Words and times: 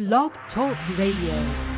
Blog 0.00 0.32
Talk 0.54 0.78
Radio. 0.96 1.69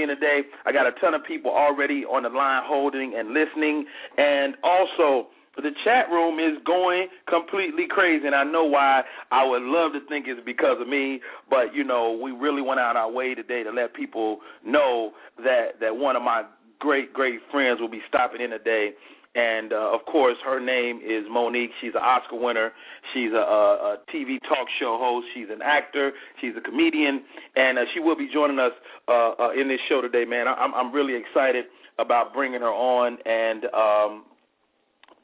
Tuning 0.00 0.10
in 0.10 0.14
today. 0.14 0.48
I 0.66 0.72
got 0.72 0.86
a 0.86 0.92
ton 1.00 1.14
of 1.14 1.24
people 1.26 1.50
already 1.50 2.04
on 2.04 2.22
the 2.22 2.28
line 2.28 2.62
holding 2.64 3.14
and 3.16 3.30
listening, 3.30 3.84
and 4.16 4.54
also 4.62 5.28
the 5.56 5.70
chat 5.84 6.08
room 6.10 6.38
is 6.38 6.62
going 6.64 7.08
completely 7.28 7.86
crazy, 7.88 8.26
and 8.26 8.34
I 8.34 8.44
know 8.44 8.64
why. 8.64 9.02
I 9.30 9.46
would 9.46 9.62
love 9.62 9.92
to 9.92 10.00
think 10.08 10.26
it's 10.28 10.40
because 10.44 10.80
of 10.80 10.88
me, 10.88 11.20
but 11.48 11.74
you 11.74 11.84
know, 11.84 12.18
we 12.22 12.30
really 12.30 12.62
went 12.62 12.80
out 12.80 12.96
our 12.96 13.10
way 13.10 13.34
today 13.34 13.62
to 13.62 13.70
let 13.70 13.94
people 13.94 14.38
know 14.64 15.12
that 15.38 15.80
that 15.80 15.96
one 15.96 16.16
of 16.16 16.22
my 16.22 16.44
great 16.78 17.12
great 17.12 17.40
friends 17.50 17.80
will 17.80 17.90
be 17.90 18.00
stopping 18.08 18.40
in 18.40 18.50
today. 18.50 18.90
And 19.34 19.72
uh, 19.72 19.94
of 19.94 20.04
course, 20.10 20.36
her 20.44 20.58
name 20.58 20.98
is 20.98 21.24
Mo'Nique. 21.30 21.70
She's 21.80 21.94
an 21.94 22.02
Oscar 22.02 22.36
winner. 22.36 22.72
She's 23.14 23.30
a, 23.32 23.36
a, 23.36 23.94
a 23.94 23.96
TV 24.12 24.40
talk 24.48 24.66
show 24.80 24.98
host. 25.00 25.26
She's 25.34 25.46
an 25.50 25.62
actor. 25.62 26.10
She's 26.40 26.52
a 26.58 26.60
comedian, 26.60 27.22
and 27.54 27.78
uh, 27.78 27.82
she 27.94 28.00
will 28.00 28.16
be 28.16 28.28
joining 28.32 28.58
us 28.58 28.72
uh, 29.06 29.30
uh, 29.38 29.50
in 29.52 29.68
this 29.68 29.78
show 29.88 30.00
today. 30.00 30.24
Man, 30.24 30.48
I, 30.48 30.54
I'm 30.54 30.74
I'm 30.74 30.92
really 30.92 31.14
excited 31.14 31.66
about 31.98 32.34
bringing 32.34 32.60
her 32.60 32.72
on, 32.74 33.18
and 33.24 33.64
um, 33.66 34.24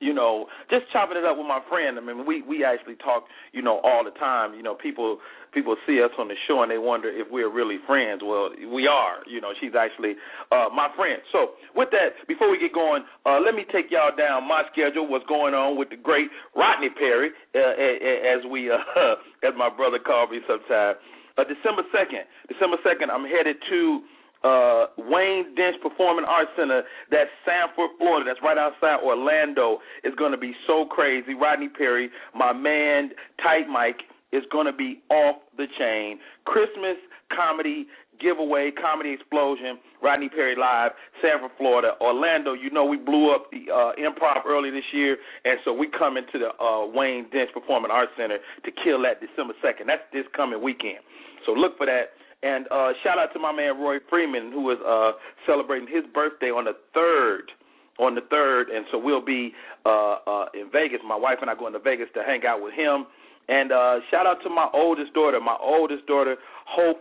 you 0.01 0.13
know, 0.13 0.47
just 0.71 0.85
chopping 0.93 1.17
it 1.17 1.25
up 1.25 1.37
with 1.37 1.47
my 1.47 1.61
friend. 1.69 1.99
I 1.99 2.03
mean, 2.03 2.27
we 2.27 2.43
we 2.43 2.65
actually 2.65 2.97
talk, 2.97 3.25
you 3.53 3.63
know, 3.63 3.81
all 3.81 4.05
the 4.05 4.13
time. 4.13 4.55
You 4.55 4.63
know, 4.63 4.75
people 4.75 5.19
people 5.53 5.77
see 5.87 6.03
us 6.03 6.11
on 6.19 6.29
the 6.29 6.37
show 6.47 6.63
and 6.63 6.71
they 6.71 6.79
wonder 6.79 7.09
if 7.09 7.29
we're 7.31 7.49
really 7.49 7.79
friends. 7.87 8.21
Well, 8.25 8.51
we 8.73 8.87
are. 8.87 9.25
You 9.27 9.41
know, 9.41 9.53
she's 9.61 9.73
actually 9.73 10.15
uh 10.53 10.69
my 10.75 10.89
friend. 10.97 11.21
So, 11.33 11.57
with 11.75 11.89
that, 11.93 12.21
before 12.29 12.51
we 12.51 12.59
get 12.59 12.75
going, 12.75 13.05
uh 13.25 13.41
let 13.41 13.55
me 13.55 13.65
take 13.73 13.91
y'all 13.91 14.15
down 14.17 14.47
my 14.47 14.63
schedule. 14.73 15.09
What's 15.09 15.27
going 15.27 15.55
on 15.55 15.79
with 15.79 15.89
the 15.89 15.97
great 15.97 16.29
Rodney 16.55 16.91
Perry, 16.91 17.31
uh, 17.55 18.37
as 18.37 18.45
we 18.51 18.71
uh 18.71 18.77
as 19.49 19.55
my 19.57 19.71
brother 19.71 19.99
called 19.99 20.31
me 20.31 20.41
sometime. 20.47 20.97
Uh, 21.37 21.45
December 21.45 21.85
second, 21.93 22.25
December 22.49 22.81
second, 22.81 23.13
I'm 23.13 23.29
headed 23.29 23.61
to 23.69 24.01
uh, 24.47 24.87
Wayne 24.99 25.55
Densch 25.59 25.81
Performing 25.83 26.25
Arts 26.25 26.51
Center. 26.57 26.83
That's 27.11 27.31
Sanford, 27.45 27.91
Florida. 27.99 28.31
That's 28.31 28.43
right 28.43 28.59
outside 28.59 29.03
Orlando. 29.03 29.79
It's 30.05 30.15
going 30.17 30.33
to 30.33 30.39
be 30.39 30.55
so 30.67 30.87
crazy. 30.87 31.35
Rodney 31.35 31.69
Perry, 31.69 32.11
my 32.35 32.53
man, 32.53 33.11
Tight 33.43 33.67
Mike, 33.69 34.07
is 34.33 34.43
going 34.53 34.67
to 34.67 34.73
be 34.73 35.03
off 35.11 35.37
the 35.57 35.67
chain. 35.79 36.19
Christmas 36.45 36.97
comedy 37.35 37.87
giveaway, 38.21 38.71
comedy 38.71 39.13
explosion. 39.13 39.79
Rodney 40.03 40.29
Perry 40.29 40.55
live, 40.57 40.93
Sanford, 41.21 41.51
Florida, 41.59 41.93
Orlando. 42.01 42.53
You 42.53 42.71
know 42.71 42.85
we 42.85 42.97
blew 42.97 43.35
up 43.35 43.51
the 43.51 43.73
uh, 43.73 43.93
Improv 43.99 44.47
early 44.47 44.71
this 44.71 44.87
year, 44.93 45.17
and 45.45 45.59
so 45.65 45.73
we 45.73 45.89
come 45.89 46.17
into 46.17 46.39
the 46.39 46.51
uh, 46.63 46.87
Wayne 46.87 47.27
Densch 47.35 47.53
Performing 47.53 47.91
Arts 47.91 48.13
Center 48.17 48.39
to 48.65 48.71
kill 48.71 49.03
that 49.03 49.21
December 49.21 49.55
second. 49.63 49.89
That's 49.89 50.05
this 50.13 50.25
coming 50.35 50.63
weekend. 50.63 51.03
So 51.45 51.53
look 51.53 51.77
for 51.77 51.87
that. 51.87 52.17
And 52.43 52.67
uh, 52.71 52.93
shout 53.03 53.19
out 53.19 53.33
to 53.33 53.39
my 53.39 53.53
man 53.53 53.79
Roy 53.81 53.97
Freeman, 54.11 54.53
who 54.53 54.71
is 54.71 54.79
uh, 54.87 55.13
celebrating 55.47 55.89
his 55.89 56.05
birthday 56.13 56.47
on 56.47 56.65
the 56.65 56.77
third. 56.95 57.53
On 57.99 58.15
the 58.15 58.21
third, 58.29 58.69
and 58.69 58.85
so 58.93 58.99
we'll 58.99 59.25
be 59.25 59.55
uh, 59.87 60.17
uh, 60.27 60.47
in 60.53 60.69
Vegas. 60.71 61.01
My 61.03 61.17
wife 61.17 61.39
and 61.41 61.49
I 61.49 61.55
going 61.55 61.73
to 61.73 61.79
Vegas 61.79 62.09
to 62.13 62.23
hang 62.23 62.45
out 62.47 62.63
with 62.63 62.75
him. 62.75 63.07
And 63.49 63.73
uh, 63.73 64.01
shout 64.11 64.27
out 64.27 64.43
to 64.43 64.51
my 64.51 64.69
oldest 64.75 65.15
daughter. 65.15 65.41
My 65.41 65.57
oldest 65.59 66.07
daughter, 66.07 66.37
Hope. 66.67 67.01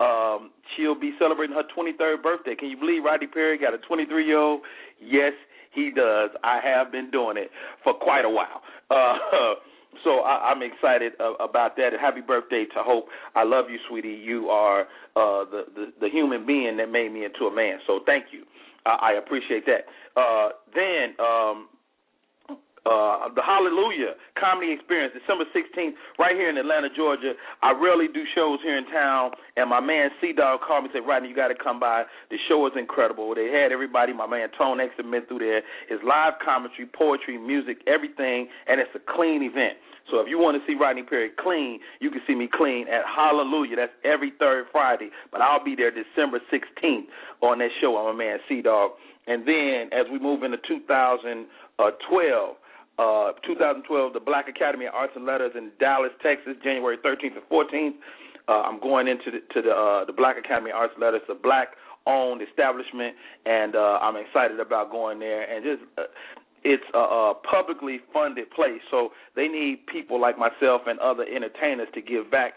Um, 0.00 0.50
she'll 0.74 0.98
be 0.98 1.12
celebrating 1.18 1.54
her 1.54 1.62
23rd 1.62 2.24
birthday. 2.24 2.56
Can 2.56 2.70
you 2.70 2.76
believe 2.76 3.04
Roddy 3.04 3.28
Perry 3.28 3.56
got 3.56 3.72
a 3.72 3.78
23 3.78 4.26
year 4.26 4.38
old? 4.38 4.62
Yes, 5.00 5.32
he 5.72 5.92
does. 5.94 6.30
I 6.42 6.58
have 6.62 6.90
been 6.90 7.10
doing 7.10 7.36
it 7.36 7.50
for 7.84 7.94
quite 7.94 8.24
a 8.24 8.30
while. 8.30 8.62
Uh, 8.90 9.54
so 10.04 10.20
I, 10.20 10.50
I'm 10.50 10.62
excited 10.62 11.12
uh, 11.20 11.34
about 11.34 11.76
that. 11.76 11.90
Happy 12.00 12.20
birthday 12.20 12.64
to 12.74 12.82
Hope. 12.82 13.06
I 13.34 13.44
love 13.44 13.66
you, 13.70 13.78
sweetie. 13.88 14.08
You 14.08 14.48
are 14.48 14.82
uh, 15.16 15.44
the, 15.50 15.64
the 15.74 15.92
the 16.00 16.08
human 16.08 16.46
being 16.46 16.76
that 16.78 16.90
made 16.90 17.12
me 17.12 17.24
into 17.24 17.44
a 17.44 17.54
man. 17.54 17.78
So 17.86 18.00
thank 18.06 18.26
you. 18.32 18.44
I, 18.86 19.12
I 19.12 19.12
appreciate 19.12 19.64
that. 19.66 19.86
Uh, 20.20 20.50
then 20.74 21.14
um, 21.20 21.68
uh, 22.84 23.30
the 23.34 23.42
Hallelujah 23.42 24.18
Comedy 24.34 24.72
Experience, 24.72 25.14
December 25.14 25.44
16th, 25.54 25.94
right 26.18 26.34
here 26.34 26.50
in 26.50 26.56
Atlanta, 26.58 26.88
Georgia. 26.90 27.34
I 27.62 27.72
rarely 27.72 28.08
do 28.08 28.24
shows 28.34 28.58
here 28.62 28.76
in 28.76 28.86
town, 28.90 29.32
and 29.56 29.70
my 29.70 29.80
man 29.80 30.10
C 30.20 30.32
Dog 30.32 30.60
called 30.66 30.84
me 30.84 30.90
and 30.90 31.02
said, 31.02 31.06
Rodney, 31.08 31.28
you 31.28 31.36
got 31.36 31.48
to 31.48 31.54
come 31.54 31.78
by. 31.78 32.04
The 32.30 32.38
show 32.48 32.66
is 32.66 32.72
incredible. 32.76 33.34
They 33.34 33.54
had 33.54 33.70
everybody, 33.70 34.12
my 34.12 34.26
man 34.26 34.48
Tone 34.58 34.80
X 34.80 34.94
had 34.96 35.10
been 35.10 35.26
through 35.26 35.40
there, 35.40 35.62
his 35.88 36.00
live 36.06 36.34
commentary, 36.44 36.88
poetry, 36.90 37.38
music, 37.38 37.78
everything, 37.86 38.48
and 38.66 38.80
it's 38.80 38.90
a 38.94 39.02
clean 39.14 39.42
event. 39.42 39.78
So 40.10 40.18
if 40.18 40.26
you 40.28 40.38
want 40.38 40.60
to 40.60 40.66
see 40.66 40.76
Rodney 40.76 41.04
Perry 41.04 41.30
clean, 41.38 41.78
you 42.00 42.10
can 42.10 42.20
see 42.26 42.34
me 42.34 42.48
clean 42.52 42.88
at 42.88 43.02
Hallelujah. 43.06 43.76
That's 43.76 43.92
every 44.04 44.32
third 44.38 44.66
Friday, 44.72 45.10
but 45.30 45.40
I'll 45.40 45.62
be 45.62 45.76
there 45.76 45.90
December 45.90 46.40
16th 46.52 47.06
on 47.40 47.58
that 47.58 47.70
show. 47.80 47.96
I'm 47.96 48.14
a 48.14 48.18
man 48.18 48.38
C 48.48 48.60
Dog. 48.62 48.92
And 49.26 49.46
then 49.46 49.90
as 49.92 50.10
we 50.10 50.18
move 50.18 50.42
into 50.42 50.58
2012, 50.66 52.56
uh, 52.98 53.32
2012, 53.46 54.12
the 54.12 54.20
Black 54.20 54.48
Academy 54.48 54.86
of 54.86 54.94
Arts 54.94 55.12
and 55.16 55.24
Letters 55.24 55.52
in 55.56 55.70
Dallas, 55.80 56.12
Texas, 56.22 56.54
January 56.62 56.98
13th 56.98 57.36
and 57.36 57.48
14th. 57.50 57.96
Uh, 58.48 58.62
I'm 58.66 58.80
going 58.80 59.08
into 59.08 59.30
the, 59.30 59.40
to 59.54 59.62
the 59.62 59.70
uh, 59.70 60.04
the 60.04 60.12
Black 60.12 60.36
Academy 60.36 60.70
of 60.70 60.76
Arts 60.76 60.92
and 60.96 61.02
Letters, 61.02 61.22
a 61.30 61.34
black-owned 61.34 62.42
establishment, 62.42 63.14
and 63.46 63.76
uh, 63.76 64.02
I'm 64.02 64.16
excited 64.16 64.58
about 64.58 64.90
going 64.90 65.20
there. 65.20 65.48
And 65.48 65.64
just 65.64 65.82
uh, 65.96 66.10
it's 66.64 66.82
a, 66.92 66.98
a 66.98 67.34
publicly 67.48 68.00
funded 68.12 68.50
place, 68.50 68.82
so 68.90 69.10
they 69.36 69.46
need 69.46 69.86
people 69.86 70.20
like 70.20 70.36
myself 70.38 70.82
and 70.86 70.98
other 70.98 71.24
entertainers 71.24 71.88
to 71.94 72.02
give 72.02 72.30
back 72.30 72.54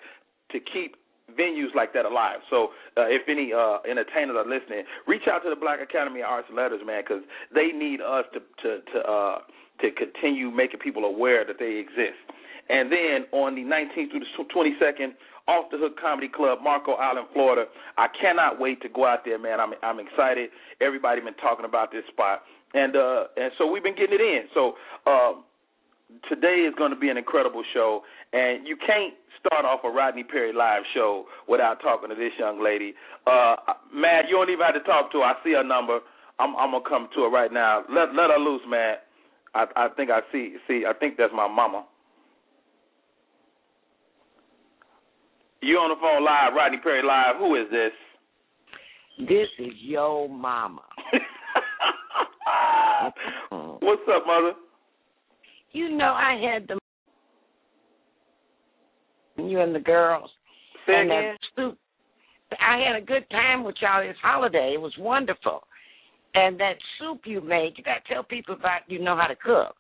to 0.52 0.60
keep 0.60 0.96
venues 1.38 1.74
like 1.76 1.94
that 1.94 2.06
alive. 2.06 2.40
So 2.50 2.70
uh, 2.98 3.06
if 3.06 3.28
any 3.28 3.52
uh, 3.54 3.78
entertainers 3.90 4.38
are 4.38 4.48
listening, 4.48 4.84
reach 5.08 5.24
out 5.30 5.44
to 5.44 5.50
the 5.50 5.56
Black 5.56 5.82
Academy 5.82 6.22
of 6.22 6.28
Arts 6.30 6.48
and 6.50 6.58
Letters, 6.58 6.82
man, 6.86 7.04
because 7.06 7.24
they 7.54 7.68
need 7.68 8.02
us 8.02 8.26
to 8.34 8.40
to 8.40 8.82
to 8.94 9.00
uh, 9.06 9.38
to 9.82 9.92
continue 9.92 10.52
making 10.52 10.80
people 10.80 11.04
aware 11.04 11.46
that 11.46 11.58
they 11.60 11.76
exist. 11.76 12.20
And 12.70 12.92
then 12.92 13.26
on 13.32 13.56
the 13.56 13.62
19th 13.62 14.12
through 14.12 14.22
the 14.22 14.54
22nd, 14.54 15.14
Off 15.48 15.70
the 15.70 15.78
Hook 15.78 16.00
Comedy 16.02 16.28
Club, 16.28 16.60
Marco 16.64 16.94
Island, 16.94 17.28
Florida. 17.34 17.66
I 17.98 18.08
cannot 18.20 18.60
wait 18.60 18.82
to 18.82 18.90
go 18.90 19.06
out 19.06 19.22
there, 19.26 19.38
man. 19.38 19.60
I'm 19.60 19.74
I'm 19.84 20.00
excited. 20.00 20.50
Everybody 20.82 21.22
been 21.22 21.36
talking 21.36 21.66
about 21.66 21.92
this 21.92 22.02
spot, 22.12 22.42
and 22.74 22.96
uh 22.96 23.30
and 23.38 23.52
so 23.60 23.70
we've 23.70 23.84
been 23.84 23.96
getting 23.96 24.18
it 24.18 24.26
in. 24.26 24.50
So 24.56 24.74
uh, 25.06 25.34
today 26.30 26.66
is 26.66 26.74
going 26.78 26.90
to 26.90 26.98
be 26.98 27.10
an 27.10 27.18
incredible 27.18 27.64
show, 27.76 28.02
and 28.34 28.66
you 28.66 28.76
can't 28.76 29.14
start 29.38 29.66
off 29.66 29.82
a 29.84 29.90
Rodney 29.90 30.24
Perry 30.24 30.52
live 30.52 30.82
show 30.96 31.26
without 31.48 31.80
talking 31.82 32.10
to 32.10 32.16
this 32.16 32.34
young 32.40 32.64
lady. 32.64 32.96
Uh, 33.28 33.56
Matt, 33.94 34.26
you 34.28 34.36
don't 34.36 34.50
even 34.50 34.66
have 34.66 34.74
to 34.74 34.82
talk 34.82 35.12
to 35.12 35.20
her. 35.20 35.26
I 35.26 35.34
see 35.44 35.54
her 35.54 35.64
number. 35.64 36.00
I'm, 36.40 36.56
I'm 36.58 36.72
gonna 36.72 36.90
come 36.90 37.08
to 37.14 37.22
her 37.22 37.30
right 37.30 37.54
now. 37.54 37.86
Let 37.88 38.18
let 38.18 38.34
her 38.34 38.42
loose, 38.42 38.66
Matt. 38.68 39.05
I 39.56 39.66
I 39.76 39.88
think 39.96 40.12
I 40.12 40.20
see 40.32 40.56
see 40.68 40.84
I 40.88 40.94
think 40.94 41.18
that's 41.18 41.34
my 41.34 41.48
mama. 41.48 41.86
You 45.62 45.78
on 45.78 45.90
the 45.90 45.96
phone 46.00 46.24
live, 46.24 46.54
Rodney 46.56 46.78
Perry 46.84 47.02
live. 47.02 47.38
Who 47.40 47.56
is 47.56 47.68
this? 47.72 47.92
This 49.28 49.48
is 49.58 49.74
your 49.82 50.30
mama. 50.30 50.84
What's 53.80 54.04
up, 54.14 54.28
mother? 54.28 54.54
You 55.72 55.98
know, 55.98 56.14
I 56.14 56.40
had 56.54 56.68
the 56.68 56.78
you 59.42 59.62
and 59.62 59.74
the 59.74 59.80
girls. 59.80 60.30
Say 60.86 60.94
and 60.94 61.12
again? 61.12 61.36
that 61.56 61.56
soup. 61.56 61.80
I 62.52 62.78
had 62.86 62.96
a 63.02 63.06
good 63.06 63.28
time 63.32 63.64
with 63.64 63.76
y'all 63.82 64.06
this 64.06 64.16
holiday. 64.22 64.74
It 64.76 64.82
was 64.82 64.94
wonderful. 65.00 65.64
And 66.36 66.60
that 66.60 66.76
soup 67.00 67.22
you 67.24 67.40
make, 67.42 67.78
you 67.78 67.84
got 67.84 68.04
to 68.06 68.14
tell 68.14 68.24
people 68.24 68.56
about 68.56 68.82
you 68.88 69.00
know 69.00 69.16
how 69.16 69.28
to 69.28 69.36
cook. 69.36 69.76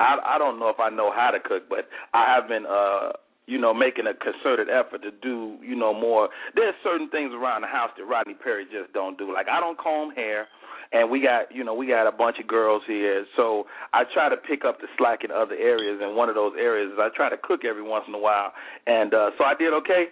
I 0.00 0.16
I 0.24 0.38
don't 0.38 0.58
know 0.58 0.70
if 0.70 0.80
I 0.80 0.88
know 0.88 1.12
how 1.14 1.30
to 1.30 1.38
cook, 1.38 1.68
but 1.68 1.86
I 2.14 2.34
have 2.34 2.48
been 2.48 2.64
uh 2.66 3.12
you 3.46 3.58
know 3.58 3.74
making 3.74 4.06
a 4.06 4.14
concerted 4.14 4.68
effort 4.68 5.02
to 5.02 5.10
do 5.10 5.58
you 5.62 5.76
know 5.76 5.92
more. 5.92 6.30
There's 6.54 6.74
certain 6.82 7.10
things 7.10 7.32
around 7.34 7.60
the 7.62 7.68
house 7.68 7.90
that 7.98 8.04
Rodney 8.04 8.34
Perry 8.34 8.64
just 8.64 8.92
don't 8.94 9.18
do. 9.18 9.32
Like 9.32 9.48
I 9.48 9.60
don't 9.60 9.78
comb 9.78 10.12
hair. 10.14 10.48
And 10.92 11.08
we 11.08 11.22
got, 11.22 11.54
you 11.54 11.62
know, 11.62 11.72
we 11.72 11.86
got 11.86 12.08
a 12.08 12.10
bunch 12.10 12.38
of 12.40 12.48
girls 12.48 12.82
here, 12.84 13.24
so 13.36 13.62
I 13.92 14.02
try 14.12 14.28
to 14.28 14.36
pick 14.36 14.64
up 14.64 14.80
the 14.80 14.88
slack 14.98 15.22
in 15.22 15.30
other 15.30 15.54
areas. 15.54 16.00
And 16.02 16.16
one 16.16 16.28
of 16.28 16.34
those 16.34 16.52
areas 16.58 16.90
is 16.90 16.98
I 16.98 17.10
try 17.14 17.30
to 17.30 17.36
cook 17.40 17.60
every 17.64 17.82
once 17.82 18.06
in 18.08 18.14
a 18.14 18.18
while. 18.18 18.52
And 18.88 19.14
uh 19.14 19.30
so 19.38 19.44
I 19.44 19.54
did 19.54 19.72
okay. 19.74 20.06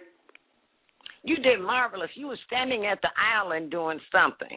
You 1.23 1.35
did 1.37 1.59
marvelous. 1.59 2.09
You 2.15 2.27
were 2.27 2.39
standing 2.47 2.85
at 2.85 3.01
the 3.01 3.09
island 3.17 3.71
doing 3.71 3.99
something, 4.09 4.55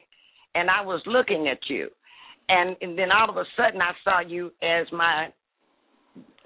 and 0.55 0.71
I 0.71 0.83
was 0.83 1.03
looking 1.07 1.49
at 1.49 1.59
you, 1.69 1.89
and, 2.49 2.77
and 2.81 2.99
then 2.99 3.11
all 3.11 3.31
of 3.31 3.37
a 3.37 3.45
sudden 3.57 3.81
I 3.81 3.93
saw 4.05 4.21
you 4.21 4.53
as 4.63 4.87
my 4.93 5.29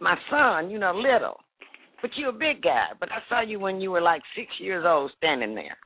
my 0.00 0.16
son. 0.30 0.70
You 0.70 0.78
know, 0.78 0.94
little, 0.94 1.40
but 2.02 2.10
you're 2.16 2.30
a 2.30 2.32
big 2.32 2.62
guy. 2.62 2.86
But 3.00 3.10
I 3.10 3.18
saw 3.28 3.40
you 3.42 3.58
when 3.58 3.80
you 3.80 3.90
were 3.90 4.02
like 4.02 4.22
six 4.36 4.48
years 4.60 4.84
old, 4.86 5.10
standing 5.18 5.54
there. 5.54 5.76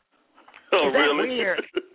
Oh, 0.72 0.88
Is 0.88 0.92
that 0.92 0.98
really? 0.98 1.28
weird? 1.28 1.62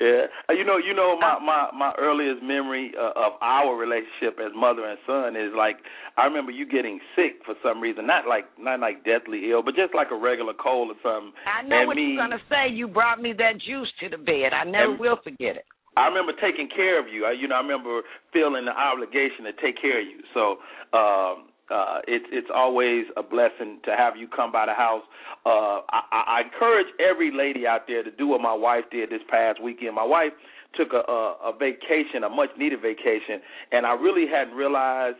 yeah, 0.00 0.26
Uh, 0.48 0.54
you 0.54 0.64
know, 0.64 0.78
you 0.78 0.94
know, 0.94 1.16
my 1.20 1.38
my 1.38 1.68
my 1.76 1.92
earliest 1.98 2.42
memory 2.42 2.92
uh, 2.98 3.12
of 3.14 3.32
our 3.42 3.76
relationship 3.76 4.40
as 4.40 4.50
mother 4.56 4.84
and 4.88 4.98
son 5.06 5.36
is 5.36 5.52
like 5.56 5.76
I 6.16 6.24
remember 6.24 6.50
you 6.52 6.64
getting 6.66 6.98
sick 7.14 7.44
for 7.44 7.54
some 7.62 7.80
reason, 7.80 8.06
not 8.06 8.26
like 8.26 8.46
not 8.58 8.80
like 8.80 9.04
deathly 9.04 9.50
ill, 9.50 9.62
but 9.62 9.76
just 9.76 9.94
like 9.94 10.08
a 10.10 10.16
regular 10.16 10.54
cold 10.54 10.90
or 10.90 10.98
something. 11.04 11.32
I 11.44 11.62
know 11.68 11.78
and 11.80 11.86
what 11.88 11.96
me, 11.96 12.16
you're 12.16 12.22
gonna 12.24 12.40
say. 12.48 12.72
You 12.72 12.88
brought 12.88 13.20
me 13.20 13.34
that 13.36 13.60
juice 13.60 13.92
to 14.00 14.08
the 14.08 14.18
bed. 14.18 14.52
I 14.56 14.64
never 14.64 14.92
And- 14.92 15.00
will 15.00 15.18
forget 15.22 15.56
it. 15.60 15.66
I 15.96 16.06
remember 16.06 16.32
taking 16.40 16.68
care 16.70 16.98
of 17.02 17.08
you. 17.12 17.26
I, 17.26 17.32
you 17.32 17.48
know, 17.48 17.56
I 17.56 17.60
remember 17.60 18.00
feeling 18.32 18.64
the 18.64 18.70
obligation 18.70 19.44
to 19.44 19.52
take 19.60 19.76
care 19.82 19.98
of 20.00 20.06
you. 20.06 20.22
So 20.32 20.62
um, 20.96 21.49
uh, 21.70 22.00
it's 22.06 22.26
it's 22.30 22.48
always 22.54 23.06
a 23.16 23.22
blessing 23.22 23.80
to 23.84 23.94
have 23.96 24.16
you 24.16 24.28
come 24.28 24.52
by 24.52 24.66
the 24.66 24.74
house. 24.74 25.02
Uh, 25.46 25.80
I, 25.90 26.02
I 26.12 26.42
encourage 26.44 26.86
every 26.98 27.30
lady 27.32 27.66
out 27.66 27.82
there 27.86 28.02
to 28.02 28.10
do 28.10 28.26
what 28.26 28.40
my 28.40 28.54
wife 28.54 28.84
did 28.90 29.10
this 29.10 29.22
past 29.28 29.62
weekend. 29.62 29.94
My 29.94 30.04
wife 30.04 30.32
took 30.76 30.92
a, 30.92 31.10
a, 31.10 31.50
a 31.50 31.52
vacation, 31.58 32.24
a 32.24 32.28
much 32.28 32.50
needed 32.58 32.80
vacation, 32.82 33.40
and 33.72 33.86
I 33.86 33.94
really 33.94 34.26
hadn't 34.30 34.54
realized 34.54 35.18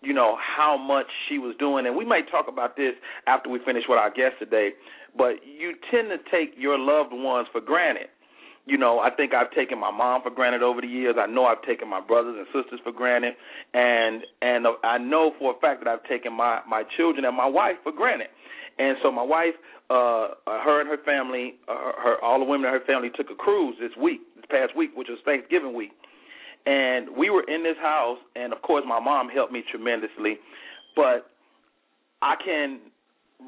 you 0.00 0.14
know 0.14 0.36
how 0.38 0.76
much 0.76 1.06
she 1.28 1.38
was 1.38 1.56
doing 1.58 1.86
and 1.86 1.96
we 1.96 2.04
might 2.04 2.30
talk 2.30 2.46
about 2.48 2.76
this 2.76 2.94
after 3.26 3.50
we 3.50 3.58
finish 3.64 3.82
with 3.88 3.98
our 3.98 4.10
guest 4.10 4.34
today 4.38 4.70
but 5.16 5.42
you 5.44 5.74
tend 5.90 6.08
to 6.10 6.18
take 6.30 6.54
your 6.56 6.78
loved 6.78 7.10
ones 7.12 7.48
for 7.50 7.60
granted 7.60 8.06
you 8.68 8.76
know, 8.76 8.98
I 9.00 9.10
think 9.10 9.32
I've 9.32 9.50
taken 9.52 9.78
my 9.80 9.90
mom 9.90 10.22
for 10.22 10.30
granted 10.30 10.62
over 10.62 10.82
the 10.82 10.86
years. 10.86 11.16
I 11.18 11.26
know 11.26 11.46
I've 11.46 11.62
taken 11.62 11.88
my 11.88 12.00
brothers 12.00 12.36
and 12.36 12.46
sisters 12.48 12.80
for 12.84 12.92
granted, 12.92 13.34
and 13.72 14.22
and 14.42 14.66
I 14.84 14.98
know 14.98 15.32
for 15.38 15.56
a 15.56 15.58
fact 15.58 15.82
that 15.82 15.88
I've 15.90 16.04
taken 16.04 16.34
my 16.34 16.60
my 16.68 16.82
children 16.96 17.24
and 17.24 17.36
my 17.36 17.46
wife 17.46 17.76
for 17.82 17.92
granted. 17.92 18.28
And 18.78 18.96
so 19.02 19.10
my 19.10 19.22
wife, 19.22 19.54
uh, 19.90 20.28
her 20.46 20.80
and 20.80 20.88
her 20.88 21.02
family, 21.04 21.54
uh, 21.66 21.92
her 21.96 22.22
all 22.22 22.38
the 22.38 22.44
women 22.44 22.66
in 22.66 22.72
her 22.72 22.84
family 22.86 23.08
took 23.16 23.30
a 23.30 23.34
cruise 23.34 23.76
this 23.80 23.90
week, 24.00 24.20
this 24.36 24.44
past 24.50 24.76
week, 24.76 24.90
which 24.94 25.08
was 25.08 25.18
Thanksgiving 25.24 25.74
week. 25.74 25.92
And 26.66 27.08
we 27.16 27.30
were 27.30 27.44
in 27.48 27.62
this 27.62 27.78
house, 27.80 28.18
and 28.36 28.52
of 28.52 28.60
course 28.60 28.84
my 28.86 29.00
mom 29.00 29.30
helped 29.30 29.52
me 29.52 29.64
tremendously, 29.70 30.36
but 30.94 31.30
I 32.20 32.34
can 32.44 32.80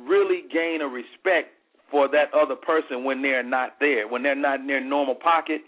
really 0.06 0.43
gain 0.50 0.81
a 0.81 0.88
respect 0.88 1.59
for 1.90 2.08
that 2.08 2.32
other 2.34 2.56
person 2.56 3.04
when 3.04 3.22
they're 3.22 3.42
not 3.42 3.76
there, 3.81 4.08
when 4.08 4.22
they're 4.22 4.34
not 4.34 4.60
in 4.60 4.66
their 4.66 4.82
normal 4.84 5.14
pocket. 5.14 5.62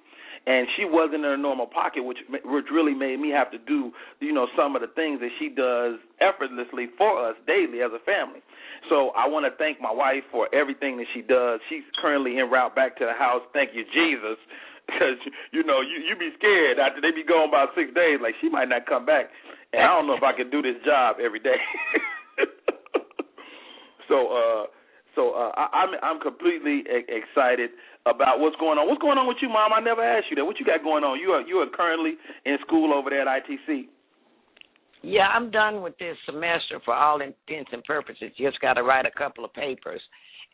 And 0.45 0.67
she 0.77 0.85
wasn't 0.85 1.23
in 1.23 1.31
her 1.31 1.37
normal 1.39 1.67
pocket, 1.69 2.03
which 2.03 2.19
which 2.29 2.67
really 2.73 2.95
made 2.95 3.21
me 3.21 3.31
have 3.31 3.53
to 3.53 3.59
do, 3.59 3.93
you 4.19 4.33
know, 4.33 4.49
some 4.59 4.75
of 4.75 4.83
the 4.83 4.89
things 4.89 5.21
that 5.21 5.31
she 5.39 5.49
does 5.49 6.03
effortlessly 6.19 6.91
for 6.99 7.15
us 7.31 7.37
daily 7.47 7.79
as 7.83 7.93
a 7.95 8.03
family. 8.03 8.43
So 8.91 9.11
I 9.15 9.29
want 9.29 9.47
to 9.47 9.55
thank 9.55 9.81
my 9.81 9.93
wife 9.93 10.27
for 10.33 10.51
everything 10.53 10.99
that 10.99 11.07
she 11.15 11.23
does. 11.23 11.61
She's 11.71 11.87
currently 12.03 12.41
en 12.41 12.51
route 12.51 12.75
back 12.75 12.99
to 12.99 13.07
the 13.07 13.15
house. 13.15 13.43
Thank 13.55 13.71
you, 13.75 13.85
Jesus, 13.95 14.35
because 14.91 15.15
you 15.53 15.63
know 15.63 15.79
you 15.81 16.03
you 16.03 16.17
be 16.19 16.35
scared 16.39 16.81
after 16.83 17.01
they 17.01 17.15
be 17.15 17.23
gone 17.23 17.49
about 17.49 17.71
six 17.79 17.95
days. 17.95 18.19
Like 18.21 18.35
she 18.41 18.49
might 18.51 18.69
not 18.69 18.87
come 18.87 19.07
back, 19.07 19.31
and 19.73 19.83
I 19.83 19.95
don't 19.95 20.09
know 20.11 20.19
if 20.19 20.27
I 20.27 20.35
could 20.35 20.51
do 20.51 20.59
this 20.61 20.83
job 20.85 21.23
every 21.23 21.41
day. 21.41 21.61
so. 24.11 24.17
uh 24.27 24.67
so 25.15 25.33
uh, 25.33 25.53
I, 25.57 25.85
I'm 25.85 25.91
I'm 26.03 26.21
completely 26.21 26.85
e- 26.89 27.09
excited 27.09 27.71
about 28.07 28.41
what's 28.41 28.57
going 28.57 28.79
on. 28.79 28.89
What's 28.89 29.01
going 29.01 29.19
on 29.19 29.29
with 29.29 29.39
you, 29.43 29.49
Mom? 29.49 29.73
I 29.73 29.81
never 29.81 30.03
asked 30.03 30.27
you 30.31 30.37
that. 30.37 30.45
What 30.45 30.59
you 30.59 30.67
got 30.67 30.83
going 30.83 31.05
on? 31.05 31.21
You 31.21 31.31
are 31.31 31.43
you 31.43 31.57
are 31.59 31.69
currently 31.69 32.15
in 32.45 32.57
school 32.67 32.93
over 32.95 33.11
there 33.11 33.29
at 33.29 33.45
ITC. 33.45 33.89
Yeah, 35.03 35.27
I'm 35.35 35.51
done 35.51 35.83
with 35.83 35.99
this 35.99 36.17
semester 36.27 36.81
for 36.85 36.95
all 36.95 37.21
intents 37.21 37.71
and 37.73 37.83
purposes. 37.85 38.31
Just 38.39 38.61
got 38.61 38.75
to 38.75 38.85
write 38.85 39.05
a 39.05 39.19
couple 39.19 39.45
of 39.45 39.53
papers, 39.53 40.01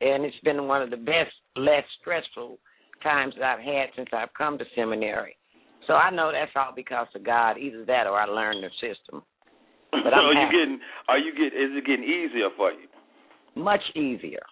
and 0.01 0.25
it's 0.25 0.41
been 0.43 0.67
one 0.67 0.81
of 0.81 0.91
the 0.91 0.97
best, 0.97 1.33
less 1.55 1.85
stressful 2.01 2.59
times 3.03 3.35
that 3.39 3.45
I've 3.45 3.65
had 3.65 3.91
since 3.95 4.09
I've 4.13 4.33
come 4.37 4.59
to 4.59 4.65
seminary. 4.75 5.37
So 5.87 5.95
I 5.95 6.11
know 6.11 6.33
that's 6.33 6.51
all 6.57 6.73
because 6.75 7.07
of 7.15 7.25
God. 7.25 7.59
Either 7.59 7.85
that, 7.87 8.07
or 8.07 8.19
I 8.19 8.25
learned 8.25 8.65
the 8.65 8.71
system. 8.81 9.23
But 9.93 10.13
I'm 10.13 10.25
are 10.25 10.33
you 10.33 10.41
happy. 10.41 10.57
getting? 10.57 10.81
Are 11.09 11.19
you 11.19 11.33
get? 11.33 11.57
Is 11.57 11.73
it 11.73 11.87
getting 11.87 12.05
easier 12.05 12.49
for 12.57 12.73
you? 12.73 12.89
Much 13.55 13.83
easier, 13.95 14.43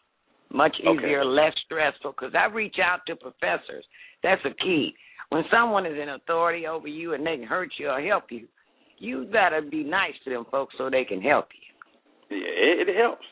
much 0.52 0.76
Okay. 0.81 0.98
easier, 0.98 1.25
less 1.25 1.52
stressful. 1.64 2.12
Because 2.12 2.34
I 2.34 2.46
reach 2.46 2.76
out 2.82 3.00
to 3.06 3.16
professors. 3.16 3.84
That's 4.22 4.44
a 4.44 4.54
key. 4.62 4.94
When 5.31 5.44
someone 5.50 5.87
is 5.87 5.98
in 6.00 6.08
authority 6.10 6.66
over 6.66 6.88
you 6.88 7.14
and 7.14 7.26
they 7.26 7.37
can 7.37 7.46
hurt 7.46 7.70
you 7.78 7.88
or 7.88 8.00
help 8.00 8.31
you, 8.31 8.46
you 8.98 9.26
gotta 9.32 9.60
be 9.62 9.82
nice 9.84 10.14
to 10.25 10.31
them 10.31 10.46
folks 10.50 10.75
so 10.78 10.88
they 10.88 11.04
can 11.04 11.20
help 11.20 11.48
you. 11.52 12.38
Yeah, 12.38 12.82
it, 12.82 12.88
it 12.88 12.96
helps. 12.96 13.26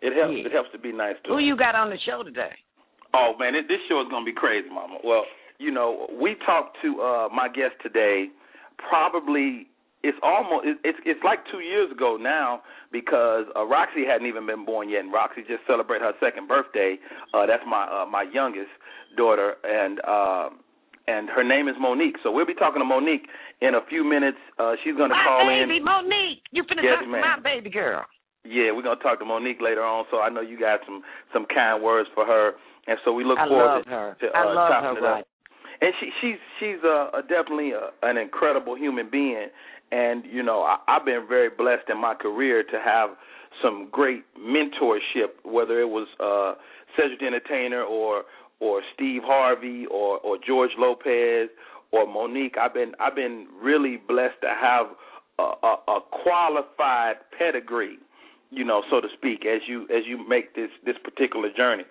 It 0.00 0.16
helps. 0.16 0.34
Yeah. 0.36 0.46
It 0.46 0.52
helps 0.52 0.70
to 0.72 0.78
be 0.78 0.92
nice 0.92 1.16
to. 1.24 1.30
Who 1.30 1.36
them. 1.36 1.44
you 1.44 1.56
got 1.56 1.74
on 1.74 1.90
the 1.90 1.98
show 2.06 2.22
today? 2.22 2.52
Oh 3.14 3.32
man, 3.38 3.54
it, 3.54 3.68
this 3.68 3.78
show 3.88 4.00
is 4.00 4.06
gonna 4.10 4.24
be 4.24 4.32
crazy, 4.32 4.68
Mama. 4.68 4.98
Well, 5.04 5.24
you 5.58 5.70
know, 5.70 6.08
we 6.20 6.34
talked 6.46 6.76
to 6.82 7.00
uh 7.00 7.28
my 7.34 7.48
guest 7.48 7.74
today. 7.82 8.26
Probably 8.88 9.66
it's 10.02 10.18
almost 10.22 10.66
it, 10.66 10.78
it's 10.84 10.98
it's 11.04 11.20
like 11.24 11.40
two 11.50 11.60
years 11.60 11.90
ago 11.90 12.16
now 12.20 12.62
because 12.92 13.44
uh, 13.56 13.64
Roxy 13.66 14.04
hadn't 14.06 14.26
even 14.26 14.46
been 14.46 14.64
born 14.64 14.88
yet, 14.88 15.00
and 15.04 15.12
Roxy 15.12 15.42
just 15.42 15.66
celebrated 15.66 16.04
her 16.04 16.12
second 16.20 16.46
birthday. 16.48 16.96
Uh, 17.34 17.46
that's 17.46 17.62
my 17.66 17.84
uh, 17.86 18.06
my 18.06 18.22
youngest 18.32 18.70
daughter, 19.16 19.54
and 19.64 20.00
uh, 20.06 20.50
and 21.08 21.28
her 21.30 21.42
name 21.42 21.68
is 21.68 21.74
Mo'Nique. 21.80 22.16
So 22.22 22.30
we'll 22.30 22.46
be 22.46 22.54
talking 22.54 22.80
to 22.80 22.84
Mo'Nique 22.86 23.26
in 23.60 23.74
a 23.74 23.80
few 23.88 24.04
minutes. 24.04 24.38
Uh, 24.58 24.74
she's 24.84 24.94
gonna 24.94 25.14
my 25.14 25.24
call 25.26 25.46
baby, 25.48 25.78
in. 25.78 25.84
Mo'Nique. 25.84 26.42
You 26.52 26.62
finna 26.64 26.82
Yes, 26.84 27.00
talk 27.00 27.04
to 27.04 27.08
my 27.10 27.36
baby 27.42 27.70
girl. 27.70 28.04
Yeah, 28.44 28.72
we're 28.72 28.82
gonna 28.86 29.00
talk 29.02 29.18
to 29.18 29.24
Mo'Nique 29.24 29.60
later 29.60 29.82
on. 29.82 30.04
So 30.10 30.20
I 30.20 30.28
know 30.30 30.40
you 30.40 30.58
got 30.58 30.80
some 30.86 31.02
some 31.32 31.46
kind 31.52 31.82
words 31.82 32.08
for 32.14 32.24
her, 32.24 32.52
and 32.86 32.98
so 33.04 33.12
we 33.12 33.24
look 33.24 33.38
I 33.38 33.48
forward 33.48 33.74
love 33.74 33.84
to, 33.84 33.90
her. 33.90 34.16
to 34.20 34.26
I 34.32 34.42
uh, 34.46 34.54
love 34.54 34.68
chopping 34.70 34.84
her, 34.84 34.98
it 34.98 35.04
up. 35.04 35.16
right? 35.16 35.24
And 35.80 35.92
she 36.00 36.10
she's 36.20 36.38
she's 36.58 36.84
uh, 36.84 37.10
a 37.16 37.22
definitely 37.22 37.72
a, 37.72 37.90
an 38.02 38.16
incredible 38.16 38.76
human 38.76 39.08
being, 39.10 39.46
and 39.92 40.24
you 40.30 40.42
know 40.42 40.62
I, 40.62 40.78
I've 40.88 41.04
been 41.04 41.26
very 41.28 41.50
blessed 41.50 41.88
in 41.88 42.00
my 42.00 42.14
career 42.14 42.62
to 42.64 42.80
have 42.84 43.10
some 43.62 43.88
great 43.90 44.24
mentorship, 44.38 45.34
whether 45.44 45.80
it 45.80 45.88
was 45.88 46.08
uh, 46.20 46.60
Cedric 46.96 47.20
the 47.20 47.26
Entertainer 47.26 47.82
or 47.82 48.24
or 48.60 48.82
Steve 48.94 49.22
Harvey 49.24 49.86
or 49.86 50.18
or 50.18 50.36
George 50.44 50.72
Lopez 50.78 51.48
or 51.92 52.06
Monique. 52.06 52.56
I've 52.60 52.74
been 52.74 52.92
I've 53.00 53.14
been 53.14 53.46
really 53.62 53.98
blessed 54.08 54.40
to 54.42 54.48
have 54.48 54.86
a, 55.38 55.42
a, 55.42 55.76
a 55.88 56.00
qualified 56.22 57.16
pedigree, 57.36 57.98
you 58.50 58.64
know, 58.64 58.82
so 58.90 59.00
to 59.00 59.08
speak, 59.16 59.46
as 59.46 59.62
you 59.66 59.84
as 59.84 60.04
you 60.06 60.26
make 60.28 60.54
this 60.54 60.70
this 60.84 60.96
particular 61.02 61.50
journey. 61.56 61.84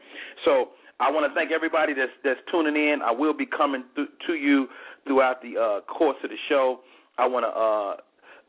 So 0.43 0.69
I 0.99 1.11
want 1.11 1.29
to 1.29 1.35
thank 1.35 1.51
everybody 1.51 1.93
that's 1.93 2.11
that's 2.23 2.39
tuning 2.51 2.75
in. 2.75 3.01
I 3.05 3.11
will 3.11 3.33
be 3.33 3.45
coming 3.45 3.83
th- 3.95 4.09
to 4.25 4.33
you 4.33 4.67
throughout 5.05 5.41
the 5.41 5.57
uh, 5.57 5.81
course 5.85 6.17
of 6.23 6.29
the 6.29 6.37
show. 6.49 6.79
I 7.17 7.27
want 7.27 7.45
to 7.45 7.53
uh, 7.53 7.95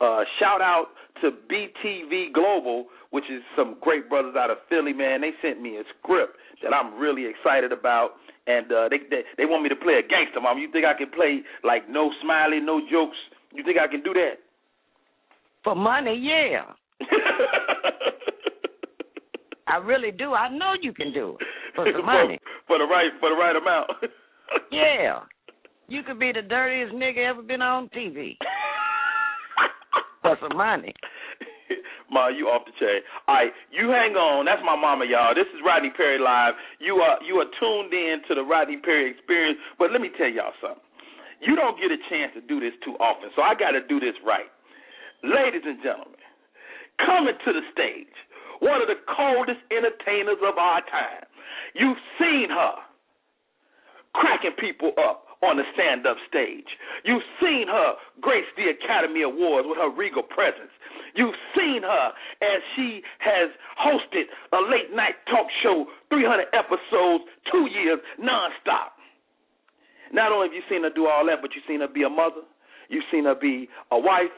uh, 0.00 0.24
shout 0.40 0.62
out 0.62 0.86
to 1.20 1.30
BTV 1.30 2.32
Global, 2.32 2.86
which 3.10 3.24
is 3.30 3.42
some 3.56 3.76
great 3.80 4.08
brothers 4.08 4.34
out 4.38 4.50
of 4.50 4.58
Philly. 4.68 4.92
Man, 4.94 5.20
they 5.20 5.32
sent 5.42 5.60
me 5.60 5.76
a 5.76 5.82
script 5.98 6.36
that 6.62 6.72
I'm 6.72 6.98
really 6.98 7.26
excited 7.26 7.70
about, 7.70 8.12
and 8.46 8.72
uh, 8.72 8.88
they, 8.88 8.98
they 9.10 9.22
they 9.36 9.44
want 9.44 9.62
me 9.62 9.68
to 9.68 9.76
play 9.76 9.94
a 9.94 10.02
gangster. 10.02 10.40
Mom, 10.40 10.56
you 10.58 10.72
think 10.72 10.86
I 10.86 10.96
can 10.96 11.10
play 11.10 11.42
like 11.64 11.88
no 11.90 12.10
smiley, 12.22 12.60
no 12.60 12.80
jokes? 12.90 13.16
You 13.52 13.62
think 13.62 13.76
I 13.78 13.88
can 13.88 14.02
do 14.02 14.14
that? 14.14 14.40
For 15.64 15.74
money, 15.74 16.16
yeah. 16.16 16.64
I 19.66 19.76
really 19.76 20.12
do. 20.12 20.32
I 20.32 20.48
know 20.48 20.72
you 20.80 20.94
can 20.94 21.12
do 21.12 21.36
it 21.38 21.46
for 21.78 21.86
some 21.96 22.06
money. 22.06 22.38
for, 22.66 22.78
the 22.78 22.84
right 22.84 23.14
for 23.22 23.30
the 23.30 23.38
right 23.38 23.54
amount. 23.54 23.90
Yeah. 24.72 25.28
You 25.88 26.00
could 26.02 26.18
be 26.18 26.32
the 26.32 26.40
dirtiest 26.40 26.96
nigga 26.96 27.20
ever 27.28 27.42
been 27.42 27.60
on 27.60 27.88
TV 27.92 28.32
for 30.22 30.36
some 30.40 30.56
money. 30.56 30.94
Ma, 32.08 32.32
you 32.32 32.48
off 32.48 32.64
the 32.64 32.72
chain. 32.80 33.04
All 33.28 33.36
right, 33.36 33.52
you 33.68 33.92
hang 33.92 34.16
on. 34.16 34.48
That's 34.48 34.64
my 34.64 34.72
mama, 34.72 35.04
y'all. 35.04 35.36
This 35.36 35.44
is 35.52 35.60
Rodney 35.60 35.92
Perry 35.92 36.16
live. 36.16 36.56
You 36.80 36.96
are 37.04 37.20
you 37.20 37.36
are 37.44 37.48
tuned 37.60 37.92
in 37.92 38.24
to 38.28 38.32
the 38.32 38.40
Rodney 38.40 38.80
Perry 38.80 39.12
experience. 39.12 39.60
But 39.76 39.92
let 39.92 40.00
me 40.00 40.08
tell 40.16 40.32
y'all 40.32 40.56
something. 40.64 40.80
You 41.44 41.52
don't 41.54 41.76
get 41.76 41.92
a 41.92 42.00
chance 42.08 42.32
to 42.34 42.42
do 42.48 42.64
this 42.64 42.72
too 42.80 42.96
often, 42.96 43.28
so 43.36 43.44
I 43.44 43.52
got 43.52 43.76
to 43.76 43.84
do 43.84 44.00
this 44.00 44.16
right. 44.24 44.48
Ladies 45.20 45.62
and 45.68 45.76
gentlemen, 45.84 46.16
coming 47.04 47.36
to 47.36 47.50
the 47.52 47.64
stage, 47.68 48.16
one 48.64 48.80
of 48.80 48.88
the 48.88 48.96
coldest 49.04 49.60
entertainers 49.68 50.40
of 50.40 50.56
our 50.56 50.80
time. 50.88 51.27
You've 51.74 51.98
seen 52.18 52.48
her 52.50 52.74
cracking 54.14 54.56
people 54.58 54.92
up 54.98 55.24
on 55.42 55.56
the 55.56 55.62
stand 55.74 56.06
up 56.06 56.16
stage. 56.26 56.66
You've 57.04 57.22
seen 57.40 57.66
her 57.68 57.94
grace 58.20 58.48
the 58.56 58.74
Academy 58.74 59.22
Awards 59.22 59.68
with 59.70 59.78
her 59.78 59.90
regal 59.90 60.22
presence. 60.22 60.72
You've 61.14 61.38
seen 61.54 61.82
her 61.82 62.06
as 62.42 62.60
she 62.74 63.02
has 63.18 63.50
hosted 63.78 64.26
a 64.52 64.60
late 64.66 64.90
night 64.94 65.14
talk 65.30 65.46
show, 65.62 65.86
300 66.10 66.46
episodes, 66.52 67.24
two 67.50 67.70
years 67.70 67.98
nonstop. 68.18 68.98
Not 70.12 70.32
only 70.32 70.48
have 70.48 70.54
you 70.54 70.62
seen 70.68 70.82
her 70.82 70.90
do 70.90 71.06
all 71.06 71.26
that, 71.26 71.38
but 71.42 71.50
you've 71.54 71.64
seen 71.68 71.80
her 71.80 71.88
be 71.88 72.02
a 72.02 72.10
mother, 72.10 72.42
you've 72.88 73.06
seen 73.12 73.24
her 73.24 73.34
be 73.34 73.68
a 73.92 73.98
wife, 73.98 74.34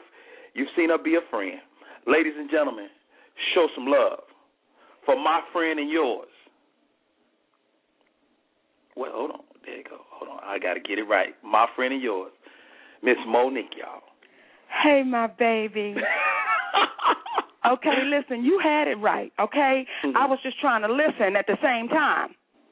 you've 0.53 0.71
seen 0.75 0.89
her 0.89 1.01
be 1.01 1.15
a 1.15 1.23
friend. 1.29 1.59
Ladies 2.05 2.33
and 2.37 2.49
gentlemen, 2.49 2.89
show 3.53 3.67
some 3.75 3.85
love 3.87 4.19
for 5.05 5.15
my 5.15 5.41
friend 5.53 5.79
and 5.79 5.89
yours. 5.89 6.30
Well, 8.95 9.11
hold 9.13 9.31
on. 9.31 9.39
There 9.65 9.77
you 9.77 9.83
go. 9.83 9.97
Hold 10.09 10.31
on. 10.31 10.39
I 10.43 10.59
got 10.59 10.73
to 10.75 10.79
get 10.79 10.97
it 10.99 11.03
right. 11.03 11.33
My 11.43 11.67
friend 11.75 11.93
and 11.93 12.01
yours, 12.01 12.31
Miss 13.03 13.17
Mo'Nique, 13.27 13.77
y'all. 13.77 14.01
Hey, 14.83 15.03
my 15.05 15.27
baby. 15.27 15.95
okay, 17.71 17.97
listen, 18.05 18.43
you 18.43 18.59
had 18.63 18.87
it 18.87 18.95
right, 18.95 19.31
okay? 19.39 19.85
Mm-hmm. 20.05 20.17
I 20.17 20.25
was 20.25 20.39
just 20.43 20.59
trying 20.59 20.81
to 20.81 20.91
listen 20.91 21.35
at 21.35 21.45
the 21.47 21.57
same 21.61 21.89
time. 21.89 22.29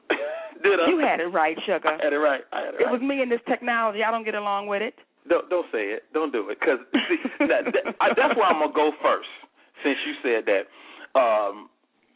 Did 0.62 0.80
I? 0.80 0.88
You 0.88 0.98
had 0.98 1.20
it 1.20 1.26
right, 1.28 1.56
sugar. 1.66 1.88
I 1.88 2.02
had 2.02 2.12
it 2.12 2.16
right. 2.16 2.40
I 2.52 2.60
had 2.60 2.74
it, 2.74 2.80
It 2.80 2.84
right. 2.84 2.92
was 2.92 3.00
me 3.00 3.22
and 3.22 3.30
this 3.30 3.40
technology. 3.48 4.00
I 4.02 4.10
don't 4.10 4.24
get 4.24 4.34
along 4.34 4.66
with 4.66 4.82
it. 4.82 4.94
Don't 5.28 5.48
don't 5.50 5.66
say 5.70 5.92
it. 5.92 6.04
Don't 6.12 6.32
do 6.32 6.48
it. 6.50 6.58
Cause 6.60 6.78
see, 7.08 7.16
that, 7.40 7.64
that, 7.72 7.94
I, 8.00 8.08
that's 8.16 8.36
where 8.36 8.46
I'm 8.46 8.60
gonna 8.60 8.72
go 8.72 8.90
first. 9.02 9.28
Since 9.84 9.96
you 10.06 10.14
said 10.22 10.44
that, 10.48 10.64
um, 11.18 11.68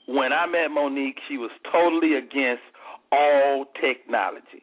when 0.06 0.32
I 0.32 0.46
met 0.46 0.68
Mo'Nique, 0.70 1.16
she 1.28 1.36
was 1.38 1.50
totally 1.72 2.14
against 2.16 2.64
all 3.14 3.66
technology. 3.80 4.62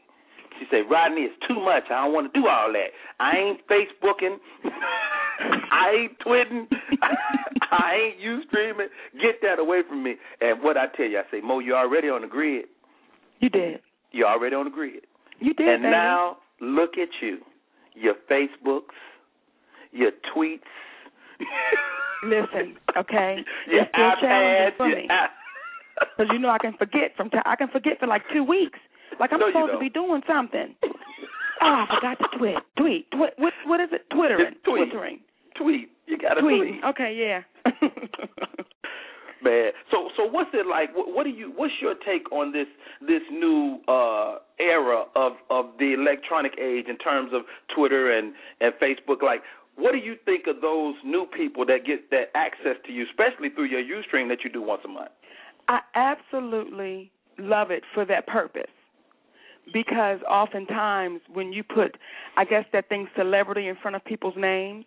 She 0.59 0.65
said, 0.69 0.83
"Rodney, 0.89 1.21
it's 1.21 1.47
too 1.47 1.59
much. 1.59 1.83
I 1.89 2.03
don't 2.03 2.13
want 2.13 2.31
to 2.31 2.39
do 2.39 2.47
all 2.47 2.71
that. 2.71 2.89
I 3.19 3.37
ain't 3.37 3.59
Facebooking. 3.67 4.37
I 5.71 5.89
ain't 6.01 6.19
tweeting. 6.19 6.67
I 7.71 7.93
ain't 7.95 8.19
you 8.19 8.41
streaming. 8.47 8.87
Get 9.13 9.41
that 9.41 9.59
away 9.59 9.81
from 9.87 10.03
me." 10.03 10.15
And 10.41 10.61
what 10.61 10.77
I 10.77 10.87
tell 10.95 11.07
you, 11.07 11.19
I 11.19 11.23
say, 11.31 11.41
Mo, 11.41 11.59
you're 11.59 11.77
already 11.77 12.09
on 12.09 12.21
the 12.21 12.27
grid. 12.27 12.65
You 13.39 13.49
did. 13.49 13.79
You're 14.11 14.27
already 14.27 14.55
on 14.55 14.65
the 14.65 14.71
grid. 14.71 15.01
You 15.39 15.53
did. 15.53 15.67
And 15.67 15.83
baby. 15.83 15.91
now 15.91 16.37
look 16.59 16.91
at 17.01 17.09
you, 17.21 17.39
your 17.95 18.15
Facebooks, 18.29 18.93
your 19.91 20.11
tweets. 20.35 20.59
Listen, 22.23 22.77
okay? 22.95 23.37
Your 23.67 23.81
It's 23.81 23.89
still 23.93 24.11
challenging 24.21 24.73
iPads, 24.73 24.77
for 24.77 24.87
your 24.87 24.97
me. 24.97 25.07
Because 26.17 26.31
you 26.33 26.39
know 26.39 26.49
I 26.49 26.57
can 26.57 26.73
forget 26.77 27.15
from 27.15 27.29
time. 27.29 27.43
I 27.45 27.55
can 27.55 27.67
forget 27.69 27.99
for 27.99 28.07
like 28.07 28.23
two 28.33 28.43
weeks. 28.43 28.79
Like 29.19 29.31
I'm 29.33 29.39
No, 29.39 29.47
supposed 29.49 29.73
to 29.73 29.79
be 29.79 29.89
doing 29.89 30.21
something. 30.27 30.75
Oh, 30.83 30.87
I 31.61 31.85
forgot 31.93 32.17
to 32.19 32.37
tweet. 32.37 32.57
Tweet. 32.77 33.11
Twi- 33.11 33.35
what 33.37 33.53
what 33.65 33.79
is 33.79 33.89
it? 33.91 34.09
Twittering. 34.09 34.53
Just 34.53 34.63
tweet. 34.65 34.89
Twittering. 34.89 35.19
tweet. 35.55 35.89
You 36.07 36.17
got 36.17 36.33
to 36.35 36.41
Tweeting. 36.41 36.81
tweet, 36.81 36.83
Okay, 36.85 37.11
yeah. 37.15 37.41
man. 39.43 39.71
So, 39.89 40.09
so 40.17 40.25
what's 40.25 40.49
it 40.53 40.65
like? 40.67 40.95
What, 40.95 41.13
what 41.13 41.23
do 41.23 41.29
you? 41.29 41.51
What's 41.55 41.73
your 41.81 41.95
take 42.05 42.31
on 42.31 42.51
this 42.51 42.67
this 43.01 43.21
new 43.31 43.79
uh 43.87 44.35
era 44.59 45.05
of 45.15 45.33
of 45.49 45.65
the 45.79 45.93
electronic 45.93 46.53
age 46.59 46.85
in 46.87 46.97
terms 46.97 47.31
of 47.33 47.41
Twitter 47.75 48.11
and 48.17 48.33
and 48.59 48.73
Facebook? 48.81 49.21
Like, 49.21 49.41
what 49.75 49.91
do 49.93 49.97
you 49.99 50.15
think 50.25 50.45
of 50.47 50.61
those 50.61 50.95
new 51.05 51.25
people 51.35 51.65
that 51.67 51.85
get 51.85 52.09
that 52.11 52.29
access 52.35 52.75
to 52.85 52.91
you, 52.91 53.05
especially 53.09 53.49
through 53.49 53.65
your 53.65 53.81
UStream 53.81 54.27
that 54.29 54.43
you 54.43 54.49
do 54.49 54.61
once 54.61 54.81
a 54.85 54.89
month? 54.89 55.11
I 55.71 55.79
absolutely 55.95 57.13
love 57.39 57.71
it 57.71 57.83
for 57.93 58.03
that 58.05 58.27
purpose. 58.27 58.63
Because 59.73 60.19
oftentimes 60.29 61.21
when 61.31 61.53
you 61.53 61.63
put 61.63 61.95
I 62.35 62.43
guess 62.43 62.65
that 62.73 62.89
thing 62.89 63.07
celebrity 63.15 63.69
in 63.69 63.77
front 63.81 63.95
of 63.95 64.03
people's 64.03 64.33
names, 64.35 64.83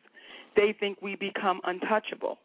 they 0.57 0.75
think 0.79 1.01
we 1.01 1.17
become 1.17 1.61
untouchable. 1.65 2.39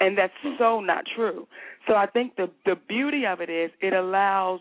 And 0.00 0.18
that's 0.18 0.32
so 0.58 0.80
not 0.80 1.04
true. 1.16 1.46
So 1.88 1.94
I 1.94 2.06
think 2.06 2.36
the 2.36 2.50
the 2.66 2.74
beauty 2.86 3.24
of 3.24 3.40
it 3.40 3.48
is 3.48 3.70
it 3.80 3.94
allows 3.94 4.60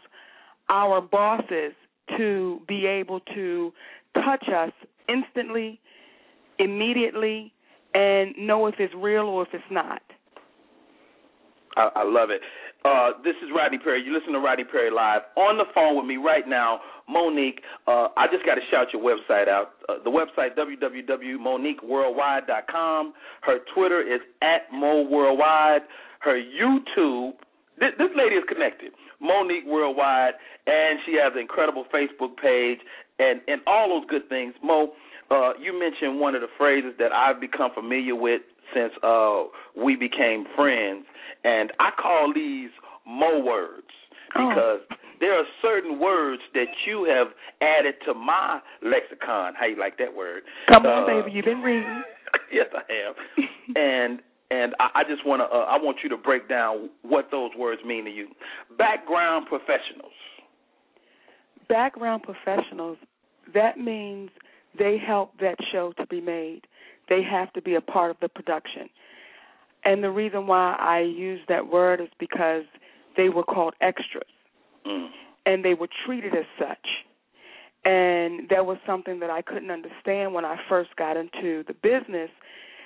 our 0.69 1.01
bosses 1.01 1.73
to 2.17 2.61
be 2.69 2.85
able 2.85 3.19
to 3.35 3.73
touch 4.15 4.47
us 4.47 4.71
instantly, 5.09 5.81
immediately, 6.57 7.51
and 7.93 8.33
know 8.37 8.67
if 8.67 8.75
it's 8.79 8.93
real 8.95 9.25
or 9.25 9.41
if 9.41 9.49
it's 9.51 9.63
not. 9.69 10.01
I, 11.75 11.89
I 11.95 12.03
love 12.03 12.29
it. 12.29 12.41
Uh, 12.85 13.11
this 13.23 13.35
is 13.41 13.49
Rodney 13.55 13.77
Perry. 13.77 14.03
You 14.03 14.13
listen 14.13 14.33
to 14.33 14.39
Rodney 14.39 14.65
Perry 14.65 14.91
Live. 14.91 15.21
On 15.37 15.57
the 15.57 15.63
phone 15.73 15.95
with 15.95 16.05
me 16.05 16.17
right 16.17 16.45
now, 16.47 16.81
Mo'Nique. 17.09 17.59
Uh, 17.87 18.09
I 18.17 18.27
just 18.31 18.45
got 18.45 18.55
to 18.55 18.61
shout 18.69 18.87
your 18.91 19.01
website 19.01 19.47
out. 19.47 19.75
Uh, 19.87 19.93
the 20.03 20.09
website, 20.09 20.57
www.moniqueworldwide.com. 20.57 23.13
Her 23.41 23.59
Twitter 23.73 24.01
is 24.01 24.19
at 24.41 24.69
Mo 24.73 25.07
Worldwide. 25.09 25.83
Her 26.19 26.37
YouTube, 26.39 27.35
this, 27.79 27.91
this 27.97 28.09
lady 28.15 28.35
is 28.35 28.43
connected. 28.49 28.91
Mo'Nique 29.21 29.65
Worldwide, 29.65 30.33
and 30.67 30.99
she 31.05 31.13
has 31.13 31.31
an 31.33 31.39
incredible 31.39 31.85
Facebook 31.93 32.35
page 32.35 32.79
and, 33.19 33.39
and 33.47 33.61
all 33.65 33.87
those 33.89 34.03
good 34.09 34.27
things. 34.27 34.53
Mo, 34.61 34.91
uh, 35.31 35.53
you 35.59 35.77
mentioned 35.77 36.19
one 36.19 36.35
of 36.35 36.41
the 36.41 36.47
phrases 36.57 36.93
that 36.99 37.11
I've 37.11 37.39
become 37.41 37.71
familiar 37.73 38.15
with 38.15 38.41
since 38.73 38.91
uh, 39.03 39.43
we 39.75 39.95
became 39.95 40.45
friends, 40.55 41.05
and 41.43 41.71
I 41.79 41.89
call 42.01 42.31
these 42.33 42.69
Mo 43.05 43.39
words 43.39 43.87
Oh. 44.35 44.49
because 44.49 44.97
there 45.19 45.37
are 45.37 45.43
certain 45.61 45.99
words 45.99 46.41
that 46.55 46.65
you 46.87 47.03
have 47.05 47.27
added 47.61 47.93
to 48.07 48.15
my 48.15 48.59
lexicon. 48.81 49.53
How 49.59 49.67
you 49.67 49.77
like 49.77 49.97
that 49.99 50.11
word? 50.15 50.41
Come 50.71 50.87
on, 50.87 51.03
Uh, 51.03 51.21
baby, 51.21 51.31
you've 51.35 51.45
been 51.45 51.61
reading. 51.61 52.01
yes, 52.51 52.65
I 52.73 52.81
have. 52.91 53.15
and 53.75 54.19
and 54.49 54.73
I, 54.79 55.01
I 55.01 55.03
just 55.03 55.23
want 55.25 55.41
to 55.41 55.45
uh, 55.45 55.65
I 55.69 55.77
want 55.77 55.97
you 56.03 56.09
to 56.09 56.17
break 56.17 56.49
down 56.49 56.89
what 57.03 57.27
those 57.29 57.51
words 57.57 57.81
mean 57.85 58.05
to 58.05 58.11
you. 58.11 58.29
Background 58.77 59.45
professionals. 59.47 60.13
background 61.69 62.23
professionals, 62.23 62.97
that 63.53 63.77
means 63.77 64.29
they 64.77 64.97
help 64.97 65.37
that 65.39 65.55
show 65.71 65.93
to 65.97 66.07
be 66.07 66.21
made. 66.21 66.61
They 67.09 67.21
have 67.23 67.51
to 67.53 67.61
be 67.61 67.75
a 67.75 67.81
part 67.81 68.11
of 68.11 68.17
the 68.21 68.29
production. 68.29 68.89
And 69.85 70.03
the 70.03 70.09
reason 70.11 70.47
why 70.47 70.75
I 70.79 70.99
use 71.01 71.41
that 71.49 71.67
word 71.67 71.99
is 71.99 72.07
because 72.19 72.63
they 73.17 73.29
were 73.29 73.43
called 73.43 73.73
extras 73.81 74.23
Mm. 74.85 75.09
and 75.45 75.63
they 75.63 75.73
were 75.73 75.87
treated 76.05 76.35
as 76.35 76.45
such. 76.59 77.05
And 77.85 78.47
that 78.49 78.65
was 78.65 78.77
something 78.85 79.19
that 79.19 79.29
I 79.29 79.41
couldn't 79.41 79.71
understand 79.71 80.33
when 80.33 80.45
I 80.45 80.57
first 80.69 80.95
got 80.95 81.17
into 81.17 81.63
the 81.67 81.73
business. 81.73 82.29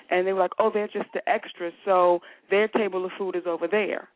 And 0.10 0.26
they 0.26 0.34
were 0.34 0.40
like, 0.40 0.54
oh, 0.60 0.72
they're 0.74 0.88
just 0.88 1.12
the 1.14 1.28
extras, 1.30 1.74
so 1.86 2.22
their 2.50 2.68
table 2.68 3.06
of 3.06 3.12
food 3.18 3.36
is 3.36 3.44
over 3.46 3.68
there. 3.68 4.10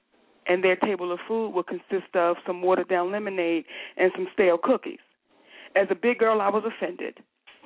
And 0.47 0.63
their 0.63 0.75
table 0.75 1.11
of 1.11 1.19
food 1.27 1.49
will 1.49 1.63
consist 1.63 2.15
of 2.15 2.37
some 2.47 2.61
watered 2.61 2.87
down 2.87 3.11
lemonade 3.11 3.65
and 3.97 4.11
some 4.15 4.27
stale 4.33 4.57
cookies. 4.57 4.99
As 5.75 5.87
a 5.91 5.95
big 5.95 6.17
girl, 6.19 6.41
I 6.41 6.49
was 6.49 6.63
offended. 6.65 7.19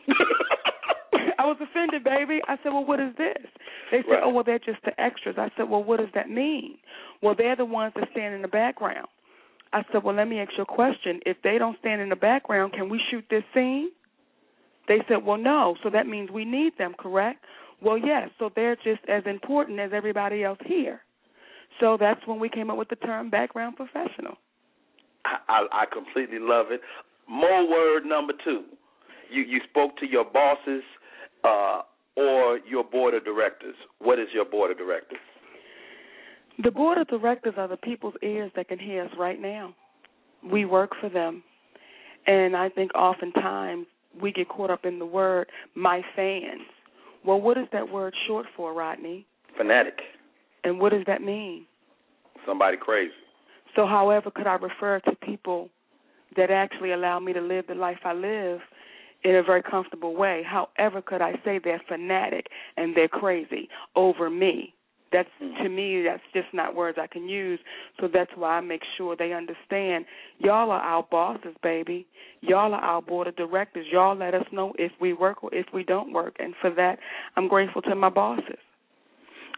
I 1.40 1.46
was 1.46 1.58
offended, 1.62 2.04
baby. 2.04 2.40
I 2.48 2.58
said, 2.64 2.74
Well, 2.74 2.86
what 2.86 3.00
is 3.00 3.16
this? 3.18 3.46
They 3.92 3.98
said, 3.98 4.06
oh, 4.08 4.12
Right. 4.12 4.24
Oh, 4.24 4.30
well, 4.30 4.44
they're 4.44 4.60
just 4.60 4.82
the 4.84 5.00
extras. 5.00 5.36
I 5.38 5.50
said, 5.58 5.70
Well, 5.70 5.84
what 5.84 6.00
does 6.00 6.10
that 6.16 6.30
mean? 6.30 6.78
Well, 7.22 7.36
they're 7.38 7.56
the 7.56 7.66
ones 7.66 7.94
that 7.96 8.08
stand 8.12 8.34
in 8.34 8.42
the 8.42 8.48
background. 8.48 9.08
I 9.74 9.84
said, 9.92 10.04
Well, 10.04 10.16
let 10.16 10.28
me 10.28 10.40
ask 10.40 10.52
you 10.58 10.64
a 10.64 10.66
question. 10.66 11.20
If 11.26 11.38
they 11.44 11.58
don't 11.58 11.78
stand 11.80 12.02
in 12.02 12.10
the 12.10 12.16
background, 12.16 12.74
can 12.74 12.90
we 12.90 13.02
shoot 13.12 13.26
this 13.30 13.44
scene? 13.54 13.90
They 14.88 15.00
said, 15.08 15.26
Well, 15.26 15.38
no. 15.38 15.76
So 15.84 15.90
that 15.90 16.08
means 16.08 16.30
we 16.32 16.46
need 16.46 16.74
them, 16.78 16.96
correct? 16.98 17.44
Well, 17.82 17.98
yes. 17.98 18.30
So 18.40 18.50
they're 18.56 18.76
just 18.78 19.02
as 19.10 19.24
important 19.26 19.80
as 19.80 19.92
everybody 19.94 20.44
else 20.44 20.60
here. 20.66 21.02
So 21.80 21.98
that's 22.00 22.26
when 22.26 22.40
we 22.40 22.50
came 22.50 22.70
up 22.70 22.78
with 22.78 22.90
the 22.90 22.96
term 22.96 23.30
background 23.30 23.76
professional. 23.76 24.36
I, 25.26 25.38
I, 25.50 25.68
I 25.72 25.86
completely 25.92 26.40
love 26.40 26.68
it. 26.70 26.82
More 27.28 27.70
word 27.70 28.06
number 28.06 28.34
two. 28.44 28.64
You 29.32 29.44
you 29.44 29.60
spoke 29.70 29.98
to 29.98 30.06
your 30.06 30.26
bosses 30.26 30.84
uh, 31.44 31.82
or 32.16 32.60
your 32.68 32.84
board 32.84 33.14
of 33.14 33.26
directors. 33.26 33.76
What 34.00 34.20
is 34.20 34.28
your 34.34 34.46
board 34.46 34.72
of 34.72 34.78
directors? 34.78 35.20
The 36.64 36.72
board 36.72 36.98
of 36.98 37.08
directors 37.08 37.56
are 37.58 37.68
the 37.68 37.78
people's 37.78 38.14
ears 38.24 38.52
that 38.56 38.70
can 38.70 38.80
hear 38.80 39.04
us 39.04 39.12
right 39.20 39.42
now. 39.42 39.76
We 40.50 40.66
work 40.66 40.92
for 41.02 41.10
them. 41.10 41.44
And 42.28 42.56
I 42.56 42.70
think 42.70 42.96
oftentimes 42.96 43.88
we 44.22 44.32
get 44.32 44.48
caught 44.48 44.70
up 44.70 44.86
in 44.86 45.00
the 45.00 45.06
word 45.06 45.50
my 45.76 46.02
fans. 46.16 46.62
Well, 47.26 47.42
what 47.42 47.58
is 47.58 47.68
that 47.74 47.92
word 47.92 48.14
short 48.28 48.46
for, 48.56 48.74
Rodney? 48.74 49.26
Fanatic. 49.58 50.00
And 50.64 50.80
what 50.80 50.92
does 50.92 51.04
that 51.08 51.22
mean? 51.22 51.66
Somebody 52.46 52.78
crazy. 52.78 53.12
So, 53.76 53.86
however, 53.86 54.32
could 54.32 54.48
I 54.48 54.56
refer 54.56 55.00
to 55.02 55.16
people 55.24 55.70
that 56.38 56.52
actually 56.52 56.92
allow 56.92 57.20
me 57.20 57.34
to 57.34 57.42
live 57.42 57.66
the 57.68 57.76
life 57.76 58.00
I 58.06 58.14
live 58.14 58.60
in 59.26 59.36
a 59.36 59.44
very 59.44 59.64
comfortable 59.64 60.16
way. 60.16 60.44
However, 60.46 61.02
could 61.02 61.22
I 61.22 61.34
say 61.44 61.60
they're 61.62 61.82
fanatic 61.88 62.46
and 62.78 62.96
they're 62.96 63.08
crazy 63.08 63.68
over 63.96 64.30
me? 64.30 64.74
That's 65.12 65.30
hmm. 65.40 65.64
to 65.64 65.70
me, 65.70 66.04
that's 66.04 66.22
just 66.34 66.54
not 66.54 66.76
words 66.76 66.98
I 67.02 67.08
can 67.08 67.28
use. 67.28 67.60
So 68.00 68.08
that's 68.12 68.32
why 68.36 68.58
I 68.58 68.62
make 68.62 68.82
sure 68.98 69.16
they 69.16 69.34
understand. 69.34 70.06
Y'all 70.38 70.70
are 70.70 70.80
our 70.80 71.06
bosses, 71.10 71.56
baby. 71.64 72.06
Y'all 72.42 72.74
are 72.74 72.82
our 72.82 73.02
board 73.02 73.28
of 73.28 73.36
directors. 73.36 73.88
Y'all 73.92 74.16
let 74.16 74.36
us 74.36 74.46
know 74.52 74.74
if 74.78 74.92
we 75.02 75.14
work 75.14 75.44
or 75.44 75.54
if 75.54 75.66
we 75.74 75.84
don't 75.84 76.14
work, 76.14 76.36
and 76.40 76.54
for 76.62 76.70
that, 76.76 77.00
I'm 77.36 77.48
grateful 77.48 77.82
to 77.84 77.96
my 77.96 78.10
bosses. 78.10 78.60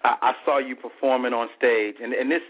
I, 0.03 0.15
I 0.21 0.33
saw 0.45 0.59
you 0.59 0.75
performing 0.75 1.33
on 1.33 1.47
stage, 1.57 1.95
and 2.01 2.13
and 2.13 2.29
this 2.31 2.41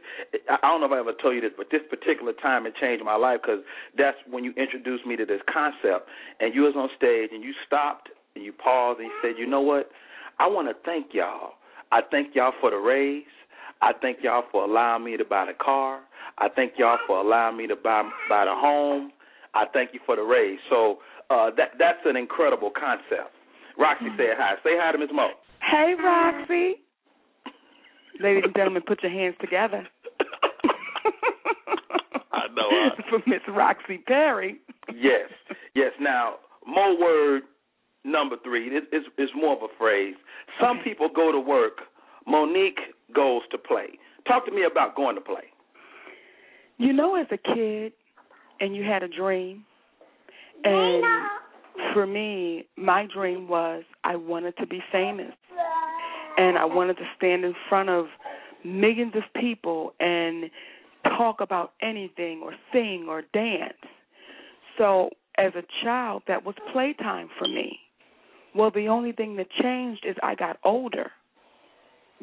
I 0.50 0.58
don't 0.62 0.82
know 0.82 0.88
if 0.88 0.92
I 0.92 1.00
ever 1.00 1.13
told 1.22 1.36
you 1.36 1.42
this, 1.42 1.51
but 1.56 1.68
this 1.72 1.82
particular 1.89 2.34
time 2.34 2.66
it 2.66 2.74
changed 2.80 3.04
my 3.04 3.16
life 3.16 3.39
because 3.42 3.62
that's 3.98 4.18
when 4.30 4.44
you 4.44 4.54
introduced 4.58 5.06
me 5.06 5.16
to 5.16 5.25
this 5.25 5.42
concept. 5.51 6.10
And 6.39 6.54
you 6.54 6.62
was 6.62 6.74
on 6.75 6.89
stage, 6.98 7.30
and 7.34 7.44
you 7.44 7.54
stopped, 7.66 8.10
and 8.36 8.44
you 8.44 8.54
paused, 8.54 9.00
and 9.00 9.08
you 9.08 9.13
said, 9.22 9.39
"You 9.39 9.48
know 9.48 9.62
what? 9.62 9.92
I 10.39 10.48
want 10.48 10.68
to 10.68 10.75
thank 10.86 11.13
y'all. 11.13 11.54
I 11.92 12.01
thank 12.12 12.36
y'all 12.36 12.54
for 12.60 12.70
the 12.72 12.77
raise. 12.77 13.24
I 13.82 13.94
thank 14.01 14.20
y'all 14.24 14.44
for 14.51 14.63
allowing 14.63 15.04
me 15.04 15.18
to 15.18 15.25
buy 15.25 15.46
the 15.46 15.54
car. 15.54 16.01
I 16.38 16.50
thank 16.50 16.74
y'all 16.77 16.98
for 17.08 17.20
allowing 17.20 17.58
me 17.58 17.68
to 17.68 17.75
buy 17.75 18.04
buy 18.30 18.46
the 18.46 18.56
home. 18.56 19.12
I 19.54 19.66
thank 19.74 19.94
you 19.94 20.00
for 20.06 20.16
the 20.16 20.24
raise." 20.24 20.60
So 20.70 21.00
uh, 21.30 21.51
that 21.58 21.72
that's 21.80 22.00
an 22.06 22.18
incredible 22.18 22.72
concept. 22.72 23.32
Roxy 23.77 24.08
said 24.18 24.36
hi. 24.38 24.56
Say 24.63 24.72
hi 24.74 24.92
to 24.92 24.98
Ms. 24.98 25.10
Mo. 25.13 25.30
Hey, 25.62 25.94
Roxy. 26.04 26.82
Ladies 28.21 28.43
and 28.45 28.55
gentlemen, 28.55 28.83
put 28.86 29.03
your 29.03 29.12
hands 29.12 29.36
together. 29.39 29.88
I 32.31 32.47
know. 32.55 32.69
I... 32.69 32.89
For 33.09 33.19
Miss 33.27 33.41
Roxy 33.47 33.97
Perry. 34.00 34.59
yes, 34.93 35.29
yes. 35.75 35.91
Now, 36.00 36.36
more 36.65 37.00
word 37.00 37.43
number 38.03 38.36
three. 38.43 38.67
It, 38.67 38.86
it's, 38.91 39.07
it's 39.17 39.31
more 39.36 39.55
of 39.55 39.63
a 39.63 39.67
phrase. 39.77 40.15
Some 40.59 40.79
Okay. 40.79 40.89
people 40.91 41.09
go 41.13 41.31
to 41.31 41.39
work. 41.39 41.77
Mo'Nique 42.27 42.79
goes 43.15 43.41
to 43.51 43.57
play. 43.57 43.97
Talk 44.27 44.45
to 44.45 44.51
me 44.51 44.63
about 44.69 44.95
going 44.95 45.15
to 45.15 45.21
play. 45.21 45.45
You 46.77 46.93
know, 46.93 47.15
as 47.15 47.27
a 47.31 47.38
kid, 47.38 47.93
and 48.59 48.75
you 48.75 48.83
had 48.83 49.03
a 49.03 49.07
dream, 49.07 49.63
and 50.63 51.03
for 51.93 52.05
me, 52.05 52.67
my 52.75 53.07
dream 53.13 53.47
was 53.47 53.83
I 54.03 54.15
wanted 54.15 54.57
to 54.57 54.67
be 54.67 54.81
famous, 54.91 55.33
and 56.38 56.58
I 56.58 56.65
wanted 56.65 56.98
to 56.98 57.03
stand 57.17 57.44
in 57.44 57.53
front 57.67 57.89
of 57.89 58.06
millions 58.63 59.13
of 59.15 59.24
people 59.39 59.94
and 60.00 60.46
talk 61.17 61.41
about 61.41 61.74
anything 61.82 62.41
or 62.44 62.53
sing 62.72 63.08
or 63.10 63.24
dance. 63.34 63.74
So, 64.77 65.10
as 65.38 65.53
a 65.56 65.63
child, 65.84 66.24
that 66.27 66.46
was 66.46 66.56
playtime 66.74 67.29
for 67.38 67.48
me. 67.48 67.79
Well, 68.56 68.72
the 68.72 68.88
only 68.88 69.12
thing 69.12 69.36
that 69.38 69.48
changed 69.62 70.06
is 70.08 70.15
I 70.24 70.36
got 70.36 70.58
older. 70.63 71.12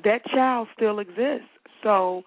That 0.02 0.24
child 0.26 0.68
still 0.76 0.98
exists. 0.98 1.48
So, 1.82 2.22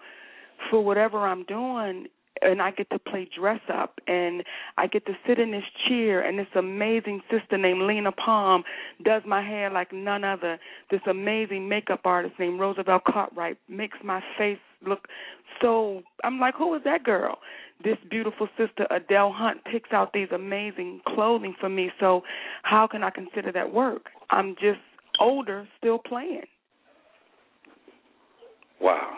for 0.70 0.82
whatever 0.82 1.26
I'm 1.26 1.44
doing, 1.44 2.06
and 2.42 2.60
I 2.62 2.70
get 2.70 2.90
to 2.90 2.98
play 2.98 3.28
dress 3.38 3.60
up, 3.72 3.98
and 4.06 4.42
I 4.76 4.86
get 4.86 5.06
to 5.06 5.12
sit 5.26 5.38
in 5.38 5.50
this 5.50 5.64
chair, 5.88 6.20
and 6.20 6.38
this 6.38 6.46
amazing 6.54 7.20
sister 7.30 7.58
named 7.58 7.82
Lena 7.82 8.12
Palm 8.12 8.64
does 9.04 9.22
my 9.26 9.42
hair 9.42 9.70
like 9.70 9.92
none 9.92 10.24
other. 10.24 10.58
This 10.90 11.00
amazing 11.08 11.68
makeup 11.68 12.00
artist 12.04 12.34
named 12.38 12.60
Roosevelt 12.60 13.02
Cartwright 13.04 13.58
makes 13.68 13.98
my 14.04 14.22
face 14.36 14.58
look 14.86 15.06
so. 15.60 16.02
I'm 16.24 16.38
like, 16.38 16.54
who 16.54 16.74
is 16.74 16.82
that 16.84 17.04
girl? 17.04 17.38
This 17.82 17.96
beautiful 18.10 18.48
sister 18.58 18.86
Adele 18.90 19.32
Hunt 19.32 19.58
picks 19.70 19.92
out 19.92 20.12
these 20.12 20.28
amazing 20.34 21.00
clothing 21.06 21.54
for 21.60 21.68
me. 21.68 21.90
So, 22.00 22.22
how 22.62 22.86
can 22.86 23.04
I 23.04 23.10
consider 23.10 23.52
that 23.52 23.72
work? 23.72 24.06
I'm 24.30 24.54
just 24.54 24.80
older, 25.20 25.66
still 25.78 25.98
playing. 25.98 26.44
Wow. 28.80 29.16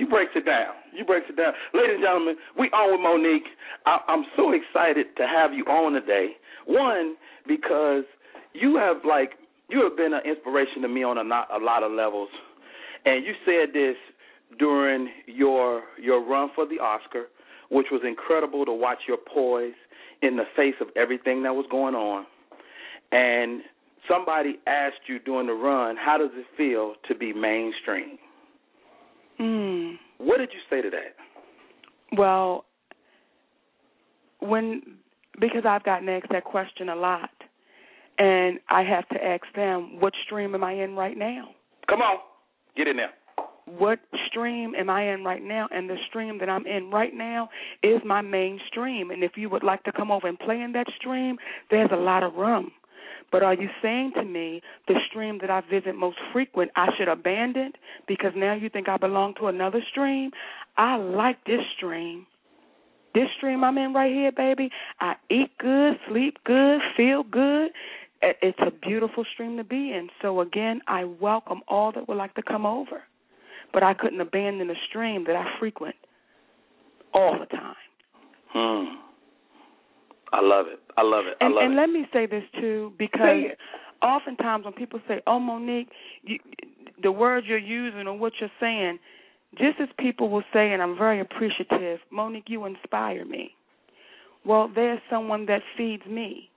You 0.00 0.06
breaks 0.06 0.32
it 0.34 0.46
down. 0.46 0.72
You 0.96 1.04
breaks 1.04 1.26
it 1.28 1.36
down. 1.36 1.52
Ladies 1.74 1.96
and 1.96 2.02
gentlemen, 2.02 2.36
we 2.58 2.68
on 2.68 2.90
with 2.96 3.04
Mo'Nique. 3.04 3.52
I, 3.84 3.98
I'm 4.08 4.24
so 4.34 4.50
excited 4.52 5.14
to 5.18 5.26
have 5.26 5.52
you 5.52 5.62
on 5.64 5.92
today. 5.92 6.30
One, 6.64 7.16
because 7.46 8.04
you 8.54 8.76
have 8.76 9.04
like 9.06 9.32
you 9.68 9.84
have 9.84 9.98
been 9.98 10.14
an 10.14 10.22
inspiration 10.24 10.80
to 10.82 10.88
me 10.88 11.04
on 11.04 11.18
a, 11.18 11.22
not, 11.22 11.52
a 11.52 11.62
lot 11.62 11.82
of 11.82 11.92
levels, 11.92 12.30
and 13.04 13.26
you 13.26 13.34
said 13.44 13.74
this 13.74 13.96
during 14.58 15.10
your 15.26 15.82
your 16.00 16.24
run 16.26 16.48
for 16.54 16.66
the 16.66 16.76
Oscar, 16.76 17.26
which 17.70 17.88
was 17.92 18.00
incredible 18.02 18.64
to 18.64 18.72
watch 18.72 19.00
your 19.06 19.18
poise 19.18 19.76
in 20.22 20.38
the 20.38 20.44
face 20.56 20.76
of 20.80 20.88
everything 20.96 21.42
that 21.42 21.54
was 21.54 21.66
going 21.70 21.94
on. 21.94 22.24
And 23.12 23.60
somebody 24.08 24.60
asked 24.66 25.08
you 25.08 25.18
during 25.18 25.48
the 25.48 25.52
run, 25.52 25.96
how 25.96 26.16
does 26.16 26.30
it 26.32 26.46
feel 26.56 26.94
to 27.06 27.14
be 27.14 27.34
mainstream? 27.34 28.16
Mm. 29.40 29.94
What 30.18 30.38
did 30.38 30.50
you 30.52 30.60
say 30.68 30.82
to 30.82 30.90
that? 30.90 31.16
Well, 32.16 32.64
when 34.40 34.82
because 35.40 35.62
I've 35.66 35.84
gotten 35.84 36.08
asked 36.08 36.26
that 36.30 36.44
question 36.44 36.88
a 36.88 36.94
lot, 36.94 37.30
and 38.18 38.58
I 38.68 38.82
have 38.82 39.08
to 39.08 39.24
ask 39.24 39.42
them, 39.54 39.98
what 40.00 40.12
stream 40.24 40.54
am 40.54 40.62
I 40.62 40.72
in 40.72 40.94
right 40.94 41.16
now? 41.16 41.48
Come 41.88 42.00
on, 42.00 42.18
get 42.76 42.86
in 42.86 42.96
there. 42.96 43.10
What 43.64 44.00
stream 44.26 44.74
am 44.74 44.90
I 44.90 45.12
in 45.12 45.24
right 45.24 45.42
now? 45.42 45.68
And 45.70 45.88
the 45.88 45.96
stream 46.08 46.38
that 46.40 46.48
I'm 46.48 46.66
in 46.66 46.90
right 46.90 47.14
now 47.14 47.48
is 47.82 48.00
my 48.04 48.20
main 48.20 48.58
stream. 48.68 49.10
And 49.10 49.22
if 49.22 49.32
you 49.36 49.48
would 49.48 49.62
like 49.62 49.84
to 49.84 49.92
come 49.92 50.10
over 50.10 50.26
and 50.26 50.38
play 50.38 50.60
in 50.60 50.72
that 50.72 50.86
stream, 50.98 51.36
there's 51.70 51.90
a 51.92 51.96
lot 51.96 52.24
of 52.24 52.34
room. 52.34 52.72
But 53.32 53.42
are 53.42 53.54
you 53.54 53.68
saying 53.80 54.12
to 54.16 54.24
me 54.24 54.60
the 54.88 54.94
stream 55.08 55.38
that 55.40 55.50
I 55.50 55.62
visit 55.70 55.94
most 55.94 56.18
frequent 56.32 56.70
I 56.76 56.88
should 56.98 57.08
abandon 57.08 57.72
because 58.08 58.32
now 58.36 58.54
you 58.54 58.68
think 58.68 58.88
I 58.88 58.96
belong 58.96 59.34
to 59.38 59.46
another 59.46 59.80
stream? 59.90 60.30
I 60.76 60.96
like 60.96 61.44
this 61.44 61.60
stream. 61.76 62.26
This 63.14 63.28
stream 63.36 63.64
I'm 63.64 63.78
in 63.78 63.92
right 63.92 64.12
here, 64.12 64.32
baby. 64.32 64.70
I 65.00 65.14
eat 65.30 65.50
good, 65.58 65.94
sleep 66.08 66.38
good, 66.44 66.80
feel 66.96 67.22
good. 67.24 67.70
It's 68.22 68.58
a 68.60 68.70
beautiful 68.70 69.24
stream 69.32 69.56
to 69.56 69.64
be 69.64 69.92
in. 69.92 70.08
So 70.22 70.40
again, 70.40 70.80
I 70.86 71.04
welcome 71.04 71.62
all 71.68 71.90
that 71.92 72.08
would 72.08 72.16
like 72.16 72.34
to 72.34 72.42
come 72.42 72.66
over. 72.66 73.02
But 73.72 73.82
I 73.82 73.94
couldn't 73.94 74.20
abandon 74.20 74.68
the 74.68 74.74
stream 74.88 75.24
that 75.26 75.36
I 75.36 75.44
frequent 75.58 75.94
all 77.14 77.38
the 77.38 77.46
time. 77.46 77.74
Hmm. 78.52 78.96
I 80.32 80.40
love 80.40 80.66
it. 80.68 80.80
I 81.00 81.02
love 81.02 81.24
it. 81.26 81.36
And, 81.40 81.54
I 81.54 81.56
love 81.56 81.64
and 81.64 81.72
it. 81.72 81.76
let 81.76 81.88
me 81.88 82.04
say 82.12 82.26
this 82.26 82.44
too, 82.60 82.92
because 82.98 83.56
oftentimes 84.02 84.66
when 84.66 84.74
people 84.74 85.00
say, 85.08 85.22
"Oh, 85.26 85.38
Mo'Nique," 85.38 85.88
you, 86.22 86.38
the 87.02 87.10
words 87.10 87.46
you're 87.48 87.58
using 87.58 88.06
or 88.06 88.18
what 88.18 88.34
you're 88.38 88.50
saying, 88.60 88.98
just 89.56 89.80
as 89.80 89.88
people 89.98 90.28
will 90.28 90.44
say, 90.52 90.72
and 90.72 90.82
I'm 90.82 90.98
very 90.98 91.20
appreciative, 91.20 92.00
Mo'Nique, 92.12 92.48
you 92.48 92.66
inspire 92.66 93.24
me. 93.24 93.54
Well, 94.44 94.70
there's 94.74 95.00
someone 95.08 95.46
that 95.46 95.62
feeds 95.74 96.04
me, 96.06 96.50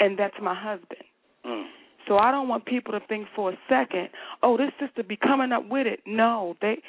and 0.00 0.18
that's 0.18 0.36
my 0.40 0.54
husband. 0.54 1.04
Mm. 1.44 1.64
So 2.08 2.16
I 2.16 2.30
don't 2.30 2.48
want 2.48 2.64
people 2.64 2.92
to 2.98 3.00
think 3.06 3.28
for 3.36 3.50
a 3.50 3.58
second, 3.68 4.08
"Oh, 4.42 4.56
this 4.56 4.72
sister 4.80 5.02
be 5.02 5.16
coming 5.16 5.52
up 5.52 5.68
with 5.68 5.86
it." 5.86 6.00
No, 6.06 6.56
they 6.62 6.80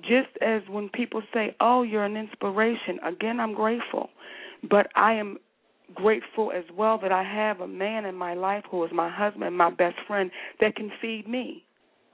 just 0.00 0.30
as 0.40 0.62
when 0.70 0.88
people 0.88 1.22
say, 1.34 1.54
"Oh, 1.60 1.82
you're 1.82 2.04
an 2.04 2.16
inspiration." 2.16 2.98
Again, 3.02 3.40
I'm 3.40 3.52
grateful, 3.52 4.08
but 4.62 4.90
I 4.94 5.12
am 5.12 5.38
grateful 5.94 6.52
as 6.52 6.64
well 6.76 6.98
that 7.02 7.12
I 7.12 7.22
have 7.22 7.60
a 7.60 7.68
man 7.68 8.04
in 8.04 8.14
my 8.14 8.34
life 8.34 8.64
who 8.70 8.84
is 8.84 8.90
my 8.92 9.10
husband, 9.10 9.56
my 9.56 9.70
best 9.70 9.96
friend 10.06 10.30
that 10.60 10.74
can 10.76 10.90
feed 11.00 11.28
me. 11.28 11.64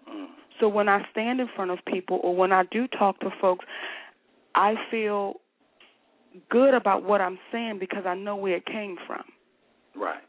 Mm. 0.08 0.26
So 0.60 0.68
when 0.68 0.88
I 0.88 1.00
stand 1.10 1.40
in 1.40 1.48
front 1.56 1.70
of 1.70 1.78
people 1.86 2.20
or 2.22 2.36
when 2.36 2.52
I 2.52 2.64
do 2.70 2.86
talk 2.86 3.18
to 3.20 3.30
folks, 3.40 3.64
I 4.54 4.74
feel 4.90 5.40
good 6.50 6.74
about 6.74 7.02
what 7.04 7.20
I'm 7.20 7.38
saying 7.50 7.78
because 7.78 8.04
I 8.06 8.14
know 8.14 8.36
where 8.36 8.56
it 8.56 8.66
came 8.66 8.96
from. 9.06 9.24
Right. 9.96 10.22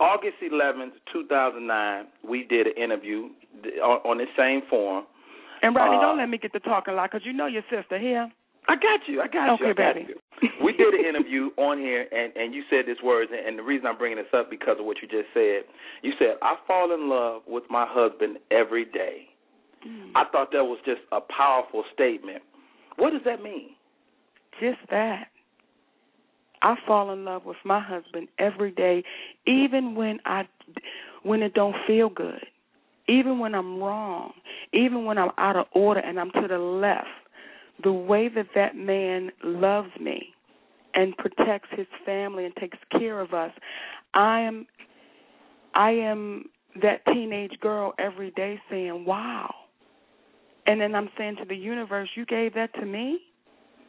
August 0.00 0.36
11th, 0.42 0.92
2009, 1.12 2.06
we 2.28 2.44
did 2.44 2.66
an 2.66 2.74
interview 2.82 3.28
on, 3.82 3.98
on 4.04 4.18
the 4.18 4.26
same 4.36 4.62
forum. 4.68 5.06
And 5.62 5.74
Rodney, 5.74 5.96
Uh, 5.96 6.00
don't 6.00 6.18
let 6.18 6.28
me 6.28 6.38
get 6.38 6.52
to 6.52 6.60
talking 6.60 6.94
a 6.94 6.96
lot 6.96 7.10
because 7.10 7.24
you 7.24 7.32
know 7.32 7.46
your 7.46 7.62
sister 7.70 7.98
here. 7.98 8.30
I 8.68 8.76
got 8.76 9.00
you. 9.06 9.20
I 9.20 9.28
got 9.28 9.60
you. 9.60 9.66
Okay, 9.66 9.72
baby. 9.72 10.06
you. 10.08 10.18
We 10.62 10.72
did 10.72 10.94
an 10.94 11.04
interview 11.04 11.50
on 11.56 11.78
here, 11.78 12.06
and 12.10 12.32
and 12.36 12.54
you 12.54 12.62
said 12.70 12.86
these 12.86 13.02
words, 13.02 13.30
and, 13.36 13.46
and 13.46 13.58
the 13.58 13.62
reason 13.62 13.86
I'm 13.86 13.98
bringing 13.98 14.18
this 14.18 14.32
up 14.34 14.50
because 14.50 14.76
of 14.78 14.86
what 14.86 14.98
you 15.02 15.08
just 15.08 15.28
said. 15.32 15.62
You 16.02 16.12
said 16.18 16.36
I 16.42 16.56
fall 16.66 16.92
in 16.94 17.08
love 17.08 17.42
with 17.46 17.64
my 17.70 17.86
husband 17.88 18.38
every 18.50 18.84
day. 18.84 19.28
Mm. 19.86 20.12
I 20.14 20.24
thought 20.30 20.50
that 20.52 20.64
was 20.64 20.78
just 20.84 21.00
a 21.12 21.20
powerful 21.20 21.84
statement. 21.92 22.42
What 22.96 23.10
does 23.10 23.22
that 23.24 23.42
mean? 23.42 23.70
Just 24.60 24.78
that. 24.90 25.28
I 26.62 26.76
fall 26.86 27.12
in 27.12 27.24
love 27.24 27.44
with 27.44 27.58
my 27.64 27.80
husband 27.80 28.28
every 28.38 28.70
day, 28.70 29.04
even 29.46 29.94
when 29.94 30.18
I 30.24 30.48
when 31.22 31.42
it 31.42 31.54
don't 31.54 31.76
feel 31.86 32.08
good, 32.08 32.44
even 33.08 33.38
when 33.38 33.54
I'm 33.54 33.82
wrong, 33.82 34.32
even 34.72 35.04
when 35.04 35.18
I'm 35.18 35.30
out 35.38 35.56
of 35.56 35.66
order 35.72 36.00
and 36.00 36.18
I'm 36.18 36.30
to 36.32 36.48
the 36.48 36.58
left. 36.58 37.06
The 37.82 37.92
way 37.92 38.28
that 38.28 38.46
that 38.54 38.76
man 38.76 39.30
loves 39.42 39.90
me 40.00 40.33
and 40.94 41.16
protects 41.16 41.68
his 41.72 41.86
family 42.04 42.44
and 42.44 42.54
takes 42.56 42.78
care 42.98 43.20
of 43.20 43.34
us. 43.34 43.52
I 44.14 44.40
am 44.40 44.66
I 45.74 45.90
am 45.90 46.44
that 46.80 47.04
teenage 47.12 47.58
girl 47.60 47.94
every 47.98 48.30
day 48.32 48.60
saying, 48.70 49.04
"Wow." 49.04 49.54
And 50.66 50.80
then 50.80 50.94
I'm 50.94 51.10
saying 51.18 51.36
to 51.36 51.44
the 51.44 51.56
universe, 51.56 52.08
"You 52.14 52.24
gave 52.24 52.54
that 52.54 52.72
to 52.74 52.86
me?" 52.86 53.20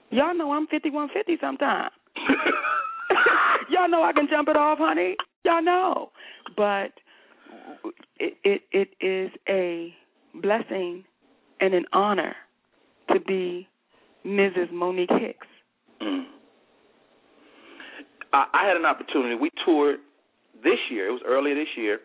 Y'all 0.09 0.35
know 0.35 0.51
I'm 0.51 0.67
5150 0.67 1.37
sometimes. 1.41 1.91
Y'all 3.69 3.89
know 3.89 4.03
I 4.03 4.13
can 4.13 4.27
jump 4.29 4.49
it 4.49 4.55
off, 4.55 4.77
honey. 4.77 5.15
Y'all 5.43 5.61
know. 5.61 6.11
But 6.55 6.91
it 8.19 8.37
it 8.43 8.61
it 8.71 8.89
is 9.05 9.31
a 9.49 9.93
blessing 10.35 11.03
and 11.59 11.73
an 11.73 11.85
honor 11.93 12.35
to 13.11 13.19
be 13.19 13.67
Mrs. 14.25 14.71
Monique 14.71 15.09
Hicks. 15.11 15.47
Mm. 16.01 16.25
I, 18.35 18.45
I 18.53 18.67
had 18.67 18.75
an 18.75 18.85
opportunity. 18.85 19.35
We 19.35 19.49
toured 19.65 19.99
this 20.63 20.79
year. 20.91 21.07
It 21.07 21.11
was 21.11 21.21
earlier 21.25 21.55
this 21.55 21.71
year. 21.77 21.99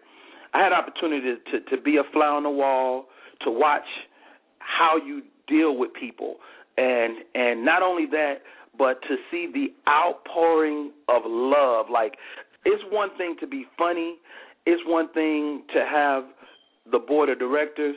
I 0.55 0.59
had 0.63 0.73
an 0.73 0.79
opportunity 0.79 1.35
to, 1.35 1.61
to, 1.61 1.77
to 1.77 1.83
be 1.83 1.97
a 1.97 2.05
fly 2.13 2.27
on 2.27 2.45
the 2.45 2.51
wall, 2.51 3.07
to 3.43 3.51
watch 3.51 3.87
how 4.59 4.97
you 4.97 5.23
deal 5.49 5.77
with 5.77 5.91
people, 5.93 6.37
and 6.77 7.19
and 7.35 7.65
not 7.65 7.83
only 7.83 8.07
that, 8.07 8.43
but 8.79 9.01
to 9.03 9.17
see 9.31 9.49
the 9.53 9.69
outpouring 9.91 10.93
of 11.09 11.23
love. 11.27 11.87
Like 11.93 12.15
it's 12.65 12.83
one 12.91 13.11
thing 13.19 13.37
to 13.41 13.47
be 13.47 13.67
funny, 13.77 14.17
it's 14.67 14.83
one 14.87 15.13
thing 15.13 15.63
to 15.75 15.85
have 15.85 16.25
the 16.91 16.99
board 16.99 17.29
of 17.29 17.39
directors, 17.39 17.97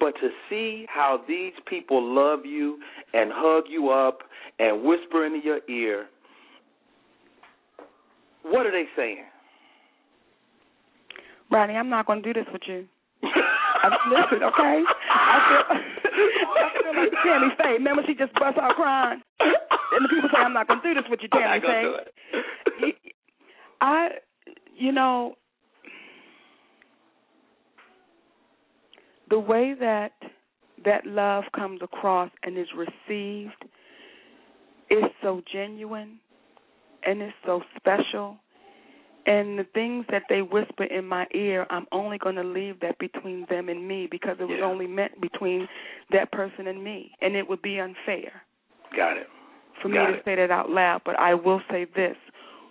but 0.00 0.12
to 0.20 0.28
see 0.48 0.86
how 0.88 1.20
these 1.28 1.52
people 1.66 2.02
love 2.02 2.40
you 2.44 2.78
and 3.12 3.30
hug 3.34 3.64
you 3.68 3.90
up 3.90 4.20
and 4.58 4.84
whisper 4.84 5.26
into 5.26 5.40
your 5.44 5.60
ear, 5.68 6.06
what 8.42 8.66
are 8.66 8.72
they 8.72 8.84
saying? 8.96 9.24
Ronnie, 11.50 11.74
I'm 11.74 11.88
not 11.88 12.06
going 12.06 12.22
to 12.22 12.32
do 12.32 12.38
this 12.38 12.48
with 12.52 12.62
you. 12.66 12.86
Listen, 13.22 14.42
okay? 14.42 14.82
I 15.10 15.38
feel, 15.48 15.76
I 15.76 16.70
feel 16.82 17.02
like 17.02 17.12
Tammy 17.24 17.48
Faye. 17.56 17.72
Remember, 17.72 18.02
she 18.06 18.14
just 18.14 18.32
bust 18.34 18.58
out 18.58 18.74
crying, 18.76 19.22
and 19.40 20.04
the 20.04 20.08
people 20.08 20.28
say, 20.32 20.40
"I'm 20.40 20.52
not 20.52 20.68
going 20.68 20.80
to 20.82 20.88
do 20.88 20.94
this 20.94 21.08
with 21.10 21.20
you, 21.22 21.28
Tammy 21.28 21.60
Faye." 21.60 22.92
I, 23.80 24.08
you 24.76 24.92
know, 24.92 25.34
the 29.30 29.38
way 29.38 29.74
that 29.78 30.12
that 30.84 31.06
love 31.06 31.44
comes 31.54 31.80
across 31.82 32.30
and 32.42 32.56
is 32.58 32.68
received 32.76 33.64
is 34.90 35.04
so 35.22 35.42
genuine 35.52 36.18
and 37.04 37.22
it's 37.22 37.34
so 37.44 37.62
special. 37.76 38.36
And 39.26 39.58
the 39.58 39.66
things 39.74 40.06
that 40.10 40.22
they 40.30 40.40
whisper 40.40 40.84
in 40.84 41.04
my 41.04 41.26
ear, 41.34 41.66
I'm 41.68 41.86
only 41.92 42.16
going 42.16 42.36
to 42.36 42.44
leave 42.44 42.80
that 42.80 42.98
between 42.98 43.46
them 43.50 43.68
and 43.68 43.86
me 43.86 44.08
because 44.10 44.36
it 44.40 44.44
was 44.44 44.56
yeah. 44.60 44.64
only 44.64 44.86
meant 44.86 45.20
between 45.20 45.68
that 46.12 46.32
person 46.32 46.66
and 46.66 46.82
me. 46.82 47.12
And 47.20 47.36
it 47.36 47.46
would 47.46 47.60
be 47.60 47.78
unfair. 47.78 48.40
Got 48.96 49.18
it. 49.18 49.26
For 49.82 49.88
Got 49.90 50.06
me 50.06 50.12
to 50.12 50.18
it. 50.18 50.22
say 50.24 50.34
that 50.36 50.50
out 50.50 50.70
loud. 50.70 51.02
But 51.04 51.18
I 51.18 51.34
will 51.34 51.60
say 51.70 51.86
this 51.94 52.16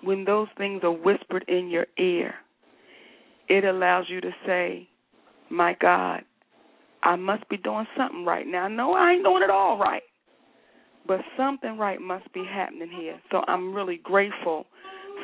when 0.04 0.26
those 0.26 0.48
things 0.58 0.82
are 0.84 0.92
whispered 0.92 1.46
in 1.48 1.70
your 1.70 1.86
ear, 2.00 2.34
it 3.50 3.64
allows 3.64 4.06
you 4.10 4.20
to 4.22 4.32
say, 4.46 4.88
My 5.50 5.76
God, 5.80 6.22
I 7.04 7.16
must 7.16 7.48
be 7.50 7.58
doing 7.58 7.86
something 7.96 8.26
right 8.26 8.48
now. 8.48 8.68
No, 8.68 8.94
I 8.94 9.14
ain't 9.14 9.24
doing 9.24 9.44
it 9.44 9.50
all 9.50 9.78
right, 9.78 10.02
but 11.08 11.22
something 11.38 11.78
right 11.78 12.02
must 12.02 12.34
be 12.34 12.44
happening 12.44 12.90
here. 12.90 13.22
So 13.32 13.44
I'm 13.48 13.74
really 13.74 14.02
grateful 14.04 14.66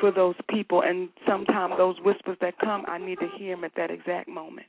for 0.00 0.10
those 0.10 0.34
people, 0.50 0.82
and 0.82 1.10
sometimes 1.26 1.74
those 1.76 1.96
whispers 2.04 2.36
that 2.40 2.58
come, 2.58 2.84
I 2.88 2.98
need 2.98 3.20
to 3.20 3.28
hear 3.38 3.54
them 3.54 3.62
at 3.64 3.72
that 3.76 3.90
exact 3.90 4.28
moment. 4.28 4.66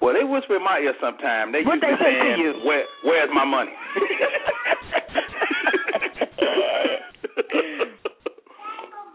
Well, 0.00 0.14
they 0.14 0.22
whisper 0.24 0.56
in 0.56 0.64
my 0.64 0.78
ear 0.78 0.94
sometimes. 1.00 1.52
They 1.52 1.62
what 1.62 1.80
they 1.80 1.88
say 1.98 2.14
saying, 2.20 2.36
to 2.36 2.42
you? 2.42 2.52
Where, 2.64 2.84
where's 3.04 3.30
my 3.34 3.44
money? 3.44 3.72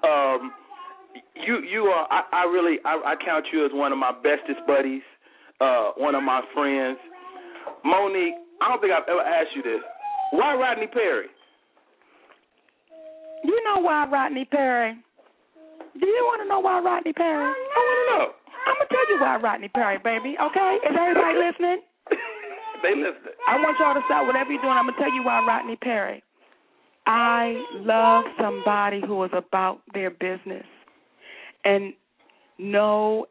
um, 0.03 0.51
you 1.45 1.62
you 1.63 1.83
are. 1.83 2.05
I, 2.12 2.23
I 2.33 2.43
really 2.51 2.79
I, 2.83 3.13
I 3.13 3.15
count 3.23 3.45
you 3.53 3.65
as 3.65 3.71
one 3.73 3.93
of 3.93 3.97
my 3.97 4.12
bestest 4.12 4.59
buddies, 4.67 5.03
uh, 5.62 5.91
one 5.95 6.15
of 6.15 6.23
my 6.23 6.41
friends. 6.53 6.97
Mo'Nique, 7.86 8.36
I 8.62 8.67
don't 8.69 8.81
think 8.81 8.91
I've 8.93 9.07
ever 9.07 9.21
asked 9.21 9.55
you 9.55 9.63
this. 9.63 9.81
Why 10.34 10.56
Rodney 10.56 10.88
Perry? 10.88 11.28
You 13.43 13.63
know 13.65 13.82
why 13.82 14.08
Rodney 14.10 14.46
Perry? 14.46 14.98
Do 16.00 16.08
you 16.08 16.24
want 16.26 16.41
to 16.41 16.50
know 16.50 16.60
why 16.60 16.80
Rodney 16.80 17.13
Perry? 17.13 17.46
I 17.46 17.78
want 17.78 17.98
to 18.02 18.06
know. 18.10 18.26
I'm 18.65 18.76
gonna 18.82 18.89
tell 18.89 19.10
you 19.13 19.22
why 19.22 19.38
Rodney 19.38 19.69
Perry, 19.69 20.00
baby. 20.04 20.36
Okay? 20.41 20.78
Is 20.89 20.96
everybody 20.98 21.38
listening? 21.38 21.82
they 22.82 22.96
listening. 22.98 23.38
I 23.48 23.58
want 23.62 23.78
y'all 23.80 23.93
to 23.93 24.02
stop 24.06 24.26
whatever 24.26 24.52
you're 24.52 24.62
doing. 24.63 24.74
I'm 24.74 24.88
gonna 24.89 24.98
tell 24.98 25.13
you 25.13 25.22
why 25.22 25.46
Rodney 25.46 25.76
Perry. 25.76 26.24
I 27.06 27.62
love 27.76 28.26
somebody 28.41 29.02
who 29.06 29.24
is 29.26 29.32
about 29.38 29.82
their 29.93 30.10
business 30.10 30.65
and 31.63 31.93
know 32.58 33.28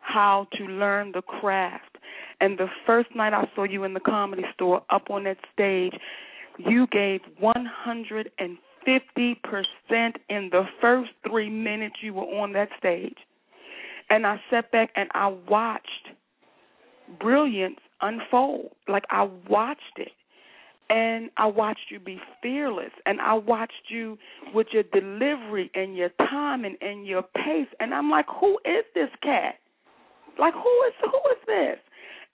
how 0.00 0.46
to 0.58 0.64
learn 0.64 1.12
the 1.12 1.22
craft. 1.22 1.96
And 2.40 2.58
the 2.58 2.66
first 2.84 3.08
night 3.16 3.32
I 3.32 3.48
saw 3.56 3.64
you 3.64 3.84
in 3.84 3.94
the 3.94 4.00
comedy 4.00 4.42
store 4.52 4.82
up 4.90 5.08
on 5.08 5.24
that 5.24 5.38
stage, 5.54 5.94
you 6.58 6.86
gave 6.88 7.20
150% 7.42 8.46
in 10.28 10.48
the 10.50 10.64
first 10.80 11.10
three 11.28 11.50
minutes 11.50 11.96
you 12.02 12.14
were 12.14 12.22
on 12.22 12.52
that 12.52 12.68
stage. 12.78 13.16
And 14.10 14.26
I 14.26 14.40
sat 14.50 14.70
back 14.70 14.90
and 14.96 15.08
I 15.14 15.28
watched 15.48 16.08
brilliance 17.20 17.78
unfold. 18.00 18.70
Like 18.88 19.04
I 19.10 19.28
watched 19.48 19.98
it. 19.98 20.12
And 20.90 21.30
I 21.38 21.46
watched 21.46 21.86
you 21.90 21.98
be 21.98 22.20
fearless, 22.42 22.90
and 23.06 23.18
I 23.18 23.32
watched 23.32 23.88
you 23.88 24.18
with 24.52 24.66
your 24.70 24.82
delivery 24.82 25.70
and 25.74 25.96
your 25.96 26.10
timing 26.18 26.76
and 26.82 27.06
your 27.06 27.22
pace. 27.22 27.68
And 27.80 27.94
I'm 27.94 28.10
like, 28.10 28.26
who 28.38 28.58
is 28.66 28.84
this 28.94 29.08
cat? 29.22 29.54
Like, 30.38 30.52
who 30.52 30.82
is 30.86 30.92
who 31.00 31.30
is 31.30 31.38
this? 31.46 31.78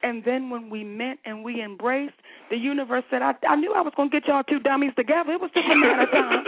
And 0.02 0.22
then 0.24 0.50
when 0.50 0.70
we 0.70 0.82
met 0.84 1.18
and 1.24 1.44
we 1.44 1.62
embraced, 1.62 2.14
the 2.50 2.56
universe 2.56 3.04
said, 3.10 3.22
I, 3.22 3.34
I 3.48 3.56
knew 3.56 3.74
I 3.74 3.82
was 3.82 3.92
going 3.96 4.10
to 4.10 4.20
get 4.20 4.28
y'all 4.28 4.42
two 4.42 4.60
dummies 4.60 4.92
together. 4.96 5.32
It 5.32 5.40
was 5.40 5.50
just 5.54 5.66
a 5.70 5.76
matter 5.76 6.02
of 6.02 6.10
time. 6.10 6.44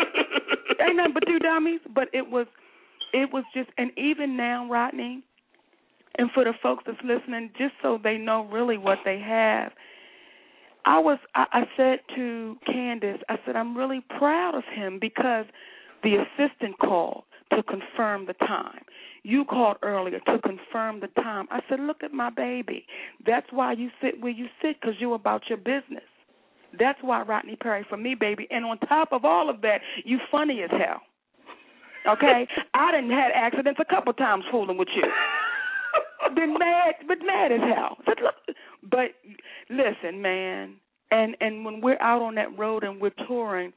Ain't 0.81 0.97
nothing 0.97 1.15
but 1.15 1.25
two 1.27 1.39
dummies, 1.39 1.81
but 1.95 2.09
it 2.13 2.29
was, 2.29 2.47
it 3.13 3.33
was 3.33 3.45
just, 3.55 3.69
and 3.79 3.91
even 3.99 4.37
now, 4.37 4.69
Rodney, 4.69 5.23
and 6.19 6.31
for 6.33 6.45
the 6.45 6.53
folks 6.63 6.85
that's 6.87 6.99
listening, 7.05 7.51
just 7.59 7.75
so 7.83 7.99
they 8.03 8.17
know 8.17 8.47
really 8.51 8.79
what 8.79 8.99
they 9.05 9.19
have 9.19 9.73
I 10.85 10.99
was 10.99 11.19
I, 11.35 11.47
I 11.53 11.63
said 11.77 12.01
to 12.17 12.57
Candace, 12.67 13.21
I 13.29 13.37
said 13.47 13.57
I'm 13.57 13.77
really 13.77 14.01
proud 14.19 14.55
of 14.55 14.65
him 14.75 14.99
because 15.01 15.47
the 16.03 16.17
assistant 16.17 16.79
called 16.79 17.25
to 17.51 17.63
confirm 17.63 18.27
the 18.27 18.35
time. 18.35 18.81
You 19.25 19.45
called 19.45 19.77
earlier 19.83 20.19
to 20.19 20.39
confirm 20.41 21.01
the 21.01 21.09
time. 21.23 21.47
I 21.51 21.61
said, 21.69 21.81
look 21.81 22.03
at 22.03 22.13
my 22.13 22.31
baby. 22.31 22.87
That's 23.25 23.47
why 23.51 23.73
you 23.73 23.91
sit 24.03 24.21
where 24.21 24.33
you 24.33 24.47
sit 24.61 24.81
because 24.81 24.97
you're 24.99 25.15
about 25.15 25.43
your 25.49 25.59
business. 25.59 26.03
That's 26.79 26.99
why 27.03 27.23
Rodney 27.23 27.57
Perry 27.57 27.85
for 27.89 27.97
me, 27.97 28.17
baby. 28.19 28.49
And 28.51 28.65
on 28.65 28.79
top 28.79 29.13
of 29.13 29.25
all 29.25 29.49
of 29.49 29.61
that, 29.61 29.79
you 30.05 30.19
funny 30.31 30.63
as 30.63 30.71
hell. 30.71 31.03
Okay, 32.11 32.49
I 32.75 32.91
didn't 32.91 33.11
had 33.11 33.31
accidents 33.35 33.81
a 33.81 33.85
couple 33.85 34.13
times 34.15 34.45
fooling 34.51 34.79
with 34.79 34.89
you. 34.95 35.05
Been 36.35 36.55
mad, 36.59 36.95
but 37.07 37.19
mad 37.25 37.53
as 37.53 37.61
hell. 37.61 37.99
Said, 38.07 38.17
look, 38.23 38.57
but 38.91 39.11
listen, 39.69 40.23
man, 40.23 40.77
and 41.11 41.37
and 41.41 41.65
when 41.65 41.81
we're 41.81 42.01
out 42.01 42.23
on 42.23 42.35
that 42.37 42.57
road 42.59 42.85
and 42.85 43.01
we're 43.01 43.13
touring, 43.29 43.73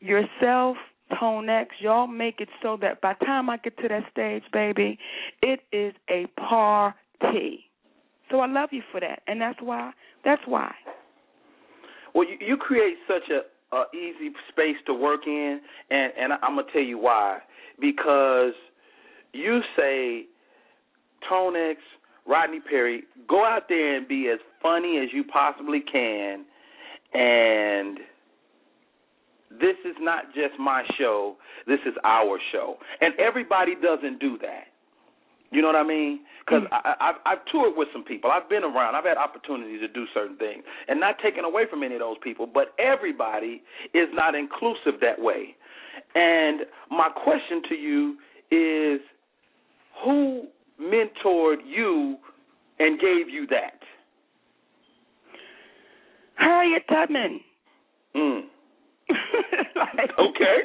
yourself, 0.00 0.76
Tone 1.18 1.48
X, 1.48 1.70
y'all 1.80 2.06
make 2.06 2.40
it 2.40 2.48
so 2.62 2.76
that 2.80 3.00
by 3.00 3.14
time 3.14 3.48
I 3.48 3.56
get 3.58 3.76
to 3.78 3.88
that 3.88 4.04
stage, 4.10 4.42
baby, 4.52 4.98
it 5.42 5.60
is 5.72 5.94
a 6.10 6.26
party. 6.40 7.64
So 8.30 8.40
I 8.40 8.46
love 8.46 8.70
you 8.72 8.82
for 8.92 9.00
that, 9.00 9.22
and 9.26 9.40
that's 9.40 9.60
why. 9.60 9.92
That's 10.24 10.42
why. 10.46 10.74
Well, 12.14 12.28
you, 12.28 12.36
you 12.46 12.56
create 12.56 12.96
such 13.06 13.30
a, 13.30 13.76
a 13.76 13.84
easy 13.94 14.32
space 14.50 14.76
to 14.86 14.94
work 14.94 15.26
in, 15.26 15.60
and 15.90 16.12
and 16.18 16.32
I'm 16.34 16.56
gonna 16.56 16.64
tell 16.72 16.82
you 16.82 16.98
why. 16.98 17.38
Because 17.80 18.52
you 19.32 19.60
say, 19.76 20.24
Tone 21.28 21.54
X, 21.56 21.80
Rodney 22.26 22.60
Perry, 22.60 23.04
go 23.28 23.44
out 23.44 23.64
there 23.68 23.96
and 23.96 24.06
be 24.06 24.28
as 24.32 24.40
funny 24.62 24.98
as 24.98 25.08
you 25.12 25.24
possibly 25.24 25.80
can, 25.80 26.44
and 27.14 27.98
this 29.50 29.76
is 29.84 29.96
not 30.00 30.26
just 30.34 30.58
my 30.58 30.84
show. 30.98 31.36
This 31.66 31.80
is 31.86 31.94
our 32.04 32.38
show, 32.52 32.76
and 33.00 33.14
everybody 33.18 33.74
doesn't 33.74 34.18
do 34.20 34.38
that. 34.42 34.64
You 35.50 35.62
know 35.62 35.68
what 35.68 35.76
I 35.76 35.82
mean? 35.82 36.20
Because 36.44 36.62
Mm. 36.64 36.68
I, 36.72 36.94
I've, 37.00 37.14
I've 37.24 37.44
toured 37.50 37.72
with 37.76 37.88
some 37.92 38.04
people. 38.04 38.30
I've 38.30 38.48
been 38.50 38.64
around. 38.64 38.94
I've 38.94 39.04
had 39.04 39.16
opportunities 39.16 39.80
to 39.80 39.88
do 39.88 40.04
certain 40.12 40.36
things, 40.36 40.62
and 40.88 41.00
not 41.00 41.18
taken 41.22 41.44
away 41.44 41.64
from 41.70 41.82
any 41.82 41.94
of 41.94 42.00
those 42.00 42.16
people. 42.22 42.46
But 42.46 42.74
everybody 42.78 43.62
is 43.94 44.08
not 44.12 44.34
inclusive 44.34 45.00
that 45.00 45.18
way. 45.18 45.56
And 46.14 46.60
my 46.90 47.08
question 47.08 47.62
to 47.68 47.74
you 47.74 48.16
is 48.50 49.00
who 50.04 50.44
mentored 50.80 51.56
you 51.66 52.16
and 52.78 53.00
gave 53.00 53.28
you 53.28 53.46
that? 53.48 53.80
Harriet 56.36 56.84
Tubman. 56.88 57.40
Mm. 58.14 58.42
like, 59.76 60.10
Okay. 60.18 60.58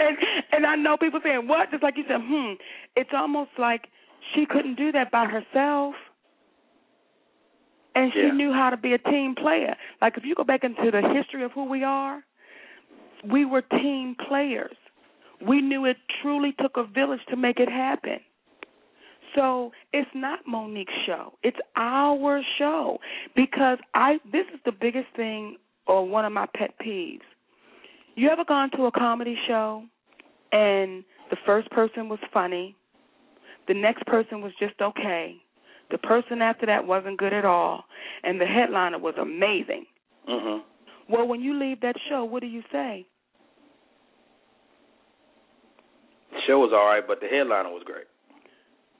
and 0.00 0.16
and 0.52 0.66
I 0.66 0.76
know 0.76 0.96
people 0.96 1.20
saying 1.22 1.46
what, 1.48 1.70
just 1.70 1.82
like 1.82 1.96
you 1.96 2.04
said, 2.08 2.20
hmm. 2.22 2.52
It's 2.96 3.10
almost 3.14 3.50
like 3.58 3.88
she 4.34 4.46
couldn't 4.46 4.76
do 4.76 4.92
that 4.92 5.10
by 5.10 5.26
herself. 5.26 5.94
And 7.94 8.12
she 8.12 8.20
Yeah. 8.20 8.32
knew 8.32 8.52
how 8.52 8.70
to 8.70 8.76
be 8.76 8.92
a 8.94 8.98
team 8.98 9.34
player. 9.34 9.74
Like 10.00 10.16
if 10.16 10.24
you 10.24 10.34
go 10.34 10.44
back 10.44 10.64
into 10.64 10.90
the 10.90 11.02
history 11.14 11.42
of 11.44 11.52
who 11.52 11.64
we 11.64 11.82
are, 11.84 12.22
we 13.24 13.44
were 13.44 13.62
team 13.62 14.14
players. 14.28 14.76
We 15.40 15.60
knew 15.60 15.86
it 15.86 15.96
truly 16.22 16.52
took 16.60 16.76
a 16.76 16.84
village 16.84 17.20
to 17.30 17.36
make 17.36 17.60
it 17.60 17.68
happen. 17.68 18.20
So 19.34 19.72
it's 19.92 20.10
not 20.14 20.40
Mo'Nique's 20.46 20.92
show. 21.06 21.34
It's 21.42 21.58
our 21.76 22.42
show 22.58 22.98
because 23.36 23.78
I 23.94 24.18
this 24.30 24.46
is 24.52 24.60
the 24.64 24.72
biggest 24.72 25.08
thing 25.16 25.56
or 25.86 26.06
one 26.06 26.24
of 26.24 26.32
my 26.32 26.46
pet 26.54 26.74
peeves. 26.84 27.20
You 28.20 28.28
ever 28.28 28.44
gone 28.44 28.70
to 28.72 28.84
a 28.84 28.92
comedy 28.92 29.34
show 29.48 29.82
and 30.52 31.02
the 31.30 31.38
first 31.46 31.70
person 31.70 32.10
was 32.10 32.18
funny, 32.34 32.76
the 33.66 33.72
next 33.72 34.04
person 34.04 34.42
was 34.42 34.52
just 34.60 34.74
okay, 34.78 35.36
the 35.90 35.96
person 35.96 36.42
after 36.42 36.66
that 36.66 36.86
wasn't 36.86 37.16
good 37.16 37.32
at 37.32 37.46
all, 37.46 37.84
and 38.22 38.38
the 38.38 38.44
headliner 38.44 38.98
was 38.98 39.14
amazing. 39.16 39.86
Mhm. 40.28 40.62
Well, 41.08 41.26
when 41.28 41.40
you 41.40 41.54
leave 41.54 41.80
that 41.80 41.98
show, 42.10 42.24
what 42.24 42.42
do 42.42 42.46
you 42.46 42.62
say? 42.70 43.06
The 46.32 46.42
show 46.42 46.58
was 46.58 46.74
all 46.74 46.84
right, 46.84 47.06
but 47.06 47.20
the 47.22 47.26
headliner 47.26 47.70
was 47.70 47.84
great. 47.84 48.06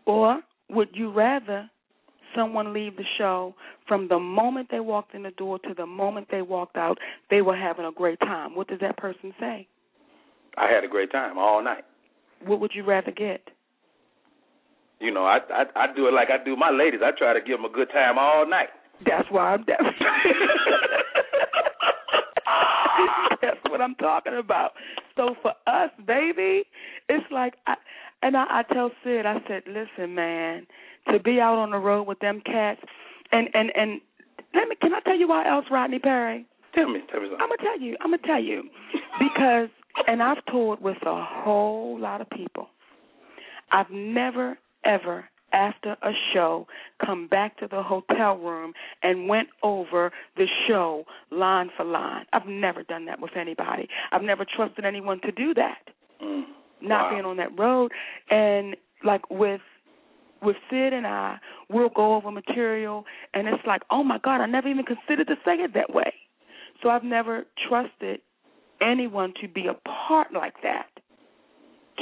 Or 0.06 0.42
would 0.70 0.96
you 0.96 1.10
rather 1.10 1.68
someone 2.34 2.72
leave 2.72 2.96
the 2.96 3.04
show 3.18 3.54
from 3.90 4.06
the 4.06 4.20
moment 4.20 4.68
they 4.70 4.78
walked 4.78 5.16
in 5.16 5.24
the 5.24 5.32
door 5.32 5.58
to 5.58 5.74
the 5.76 5.84
moment 5.84 6.28
they 6.30 6.42
walked 6.42 6.76
out, 6.76 6.96
they 7.28 7.42
were 7.42 7.56
having 7.56 7.84
a 7.84 7.90
great 7.90 8.20
time? 8.20 8.54
What 8.54 8.68
does 8.68 8.78
that 8.78 8.96
person 8.96 9.34
say? 9.40 9.66
I 10.56 10.70
had 10.70 10.84
a 10.84 10.88
great 10.88 11.10
time 11.10 11.36
all 11.36 11.60
night. 11.60 11.82
What 12.46 12.60
would 12.60 12.70
you 12.72 12.84
rather 12.84 13.10
get? 13.10 13.48
You 15.00 15.10
know, 15.10 15.24
I 15.24 15.38
I, 15.52 15.64
I 15.74 15.86
do 15.96 16.06
it 16.06 16.12
like 16.12 16.28
I 16.30 16.38
do 16.44 16.54
my 16.54 16.70
ladies. 16.70 17.00
I 17.04 17.10
try 17.18 17.34
to 17.34 17.40
give 17.40 17.58
them 17.58 17.64
a 17.64 17.68
good 17.68 17.88
time 17.92 18.16
all 18.16 18.48
night. 18.48 18.68
That's 19.04 19.28
why 19.28 19.54
I'm 19.54 19.64
deaf. 19.64 19.80
That's 23.42 23.58
what 23.70 23.80
I'm 23.80 23.96
talking 23.96 24.38
about. 24.38 24.70
So 25.16 25.34
for 25.42 25.54
us, 25.66 25.90
baby, 26.06 26.62
it's 27.08 27.26
like 27.32 27.54
I 27.66 27.74
and 28.22 28.36
I, 28.36 28.60
I 28.60 28.62
tell 28.72 28.92
Sid, 29.02 29.26
I 29.26 29.38
said, 29.48 29.64
listen, 29.66 30.14
man, 30.14 30.68
to 31.10 31.18
be 31.18 31.40
out 31.40 31.58
on 31.58 31.72
the 31.72 31.78
road 31.78 32.04
with 32.04 32.20
them 32.20 32.40
cats, 32.46 32.80
and 33.32 33.48
and 33.54 33.70
and 33.76 34.00
let 34.54 34.68
me, 34.68 34.76
can 34.80 34.92
I 34.94 35.00
tell 35.00 35.16
you 35.16 35.28
why 35.28 35.48
else, 35.48 35.66
Rodney 35.70 35.98
Perry? 35.98 36.46
Tell 36.74 36.88
me, 36.88 37.00
tell 37.10 37.20
me 37.20 37.28
something. 37.28 37.40
I'm 37.40 37.48
gonna 37.48 37.62
tell 37.62 37.80
you. 37.80 37.96
I'm 38.00 38.10
gonna 38.10 38.22
tell 38.26 38.42
you 38.42 38.62
because, 39.18 39.68
and 40.06 40.22
I've 40.22 40.44
toured 40.46 40.80
with 40.80 40.96
a 41.06 41.24
whole 41.24 41.98
lot 41.98 42.20
of 42.20 42.28
people. 42.30 42.68
I've 43.72 43.90
never 43.90 44.58
ever 44.84 45.24
after 45.52 45.96
a 46.02 46.12
show 46.32 46.66
come 47.04 47.26
back 47.26 47.58
to 47.58 47.66
the 47.68 47.82
hotel 47.82 48.36
room 48.38 48.72
and 49.02 49.28
went 49.28 49.48
over 49.64 50.12
the 50.36 50.46
show 50.68 51.04
line 51.32 51.70
for 51.76 51.84
line. 51.84 52.24
I've 52.32 52.46
never 52.46 52.84
done 52.84 53.04
that 53.06 53.20
with 53.20 53.32
anybody. 53.36 53.88
I've 54.12 54.22
never 54.22 54.44
trusted 54.56 54.84
anyone 54.84 55.20
to 55.22 55.32
do 55.32 55.52
that. 55.54 55.78
Mm. 56.22 56.44
Not 56.82 57.04
Wow. 57.04 57.10
being 57.10 57.24
on 57.24 57.36
that 57.38 57.58
road 57.58 57.90
and 58.30 58.76
like 59.04 59.28
with 59.30 59.60
with 60.42 60.56
Sid 60.70 60.92
and 60.92 61.06
I, 61.06 61.38
we'll 61.68 61.90
go 61.90 62.14
over 62.14 62.30
material 62.30 63.04
and 63.34 63.48
it's 63.48 63.62
like, 63.66 63.82
oh 63.90 64.02
my 64.02 64.18
God, 64.22 64.40
I 64.40 64.46
never 64.46 64.68
even 64.68 64.84
considered 64.84 65.26
to 65.28 65.36
say 65.44 65.54
it 65.54 65.74
that 65.74 65.94
way. 65.94 66.12
So 66.82 66.88
I've 66.88 67.04
never 67.04 67.44
trusted 67.68 68.20
anyone 68.80 69.34
to 69.40 69.48
be 69.48 69.66
a 69.66 69.74
part 70.08 70.32
like 70.32 70.54
that. 70.62 70.86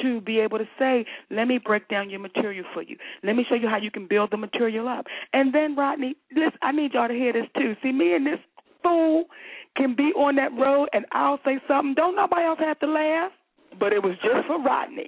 To 0.03 0.21
be 0.21 0.39
able 0.39 0.59
to 0.59 0.69
say, 0.79 1.05
let 1.29 1.49
me 1.49 1.59
break 1.59 1.89
down 1.89 2.09
your 2.09 2.21
material 2.21 2.65
for 2.73 2.83
you. 2.83 2.97
Let 3.25 3.35
me 3.35 3.45
show 3.49 3.57
you 3.57 3.69
how 3.69 3.79
you 3.79 3.91
can 3.91 4.07
build 4.07 4.31
the 4.31 4.37
material 4.37 4.87
up. 4.87 5.07
And 5.33 5.53
then, 5.53 5.75
Rodney, 5.75 6.15
listen, 6.31 6.59
I 6.63 6.71
need 6.71 6.93
y'all 6.95 7.09
to 7.09 7.15
hear 7.15 7.33
this 7.33 7.47
too. 7.57 7.75
See, 7.83 7.91
me 7.91 8.15
and 8.15 8.25
this 8.25 8.39
fool 8.81 9.25
can 9.77 9.97
be 9.97 10.13
on 10.15 10.37
that 10.37 10.53
road 10.53 10.89
and 10.93 11.05
I'll 11.11 11.41
say 11.45 11.59
something. 11.67 11.95
Don't 11.95 12.15
nobody 12.15 12.45
else 12.45 12.61
have 12.61 12.79
to 12.79 12.87
laugh, 12.87 13.33
but 13.81 13.93
it 13.93 14.03
was 14.03 14.15
just 14.23 14.47
for 14.47 14.63
Rodney. 14.63 15.07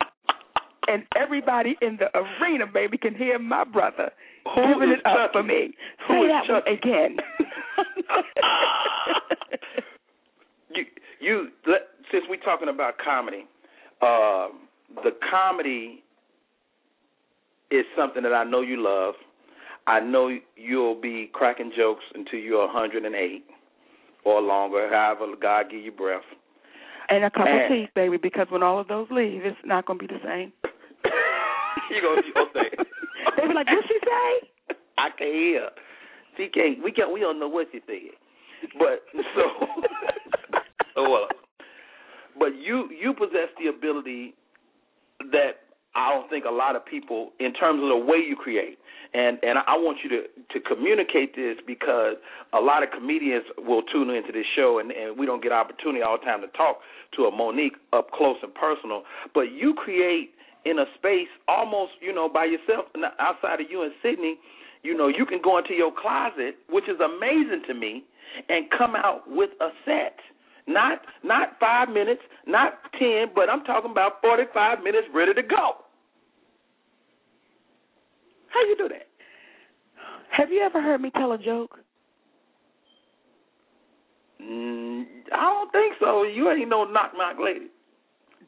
And 0.93 1.05
everybody 1.17 1.77
in 1.83 1.99
the 1.99 2.09
arena, 2.19 2.67
baby, 2.67 2.99
can 2.99 3.15
hear 3.15 3.39
my 3.39 3.63
brother 3.65 4.11
Who 4.55 4.75
giving 4.75 4.91
it 4.91 5.07
up 5.07 5.17
Chucky? 5.17 5.33
for 5.33 5.43
me. 5.45 5.75
Who 6.09 6.15
Say 6.25 6.29
that 6.29 6.45
Chucky? 6.47 6.73
again. 6.73 7.17
you 10.75 10.85
you 11.21 11.49
let, 11.67 11.83
since 12.11 12.25
we're 12.29 12.37
talking 12.41 12.69
about 12.69 12.95
comedy, 12.99 13.45
um, 14.03 14.67
the 15.05 15.11
comedy 15.31 16.03
is 17.71 17.85
something 17.97 18.23
that 18.23 18.33
I 18.33 18.45
know 18.45 18.63
you 18.63 18.83
love. 18.83 19.15
I 19.87 20.01
know 20.01 20.37
you'll 20.57 21.01
be 21.01 21.31
cracking 21.33 21.73
jokes 21.77 22.05
until 22.15 22.39
you're 22.39 22.67
108 22.67 23.45
or 24.25 24.41
longer, 24.41 24.89
however 24.91 25.27
God 25.41 25.67
give 25.71 25.81
you 25.83 25.93
breath. 25.93 26.23
and 27.09 27.25
a 27.25 27.31
couple 27.31 27.49
And- 27.49 27.69
teeth, 27.73 27.91
baby, 27.95 28.17
because 28.19 28.47
when 28.51 28.63
all 28.63 28.79
of 28.79 28.87
those 28.89 29.09
leave, 29.11 29.45
it's 29.45 29.57
not 29.65 29.85
going 29.87 29.99
to 29.99 30.07
be 30.07 30.13
the 30.15 30.21
same. 30.25 30.53
You 31.91 32.01
gonna 32.01 32.23
you 32.27 32.35
gonna 32.35 32.51
say? 32.55 32.71
They 33.37 33.47
be 33.47 33.55
like, 33.55 33.67
"What 33.67 33.85
she 33.87 33.99
say?" 34.01 34.77
I 34.99 35.11
can't 35.17 35.35
hear. 35.35 35.69
She 36.37 36.49
can't. 36.49 36.83
We 36.83 36.93
can't. 36.93 37.13
We 37.13 37.21
don't 37.21 37.39
know 37.39 37.49
what 37.49 37.69
she 37.73 37.81
said. 37.87 38.17
But 38.79 39.05
so, 39.35 39.45
oh 40.97 41.11
well. 41.11 41.29
But 42.39 42.57
you 42.57 42.89
you 42.91 43.13
possess 43.13 43.49
the 43.59 43.69
ability 43.69 44.35
that 45.33 45.69
I 45.95 46.11
don't 46.15 46.31
think 46.31 46.45
a 46.45 46.51
lot 46.51 46.77
of 46.77 46.87
people, 46.87 47.33
in 47.41 47.53
terms 47.53 47.83
of 47.83 47.89
the 47.89 47.97
way 47.97 48.19
you 48.19 48.37
create, 48.37 48.79
and 49.13 49.39
and 49.43 49.59
I 49.59 49.75
want 49.77 49.99
you 50.05 50.11
to 50.11 50.23
to 50.23 50.61
communicate 50.61 51.35
this 51.35 51.57
because 51.67 52.17
a 52.53 52.61
lot 52.61 52.83
of 52.83 52.91
comedians 52.91 53.45
will 53.59 53.83
tune 53.83 54.11
into 54.11 54.33
this 54.33 54.47
show, 54.55 54.79
and 54.79 54.93
and 54.93 55.19
we 55.19 55.27
don't 55.27 55.43
get 55.43 55.53
opportunity 55.53 56.03
all 56.03 56.19
the 56.19 56.25
time 56.25 56.41
to 56.43 56.49
talk 56.49 56.79
to 57.17 57.25
a 57.25 57.31
Mo'Nique 57.33 57.77
up 57.93 58.11
close 58.13 58.37
and 58.43 58.55
personal. 58.55 59.03
But 59.35 59.53
you 59.53 59.75
create 59.75 60.31
in 60.65 60.79
a 60.79 60.85
space 60.99 61.29
almost 61.49 61.93
you 62.01 62.13
know 62.15 62.29
by 62.29 62.45
yourself 62.45 62.87
outside 63.19 63.61
of 63.61 63.67
you 63.71 63.83
and 63.83 63.93
Sidney. 64.03 64.39
You 64.83 64.97
know, 64.97 65.09
you 65.09 65.27
can 65.27 65.41
go 65.45 65.59
into 65.59 65.75
your 65.75 65.93
closet, 65.93 66.57
which 66.71 66.85
is 66.89 66.99
amazing 67.01 67.63
to 67.69 67.75
me, 67.75 68.03
and 68.49 68.65
come 68.71 68.97
out 68.97 69.25
with 69.27 69.51
a 69.61 69.69
set. 69.85 70.17
Not 70.67 71.01
not 71.23 71.59
five 71.61 71.89
minutes, 71.89 72.23
not 72.47 72.79
ten, 72.99 73.27
but 73.35 73.51
I'm 73.51 73.65
talking 73.65 73.91
about 73.91 74.21
forty 74.23 74.45
five 74.55 74.83
minutes 74.83 75.09
ready 75.15 75.35
to 75.35 75.43
go. 75.43 75.85
How 78.49 78.61
you 78.61 78.77
do 78.77 78.89
that? 78.89 79.07
Have 80.31 80.51
you 80.51 80.61
ever 80.63 80.81
heard 80.81 81.01
me 81.01 81.11
tell 81.11 81.33
a 81.33 81.39
joke? 81.39 81.79
Mm, 84.43 85.05
I 85.33 85.41
don't 85.41 85.73
think 85.73 85.95
so. 86.01 86.23
You 86.23 86.51
ain't 86.51 86.69
no 86.69 86.85
knock 86.85 87.13
knock 87.17 87.37
lady. 87.43 87.67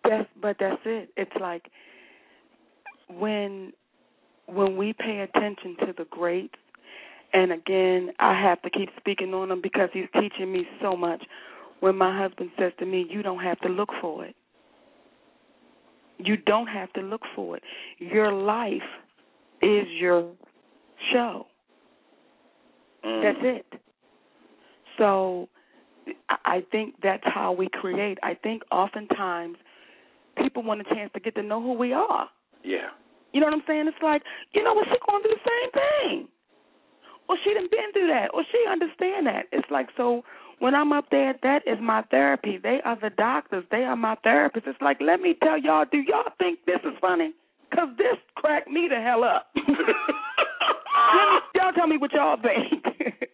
That's 0.05 0.29
but 0.40 0.57
that's 0.59 0.81
it. 0.85 1.11
It's 1.16 1.33
like 1.40 1.70
when 3.18 3.72
when 4.46 4.77
we 4.77 4.92
pay 4.92 5.20
attention 5.20 5.77
to 5.81 5.94
the 5.96 6.05
greats, 6.11 6.55
and 7.33 7.53
again, 7.53 8.11
I 8.18 8.38
have 8.40 8.61
to 8.62 8.70
keep 8.70 8.90
speaking 8.98 9.33
on 9.35 9.51
him 9.51 9.61
because 9.62 9.88
he's 9.92 10.09
teaching 10.20 10.53
me 10.53 10.66
so 10.81 10.96
much. 10.96 11.22
When 11.81 11.96
my 11.96 12.16
husband 12.16 12.51
says 12.59 12.72
to 12.79 12.87
me, 12.87 13.07
"You 13.09 13.22
don't 13.22 13.42
have 13.42 13.59
to 13.61 13.68
look 13.68 13.90
for 14.01 14.25
it. 14.25 14.37
You 16.18 16.37
don't 16.37 16.68
have 16.68 16.92
to 16.92 17.01
look 17.01 17.22
for 17.35 17.57
it. 17.57 17.62
Your 17.98 18.33
life 18.33 18.83
is 19.61 19.88
your 19.88 20.31
show. 21.12 21.46
Mm. 23.05 23.22
That's 23.22 23.44
it." 23.44 23.81
So 24.98 25.48
I 26.29 26.37
I 26.44 26.61
think 26.70 26.94
that's 27.03 27.25
how 27.25 27.53
we 27.53 27.68
create. 27.68 28.18
I 28.22 28.35
think 28.35 28.62
oftentimes 28.70 29.57
people 30.37 30.62
want 30.62 30.81
a 30.81 30.85
chance 30.94 31.11
to 31.14 31.20
get 31.20 31.35
to 31.37 31.42
know 31.42 31.61
who 31.61 31.72
we 31.72 31.92
are. 31.92 32.29
Yeah. 32.62 32.90
You 33.32 33.40
know 33.40 33.46
what 33.46 33.54
I'm 33.54 33.66
saying? 33.66 33.88
It's 33.88 34.02
like, 34.02 34.22
you 34.52 34.62
know 34.62 34.74
what, 34.74 34.86
she 34.88 34.96
gonna 35.06 35.22
do 35.22 35.30
the 35.30 35.44
same 35.44 35.70
thing. 35.72 36.28
Or 37.28 37.36
she 37.44 37.54
done 37.54 37.68
been 37.70 37.92
through 37.92 38.08
that. 38.08 38.34
Or 38.34 38.44
she 38.50 38.58
understand 38.70 39.26
that. 39.26 39.46
It's 39.52 39.70
like 39.70 39.88
so 39.96 40.22
when 40.58 40.74
I'm 40.74 40.92
up 40.92 41.06
there, 41.10 41.34
that 41.42 41.66
is 41.66 41.78
my 41.80 42.02
therapy. 42.10 42.58
They 42.62 42.78
are 42.84 42.96
the 43.00 43.10
doctors. 43.10 43.64
They 43.70 43.82
are 43.82 43.96
my 43.96 44.16
therapists. 44.24 44.68
It's 44.68 44.80
like, 44.80 44.98
let 45.00 45.20
me 45.20 45.34
tell 45.42 45.58
y'all, 45.58 45.84
do 45.90 45.98
y'all 45.98 46.30
think 46.38 46.60
this 46.66 46.78
is 46.84 46.92
funny? 47.00 47.32
Because 47.68 47.88
this 47.98 48.16
cracked 48.36 48.68
me 48.68 48.86
the 48.88 49.00
hell 49.00 49.24
up. 49.24 49.48
let 49.56 49.66
me, 49.66 49.74
y'all 51.56 51.72
tell 51.74 51.88
me 51.88 51.96
what 51.96 52.12
y'all 52.12 52.36
think. 52.40 52.84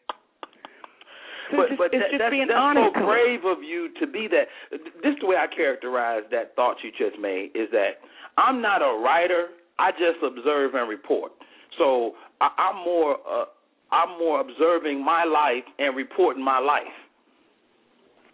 So 1.50 1.56
but 1.56 1.68
just, 1.68 1.78
but 1.78 1.92
that, 1.92 2.12
that's, 2.18 2.30
being 2.30 2.48
that's 2.48 2.60
honest 2.60 2.92
so 2.92 3.06
brave 3.06 3.44
of 3.46 3.62
you 3.64 3.88
to 4.00 4.06
be 4.06 4.28
that. 4.28 4.52
This 4.70 5.16
is 5.16 5.20
the 5.20 5.26
way 5.26 5.36
I 5.36 5.46
characterize 5.48 6.22
that 6.30 6.54
thought 6.56 6.76
you 6.84 6.90
just 6.92 7.18
made. 7.18 7.52
Is 7.54 7.70
that 7.72 8.04
I'm 8.36 8.60
not 8.60 8.82
a 8.82 9.00
writer. 9.00 9.48
I 9.78 9.92
just 9.92 10.22
observe 10.22 10.74
and 10.74 10.88
report. 10.88 11.32
So 11.78 12.12
I, 12.40 12.48
I'm 12.58 12.84
more 12.84 13.16
uh, 13.28 13.44
I'm 13.90 14.18
more 14.18 14.40
observing 14.40 15.04
my 15.04 15.24
life 15.24 15.64
and 15.78 15.96
reporting 15.96 16.44
my 16.44 16.58
life. 16.58 16.82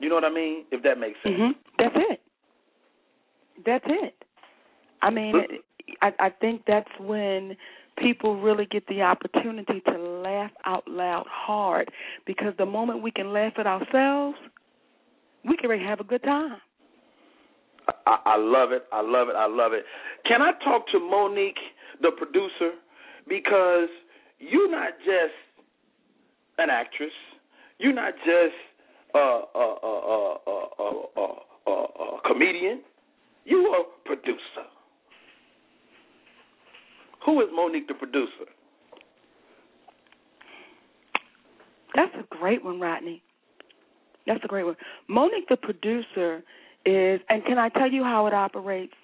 You 0.01 0.09
know 0.09 0.17
what 0.17 0.25
I 0.25 0.31
mean? 0.31 0.65
If 0.73 0.83
that 0.83 0.99
makes 0.99 1.19
sense. 1.23 1.37
hmm 1.37 1.51
That's 1.79 1.95
it. 1.97 2.21
That's 3.65 3.85
it. 3.87 4.15
I 5.03 5.11
mean, 5.11 5.35
I, 6.03 6.13
I 6.19 6.31
think 6.31 6.63
that's 6.67 6.89
when 6.99 7.57
people 7.99 8.41
really 8.41 8.67
get 8.67 8.87
the 8.89 9.03
opportunity 9.03 9.81
to 9.87 9.99
laugh 9.99 10.51
out 10.65 10.89
loud 10.89 11.27
hard 11.31 11.91
because 12.27 12.55
the 12.59 12.67
moment 12.67 13.03
we 13.03 13.11
can 13.11 13.33
laugh 13.33 13.53
at 13.59 13.67
ourselves, 13.67 14.37
we 15.49 15.57
can 15.57 15.71
really 15.71 15.85
have 15.85 16.01
a 16.01 16.05
good 16.05 16.23
time. 16.23 16.57
I, 18.07 18.19
I 18.25 18.37
love 18.37 18.73
it. 18.73 18.85
I 18.93 19.01
love 19.01 19.29
it. 19.29 19.37
I 19.37 19.47
love 19.47 19.73
it. 19.73 19.85
Can 20.27 20.43
I 20.43 20.53
talk 20.65 20.87
to 20.89 20.99
Mo'Nique, 20.99 21.61
the 22.03 22.11
producer, 22.17 22.73
because 23.29 23.89
you're 24.39 24.71
not 24.71 24.93
just 24.99 25.35
an 26.59 26.71
actress. 26.71 27.13
You're 27.79 27.93
not 27.95 28.15
just 28.25 28.55
a 29.15 29.19
a 29.19 29.77
a 29.87 30.65
a 31.67 32.21
comedian. 32.27 32.83
You 33.45 33.59
are 33.59 33.81
a 33.81 33.85
producer. 34.05 34.67
Who 37.27 37.41
is 37.41 37.49
Mo'Nique, 37.55 37.89
the 37.89 37.95
producer? 37.95 38.47
That's 41.95 42.13
a 42.15 42.25
great 42.37 42.65
one, 42.65 42.81
Rodney. 42.81 43.23
That's 44.27 44.43
a 44.45 44.49
great 44.49 44.65
one. 44.65 44.77
Mo'Nique, 45.09 45.49
the 45.49 45.57
producer, 45.57 46.43
is, 46.85 47.21
and 47.29 47.45
can 47.45 47.59
I 47.59 47.69
tell 47.71 47.91
you 47.91 48.05
how 48.05 48.27
it 48.27 48.35
operates? 48.35 48.95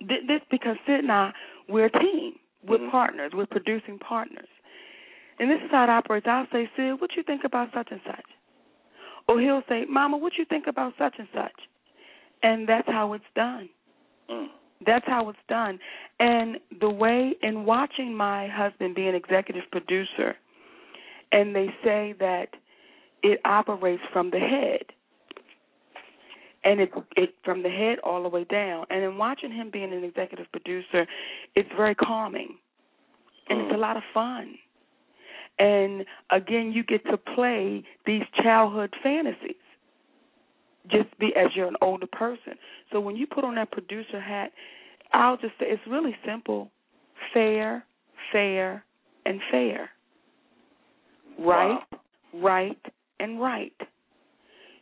This 0.00 0.40
because 0.50 0.76
Sid 0.86 1.00
and 1.00 1.12
I, 1.12 1.32
we're 1.68 1.86
a 1.86 1.90
team. 1.90 2.38
We're 2.66 2.78
Mhm. 2.78 2.90
partners. 2.90 3.32
We're 3.34 3.46
producing 3.46 3.98
partners. 3.98 4.48
And 5.38 5.50
this 5.50 5.60
is 5.62 5.70
how 5.70 5.84
it 5.84 5.90
operates. 5.90 6.26
I'll 6.26 6.46
say, 6.52 6.68
Sid, 6.76 7.00
what 7.00 7.16
you 7.16 7.22
think 7.22 7.44
about 7.44 7.72
such 7.72 7.90
and 7.90 8.00
such? 8.04 8.24
Or 9.28 9.40
he'll 9.40 9.62
say, 9.68 9.84
Mama, 9.86 10.16
what 10.16 10.36
you 10.36 10.44
think 10.44 10.66
about 10.66 10.94
such 10.98 11.18
and 11.18 11.28
such? 11.34 11.68
And 12.42 12.68
that's 12.68 12.88
how 12.88 13.12
it's 13.12 13.24
done. 13.34 13.68
Mm. 14.28 14.48
That's 14.86 15.06
how 15.06 15.28
it's 15.28 15.38
done. 15.48 15.78
And 16.18 16.58
the 16.80 16.88
way 16.88 17.36
in 17.42 17.64
watching 17.64 18.14
my 18.14 18.48
husband 18.48 18.94
be 18.94 19.06
an 19.06 19.14
executive 19.14 19.70
producer, 19.70 20.36
and 21.32 21.54
they 21.54 21.68
say 21.84 22.14
that 22.18 22.48
it 23.22 23.40
operates 23.44 24.02
from 24.12 24.30
the 24.30 24.38
head. 24.38 24.84
And 26.62 26.80
it 26.80 26.90
it 27.16 27.34
from 27.44 27.62
the 27.62 27.70
head 27.70 27.98
all 28.04 28.22
the 28.22 28.28
way 28.28 28.44
down. 28.44 28.84
And 28.90 29.02
in 29.02 29.16
watching 29.16 29.52
him 29.52 29.70
being 29.72 29.92
an 29.92 30.04
executive 30.04 30.50
producer, 30.52 31.06
it's 31.54 31.70
very 31.76 31.94
calming. 31.94 32.56
And 33.48 33.62
it's 33.62 33.72
a 33.72 33.76
mm. 33.76 33.80
lot 33.80 33.96
of 33.96 34.02
fun. 34.12 34.56
And 35.58 36.04
again, 36.30 36.72
you 36.72 36.82
get 36.84 37.04
to 37.06 37.16
play 37.16 37.82
these 38.06 38.22
childhood 38.42 38.94
fantasies 39.02 39.56
just 40.90 41.16
be 41.18 41.32
as 41.36 41.48
you're 41.54 41.68
an 41.68 41.76
older 41.80 42.06
person. 42.06 42.54
So 42.92 43.00
when 43.00 43.16
you 43.16 43.26
put 43.26 43.44
on 43.44 43.54
that 43.56 43.70
producer 43.70 44.20
hat, 44.20 44.52
I'll 45.12 45.36
just 45.36 45.52
say 45.58 45.66
it's 45.68 45.82
really 45.88 46.16
simple. 46.26 46.70
Fair, 47.32 47.84
fair, 48.32 48.84
and 49.26 49.40
fair. 49.50 49.90
Right, 51.38 51.80
right, 52.34 52.78
and 53.18 53.40
right. 53.40 53.72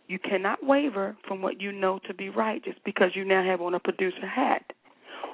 You 0.08 0.18
cannot 0.18 0.64
waver 0.64 1.16
from 1.26 1.42
what 1.42 1.60
you 1.60 1.70
know 1.70 2.00
to 2.08 2.14
be 2.14 2.30
right 2.30 2.64
just 2.64 2.82
because 2.84 3.10
you 3.14 3.24
now 3.24 3.44
have 3.44 3.60
on 3.60 3.74
a 3.74 3.78
producer 3.80 4.26
hat 4.26 4.64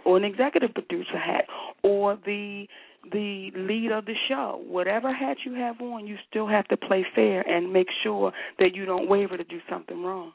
or 0.04 0.16
an 0.16 0.24
executive 0.24 0.74
producer 0.74 1.18
hat 1.18 1.46
or 1.82 2.18
the 2.26 2.66
the 3.12 3.50
lead 3.54 3.92
of 3.92 4.06
the 4.06 4.14
show. 4.28 4.62
Whatever 4.66 5.12
hat 5.12 5.36
you 5.44 5.54
have 5.54 5.80
on, 5.80 6.06
you 6.06 6.16
still 6.28 6.48
have 6.48 6.66
to 6.68 6.76
play 6.76 7.04
fair 7.14 7.42
and 7.42 7.72
make 7.72 7.88
sure 8.02 8.32
that 8.58 8.74
you 8.74 8.84
don't 8.86 9.08
waver 9.08 9.36
to 9.36 9.44
do 9.44 9.58
something 9.70 10.02
wrong. 10.02 10.32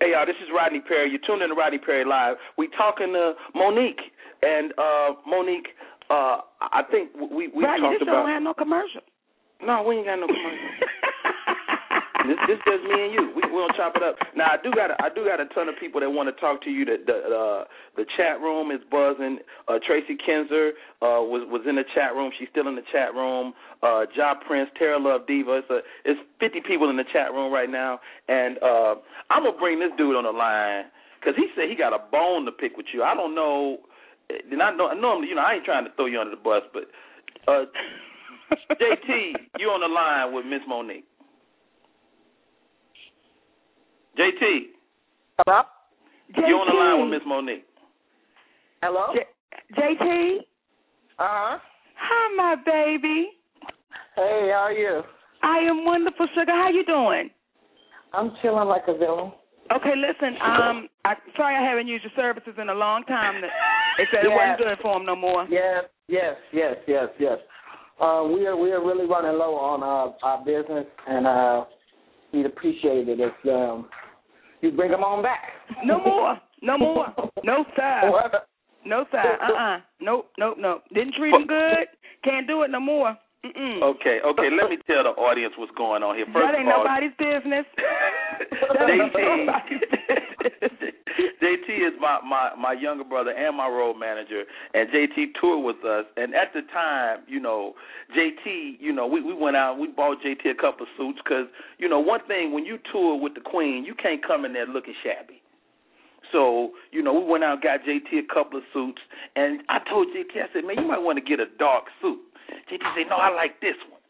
Hey 0.00 0.12
y'all, 0.12 0.26
this 0.26 0.36
is 0.42 0.48
Rodney 0.54 0.80
Perry. 0.80 1.10
You're 1.10 1.20
tuning 1.26 1.42
in 1.42 1.48
to 1.50 1.54
Rodney 1.54 1.78
Perry 1.78 2.04
Live. 2.04 2.36
We 2.56 2.68
talking 2.76 3.12
to 3.14 3.32
Mo'Nique, 3.56 4.00
and 4.42 4.72
uh 4.78 5.14
Mo'Nique, 5.28 5.74
uh 6.08 6.40
I 6.60 6.82
think 6.90 7.10
we 7.14 7.48
we 7.48 7.64
Rodney, 7.64 7.80
talked 7.80 7.94
this 7.98 8.02
about. 8.02 8.22
don't 8.22 8.28
have 8.28 8.42
no 8.42 8.54
commercial. 8.54 9.00
No, 9.62 9.82
we 9.82 9.96
ain't 9.96 10.06
got 10.06 10.20
no 10.20 10.26
commercial. 10.26 10.86
this 12.26 12.38
this 12.48 12.60
just 12.66 12.84
me 12.84 12.96
and 13.08 13.12
you. 13.12 13.22
We 13.36 13.42
we 13.48 13.56
gonna 13.56 13.76
chop 13.76 13.96
it 13.96 14.02
up. 14.02 14.16
Now 14.36 14.52
I 14.52 14.58
do 14.62 14.70
got 14.72 14.90
a, 14.90 14.96
I 15.00 15.08
do 15.08 15.24
got 15.24 15.40
a 15.40 15.46
ton 15.54 15.68
of 15.68 15.76
people 15.80 16.00
that 16.00 16.10
want 16.10 16.28
to 16.28 16.36
talk 16.40 16.62
to 16.64 16.70
you. 16.70 16.84
The 16.84 16.96
the 17.04 17.16
uh, 17.32 17.64
the 17.96 18.04
chat 18.16 18.40
room 18.40 18.70
is 18.70 18.80
buzzing. 18.90 19.38
Uh, 19.68 19.78
Tracy 19.86 20.16
Kinzer 20.16 20.72
uh, 21.00 21.24
was 21.24 21.46
was 21.48 21.62
in 21.68 21.76
the 21.76 21.84
chat 21.94 22.14
room. 22.14 22.30
She's 22.38 22.48
still 22.50 22.68
in 22.68 22.76
the 22.76 22.86
chat 22.92 23.14
room. 23.14 23.54
Uh, 23.82 24.04
Ja 24.16 24.34
Prince, 24.34 24.70
Tara 24.78 24.98
Love 24.98 25.26
Diva. 25.26 25.62
It's 25.64 25.70
a 25.70 25.80
it's 26.04 26.20
50 26.40 26.60
people 26.66 26.90
in 26.90 26.96
the 26.96 27.08
chat 27.12 27.32
room 27.32 27.52
right 27.52 27.70
now, 27.70 28.00
and 28.28 28.58
uh, 28.62 28.94
I'm 29.30 29.44
gonna 29.44 29.58
bring 29.58 29.80
this 29.80 29.92
dude 29.96 30.16
on 30.16 30.24
the 30.24 30.34
line 30.34 30.92
because 31.18 31.34
he 31.36 31.48
said 31.56 31.68
he 31.68 31.76
got 31.76 31.92
a 31.92 32.02
bone 32.10 32.44
to 32.46 32.52
pick 32.52 32.76
with 32.76 32.86
you. 32.92 33.02
I 33.02 33.14
don't 33.14 33.34
know. 33.34 33.78
And 34.30 34.62
I 34.62 34.70
know 34.70 34.92
normally 34.94 35.28
you 35.28 35.34
know 35.34 35.42
I 35.42 35.54
ain't 35.54 35.64
trying 35.64 35.84
to 35.84 35.92
throw 35.96 36.06
you 36.06 36.20
under 36.20 36.36
the 36.36 36.42
bus, 36.42 36.62
but 36.72 36.86
uh, 37.50 37.66
JT, 38.78 39.58
you 39.58 39.68
on 39.68 39.80
the 39.80 39.90
line 39.90 40.34
with 40.34 40.46
Miss 40.46 40.62
Mo'Nique. 40.68 41.09
JT, 44.18 44.42
Hello? 45.46 45.62
JT. 46.34 46.48
you 46.48 46.54
on 46.56 46.66
the 46.66 46.74
line 46.74 47.10
with 47.10 47.20
Miss 47.20 47.26
Mo'Nique. 47.26 47.64
Hello? 48.82 49.14
J- 49.14 49.76
JT, 49.76 50.38
Uh-huh. 51.18 51.58
hi, 51.96 52.34
my 52.36 52.54
baby. 52.64 53.30
Hey, 54.16 54.50
how 54.52 54.64
are 54.68 54.72
you? 54.72 55.02
I 55.42 55.58
am 55.58 55.84
wonderful, 55.84 56.26
sugar. 56.34 56.52
How 56.52 56.68
you 56.70 56.84
doing? 56.84 57.30
I'm 58.12 58.32
chilling 58.42 58.68
like 58.68 58.82
a 58.88 58.94
villain. 58.96 59.32
Okay, 59.72 59.94
listen. 59.94 60.36
Um, 60.42 60.88
I 61.04 61.14
sorry 61.36 61.54
I 61.54 61.62
haven't 61.62 61.86
used 61.86 62.02
your 62.02 62.12
services 62.16 62.54
in 62.60 62.70
a 62.70 62.74
long 62.74 63.04
time. 63.04 63.40
That 63.40 63.50
they 63.98 64.04
said 64.10 64.24
it 64.24 64.30
wasn't 64.30 64.58
good 64.58 64.78
for 64.82 64.98
them 64.98 65.06
no 65.06 65.14
more. 65.14 65.46
Yes, 65.48 65.84
yes, 66.08 66.34
yes, 66.52 66.74
yes, 66.88 67.08
yes. 67.20 67.38
Uh, 68.00 68.26
we 68.34 68.46
are 68.46 68.56
we 68.56 68.72
are 68.72 68.84
really 68.84 69.06
running 69.06 69.38
low 69.38 69.54
on 69.54 69.82
our 69.84 70.16
our 70.24 70.44
business, 70.44 70.86
and 71.06 71.26
uh, 71.26 71.64
we'd 72.32 72.46
appreciate 72.46 73.08
it 73.08 73.20
if 73.20 73.32
um, 73.48 73.88
you 74.60 74.70
bring 74.70 74.90
them 74.90 75.02
on 75.04 75.22
back. 75.22 75.50
No 75.84 75.98
more. 75.98 76.38
No 76.62 76.78
more. 76.78 77.06
No 77.42 77.64
sir. 77.74 78.10
What? 78.10 78.48
No 78.84 79.04
sir. 79.10 79.38
Uh 79.40 79.52
uh 79.52 79.78
Nope. 80.00 80.30
Nope. 80.38 80.56
Nope. 80.58 80.82
Didn't 80.92 81.14
treat 81.14 81.30
them 81.30 81.46
good. 81.46 81.88
Can't 82.22 82.46
do 82.46 82.62
it 82.62 82.70
no 82.70 82.80
more. 82.80 83.16
Mm-mm. 83.44 83.82
Okay, 83.82 84.20
okay. 84.20 84.48
Let 84.52 84.68
me 84.68 84.76
tell 84.86 85.04
the 85.04 85.16
audience 85.16 85.54
what's 85.56 85.72
going 85.72 86.02
on 86.02 86.14
here. 86.16 86.26
First 86.28 86.44
that 86.44 86.58
ain't 86.60 86.68
of 86.68 86.76
all, 86.76 86.84
nobody's 86.84 87.16
business. 87.16 87.64
That 88.72 88.88
ain't 88.92 89.12
JT, 89.12 89.46
nobody's 89.46 89.84
business. 90.40 90.92
JT 91.40 91.68
is 91.88 91.96
my, 92.10 92.18
my 92.24 92.50
my 92.56 92.72
younger 92.72 93.04
brother 93.04 93.30
and 93.30 93.56
my 93.56 93.68
road 93.68 93.94
manager, 93.94 94.42
and 94.74 94.88
JT 94.90 95.34
toured 95.40 95.64
with 95.64 95.84
us. 95.84 96.06
And 96.16 96.34
at 96.34 96.52
the 96.54 96.62
time, 96.72 97.20
you 97.28 97.40
know, 97.40 97.74
JT, 98.16 98.76
you 98.80 98.92
know, 98.92 99.06
we 99.06 99.22
we 99.22 99.34
went 99.34 99.56
out, 99.56 99.78
we 99.78 99.88
bought 99.88 100.18
JT 100.24 100.50
a 100.50 100.60
couple 100.60 100.82
of 100.82 100.88
suits 100.96 101.18
because 101.22 101.46
you 101.78 101.88
know 101.88 102.00
one 102.00 102.20
thing 102.26 102.52
when 102.52 102.64
you 102.64 102.78
tour 102.92 103.20
with 103.20 103.34
the 103.34 103.40
Queen, 103.40 103.84
you 103.84 103.94
can't 103.94 104.24
come 104.26 104.44
in 104.44 104.52
there 104.52 104.66
looking 104.66 104.94
shabby. 105.04 105.40
So, 106.32 106.70
you 106.92 107.02
know, 107.02 107.12
we 107.12 107.24
went 107.24 107.44
out 107.44 107.54
and 107.54 107.62
got 107.62 107.80
JT 107.82 108.06
a 108.18 108.34
couple 108.34 108.58
of 108.58 108.64
suits, 108.72 109.00
and 109.36 109.62
I 109.68 109.78
told 109.88 110.08
JT, 110.08 110.30
I 110.36 110.52
said, 110.52 110.64
man, 110.64 110.78
you 110.78 110.86
might 110.86 111.02
want 111.02 111.18
to 111.18 111.24
get 111.24 111.40
a 111.40 111.46
dark 111.58 111.84
suit. 112.00 112.20
JT 112.70 112.82
said, 112.94 113.06
no, 113.08 113.16
I 113.16 113.34
like 113.34 113.60
this 113.60 113.74
one. 113.90 114.00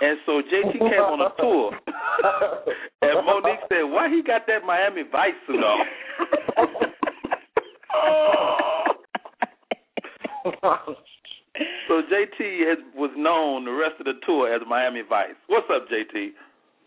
And 0.00 0.18
so 0.26 0.42
JT 0.42 0.78
came 0.78 1.00
on 1.00 1.20
a 1.24 1.32
tour, 1.40 1.72
and 3.02 3.26
Mo'Nique 3.26 3.66
said, 3.68 3.82
why 3.82 4.08
he 4.10 4.22
got 4.22 4.46
that 4.46 4.64
Miami 4.64 5.02
Vice 5.10 5.32
suit 5.46 5.56
on? 5.56 5.86
so 11.88 12.02
JT 12.02 12.68
has, 12.68 12.78
was 12.94 13.10
known 13.16 13.64
the 13.64 13.72
rest 13.72 13.94
of 13.98 14.06
the 14.06 14.14
tour 14.24 14.52
as 14.54 14.62
Miami 14.68 15.02
Vice. 15.08 15.34
What's 15.48 15.66
up, 15.74 15.88
JT? 15.88 16.30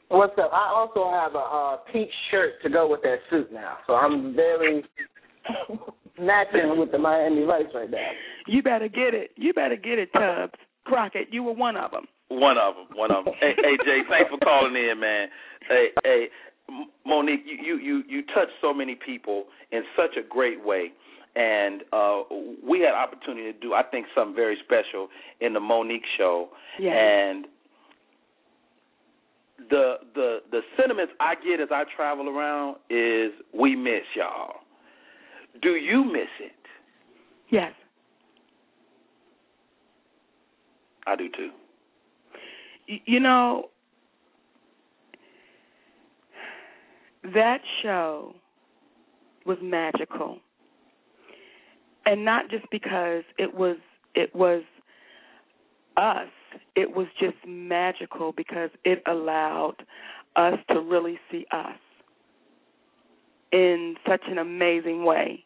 What's 0.10 0.38
up? 0.39 0.51
I 0.53 0.72
also 0.74 1.10
have 1.12 1.36
a 1.36 1.38
uh, 1.38 1.78
pink 1.91 2.10
shirt 2.32 2.62
to 2.64 2.70
go 2.70 2.89
with 2.89 3.01
that 3.03 3.18
suit 3.30 3.51
now, 3.53 3.78
so 3.86 3.93
I'm 3.93 4.36
very 4.36 4.84
matching 6.20 6.78
with 6.78 6.91
the 6.91 6.97
Miami 6.97 7.45
Vice 7.45 7.66
right 7.74 7.89
now. 7.89 8.10
You 8.47 8.64
better 8.64 8.88
get 8.88 9.14
it. 9.14 9.32
You 9.36 9.53
better 9.53 9.76
get 9.76 9.99
it, 9.99 10.10
Tubbs. 10.14 10.53
Crockett, 10.86 11.28
you 11.32 11.43
were 11.43 11.53
one 11.53 11.78
of 11.78 11.91
them. 11.91 12.05
One 12.30 12.57
of 12.57 12.76
them. 12.76 12.97
One 12.97 13.12
of 13.12 13.26
them. 13.26 13.34
hey, 13.39 13.53
hey, 13.55 13.78
Jay, 13.86 13.99
thanks 14.10 14.30
for 14.32 14.39
calling 14.39 14.76
in, 14.76 14.99
man. 14.99 15.28
Hey, 15.68 15.88
hey, 16.03 16.24
M- 16.24 16.30
Mo'Nique, 17.08 17.44
you 17.46 17.78
you 17.78 18.04
you 18.08 18.22
touched 18.24 18.54
so 18.62 18.74
many 18.74 18.96
people 18.96 19.46
in 19.72 19.84
such 19.96 20.16
a 20.18 20.22
great 20.28 20.64
way, 20.66 20.92
and 21.36 21.84
uh 21.94 22.22
we 22.68 22.80
had 22.82 22.94
opportunity 22.94 23.52
to 23.52 23.60
do, 23.60 23.74
I 23.74 23.84
think, 23.84 24.06
something 24.16 24.36
very 24.36 24.58
special 24.64 25.08
in 25.42 25.54
the 25.54 25.60
Mo'Nique 25.60 26.06
show, 26.18 26.50
Yeah. 26.80 26.92
and 26.94 27.46
the 29.70 29.96
the 30.16 30.40
the 30.52 30.62
sentiments 30.78 31.14
I 31.20 31.36
get 31.36 31.60
as 31.60 31.70
I 31.72 31.84
travel 31.96 32.30
around 32.30 32.78
is 32.90 33.32
we 33.54 33.76
miss 33.76 34.04
y'all. 34.16 34.62
Do 35.62 35.72
you 35.76 36.04
miss 36.04 36.30
it? 36.40 36.52
Yes. 37.50 37.74
I 41.08 41.16
do 41.16 41.28
too. 41.30 41.50
You 43.06 43.20
know, 43.20 43.70
that 47.24 47.60
show 47.82 48.34
was 49.46 49.58
magical. 49.62 50.38
And 52.06 52.26
not 52.26 52.50
just 52.50 52.66
because 52.72 53.24
it 53.38 53.54
was 53.54 53.78
it 54.16 54.34
was 54.34 54.64
us, 55.98 56.30
it 56.76 56.96
was 56.96 57.08
just 57.20 57.38
magical 57.48 58.32
because 58.32 58.70
it 58.84 59.04
allowed 59.08 59.76
us 60.36 60.58
to 60.72 60.80
really 60.82 61.20
see 61.32 61.46
us 61.52 61.78
in 63.52 63.96
such 64.08 64.22
an 64.28 64.38
amazing 64.38 65.04
way. 65.04 65.44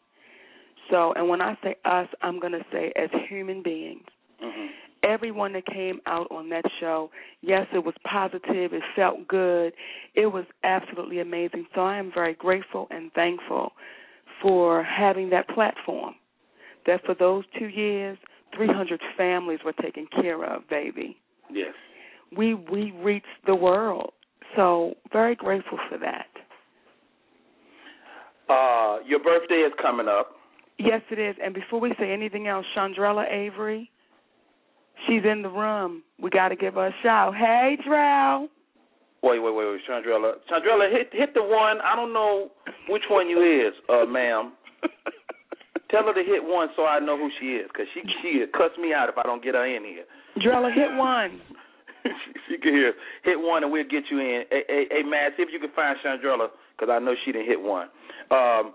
So, 0.90 1.12
and 1.14 1.28
when 1.28 1.40
I 1.40 1.56
say 1.62 1.76
us, 1.84 2.08
I'm 2.22 2.38
going 2.38 2.52
to 2.52 2.64
say 2.70 2.92
as 2.96 3.10
human 3.28 3.62
beings. 3.62 4.04
Mm-hmm. 4.42 4.66
Everyone 5.06 5.52
that 5.52 5.66
came 5.66 6.00
out 6.06 6.26
on 6.30 6.48
that 6.50 6.64
show, 6.80 7.10
yes, 7.42 7.66
it 7.74 7.84
was 7.84 7.94
positive, 8.10 8.72
it 8.72 8.82
felt 8.96 9.26
good, 9.28 9.72
it 10.14 10.26
was 10.26 10.44
absolutely 10.62 11.20
amazing. 11.20 11.66
So 11.74 11.82
I 11.82 11.98
am 11.98 12.10
very 12.12 12.34
grateful 12.34 12.88
and 12.90 13.12
thankful 13.12 13.72
for 14.40 14.82
having 14.82 15.30
that 15.30 15.48
platform. 15.48 16.14
That 16.86 17.04
for 17.04 17.14
those 17.14 17.44
two 17.58 17.66
years, 17.66 18.18
300 18.56 19.00
families 19.16 19.60
were 19.64 19.72
taken 19.72 20.06
care 20.20 20.44
of, 20.44 20.68
baby. 20.68 21.16
Yes. 21.50 21.72
We 22.36 22.54
we 22.54 22.92
reached 22.92 23.26
the 23.46 23.54
world. 23.54 24.12
So 24.56 24.94
very 25.12 25.34
grateful 25.34 25.78
for 25.88 25.98
that. 25.98 26.26
Uh, 28.48 28.98
your 29.06 29.20
birthday 29.22 29.56
is 29.56 29.72
coming 29.80 30.08
up. 30.08 30.32
Yes, 30.78 31.00
it 31.10 31.18
is. 31.18 31.36
And 31.42 31.54
before 31.54 31.80
we 31.80 31.94
say 31.98 32.12
anything 32.12 32.48
else, 32.48 32.66
Shondrella 32.76 33.30
Avery, 33.30 33.90
she's 35.06 35.22
in 35.24 35.42
the 35.42 35.48
room. 35.48 36.02
We 36.20 36.30
got 36.30 36.48
to 36.48 36.56
give 36.56 36.74
her 36.74 36.86
a 36.86 36.94
shout. 37.02 37.34
Hey, 37.34 37.76
Drow. 37.84 38.48
Wait, 39.22 39.38
wait, 39.38 39.54
wait, 39.54 39.66
wait, 39.66 39.80
Shondrella. 39.88 40.34
Shondrella, 40.50 40.90
hit 40.92 41.08
hit 41.12 41.32
the 41.32 41.42
one. 41.42 41.80
I 41.80 41.96
don't 41.96 42.12
know 42.12 42.50
which 42.90 43.04
one 43.08 43.28
you 43.28 43.40
is, 43.40 43.72
uh, 43.88 44.04
ma'am. 44.04 44.52
Tell 45.90 46.04
her 46.04 46.12
to 46.12 46.22
hit 46.22 46.44
one 46.44 46.68
so 46.76 46.84
I 46.84 46.98
know 46.98 47.16
who 47.16 47.30
she 47.40 47.56
is, 47.56 47.70
cause 47.74 47.86
she 47.94 48.02
she 48.20 48.44
cuss 48.52 48.70
me 48.78 48.92
out 48.92 49.08
if 49.08 49.16
I 49.16 49.22
don't 49.22 49.42
get 49.42 49.54
her 49.54 49.64
in 49.64 49.82
here. 49.82 50.04
Drella, 50.44 50.74
hit 50.74 50.94
one. 50.98 51.40
she, 52.02 52.10
she 52.48 52.58
can 52.58 52.74
hear. 52.74 52.92
Hit 53.24 53.40
one 53.40 53.62
and 53.62 53.72
we'll 53.72 53.84
get 53.84 54.04
you 54.10 54.18
in. 54.18 54.44
Hey, 54.50 54.64
hey, 54.68 54.84
hey 54.90 55.02
Matt, 55.02 55.32
see 55.38 55.42
if 55.42 55.48
you 55.50 55.58
can 55.58 55.70
find 55.74 55.96
Shondrella, 56.04 56.48
cause 56.78 56.88
I 56.92 56.98
know 56.98 57.14
she 57.24 57.32
didn't 57.32 57.46
hit 57.46 57.60
one. 57.60 57.88
Um, 58.30 58.74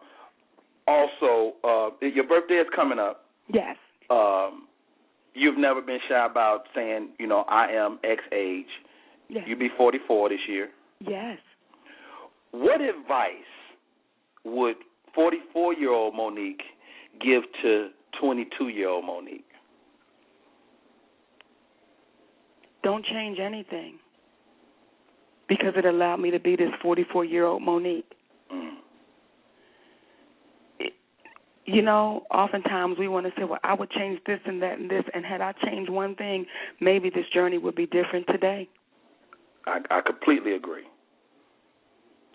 also, 0.88 1.54
uh, 1.64 1.90
your 2.02 2.26
birthday 2.26 2.56
is 2.56 2.68
coming 2.76 2.98
up. 2.98 3.26
Yes. 3.54 3.76
Um, 4.10 4.69
you've 5.34 5.58
never 5.58 5.82
been 5.82 6.00
shy 6.08 6.26
about 6.26 6.64
saying, 6.76 7.10
you 7.20 7.28
know, 7.28 7.46
I 7.48 7.72
am 7.72 8.00
X 8.04 8.24
age. 8.32 8.68
Yes. 9.30 9.44
You'll 9.48 9.60
be 9.60 9.70
44 9.78 10.30
this 10.30 10.40
year. 10.48 10.70
Yes. 11.00 11.38
What 12.52 12.82
advice 12.82 13.34
would 14.44 14.78
44 15.14 15.74
year 15.76 15.92
old 15.92 16.14
Mo'Nique 16.16 16.62
give 17.22 17.44
to 17.62 17.90
22 18.20 18.70
year 18.70 18.90
old 18.90 19.06
Mo'Nique? 19.06 19.44
Don't 22.84 23.06
change 23.06 23.40
anything 23.40 24.00
because 25.48 25.74
it 25.76 25.86
allowed 25.86 26.18
me 26.18 26.32
to 26.32 26.40
be 26.40 26.56
this 26.56 26.70
44 26.82 27.26
year 27.26 27.46
old 27.46 27.62
Mo'Nique. 27.62 28.04
Mm. 28.54 28.76
You 31.74 31.82
know, 31.82 32.24
oftentimes 32.32 32.98
we 32.98 33.08
want 33.08 33.26
to 33.26 33.32
say, 33.38 33.44
well, 33.44 33.60
I 33.64 33.74
would 33.74 33.92
change 33.92 34.20
this 34.26 34.40
and 34.46 34.62
that 34.62 34.80
and 34.80 34.90
this, 34.90 35.04
and 35.14 35.26
had 35.26 35.42
I 35.42 35.54
changed 35.66 35.90
one 35.90 36.16
thing, 36.16 36.46
maybe 36.80 37.10
this 37.10 37.26
journey 37.34 37.58
would 37.58 37.76
be 37.76 37.86
different 37.86 38.26
today. 38.28 38.68
I, 39.66 39.80
I 39.90 40.02
completely 40.02 40.56
agree. 40.56 40.84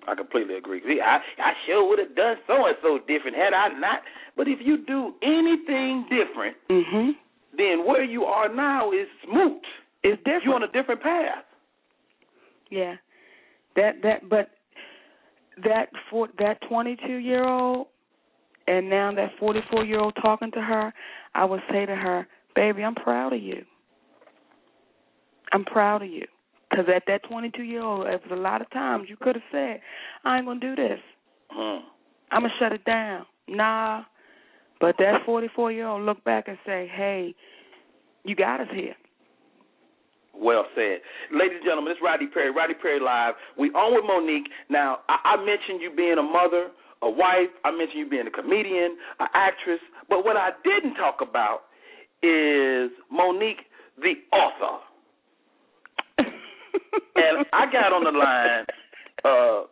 I 0.06 0.14
completely 0.14 0.56
agree. 0.56 0.82
See, 0.86 1.00
I 1.00 1.16
I 1.42 1.52
sure 1.66 1.88
would 1.88 1.98
have 1.98 2.14
done 2.14 2.36
so 2.46 2.66
and 2.66 2.76
so 2.82 2.98
different 3.08 3.36
had 3.36 3.54
I 3.54 3.68
not. 3.78 4.00
But 4.36 4.48
if 4.48 4.58
you 4.62 4.84
do 4.84 5.14
anything 5.22 6.06
different, 6.10 6.56
mm-hmm. 6.70 7.10
then 7.56 7.86
where 7.86 8.04
you 8.04 8.24
are 8.24 8.54
now 8.54 8.92
is 8.92 9.08
moot. 9.32 9.62
It's 10.02 10.18
different. 10.18 10.44
You're 10.44 10.54
on 10.54 10.62
a 10.62 10.72
different 10.72 11.02
path. 11.02 11.44
Yeah, 12.70 12.96
that 13.76 13.94
that 14.02 14.28
but 14.28 14.50
that 15.64 15.88
for 16.10 16.28
that 16.38 16.58
22 16.68 17.14
year 17.14 17.44
old 17.44 17.86
and 18.66 18.88
now 18.88 19.12
that 19.14 19.30
44 19.38 19.84
year 19.84 20.00
old 20.00 20.16
talking 20.20 20.50
to 20.52 20.60
her, 20.60 20.92
I 21.34 21.44
would 21.44 21.62
say 21.70 21.86
to 21.86 21.94
her, 21.94 22.26
"Baby, 22.54 22.82
I'm 22.82 22.94
proud 22.94 23.32
of 23.32 23.42
you. 23.42 23.64
I'm 25.52 25.64
proud 25.64 26.02
of 26.02 26.08
you." 26.08 26.26
Because 26.70 26.86
at 26.88 27.04
that 27.06 27.22
22 27.24 27.62
year 27.62 27.82
old, 27.82 28.06
there 28.06 28.18
was 28.18 28.30
a 28.30 28.36
lot 28.36 28.60
of 28.60 28.70
times 28.70 29.08
you 29.08 29.16
could 29.16 29.36
have 29.36 29.44
said, 29.50 29.80
"I 30.24 30.38
ain't 30.38 30.46
gonna 30.46 30.60
do 30.60 30.74
this. 30.74 31.00
Mm. 31.56 31.82
I'm 32.30 32.42
gonna 32.42 32.54
shut 32.58 32.72
it 32.72 32.84
down." 32.84 33.26
Nah, 33.46 34.04
but 34.80 34.96
that 34.98 35.24
44 35.24 35.72
year 35.72 35.86
old 35.86 36.02
look 36.02 36.22
back 36.24 36.48
and 36.48 36.58
say, 36.64 36.86
"Hey, 36.86 37.34
you 38.24 38.34
got 38.34 38.60
us 38.60 38.68
here." 38.70 38.96
Well 40.36 40.66
said. 40.74 41.00
Ladies 41.30 41.62
and 41.62 41.64
gentlemen, 41.64 41.92
it's 41.92 42.02
Rodney 42.02 42.26
Perry, 42.26 42.50
Rodney 42.50 42.74
Perry 42.74 42.98
Live. 42.98 43.34
We 43.56 43.70
on 43.70 43.94
with 43.94 44.04
Mo'Nique. 44.04 44.50
Now, 44.68 45.00
I, 45.08 45.36
I 45.36 45.44
mentioned 45.44 45.80
you 45.80 45.94
being 45.94 46.18
a 46.18 46.22
mother, 46.22 46.70
a 47.04 47.10
wife. 47.10 47.52
I 47.64 47.70
mentioned 47.70 47.98
you 47.98 48.08
being 48.08 48.26
a 48.26 48.30
comedian, 48.30 48.96
an 49.20 49.28
actress. 49.34 49.80
But 50.08 50.24
what 50.24 50.36
I 50.36 50.50
didn't 50.64 50.94
talk 50.94 51.18
about 51.20 51.68
is 52.22 52.90
Mo'Nique, 53.12 53.68
the 54.00 54.14
author. 54.32 54.82
and 56.18 57.46
I 57.52 57.66
got 57.70 57.92
on 57.92 58.04
the 58.04 58.10
line. 58.16 58.64
Uh, 59.24 59.66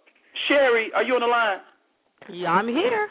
Sherry, 0.49 0.91
are 0.95 1.03
you 1.03 1.15
on 1.15 1.21
the 1.21 1.27
line? 1.27 1.59
Yeah, 2.31 2.51
I'm 2.51 2.69
here. 2.69 3.09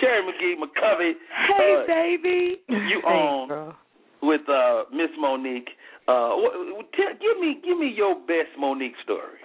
Sherry 0.00 0.22
McGee 0.22 0.54
McCovey. 0.60 1.12
Hey, 1.56 1.76
uh, 1.82 1.86
baby. 1.86 2.56
You 2.68 3.00
Thanks, 3.02 3.06
on 3.06 3.48
girl. 3.48 3.76
with 4.22 4.42
uh, 4.48 4.84
Miss 4.92 5.10
Mo'Nique. 5.18 5.68
Uh, 6.08 6.36
wh- 6.36 6.78
wh- 6.78 6.96
tell, 6.96 7.12
give 7.20 7.40
me 7.40 7.58
give 7.64 7.78
me 7.78 7.92
your 7.96 8.14
best 8.14 8.54
Mo'Nique 8.60 8.94
story. 9.02 9.38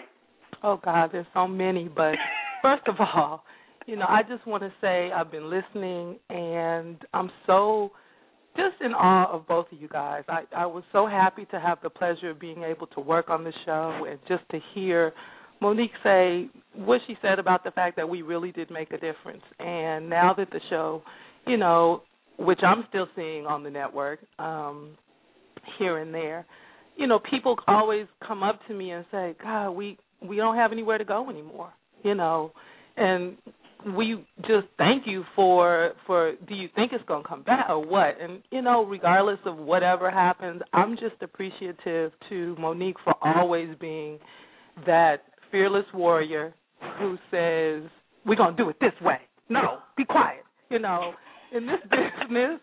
Oh 0.63 0.79
God, 0.83 1.09
there's 1.11 1.25
so 1.33 1.47
many. 1.47 1.87
But 1.87 2.15
first 2.61 2.87
of 2.87 2.95
all, 2.99 3.43
you 3.87 3.95
know, 3.95 4.05
I 4.07 4.21
just 4.23 4.45
want 4.45 4.63
to 4.63 4.71
say 4.81 5.11
I've 5.11 5.31
been 5.31 5.49
listening, 5.49 6.19
and 6.29 6.97
I'm 7.13 7.31
so 7.47 7.91
just 8.55 8.75
in 8.81 8.93
awe 8.93 9.31
of 9.31 9.47
both 9.47 9.67
of 9.71 9.81
you 9.81 9.87
guys. 9.87 10.23
I 10.27 10.43
I 10.55 10.65
was 10.65 10.83
so 10.91 11.07
happy 11.07 11.45
to 11.51 11.59
have 11.59 11.79
the 11.81 11.89
pleasure 11.89 12.29
of 12.29 12.39
being 12.39 12.63
able 12.63 12.87
to 12.87 12.99
work 12.99 13.29
on 13.29 13.43
the 13.43 13.53
show 13.65 14.05
and 14.09 14.19
just 14.27 14.43
to 14.51 14.59
hear 14.73 15.13
Mo'Nique 15.61 15.91
say 16.03 16.49
what 16.75 17.01
she 17.07 17.15
said 17.21 17.39
about 17.39 17.63
the 17.63 17.71
fact 17.71 17.95
that 17.97 18.09
we 18.09 18.23
really 18.23 18.51
did 18.51 18.69
make 18.71 18.91
a 18.91 18.97
difference. 18.97 19.43
And 19.59 20.09
now 20.09 20.33
that 20.35 20.49
the 20.49 20.59
show, 20.69 21.03
you 21.47 21.57
know, 21.57 22.01
which 22.37 22.59
I'm 22.63 22.83
still 22.89 23.07
seeing 23.15 23.45
on 23.45 23.63
the 23.63 23.69
network, 23.69 24.19
um, 24.39 24.97
here 25.77 25.99
and 25.99 26.13
there, 26.13 26.45
you 26.97 27.07
know, 27.07 27.19
people 27.29 27.55
always 27.67 28.07
come 28.27 28.43
up 28.43 28.59
to 28.67 28.73
me 28.73 28.91
and 28.91 29.05
say, 29.11 29.35
"God, 29.41 29.71
we 29.71 29.97
we 30.21 30.35
don't 30.35 30.55
have 30.55 30.71
anywhere 30.71 30.97
to 30.97 31.05
go 31.05 31.29
anymore," 31.29 31.71
you 32.03 32.15
know, 32.15 32.51
and 32.97 33.37
we 33.85 34.23
just 34.41 34.67
thank 34.77 35.07
you 35.07 35.23
for 35.35 35.91
for 36.05 36.33
do 36.47 36.55
you 36.55 36.69
think 36.75 36.91
it's 36.93 37.03
going 37.05 37.23
to 37.23 37.29
come 37.29 37.43
back 37.43 37.67
or 37.69 37.83
what? 37.83 38.19
And 38.21 38.41
you 38.51 38.61
know 38.61 38.85
regardless 38.85 39.39
of 39.45 39.57
whatever 39.57 40.09
happens 40.11 40.61
i'm 40.73 40.95
just 40.95 41.21
appreciative 41.21 42.11
to 42.29 42.55
monique 42.59 42.97
for 43.03 43.15
always 43.21 43.69
being 43.79 44.19
that 44.85 45.23
fearless 45.51 45.85
warrior 45.93 46.53
who 46.99 47.17
says 47.29 47.89
we're 48.25 48.35
going 48.35 48.55
to 48.55 48.63
do 48.63 48.69
it 48.69 48.77
this 48.79 48.93
way. 49.01 49.19
No 49.49 49.79
be 49.97 50.05
quiet 50.05 50.43
you 50.69 50.79
know. 50.79 51.13
In 51.53 51.65
this 51.65 51.81
business 51.83 52.59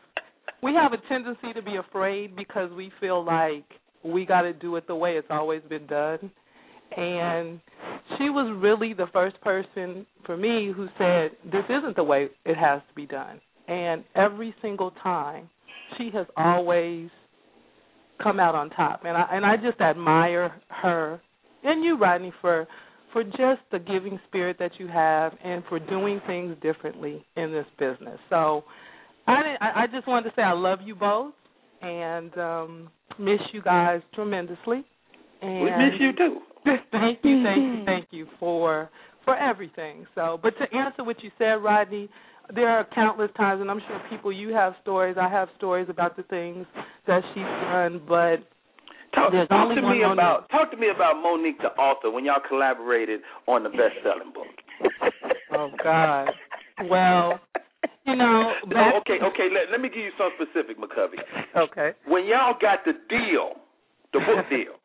we 0.63 0.73
have 0.75 0.93
a 0.93 1.09
tendency 1.09 1.53
to 1.55 1.63
be 1.63 1.77
afraid 1.77 2.35
because 2.37 2.71
we 2.73 2.91
feel 3.01 3.25
like 3.25 3.65
we 4.05 4.25
got 4.25 4.43
to 4.43 4.53
do 4.53 4.77
it 4.77 4.87
the 4.87 4.95
way 4.95 5.13
it's 5.13 5.29
always 5.31 5.63
been 5.69 5.87
done 5.87 6.31
and 6.97 7.61
she 8.17 8.31
was 8.31 8.57
really 8.61 8.95
the 8.95 9.07
first 9.13 9.41
person 9.41 10.07
for 10.25 10.37
me 10.37 10.73
who 10.75 10.89
said 10.99 11.31
this 11.45 11.65
isn't 11.69 11.97
the 11.97 12.03
way 12.03 12.29
it 12.45 12.57
has 12.57 12.81
to 12.89 12.95
be 12.95 13.07
done. 13.07 13.41
And 13.67 14.05
every 14.15 14.55
single 14.63 14.93
time 15.03 15.51
she 15.97 16.11
has 16.15 16.27
always 16.37 17.11
come 18.23 18.41
out 18.41 18.55
on 18.55 18.71
top. 18.71 19.03
And 19.05 19.17
i 19.17 19.27
and 19.31 19.45
i 19.45 19.57
just 19.57 19.81
admire 19.81 20.55
her. 20.69 21.21
And 21.63 21.85
you 21.85 21.99
rodney 21.99 22.33
for 22.41 22.67
for 23.13 23.25
just 23.25 23.63
the 23.73 23.79
giving 23.79 24.19
spirit 24.29 24.57
that 24.59 24.73
you 24.79 24.87
have 24.89 25.33
and 25.45 25.63
for 25.69 25.79
doing 25.79 26.21
things 26.27 26.57
differently 26.63 27.25
in 27.37 27.53
this 27.53 27.67
business. 27.79 28.19
So 28.31 28.65
i 29.27 29.57
i 29.61 29.87
just 29.93 30.09
wanted 30.09 30.31
to 30.31 30.37
say 30.37 30.43
i 30.43 30.53
love 30.53 30.81
you 30.85 30.95
both 30.95 31.35
and 31.83 32.37
um 32.39 32.91
miss 33.19 33.41
you 33.53 33.63
guys 33.63 34.01
tremendously. 34.15 34.85
And 35.41 35.63
we 35.63 35.71
miss 35.71 36.01
you 36.01 36.13
too. 36.17 36.41
thank 36.93 37.19
you, 37.23 37.43
thank 37.43 37.63
you, 37.63 37.83
thank 37.85 38.07
you 38.11 38.27
for 38.39 38.91
for 39.25 39.37
everything. 39.37 40.07
So, 40.15 40.39
but 40.43 40.55
to 40.59 40.77
answer 40.77 41.05
what 41.05 41.23
you 41.23 41.31
said, 41.39 41.63
Rodney, 41.63 42.09
there 42.55 42.69
are 42.69 42.87
countless 42.95 43.31
times, 43.37 43.61
and 43.61 43.71
I'm 43.71 43.81
sure 43.87 44.01
people 44.11 44.33
you 44.33 44.55
have 44.55 44.75
stories. 44.83 45.17
I 45.21 45.29
have 45.29 45.49
stories 45.57 45.89
about 45.91 46.17
the 46.17 46.23
things 46.25 46.67
that 47.07 47.23
she's 47.35 47.43
done, 47.43 48.01
but 48.09 48.49
Talk, 49.15 49.33
talk 49.49 49.75
to 49.75 49.83
me 49.83 50.03
about 50.05 50.49
talk 50.51 50.71
to 50.71 50.77
me 50.77 50.89
about 50.95 51.17
Mo'Nique 51.17 51.59
the 51.59 51.69
author 51.81 52.11
when 52.11 52.25
y'all 52.27 52.43
collaborated 52.47 53.21
on 53.47 53.63
the 53.63 53.71
best 53.71 53.97
selling 54.03 54.33
book. 54.35 54.47
oh 55.53 55.71
God. 55.83 56.29
Well, 56.91 57.41
you 58.07 58.17
know, 58.17 58.53
No, 58.67 58.91
okay, 59.01 59.19
okay. 59.23 59.49
Let, 59.53 59.73
let 59.73 59.81
me 59.81 59.89
give 59.89 59.99
you 60.05 60.11
some 60.19 60.31
specific, 60.37 60.79
McCovey. 60.79 61.19
okay. 61.57 61.97
When 62.07 62.27
y'all 62.27 62.55
got 62.61 62.85
the 62.85 62.93
deal, 63.09 63.53
the 64.13 64.21
book 64.21 64.45
deal, 64.51 64.77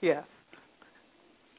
yes. 0.00 0.24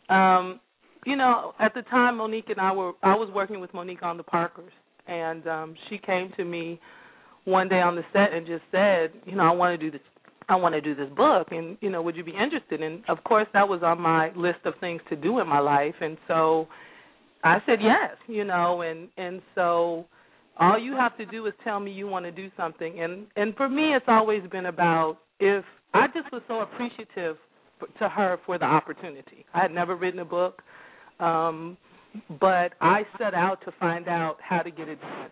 Um, 0.10 0.60
you 1.06 1.16
know, 1.16 1.54
at 1.60 1.74
the 1.74 1.82
time 1.84 2.18
Mo'Nique 2.18 2.50
and 2.50 2.60
I 2.60 2.72
were 2.72 2.94
I 3.04 3.16
was 3.16 3.30
working 3.34 3.60
with 3.60 3.72
Mo'Nique 3.74 4.04
on 4.04 4.18
the 4.18 4.24
Parkers 4.24 4.72
and 5.08 5.48
um 5.48 5.76
she 5.90 5.98
came 5.98 6.32
to 6.38 6.44
me 6.44 6.80
one 7.46 7.70
day 7.70 7.80
on 7.80 7.96
the 7.96 8.04
set 8.14 8.34
and 8.34 8.46
just 8.46 8.64
said, 8.72 9.12
you 9.26 9.36
know, 9.36 9.44
I 9.44 9.52
want 9.52 9.80
to 9.80 9.84
do 9.84 9.92
this 9.92 10.06
I 10.50 10.56
want 10.56 10.74
to 10.74 10.82
do 10.82 10.96
this 10.96 11.10
book 11.16 11.48
and 11.52 11.78
you 11.82 11.90
know, 11.90 12.02
would 12.02 12.16
you 12.16 12.24
be 12.24 12.34
interested? 12.34 12.82
And 12.82 13.04
of 13.08 13.24
course 13.24 13.48
that 13.54 13.68
was 13.68 13.82
on 13.84 14.02
my 14.02 14.32
list 14.36 14.60
of 14.66 14.74
things 14.80 15.02
to 15.10 15.16
do 15.16 15.40
in 15.40 15.48
my 15.48 15.60
life 15.60 15.96
and 16.02 16.18
so 16.28 16.68
I 17.44 17.60
said 17.66 17.80
yes, 17.82 18.18
you 18.28 18.44
know, 18.44 18.82
and 18.82 19.08
and 19.18 19.42
so 19.56 20.06
all 20.60 20.78
you 20.78 20.94
have 20.96 21.16
to 21.18 21.26
do 21.26 21.46
is 21.46 21.54
tell 21.64 21.80
me 21.80 21.92
you 21.92 22.08
want 22.08 22.26
to 22.26 22.32
do 22.32 22.50
something 22.58 23.00
and 23.00 23.28
and 23.36 23.56
for 23.56 23.70
me 23.70 23.96
it's 23.96 24.06
always 24.08 24.42
been 24.52 24.66
about 24.66 25.18
if 25.40 25.64
I 25.94 26.08
just 26.08 26.32
was 26.32 26.42
so 26.48 26.60
appreciative 26.60 27.38
to 28.00 28.10
her 28.10 28.40
for 28.46 28.58
the 28.58 28.66
opportunity. 28.66 29.46
I 29.54 29.62
had 29.62 29.72
never 29.72 29.96
written 29.96 30.20
a 30.20 30.26
book 30.26 30.62
um 31.20 31.78
but 32.40 32.74
I 32.82 33.04
set 33.18 33.34
out 33.34 33.60
to 33.66 33.72
find 33.80 34.08
out 34.08 34.38
how 34.42 34.60
to 34.60 34.72
get 34.72 34.88
it 34.88 35.00
done. 35.02 35.30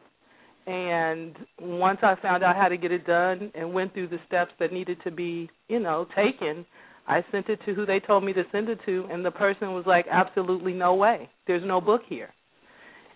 And 0.68 1.36
once 1.62 2.00
I 2.04 2.16
found 2.22 2.44
out 2.44 2.56
how 2.56 2.68
to 2.68 2.78
get 2.78 2.92
it 2.92 3.08
done 3.08 3.52
and 3.56 3.74
went 3.74 3.94
through 3.94 4.10
the 4.10 4.20
steps 4.28 4.52
that 4.60 4.74
needed 4.74 4.98
to 5.06 5.12
be, 5.12 5.50
you 5.70 5.80
know, 5.80 6.06
taken, 6.16 6.66
I 7.08 7.24
sent 7.32 7.48
it 7.48 7.60
to 7.66 7.74
who 7.74 7.86
they 7.86 8.02
told 8.02 8.26
me 8.26 8.34
to 8.34 8.44
send 8.52 8.68
it 8.68 8.80
to 8.86 9.08
and 9.10 9.24
the 9.24 9.32
person 9.32 9.74
was 9.74 9.86
like, 9.88 10.06
Absolutely 10.12 10.74
no 10.74 10.94
way. 10.96 11.30
There's 11.48 11.64
no 11.66 11.80
book 11.80 12.02
here. 12.08 12.34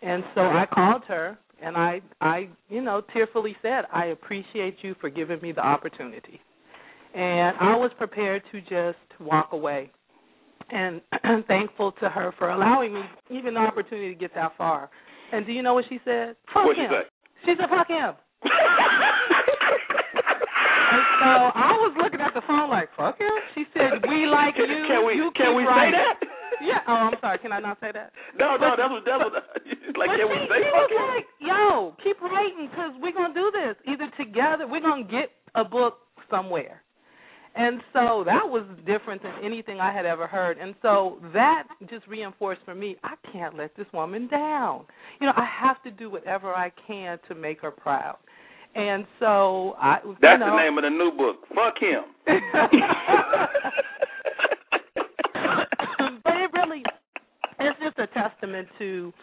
And 0.02 0.24
so 0.34 0.42
I 0.42 0.66
called 0.74 1.04
her 1.08 1.38
and 1.62 1.76
I 1.76 2.02
I, 2.22 2.50
you 2.70 2.82
know, 2.82 3.02
tearfully 3.14 3.56
said, 3.62 3.84
I 3.94 4.06
appreciate 4.08 4.78
you 4.82 4.96
for 5.02 5.10
giving 5.10 5.42
me 5.42 5.52
the 5.52 5.62
opportunity. 5.62 6.40
And 7.14 7.58
I 7.60 7.76
was 7.76 7.92
prepared 7.98 8.42
to 8.52 8.62
just 8.62 8.98
walk 9.20 9.50
away 9.52 9.92
and 10.72 11.02
thankful 11.48 11.92
to 12.00 12.10
her 12.10 12.34
for 12.38 12.50
allowing 12.50 12.94
me 12.94 13.02
even 13.30 13.56
the 13.56 13.60
opportunity 13.60 14.14
to 14.14 14.20
get 14.20 14.34
that 14.36 14.54
far. 14.58 14.90
And 15.34 15.46
do 15.46 15.52
you 15.52 15.62
know 15.62 15.74
what 15.74 15.86
she 15.90 16.00
said? 16.06 16.36
Fuck 16.54 16.66
What'd 16.66 16.78
she 16.78 16.84
him. 16.84 16.92
say? 16.92 17.10
She 17.46 17.54
said, 17.60 17.70
"Fuck 17.70 17.88
him." 17.88 18.14
And 20.92 21.04
so 21.24 21.32
I 21.56 21.72
was 21.80 21.96
looking 21.96 22.20
at 22.20 22.34
the 22.36 22.44
phone 22.44 22.68
like, 22.70 22.90
"Fuck 23.00 23.16
him." 23.18 23.32
She 23.56 23.64
said, 23.72 24.04
"We 24.12 24.28
like 24.28 24.56
you. 24.60 24.68
Can 24.68 25.06
we 25.08 25.16
you 25.16 25.32
can 25.36 25.56
we 25.56 25.64
writing." 25.64 25.96
say 25.96 26.04
that? 26.04 26.20
Yeah. 26.60 26.84
Oh, 26.88 27.08
I'm 27.08 27.16
sorry. 27.22 27.40
Can 27.40 27.54
I 27.54 27.60
not 27.60 27.80
say 27.80 27.92
that? 27.96 28.12
No, 28.38 28.58
no, 28.60 28.76
that 28.76 28.90
was 28.92 29.02
that 29.08 29.18
was 29.18 29.32
like 29.96 30.12
but 30.12 30.20
can 30.20 30.28
she, 30.28 30.28
we 30.28 30.38
say 30.52 30.60
she 30.60 30.68
was 30.76 30.92
like, 31.16 31.26
"Yo, 31.40 31.96
keep 32.04 32.20
writing 32.20 32.68
because 32.70 32.92
we're 33.00 33.16
gonna 33.16 33.34
do 33.34 33.50
this 33.56 33.80
either 33.88 34.12
together. 34.20 34.68
We're 34.68 34.84
gonna 34.84 35.08
get 35.08 35.32
a 35.56 35.64
book 35.64 36.00
somewhere." 36.30 36.84
And 37.54 37.82
so 37.92 38.24
that 38.26 38.44
was 38.46 38.64
different 38.86 39.22
than 39.22 39.34
anything 39.44 39.80
I 39.80 39.94
had 39.94 40.06
ever 40.06 40.26
heard. 40.26 40.58
And 40.58 40.74
so 40.82 41.18
that 41.34 41.68
just 41.90 42.08
reinforced 42.08 42.62
for 42.64 42.74
me, 42.74 42.96
I 43.04 43.16
can't 43.32 43.58
let 43.58 43.76
this 43.76 43.88
woman 43.94 44.28
down. 44.30 44.86
You 45.20 45.28
know, 45.28 45.34
I 45.36 45.46
have 45.62 45.84
to 45.84 45.92
do 45.92 46.10
whatever 46.10 46.54
I 46.54 46.72
can 46.88 47.18
to 47.28 47.36
make 47.36 47.62
her 47.62 47.72
proud. 47.72 48.18
And 48.74 49.06
so 49.20 49.76
I 49.78 49.98
That's 50.22 50.40
know, 50.40 50.52
the 50.52 50.56
name 50.56 50.78
of 50.78 50.84
the 50.84 50.90
new 50.90 51.12
book. 51.18 51.46
Fuck 51.50 51.78
him. 51.82 52.04
but 56.24 56.34
it 56.36 56.52
really 56.54 56.84
it's 57.60 57.80
just 57.80 58.00
a 58.00 58.08
testament 58.08 58.68
to 58.80 59.14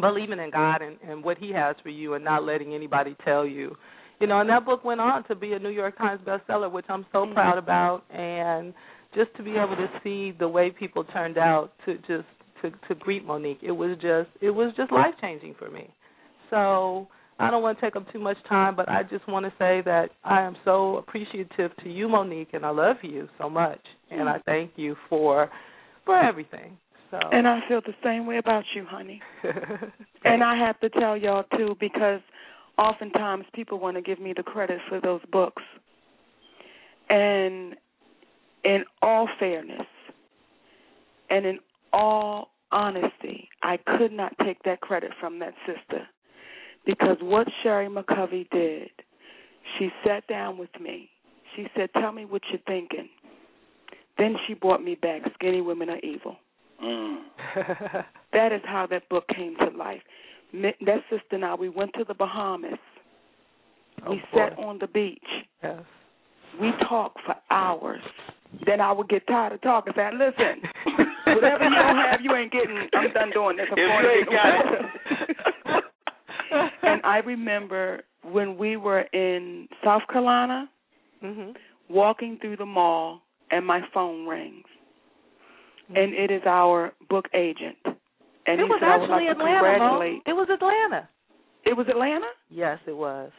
believing 0.00 0.38
in 0.38 0.50
God 0.50 0.82
and, 0.82 0.96
and 1.08 1.22
what 1.22 1.38
He 1.38 1.50
has 1.52 1.76
for 1.82 1.90
you, 1.90 2.14
and 2.14 2.24
not 2.24 2.44
letting 2.44 2.74
anybody 2.74 3.16
tell 3.24 3.46
you. 3.46 3.76
You 4.22 4.28
know, 4.28 4.38
and 4.38 4.48
that 4.50 4.64
book 4.64 4.84
went 4.84 5.00
on 5.00 5.24
to 5.24 5.34
be 5.34 5.52
a 5.54 5.58
New 5.58 5.70
York 5.70 5.98
Times 5.98 6.20
bestseller, 6.24 6.70
which 6.70 6.84
I'm 6.88 7.04
so 7.10 7.24
mm-hmm. 7.24 7.34
proud 7.34 7.58
about, 7.58 8.04
and 8.08 8.72
just 9.16 9.34
to 9.36 9.42
be 9.42 9.56
able 9.56 9.74
to 9.74 9.88
see 10.04 10.30
the 10.38 10.46
way 10.46 10.70
people 10.70 11.02
turned 11.02 11.36
out 11.36 11.72
to 11.84 11.96
just 11.96 12.28
to 12.62 12.70
to 12.86 12.94
greet 13.00 13.26
Mo'Nique, 13.26 13.64
it 13.64 13.72
was 13.72 13.96
just 14.00 14.30
it 14.40 14.50
was 14.50 14.72
just 14.76 14.92
life 14.92 15.14
changing 15.20 15.56
for 15.58 15.72
me. 15.72 15.92
So 16.50 17.08
I 17.40 17.50
don't 17.50 17.64
want 17.64 17.80
to 17.80 17.84
take 17.84 17.96
up 17.96 18.12
too 18.12 18.20
much 18.20 18.36
time, 18.48 18.76
but 18.76 18.88
I 18.88 19.02
just 19.02 19.26
want 19.26 19.44
to 19.44 19.50
say 19.58 19.82
that 19.86 20.10
I 20.22 20.42
am 20.42 20.54
so 20.64 20.98
appreciative 20.98 21.72
to 21.82 21.90
you, 21.90 22.06
Mo'Nique, 22.06 22.54
and 22.54 22.64
I 22.64 22.70
love 22.70 22.98
you 23.02 23.28
so 23.38 23.50
much, 23.50 23.80
and 24.12 24.28
I 24.28 24.38
mm. 24.38 24.44
thank 24.44 24.70
you 24.76 24.94
for 25.08 25.50
for 26.04 26.16
everything. 26.16 26.78
So 27.10 27.18
And 27.32 27.48
I 27.48 27.58
feel 27.68 27.80
the 27.84 27.94
same 28.04 28.26
way 28.26 28.38
about 28.38 28.62
you, 28.74 28.84
honey. 28.88 29.20
And 30.24 30.44
I 30.44 30.56
have 30.56 30.78
to 30.80 30.88
tell 30.88 31.16
y'all 31.16 31.42
too 31.56 31.76
because 31.80 32.20
oftentimes 32.78 33.44
people 33.54 33.78
want 33.78 33.96
to 33.96 34.02
give 34.02 34.20
me 34.20 34.32
the 34.36 34.42
credit 34.42 34.78
for 34.88 35.00
those 35.00 35.20
books. 35.30 35.62
And 37.08 37.76
in 38.64 38.84
all 39.02 39.28
fairness 39.38 39.86
and 41.30 41.44
in 41.44 41.58
all 41.92 42.50
honesty, 42.70 43.48
I 43.62 43.78
could 43.98 44.12
not 44.12 44.32
take 44.44 44.62
that 44.64 44.80
credit 44.80 45.10
from 45.20 45.38
that 45.40 45.54
sister 45.66 46.06
because 46.86 47.16
what 47.20 47.46
Sherry 47.62 47.88
McCovey 47.88 48.48
did, 48.50 48.90
she 49.78 49.90
sat 50.06 50.26
down 50.26 50.58
with 50.58 50.70
me. 50.80 51.10
She 51.54 51.66
said, 51.76 51.90
"Tell 51.94 52.12
me 52.12 52.24
what 52.24 52.42
you're 52.50 52.60
thinking." 52.66 53.08
Then 54.18 54.36
she 54.46 54.54
brought 54.54 54.82
me 54.82 54.94
back. 54.94 55.22
Skinny 55.34 55.60
women 55.60 55.90
are 55.90 55.98
evil. 55.98 56.36
Mm. 56.82 57.22
That 58.32 58.52
is 58.52 58.62
how 58.64 58.86
that 58.86 59.08
book 59.10 59.28
came 59.28 59.56
to 59.56 59.68
life. 59.76 60.02
That 60.52 61.00
sister 61.10 61.22
and 61.32 61.44
I, 61.44 61.54
we 61.54 61.68
went 61.68 61.92
to 61.98 62.04
the 62.04 62.14
Bahamas. 62.14 62.78
Oh, 64.06 64.10
we 64.12 64.16
boy. 64.32 64.38
sat 64.38 64.58
on 64.58 64.78
the 64.78 64.86
beach. 64.86 65.20
yes. 65.62 65.82
We 66.60 66.70
talked 66.88 67.18
for 67.24 67.34
hours. 67.50 68.02
Then 68.66 68.80
I 68.80 68.92
would 68.92 69.08
get 69.08 69.26
tired 69.26 69.52
of 69.54 69.62
talking. 69.62 69.94
Say, 69.96 70.10
listen, 70.12 70.62
whatever 71.26 71.64
you 71.64 71.74
don't 71.74 71.96
have, 71.96 72.20
you 72.22 72.34
ain't 72.34 72.52
getting. 72.52 72.76
I'm 72.92 73.12
done 73.14 73.30
doing 73.32 73.56
this. 73.56 73.66
I'm 73.70 73.76
going 73.76 74.24
to 74.26 74.32
and 76.82 77.00
I 77.02 77.18
remember 77.18 78.02
when 78.22 78.58
we 78.58 78.76
were 78.76 79.00
in 79.12 79.68
South 79.82 80.02
Carolina, 80.10 80.68
mhm. 81.24 81.54
walking 81.88 82.38
through 82.40 82.58
the 82.58 82.66
mall, 82.66 83.22
and 83.50 83.66
my 83.66 83.80
phone 83.94 84.26
rings, 84.26 84.66
and 85.94 86.14
it 86.14 86.30
is 86.30 86.42
our 86.46 86.92
book 87.08 87.26
agent. 87.34 87.76
And 88.46 88.60
it 88.60 88.64
he 88.64 88.70
was 88.70 88.80
said, 88.80 88.88
actually 88.90 89.26
like 89.26 89.36
to 89.38 89.42
Atlanta. 89.42 89.54
Mo. 89.54 89.62
congratulate. 89.62 90.22
It 90.26 90.32
was 90.34 90.48
Atlanta. 90.50 91.08
It 91.64 91.76
was 91.76 91.86
Atlanta. 91.88 92.26
Yes, 92.50 92.78
it 92.86 92.96
was. 92.96 93.30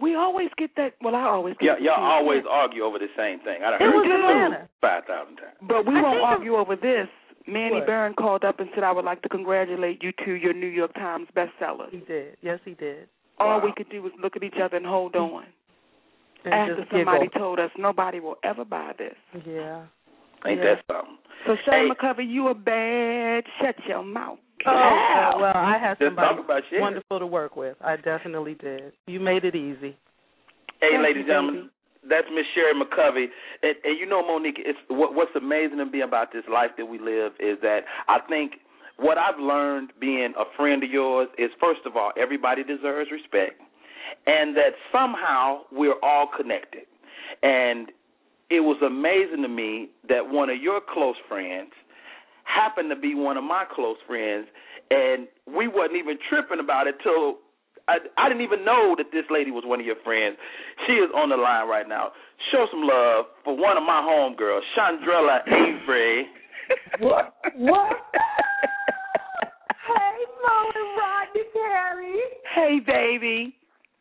We 0.00 0.16
always 0.16 0.48
get 0.58 0.70
that. 0.76 0.94
Well, 1.00 1.14
I 1.14 1.22
always 1.22 1.54
get. 1.60 1.78
Yeah, 1.78 1.94
y'all 1.94 1.94
confused. 1.94 2.18
always 2.18 2.44
argue 2.50 2.82
over 2.82 2.98
the 2.98 3.12
same 3.16 3.38
thing. 3.46 3.62
I 3.62 3.70
done 3.70 3.80
It 3.80 3.84
heard 3.86 3.94
was 3.94 4.06
do. 4.10 4.14
Atlanta. 4.18 4.68
five 4.80 5.04
thousand 5.06 5.36
times. 5.36 5.54
But 5.62 5.86
we 5.86 5.94
I 5.94 6.02
won't 6.02 6.18
think 6.18 6.26
argue 6.26 6.56
over 6.56 6.74
this. 6.74 7.06
Manny 7.46 7.76
What? 7.78 7.86
Barron 7.86 8.14
called 8.14 8.42
up 8.42 8.58
and 8.58 8.68
said, 8.74 8.82
"I 8.82 8.90
would 8.90 9.04
like 9.04 9.22
to 9.22 9.28
congratulate 9.28 10.02
you 10.02 10.10
to 10.24 10.32
your 10.32 10.52
New 10.52 10.66
York 10.66 10.94
Times 10.94 11.28
bestseller." 11.36 11.90
He 11.90 11.98
did. 11.98 12.36
Yes, 12.42 12.58
he 12.64 12.74
did. 12.74 13.06
All 13.38 13.58
Wow. 13.58 13.64
we 13.64 13.72
could 13.76 13.88
do 13.90 14.02
was 14.02 14.12
look 14.20 14.34
at 14.34 14.42
each 14.42 14.58
other 14.62 14.76
and 14.76 14.86
hold 14.86 15.12
mm. 15.12 15.20
on. 15.32 15.44
And 16.44 16.54
After 16.54 16.86
somebody 16.90 17.26
giggle. 17.26 17.40
told 17.40 17.58
us 17.60 17.70
nobody 17.78 18.18
will 18.20 18.36
ever 18.42 18.64
buy 18.64 18.92
this. 18.98 19.14
Yeah. 19.46 19.82
Ain't 20.46 20.58
Yeah. 20.58 20.74
that 20.74 20.84
something? 20.86 21.18
So 21.46 21.56
Sherry 21.64 21.88
Hey. 21.88 21.94
McCovey, 21.94 22.26
you 22.28 22.48
a 22.48 22.54
bad. 22.54 23.44
Shut 23.60 23.76
your 23.86 24.02
mouth. 24.02 24.38
Oh, 24.66 24.70
Ow. 24.70 25.38
well, 25.40 25.52
I 25.56 25.76
had 25.76 25.98
Just 25.98 26.08
somebody 26.08 26.36
talk 26.36 26.44
about 26.44 26.62
shit. 26.70 26.80
wonderful 26.80 27.18
to 27.18 27.26
work 27.26 27.54
with. 27.56 27.76
I 27.82 27.96
definitely 27.96 28.54
did. 28.54 28.92
You 29.06 29.20
made 29.20 29.44
it 29.44 29.54
easy. 29.54 29.96
Hey, 30.80 30.90
Thank 30.92 31.02
ladies 31.02 31.20
and 31.20 31.26
gentlemen, 31.28 31.54
baby. 31.54 31.70
that's 32.08 32.28
Miss 32.30 32.46
Sherry 32.54 32.72
McCovey. 32.74 33.26
And, 33.62 33.76
and 33.84 33.98
you 33.98 34.06
know, 34.06 34.22
Mo'Nique, 34.22 34.58
it's 34.64 34.78
what, 34.88 35.14
what's 35.14 35.34
amazing 35.36 35.78
to 35.78 35.84
me 35.86 36.00
about 36.00 36.32
this 36.32 36.44
life 36.50 36.70
that 36.78 36.86
we 36.86 36.98
live 36.98 37.32
is 37.40 37.58
that 37.60 37.84
I 38.08 38.20
think 38.28 38.60
what 38.96 39.18
I've 39.18 39.38
learned 39.38 39.92
being 40.00 40.32
a 40.38 40.44
friend 40.56 40.82
of 40.82 40.90
yours 40.90 41.28
is, 41.36 41.50
first 41.60 41.80
of 41.84 41.96
all, 41.96 42.12
everybody 42.16 42.62
deserves 42.64 43.10
respect, 43.10 43.60
and 44.26 44.56
that 44.56 44.72
somehow 44.92 45.62
we're 45.72 45.98
all 46.02 46.26
connected. 46.34 46.84
And 47.42 47.90
it 48.56 48.64
was 48.64 48.80
amazing 48.84 49.42
to 49.42 49.48
me 49.48 49.88
that 50.08 50.28
one 50.28 50.50
of 50.50 50.60
your 50.60 50.80
close 50.80 51.16
friends 51.28 51.70
happened 52.44 52.90
to 52.90 52.96
be 52.96 53.14
one 53.14 53.36
of 53.36 53.44
my 53.44 53.64
close 53.74 53.96
friends, 54.06 54.46
and 54.90 55.26
we 55.46 55.68
wasn't 55.68 55.96
even 55.96 56.18
tripping 56.28 56.60
about 56.60 56.86
it 56.86 56.96
till 57.02 57.38
I, 57.88 57.98
I 58.16 58.28
didn't 58.28 58.44
even 58.44 58.64
know 58.64 58.94
that 58.96 59.06
this 59.12 59.24
lady 59.30 59.50
was 59.50 59.64
one 59.66 59.80
of 59.80 59.86
your 59.86 60.00
friends. 60.04 60.36
She 60.86 60.94
is 60.94 61.10
on 61.14 61.28
the 61.28 61.36
line 61.36 61.68
right 61.68 61.88
now. 61.88 62.12
Show 62.52 62.66
some 62.70 62.82
love 62.82 63.26
for 63.44 63.56
one 63.56 63.76
of 63.76 63.82
my 63.82 64.00
homegirls, 64.00 64.60
Shondrella 64.76 65.40
Avery. 65.46 66.26
what? 67.00 67.34
What? 67.56 67.96
hey, 69.88 70.16
Mo 70.42 70.56
and 70.74 70.90
Rodney 70.96 71.44
Perry. 71.52 72.20
Hey, 72.54 72.80
baby. 72.80 73.54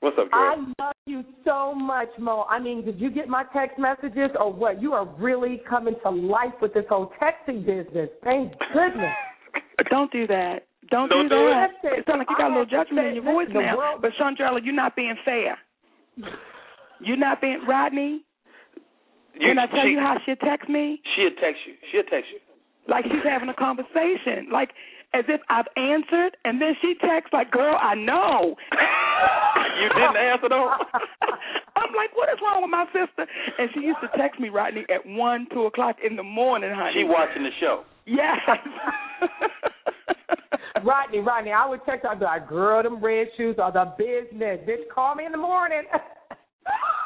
What's 0.03 0.17
up, 0.19 0.29
girl? 0.31 0.41
I 0.79 0.83
love 0.83 0.95
you 1.05 1.23
so 1.45 1.73
much, 1.73 2.09
Mo. 2.19 2.45
I 2.49 2.59
mean, 2.59 2.83
did 2.83 2.99
you 2.99 3.09
get 3.09 3.29
my 3.29 3.45
text 3.53 3.79
messages 3.79 4.31
or 4.37 4.51
what? 4.51 4.81
You 4.81 4.91
are 4.91 5.05
really 5.17 5.61
coming 5.69 5.95
to 6.03 6.09
life 6.09 6.51
with 6.61 6.73
this 6.73 6.83
whole 6.89 7.13
texting 7.21 7.65
business. 7.65 8.09
Thank 8.21 8.51
goodness. 8.73 9.15
Don't 9.89 10.11
do 10.11 10.27
that. 10.27 10.67
Don't, 10.91 11.07
Don't 11.07 11.29
do 11.29 11.35
do 11.35 11.49
that. 11.51 11.69
it. 11.83 11.99
It 11.99 12.05
sounds 12.05 12.19
like 12.19 12.27
you 12.29 12.35
got 12.37 12.47
a 12.51 12.53
little 12.59 12.65
judgment 12.65 13.07
in 13.07 13.15
your 13.15 13.23
voice 13.23 13.47
now. 13.53 13.77
world- 13.77 14.01
But 14.01 14.11
Shondrella, 14.19 14.59
you're 14.61 14.75
not 14.75 14.93
being 14.97 15.15
fair. 15.23 15.57
You're 16.99 17.15
not 17.17 17.39
being 17.39 17.61
Rodney. 17.65 18.25
You- 19.35 19.47
Can 19.47 19.57
I 19.59 19.67
tell 19.67 19.83
she, 19.85 19.91
you 19.91 19.99
how 19.99 20.17
she'll 20.25 20.35
text 20.35 20.67
me? 20.67 21.01
She'll 21.15 21.31
text 21.39 21.61
you. 21.65 21.75
She'll 21.93 22.03
text 22.03 22.29
you. 22.33 22.39
Like 22.89 23.05
she's 23.05 23.23
having 23.23 23.47
a 23.47 23.53
conversation, 23.53 24.49
like 24.51 24.71
as 25.13 25.25
if 25.27 25.41
I've 25.49 25.67
answered, 25.77 26.37
and 26.45 26.61
then 26.61 26.73
she 26.81 26.95
texts 27.01 27.33
like, 27.33 27.51
"Girl, 27.51 27.77
I 27.81 27.95
know." 27.95 28.55
You 29.79 29.89
didn't 29.89 30.17
answer 30.17 30.49
though. 30.49 30.69
I'm 31.75 31.93
like, 31.95 32.15
what 32.15 32.29
is 32.29 32.37
wrong 32.41 32.61
with 32.61 32.71
my 32.71 32.85
sister? 32.93 33.25
And 33.57 33.69
she 33.73 33.81
used 33.81 33.99
to 34.01 34.09
text 34.17 34.39
me, 34.39 34.49
Rodney, 34.49 34.85
at 34.93 35.05
one, 35.05 35.47
two 35.51 35.65
o'clock 35.65 35.97
in 36.07 36.15
the 36.15 36.23
morning, 36.23 36.71
honey. 36.73 36.93
She 36.95 37.03
watching 37.03 37.43
the 37.43 37.49
show. 37.59 37.83
Yes. 38.05 38.37
Rodney, 40.83 41.19
Rodney, 41.19 41.51
I 41.51 41.67
would 41.67 41.81
text 41.85 42.03
her, 42.03 42.09
I'd 42.09 42.19
be 42.19 42.25
like, 42.25 42.47
girl, 42.47 42.83
them 42.83 43.03
red 43.03 43.27
shoes 43.37 43.55
are 43.61 43.71
the 43.71 43.93
business. 43.97 44.59
Bitch, 44.67 44.87
call 44.93 45.15
me 45.15 45.25
in 45.25 45.31
the 45.31 45.37
morning. 45.37 45.83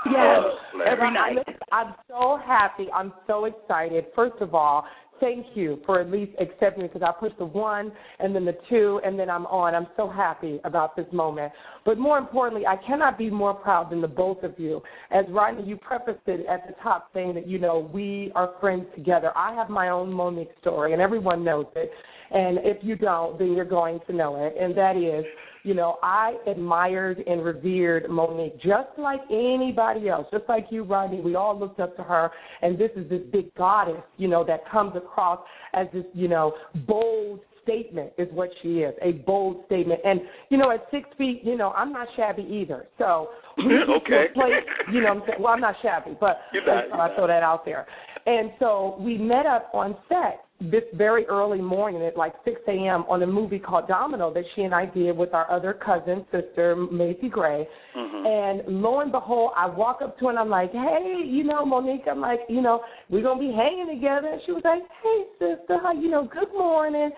yes. 0.05 0.43
Every 0.86 1.12
night. 1.12 1.38
I'm 1.72 1.93
so 2.10 2.39
happy. 2.45 2.88
I'm 2.93 3.14
so 3.28 3.45
excited. 3.45 4.05
First 4.16 4.41
of 4.41 4.55
all, 4.55 4.86
thank 5.20 5.45
you 5.55 5.80
for 5.86 5.99
at 5.99 6.09
least 6.09 6.32
accepting 6.39 6.84
me 6.84 6.89
because 6.91 7.01
I 7.07 7.18
pushed 7.20 7.38
the 7.38 7.45
one 7.45 7.91
and 8.20 8.36
then 8.36 8.45
the 8.45 8.57
two 8.70 8.99
and 9.05 9.18
then 9.20 9.30
I'm 9.30 9.45
on. 9.47 9.76
I'm 9.76 9.88
so 9.95 10.09
happy 10.09 10.59
about 10.63 10.95
this 10.95 11.05
moment. 11.11 11.51
But 11.86 11.97
more 11.97 12.18
importantly, 12.18 12.65
I 12.65 12.76
cannot 12.86 13.18
be 13.18 13.30
more 13.30 13.53
proud 13.53 13.91
than 13.91 14.01
the 14.01 14.07
both 14.07 14.43
of 14.43 14.53
you. 14.57 14.82
As 15.11 15.26
Rodney, 15.30 15.63
you 15.63 15.78
prefaced 15.78 16.28
it 16.28 16.45
at 16.47 16.68
the 16.68 16.74
top 16.82 17.09
saying 17.13 17.36
that, 17.36 17.47
you 17.47 17.59
know, 17.59 17.89
we 17.93 18.32
are 18.36 18.51
friends 18.59 18.86
together. 18.95 19.32
I 19.36 19.53
have 19.53 19.70
my 19.70 19.89
own 19.89 20.11
Mo'Nique 20.11 20.57
story 20.61 20.93
and 20.93 21.01
everyone 21.01 21.43
knows 21.43 21.68
it. 21.76 21.91
And 22.30 22.59
if 22.63 22.78
you 22.82 22.95
don't, 22.95 23.39
then 23.39 23.53
you're 23.53 23.65
going 23.65 23.99
to 24.07 24.13
know 24.13 24.45
it. 24.45 24.55
And 24.61 24.78
that 24.78 24.97
is, 24.97 25.24
you 25.68 25.74
know, 25.74 25.97
I 26.01 26.38
admired 26.47 27.22
and 27.28 27.43
revered 27.43 28.05
Mo'Nique 28.09 28.55
just 28.61 28.97
like 28.97 29.20
anybody 29.30 30.07
else, 30.07 30.26
just 30.32 30.45
like 30.47 30.68
you, 30.70 30.84
Rodney. 30.84 31.20
We 31.20 31.36
all 31.36 31.59
looked 31.59 31.82
up 31.82 31.97
to 31.97 32.03
her, 32.03 32.32
and 32.61 32.80
this 32.80 32.89
is 32.95 33.09
this 33.09 33.20
big 33.34 33.53
goddess, 33.55 34.01
you 34.15 34.30
know, 34.30 34.45
that 34.45 34.61
comes 34.72 34.95
across 34.95 35.39
as 35.74 35.88
this, 35.93 36.05
you 36.13 36.30
know, 36.30 36.53
bold 36.88 37.41
statement 37.63 38.13
is 38.18 38.30
what 38.32 38.49
she 38.61 38.80
is, 38.80 38.95
a 39.01 39.11
bold 39.11 39.65
statement. 39.65 39.99
And 40.05 40.22
you 40.47 40.57
know, 40.57 40.72
at 40.72 40.88
six 40.89 41.09
feet, 41.18 41.41
you 41.43 41.57
know, 41.57 41.72
I'm 41.72 41.91
not 41.91 42.07
shabby 42.15 42.43
either. 42.43 42.88
So 42.97 43.28
we 43.57 43.63
get 43.63 43.86
to 43.88 43.91
a 43.91 43.97
Okay. 43.97 44.28
you 44.93 45.01
know, 45.01 45.09
I'm 45.09 45.22
saying, 45.28 45.41
well, 45.41 45.51
I'm 45.51 45.59
not 45.59 45.76
shabby, 45.82 46.15
but 46.18 46.39
not, 46.65 46.88
you're 46.88 47.01
I 47.01 47.13
throw 47.13 47.28
that 47.28 47.43
out 47.43 47.65
there. 47.65 47.86
And 48.26 48.51
so 48.59 48.97
we 49.01 49.18
met 49.18 49.45
up 49.45 49.70
on 49.74 49.97
set 50.07 50.46
this 50.60 50.84
very 50.95 51.26
early 51.28 51.62
morning 51.62 52.01
at 52.03 52.18
like 52.18 52.34
6 52.43 52.60
a.m. 52.68 53.03
on 53.08 53.22
a 53.22 53.28
movie 53.28 53.60
called 53.60 53.88
Domino 53.88 54.34
that 54.34 54.43
she 54.55 54.64
and 54.64 54.74
I 54.74 54.86
did 54.88 55.16
with 55.16 55.34
our 55.34 55.49
other 55.51 55.74
cousin, 55.74 56.26
sister, 56.32 56.76
Macy 56.76 57.30
Gray. 57.30 57.68
Mm-hmm. 57.95 58.68
And 58.68 58.82
lo 58.82 59.01
and 59.01 59.12
behold, 59.12 59.51
I 59.55 59.68
walk 59.68 59.99
up 60.03 60.18
to 60.18 60.26
her 60.26 60.30
and 60.32 60.39
I'm 60.39 60.49
like, 60.49 60.72
hey, 60.72 61.22
you 61.24 61.43
know, 61.43 61.64
Mo'Nique, 61.64 62.08
I'm 62.10 62.22
like, 62.22 62.39
you 62.49 62.62
know, 62.62 62.82
we're 63.10 63.22
going 63.22 63.39
to 63.39 63.47
be 63.47 63.53
hanging 63.53 63.88
together. 63.88 64.30
And 64.30 64.41
she 64.45 64.51
was 64.51 64.64
like, 64.64 64.82
hey, 65.03 65.24
sister, 65.38 65.78
how, 65.82 65.93
you 65.93 66.10
know, 66.10 66.28
good 66.28 66.51
morning. 66.53 67.12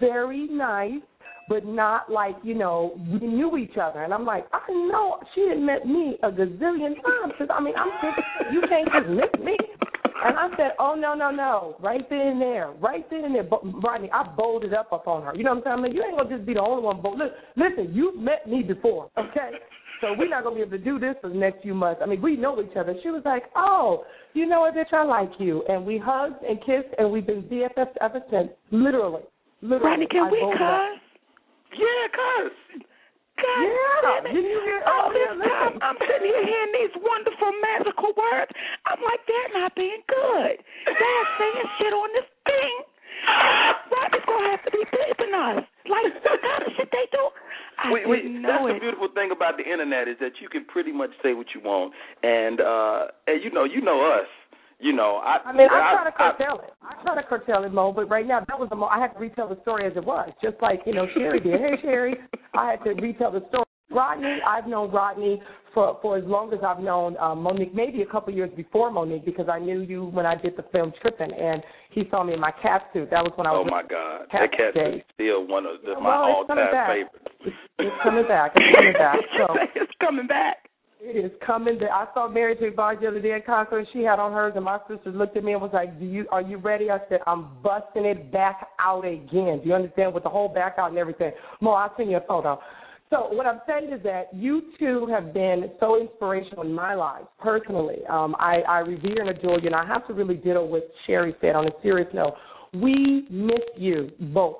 Very 0.00 0.48
nice 0.48 1.02
but 1.48 1.64
not 1.64 2.10
like, 2.10 2.36
you 2.42 2.54
know, 2.54 2.98
we 3.10 3.26
knew 3.26 3.56
each 3.56 3.76
other. 3.80 4.02
And 4.02 4.12
I'm 4.12 4.24
like, 4.24 4.46
I 4.52 4.70
know 4.70 5.18
she 5.34 5.48
had 5.48 5.58
met 5.58 5.86
me 5.86 6.16
a 6.22 6.30
gazillion 6.30 6.94
times 7.02 7.32
because, 7.38 7.48
I 7.50 7.60
mean, 7.60 7.74
I'm 7.76 7.90
just, 8.02 8.52
you 8.52 8.62
can't 8.68 8.88
just 8.92 9.08
miss 9.08 9.44
me. 9.44 9.56
And 10.24 10.36
I 10.36 10.48
said, 10.56 10.72
oh, 10.78 10.94
no, 10.94 11.14
no, 11.14 11.30
no, 11.30 11.76
right 11.80 12.08
then 12.08 12.20
and 12.20 12.40
there, 12.40 12.72
right 12.80 13.08
then 13.10 13.24
and 13.24 13.34
there. 13.34 13.44
But, 13.44 13.60
Rodney, 13.82 14.10
I 14.12 14.24
bolded 14.36 14.72
up 14.72 14.88
upon 14.90 15.22
her. 15.24 15.34
You 15.34 15.44
know 15.44 15.50
what 15.50 15.58
I'm 15.58 15.64
saying? 15.64 15.78
I 15.78 15.82
mean, 15.82 15.94
you 15.94 16.02
ain't 16.02 16.16
going 16.16 16.28
to 16.28 16.36
just 16.36 16.46
be 16.46 16.54
the 16.54 16.60
only 16.60 16.82
one 16.82 17.02
bold. 17.02 17.18
Listen, 17.18 17.34
listen, 17.56 17.94
you've 17.94 18.16
met 18.16 18.48
me 18.48 18.62
before, 18.62 19.10
okay? 19.18 19.50
So 20.00 20.14
we're 20.18 20.28
not 20.28 20.42
going 20.42 20.56
to 20.58 20.66
be 20.66 20.66
able 20.66 20.78
to 20.78 20.84
do 20.84 20.98
this 20.98 21.14
for 21.20 21.28
the 21.28 21.36
next 21.36 21.62
few 21.62 21.74
months. 21.74 22.00
I 22.02 22.06
mean, 22.06 22.20
we 22.20 22.36
know 22.36 22.60
each 22.60 22.76
other. 22.76 22.94
She 23.02 23.10
was 23.10 23.22
like, 23.24 23.44
oh, 23.56 24.04
you 24.34 24.46
know 24.46 24.60
what, 24.60 24.74
bitch, 24.74 24.92
I 24.92 25.04
like 25.04 25.30
you. 25.38 25.62
And 25.68 25.86
we 25.86 25.98
hugged 26.02 26.42
and 26.42 26.58
kissed, 26.60 26.94
and 26.98 27.10
we've 27.10 27.26
been 27.26 27.42
BFFs 27.42 27.94
ever 28.00 28.20
since, 28.30 28.48
literally. 28.70 29.22
Literally. 29.62 29.90
Rodney, 29.90 30.06
can 30.10 30.24
I 30.24 30.30
we 30.30 30.54
cuss? 30.58 31.05
Yeah, 31.76 32.04
cuz. 32.12 32.52
God 33.36 33.60
Yeah, 33.60 34.00
damn 34.00 34.26
it. 34.26 34.32
didn't 34.32 34.48
you 34.50 34.60
hear- 34.64 34.82
All 34.88 35.12
this 35.12 35.28
yeah, 35.28 35.44
time. 35.60 35.76
I'm 35.84 35.98
sitting 36.00 36.24
here 36.32 36.44
hearing 36.44 36.72
these 36.72 36.94
wonderful 37.04 37.52
magical 37.60 38.12
words. 38.16 38.50
I'm 38.88 39.00
like, 39.04 39.20
they're 39.28 39.52
not 39.60 39.74
being 39.76 40.00
good. 40.08 40.56
They're 40.88 41.28
saying 41.38 41.66
shit 41.78 41.92
on 41.92 42.08
this 42.16 42.28
thing. 42.48 42.74
Rodney's 43.92 44.24
gonna 44.24 44.50
have 44.50 44.62
to 44.64 44.70
be 44.70 44.84
bleeping 44.88 45.32
us. 45.36 45.64
Like 45.86 46.14
what 46.24 46.40
kind 46.40 46.62
of 46.64 46.72
shit 46.76 46.88
they 46.92 47.06
do? 47.12 47.28
I 47.78 47.92
we, 47.92 48.06
we, 48.06 48.16
didn't 48.22 48.42
that's 48.42 48.60
know 48.60 48.72
the 48.72 48.80
beautiful 48.80 49.08
thing 49.14 49.30
about 49.32 49.56
the 49.56 49.64
internet 49.68 50.08
is 50.08 50.16
that 50.20 50.40
you 50.40 50.48
can 50.48 50.64
pretty 50.64 50.92
much 50.92 51.10
say 51.22 51.32
what 51.34 51.46
you 51.54 51.60
want, 51.60 51.92
and 52.22 52.60
uh, 52.60 53.06
and 53.26 53.42
you 53.44 53.50
know, 53.52 53.64
you 53.64 53.80
know 53.80 54.00
us. 54.00 54.26
You 54.78 54.92
know, 54.92 55.22
I. 55.24 55.38
I 55.46 55.52
mean, 55.52 55.68
I 55.70 55.94
try 55.94 56.04
to 56.04 56.14
I, 56.14 56.32
curtail 56.32 56.60
it. 56.62 56.70
I 56.82 57.02
try 57.02 57.14
to 57.14 57.26
curtail 57.26 57.64
it, 57.64 57.72
Mo, 57.72 57.92
but 57.92 58.10
right 58.10 58.26
now 58.26 58.40
that 58.46 58.58
was 58.58 58.68
the 58.68 58.76
mo. 58.76 58.86
I 58.86 59.00
had 59.00 59.14
to 59.14 59.18
retell 59.18 59.48
the 59.48 59.60
story 59.62 59.86
as 59.86 59.96
it 59.96 60.04
was, 60.04 60.30
just 60.42 60.56
like 60.60 60.80
you 60.84 60.94
know 60.94 61.06
Sherry 61.14 61.40
did. 61.40 61.60
Hey, 61.60 61.76
Sherry, 61.82 62.14
I 62.54 62.72
had 62.72 62.84
to 62.84 62.90
retell 63.00 63.32
the 63.32 63.42
story. 63.48 63.64
Rodney, 63.90 64.38
I've 64.46 64.66
known 64.66 64.90
Rodney 64.90 65.40
for 65.72 65.98
for 66.02 66.18
as 66.18 66.24
long 66.24 66.52
as 66.52 66.58
I've 66.66 66.80
known 66.80 67.16
um, 67.18 67.38
Mo'Nique, 67.38 67.72
maybe 67.72 68.02
a 68.02 68.06
couple 68.06 68.34
years 68.34 68.50
before 68.56 68.90
Mo'Nique, 68.90 69.24
because 69.24 69.46
I 69.48 69.58
knew 69.58 69.80
you 69.80 70.06
when 70.06 70.26
I 70.26 70.34
did 70.34 70.56
the 70.56 70.64
film 70.72 70.92
Tripping, 71.00 71.32
and 71.32 71.62
he 71.90 72.02
saw 72.10 72.24
me 72.24 72.34
in 72.34 72.40
my 72.40 72.52
cat 72.62 72.82
suit. 72.92 73.08
That 73.10 73.22
was 73.22 73.32
when 73.36 73.46
I 73.46 73.52
was. 73.52 73.66
oh 73.66 73.70
my 73.70 73.82
God, 73.82 74.28
Cat 74.30 74.50
that 74.50 74.58
cat 74.58 74.74
Day. 74.74 74.96
is 74.96 75.02
still 75.14 75.46
one 75.46 75.64
of 75.64 75.80
the, 75.82 75.92
Well, 75.92 76.02
my 76.02 76.16
all-time 76.16 76.58
favorites. 76.72 77.32
It's, 77.46 77.56
it's 77.78 77.96
coming 78.02 78.26
back. 78.26 78.52
It's 78.56 78.74
coming 78.74 78.92
back. 78.92 79.16
So. 79.38 79.46
it's 79.74 79.92
coming 80.00 80.26
back. 80.26 80.68
It 80.98 81.24
is 81.24 81.30
coming. 81.46 81.78
To, 81.78 81.84
I 81.86 82.06
saw 82.14 82.28
Mary 82.28 82.56
J. 82.58 82.70
Blige 82.70 83.00
the 83.00 83.08
other 83.08 83.20
day 83.20 83.32
at 83.32 83.46
and 83.46 83.86
She 83.92 84.00
had 84.00 84.18
on 84.18 84.32
hers, 84.32 84.54
and 84.56 84.64
my 84.64 84.78
sister 84.88 85.10
looked 85.10 85.36
at 85.36 85.44
me 85.44 85.52
and 85.52 85.60
was 85.60 85.70
like, 85.72 85.98
"Do 85.98 86.06
you 86.06 86.26
are 86.30 86.40
you 86.40 86.56
ready?" 86.56 86.90
I 86.90 86.98
said, 87.08 87.20
"I'm 87.26 87.48
busting 87.62 88.06
it 88.06 88.32
back 88.32 88.68
out 88.78 89.04
again." 89.04 89.60
Do 89.62 89.62
you 89.64 89.74
understand? 89.74 90.14
With 90.14 90.22
the 90.22 90.30
whole 90.30 90.48
back 90.48 90.76
out 90.78 90.90
and 90.90 90.98
everything. 90.98 91.32
Mo, 91.60 91.72
I'll 91.72 91.92
send 91.96 92.10
you 92.10 92.16
a 92.16 92.20
photo. 92.20 92.58
So 93.10 93.28
what 93.32 93.46
I'm 93.46 93.60
saying 93.68 93.92
is 93.92 94.02
that 94.02 94.34
you 94.34 94.62
two 94.78 95.06
have 95.06 95.32
been 95.32 95.70
so 95.78 96.00
inspirational 96.00 96.64
in 96.64 96.72
my 96.72 96.94
life 96.94 97.24
personally. 97.38 97.98
Um, 98.08 98.34
I, 98.38 98.62
I 98.68 98.78
revere 98.80 99.20
and 99.20 99.28
adore 99.28 99.60
you, 99.60 99.66
and 99.66 99.76
I 99.76 99.86
have 99.86 100.06
to 100.08 100.14
really 100.14 100.34
ditto 100.34 100.64
what 100.64 100.90
Sherry 101.06 101.34
said 101.40 101.54
on 101.54 101.66
a 101.66 101.70
serious 101.82 102.08
note. 102.12 102.34
We 102.74 103.26
miss 103.30 103.60
you 103.76 104.10
both 104.32 104.56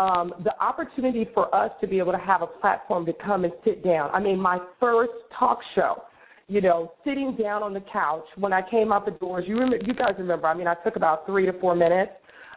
um, 0.00 0.26
the 0.44 0.54
opportunity 0.68 1.24
for 1.34 1.44
us 1.54 1.70
to 1.80 1.86
be 1.86 1.98
able 1.98 2.12
to 2.12 2.18
have 2.18 2.42
a 2.42 2.46
platform 2.46 3.04
to 3.06 3.12
come 3.24 3.44
and 3.44 3.52
sit 3.64 3.84
down. 3.84 4.10
I 4.12 4.20
mean, 4.20 4.38
my 4.40 4.58
first 4.78 5.12
talk 5.38 5.58
show, 5.74 6.02
you 6.48 6.60
know, 6.60 6.92
sitting 7.04 7.36
down 7.40 7.62
on 7.62 7.72
the 7.74 7.84
couch 7.92 8.24
when 8.36 8.52
I 8.52 8.62
came 8.68 8.92
out 8.92 9.04
the 9.04 9.12
doors. 9.12 9.44
You 9.46 9.54
remember? 9.58 9.84
You 9.84 9.94
guys 9.94 10.14
remember? 10.18 10.46
I 10.46 10.54
mean, 10.54 10.66
I 10.66 10.74
took 10.84 10.96
about 10.96 11.26
three 11.26 11.44
to 11.46 11.52
four 11.60 11.74
minutes 11.74 12.12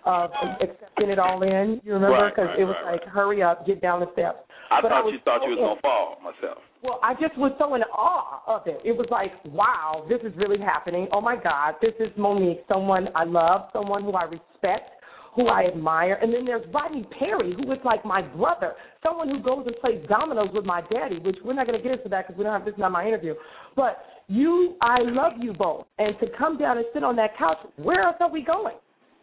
of 0.06 0.32
accepting 0.62 1.10
it 1.10 1.20
all 1.20 1.44
in. 1.44 1.80
You 1.84 1.94
remember? 1.94 2.30
Because 2.30 2.50
right, 2.52 2.60
it 2.60 2.66
was 2.66 2.76
right, 2.86 2.94
like, 2.94 3.04
hurry 3.08 3.42
up, 3.44 3.66
get 3.66 3.82
down 3.82 4.00
the 4.02 4.12
steps. 4.14 4.40
I 4.72 4.82
But 4.82 4.90
thought 4.90 5.06
was 5.06 5.14
you 5.14 5.20
thought 5.24 5.42
so 5.42 5.48
you 5.48 5.52
was 5.56 5.60
in- 5.60 5.66
gonna 5.66 5.82
fall 5.82 6.18
myself. 6.24 6.58
well, 6.82 7.00
I 7.04 7.14
just 7.16 7.38
was 7.38 7.52
so 7.60 7.76
in 7.76 7.84
awe 7.84 8.42
of 8.48 8.68
it. 8.68 8.80
It 8.84 8.92
was 8.98 9.08
like, 9.12 9.32
wow, 9.46 10.06
this 10.10 10.20
is 10.24 10.36
really 10.36 10.58
happening. 10.60 11.08
Oh 11.12 11.22
my 11.22 11.36
God, 11.36 11.76
this 11.82 11.94
is 12.00 12.10
Mo'Nique, 12.18 12.64
someone 12.68 13.08
I 13.16 13.24
love, 13.24 13.70
someone 13.72 14.04
who 14.04 14.12
I 14.14 14.24
respect, 14.24 14.90
who 15.36 15.48
I 15.48 15.66
admire. 15.66 16.18
And 16.22 16.34
then 16.34 16.46
there's 16.46 16.66
Rodney 16.74 17.08
Perry, 17.18 17.56
who 17.56 17.72
is 17.72 17.80
like 17.84 18.06
my 18.06 18.22
brother, 18.22 18.74
someone 19.02 19.30
who 19.30 19.42
goes 19.42 19.66
and 19.66 19.76
plays 19.78 20.06
dominoes 20.08 20.50
with 20.54 20.66
my 20.66 20.82
daddy, 20.92 21.20
which 21.20 21.38
we're 21.44 21.54
not 21.54 21.68
going 21.68 21.78
to 21.78 21.84
get 21.84 21.98
into 21.98 22.10
that 22.10 22.28
because 22.28 22.38
we 22.38 22.44
don't 22.44 22.54
have 22.54 22.66
this 22.66 22.74
is 22.74 22.80
not 22.80 22.92
my 22.92 23.06
interview. 23.06 23.34
But 23.76 23.98
you, 24.28 24.76
I 24.82 25.00
love 25.02 25.34
you 25.40 25.54
both. 25.54 25.86
And 25.98 26.16
to 26.20 26.28
come 26.38 26.58
down 26.58 26.78
and 26.78 26.86
sit 26.94 27.04
on 27.04 27.16
that 27.18 27.38
couch, 27.38 27.58
where 27.78 28.04
else 28.04 28.18
are 28.20 28.32
we 28.32 28.44
going? 28.44 28.76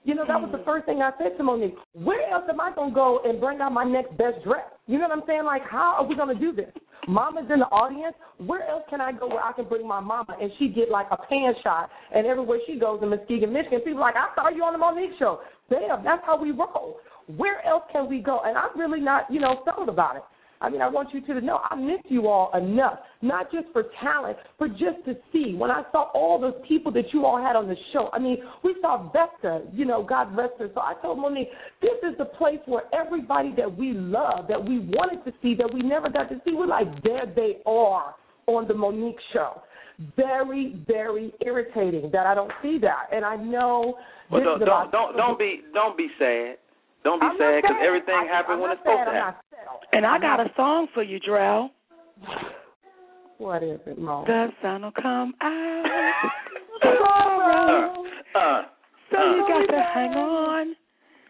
You 0.04 0.14
know, 0.14 0.24
that 0.26 0.40
was 0.40 0.50
the 0.50 0.58
mm. 0.58 0.64
first 0.64 0.86
thing 0.86 1.02
I 1.02 1.10
said 1.18 1.36
to 1.36 1.44
Mo'Nique. 1.44 1.74
Where 1.92 2.30
else 2.30 2.44
am 2.48 2.58
I 2.58 2.74
going 2.74 2.90
to 2.90 2.94
go 2.94 3.20
and 3.24 3.38
bring 3.38 3.60
out 3.60 3.72
my 3.72 3.84
next 3.84 4.16
best 4.16 4.42
dress? 4.42 4.64
You 4.86 4.98
know 4.98 5.08
what 5.08 5.18
I'm 5.18 5.24
saying? 5.26 5.44
Like, 5.44 5.62
how 5.62 5.96
are 5.98 6.06
we 6.06 6.16
going 6.16 6.34
to 6.34 6.40
do 6.40 6.52
this? 6.52 6.72
Mama's 7.08 7.50
in 7.52 7.60
the 7.60 7.66
audience. 7.66 8.14
Where 8.38 8.68
else 8.68 8.82
can 8.90 9.00
I 9.00 9.12
go 9.12 9.28
where 9.28 9.44
I 9.44 9.52
can 9.52 9.66
bring 9.66 9.86
my 9.86 10.00
mama 10.00 10.36
and 10.40 10.50
she 10.58 10.68
get 10.68 10.90
like 10.90 11.06
a 11.10 11.16
pan 11.16 11.54
shot? 11.62 11.90
And 12.14 12.26
everywhere 12.26 12.58
she 12.66 12.78
goes 12.78 13.00
in 13.02 13.10
Muskegon, 13.10 13.52
Michigan, 13.52 13.80
people 13.80 14.02
are 14.02 14.12
like, 14.12 14.16
I 14.16 14.34
saw 14.34 14.48
you 14.48 14.62
on 14.62 14.72
the 14.72 14.78
Mo'Nique 14.78 15.18
show. 15.18 15.40
Damn, 15.68 16.04
that's 16.04 16.22
how 16.26 16.40
we 16.40 16.50
roll. 16.50 16.98
Where 17.36 17.64
else 17.66 17.84
can 17.92 18.08
we 18.08 18.20
go? 18.20 18.40
And 18.44 18.56
I'm 18.58 18.78
really 18.78 19.00
not, 19.00 19.30
you 19.30 19.40
know, 19.40 19.62
settled 19.64 19.88
about 19.88 20.16
it. 20.16 20.22
I 20.62 20.68
mean, 20.68 20.82
I 20.82 20.88
want 20.88 21.14
you 21.14 21.20
to 21.22 21.40
know 21.40 21.60
I 21.70 21.74
miss 21.74 22.00
you 22.08 22.28
all 22.28 22.50
enough, 22.56 22.98
not 23.22 23.50
just 23.50 23.66
for 23.72 23.84
talent, 24.02 24.36
but 24.58 24.70
just 24.72 25.04
to 25.06 25.14
see. 25.32 25.54
When 25.56 25.70
I 25.70 25.84
saw 25.90 26.10
all 26.12 26.38
those 26.38 26.54
people 26.68 26.92
that 26.92 27.04
you 27.14 27.24
all 27.24 27.38
had 27.38 27.56
on 27.56 27.66
the 27.66 27.76
show, 27.92 28.10
I 28.12 28.18
mean, 28.18 28.38
we 28.62 28.76
saw 28.82 29.10
Vesta, 29.10 29.62
you 29.72 29.86
know, 29.86 30.02
God 30.02 30.36
rest 30.36 30.54
her. 30.58 30.68
So 30.74 30.80
I 30.80 30.94
told 31.00 31.18
Mo'Nique, 31.18 31.48
this 31.80 31.96
is 32.02 32.16
the 32.18 32.26
place 32.26 32.58
where 32.66 32.82
everybody 32.92 33.54
that 33.56 33.74
we 33.74 33.92
love, 33.94 34.48
that 34.48 34.62
we 34.62 34.80
wanted 34.80 35.24
to 35.24 35.32
see, 35.40 35.54
that 35.54 35.72
we 35.72 35.80
never 35.80 36.10
got 36.10 36.28
to 36.28 36.40
see, 36.44 36.52
we're 36.52 36.66
like, 36.66 37.02
there 37.02 37.24
they 37.34 37.58
are 37.64 38.14
on 38.46 38.68
the 38.68 38.74
Mo'Nique 38.74 39.14
show. 39.32 39.62
Very, 40.16 40.82
very 40.86 41.32
irritating 41.44 42.10
that 42.12 42.26
I 42.26 42.34
don't 42.34 42.52
see 42.62 42.78
that, 42.80 43.08
and 43.12 43.22
I 43.22 43.36
know. 43.36 43.96
Well, 44.30 44.42
don't 44.42 44.60
don't, 44.60 44.90
don't 44.90 45.16
don't 45.16 45.38
be 45.38 45.60
don't 45.74 45.94
be 45.94 46.08
sad. 46.18 46.56
Don't 47.04 47.20
be 47.20 47.26
I'm 47.26 47.38
sad 47.38 47.62
because 47.62 47.76
everything 47.84 48.14
I, 48.14 48.26
happens 48.26 48.54
I'm 48.56 48.60
when 48.60 48.70
it's 48.72 48.80
supposed 48.80 49.06
to 49.08 49.12
happen. 49.12 49.14
not 49.14 49.44
sad. 49.50 49.96
And 49.96 50.06
I 50.06 50.18
got 50.18 50.40
a 50.40 50.50
song 50.56 50.88
for 50.94 51.02
you, 51.02 51.18
Drell. 51.20 51.70
What 53.38 53.62
is 53.62 53.80
it, 53.86 53.98
Mo? 53.98 54.24
The 54.26 54.48
sun 54.60 54.82
will 54.82 54.92
come 54.92 55.32
out 55.40 56.30
Tomorrow. 56.82 58.04
Uh, 58.34 58.38
uh, 58.38 58.62
so 59.10 59.18
you 59.18 59.44
got 59.48 59.72
to 59.72 59.82
hang 59.94 60.10
on. 60.12 60.74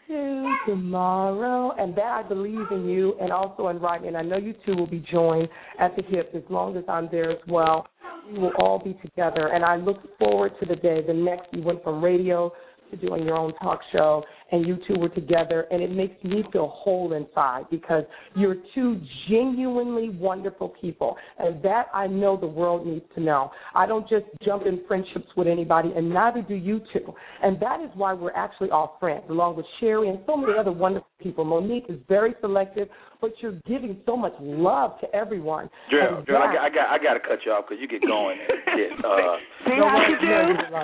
to 0.09 0.57
tomorrow, 0.67 1.73
and 1.79 1.95
that 1.97 2.05
I 2.05 2.23
believe 2.29 2.67
in 2.73 2.89
you, 2.89 3.15
and 3.21 3.33
also 3.33 3.69
in 3.69 3.79
writing. 3.79 4.09
And 4.09 4.17
I 4.17 4.23
know 4.23 4.37
you 4.39 4.55
two 4.67 4.75
will 4.75 4.87
be 4.89 5.05
joined 5.11 5.49
at 5.79 5.95
the 5.97 6.03
hip 6.03 6.33
as 6.35 6.43
long 6.51 6.77
as 6.77 6.85
I'm 6.89 7.09
there 7.11 7.31
as 7.31 7.39
well. 7.49 7.87
We 8.31 8.39
will 8.39 8.53
all 8.59 8.79
be 8.79 8.95
together, 9.03 9.49
and 9.49 9.65
I 9.65 9.77
look 9.77 9.99
forward 10.19 10.53
to 10.61 10.67
the 10.67 10.77
day. 10.77 11.03
The 11.07 11.15
next 11.15 11.47
you 11.53 11.63
went 11.63 11.83
from 11.83 12.03
radio 12.05 12.53
to 12.91 12.97
doing 12.97 13.25
your 13.25 13.37
own 13.37 13.53
talk 13.55 13.81
show, 13.93 14.23
and 14.53 14.67
you 14.67 14.79
two 14.89 14.99
were 14.99 15.09
together, 15.09 15.67
and 15.71 15.83
it 15.83 15.91
makes 15.93 16.23
me 16.25 16.43
feel 16.53 16.69
whole 16.69 17.13
inside 17.13 17.65
because 17.71 18.05
you're 18.35 18.57
two 18.75 19.01
genuinely 19.29 20.09
wonderful 20.11 20.71
people, 20.81 21.17
and 21.39 21.63
that 21.63 21.87
I 21.95 22.07
know 22.07 22.37
the 22.37 22.47
world 22.47 22.87
needs 22.87 23.05
to 23.15 23.21
know. 23.21 23.51
I 23.75 23.87
don't 23.87 24.09
just 24.09 24.25
jump 24.45 24.67
in 24.67 24.81
friendships 24.89 25.27
with 25.37 25.47
anybody, 25.47 25.93
and 25.95 26.11
neither 26.11 26.43
do 26.43 26.55
you 26.55 26.81
two, 26.93 27.15
and 27.43 27.59
that 27.61 27.81
is 27.81 27.91
why 27.95 28.13
we're 28.13 28.33
actually 28.35 28.71
all 28.71 28.97
friends, 29.01 29.25
along 29.31 29.57
with 29.57 29.67
Sherry 29.79 30.09
and 30.09 30.19
so 30.27 30.37
many 30.37 30.53
other 30.59 30.73
wonderful 30.73 31.07
people. 31.23 31.45
Mo'Nique 31.45 31.89
is 31.91 31.99
very 32.09 32.35
selective, 32.41 32.89
but 33.21 33.31
you're 33.41 33.59
giving 33.67 33.97
so 34.07 34.17
much 34.17 34.33
love 34.41 34.99
to 35.01 35.15
everyone. 35.15 35.69
Drill, 35.91 36.17
And 36.19 36.27
Drill, 36.27 36.43
I, 36.43 36.55
got- 36.55 36.63
I 36.65 36.69
got 36.71 36.89
I 36.91 36.99
got 37.03 37.15
to 37.15 37.21
cut 37.21 37.39
you 37.45 37.53
off 37.53 37.65
because 37.69 37.81
you 37.81 37.89
get 37.89 38.01
going 38.07 38.39
and 38.41 38.59
shit. 38.77 38.91
Uh, 39.05 39.37
See 39.65 39.71
how 39.77 39.93
what? 39.95 40.09
you 40.09 40.29
You 40.29 40.57
do? 40.57 40.77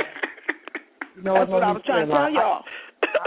What, 1.17 1.17
like- 1.17 1.19
you 1.19 1.23
know 1.25 1.35
That's 1.41 1.51
what 1.51 1.63
I 1.65 1.73
was 1.73 1.83
trying 1.87 2.07
to 2.07 2.13
tell 2.13 2.31
y'all. 2.33 2.63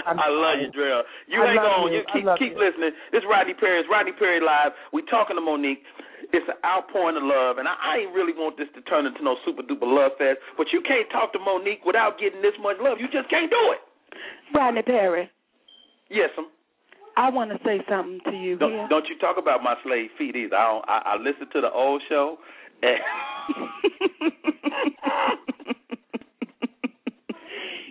I'm 0.06 0.20
I 0.20 0.28
love 0.28 0.60
you, 0.60 0.70
sorry. 0.74 0.76
Drill. 0.76 1.02
You 1.30 1.40
I 1.42 1.46
hang 1.54 1.62
love 1.62 1.86
on. 1.88 1.92
you. 1.94 2.02
You 2.02 2.06
keep 2.14 2.26
keep 2.38 2.54
you. 2.54 2.60
listening. 2.62 2.92
This 3.14 3.22
is 3.24 3.28
Rodney 3.30 3.54
Perry. 3.54 3.80
It's 3.80 3.90
Rodney 3.90 4.12
Perry 4.18 4.42
live. 4.42 4.74
We 4.94 5.02
talking 5.08 5.36
to 5.38 5.42
Mo'Nique. 5.42 5.82
It's 6.34 6.46
an 6.50 6.58
outpouring 6.66 7.18
of 7.18 7.24
love, 7.24 7.58
and 7.58 7.68
I, 7.68 7.74
I 7.74 7.98
ain't 8.06 8.14
really 8.14 8.34
want 8.38 8.58
this 8.58 8.68
to 8.76 8.82
turn 8.86 9.06
into 9.06 9.24
no 9.24 9.36
super 9.46 9.64
duper 9.64 9.88
love 9.90 10.12
fest. 10.22 10.38
But 10.58 10.68
you 10.74 10.82
can't 10.86 11.10
talk 11.10 11.32
to 11.34 11.40
Mo'Nique 11.40 11.86
without 11.86 12.20
getting 12.20 12.42
this 12.42 12.54
much 12.62 12.78
love. 12.82 13.00
You 13.02 13.08
just 13.10 13.30
can't 13.30 13.50
do 13.50 13.74
it. 13.74 13.80
Rodney 14.54 14.82
Perry, 14.84 15.30
Yes, 16.10 16.30
um. 16.38 16.50
I 17.18 17.30
want 17.30 17.52
to 17.52 17.58
say 17.66 17.82
something 17.90 18.20
to 18.26 18.32
you 18.38 18.58
Don't, 18.58 18.72
here. 18.72 18.88
don't 18.90 19.06
you 19.08 19.18
talk 19.20 19.38
about 19.38 19.62
my 19.64 19.76
slave 19.84 20.10
feet 20.18 20.36
either. 20.36 20.56
I 20.56 20.72
don't, 20.72 20.86
I, 20.90 21.02
I 21.06 21.16
listen 21.18 21.48
to 21.54 21.62
the 21.62 21.72
old 21.72 22.02
show, 22.10 22.38
and 22.82 23.00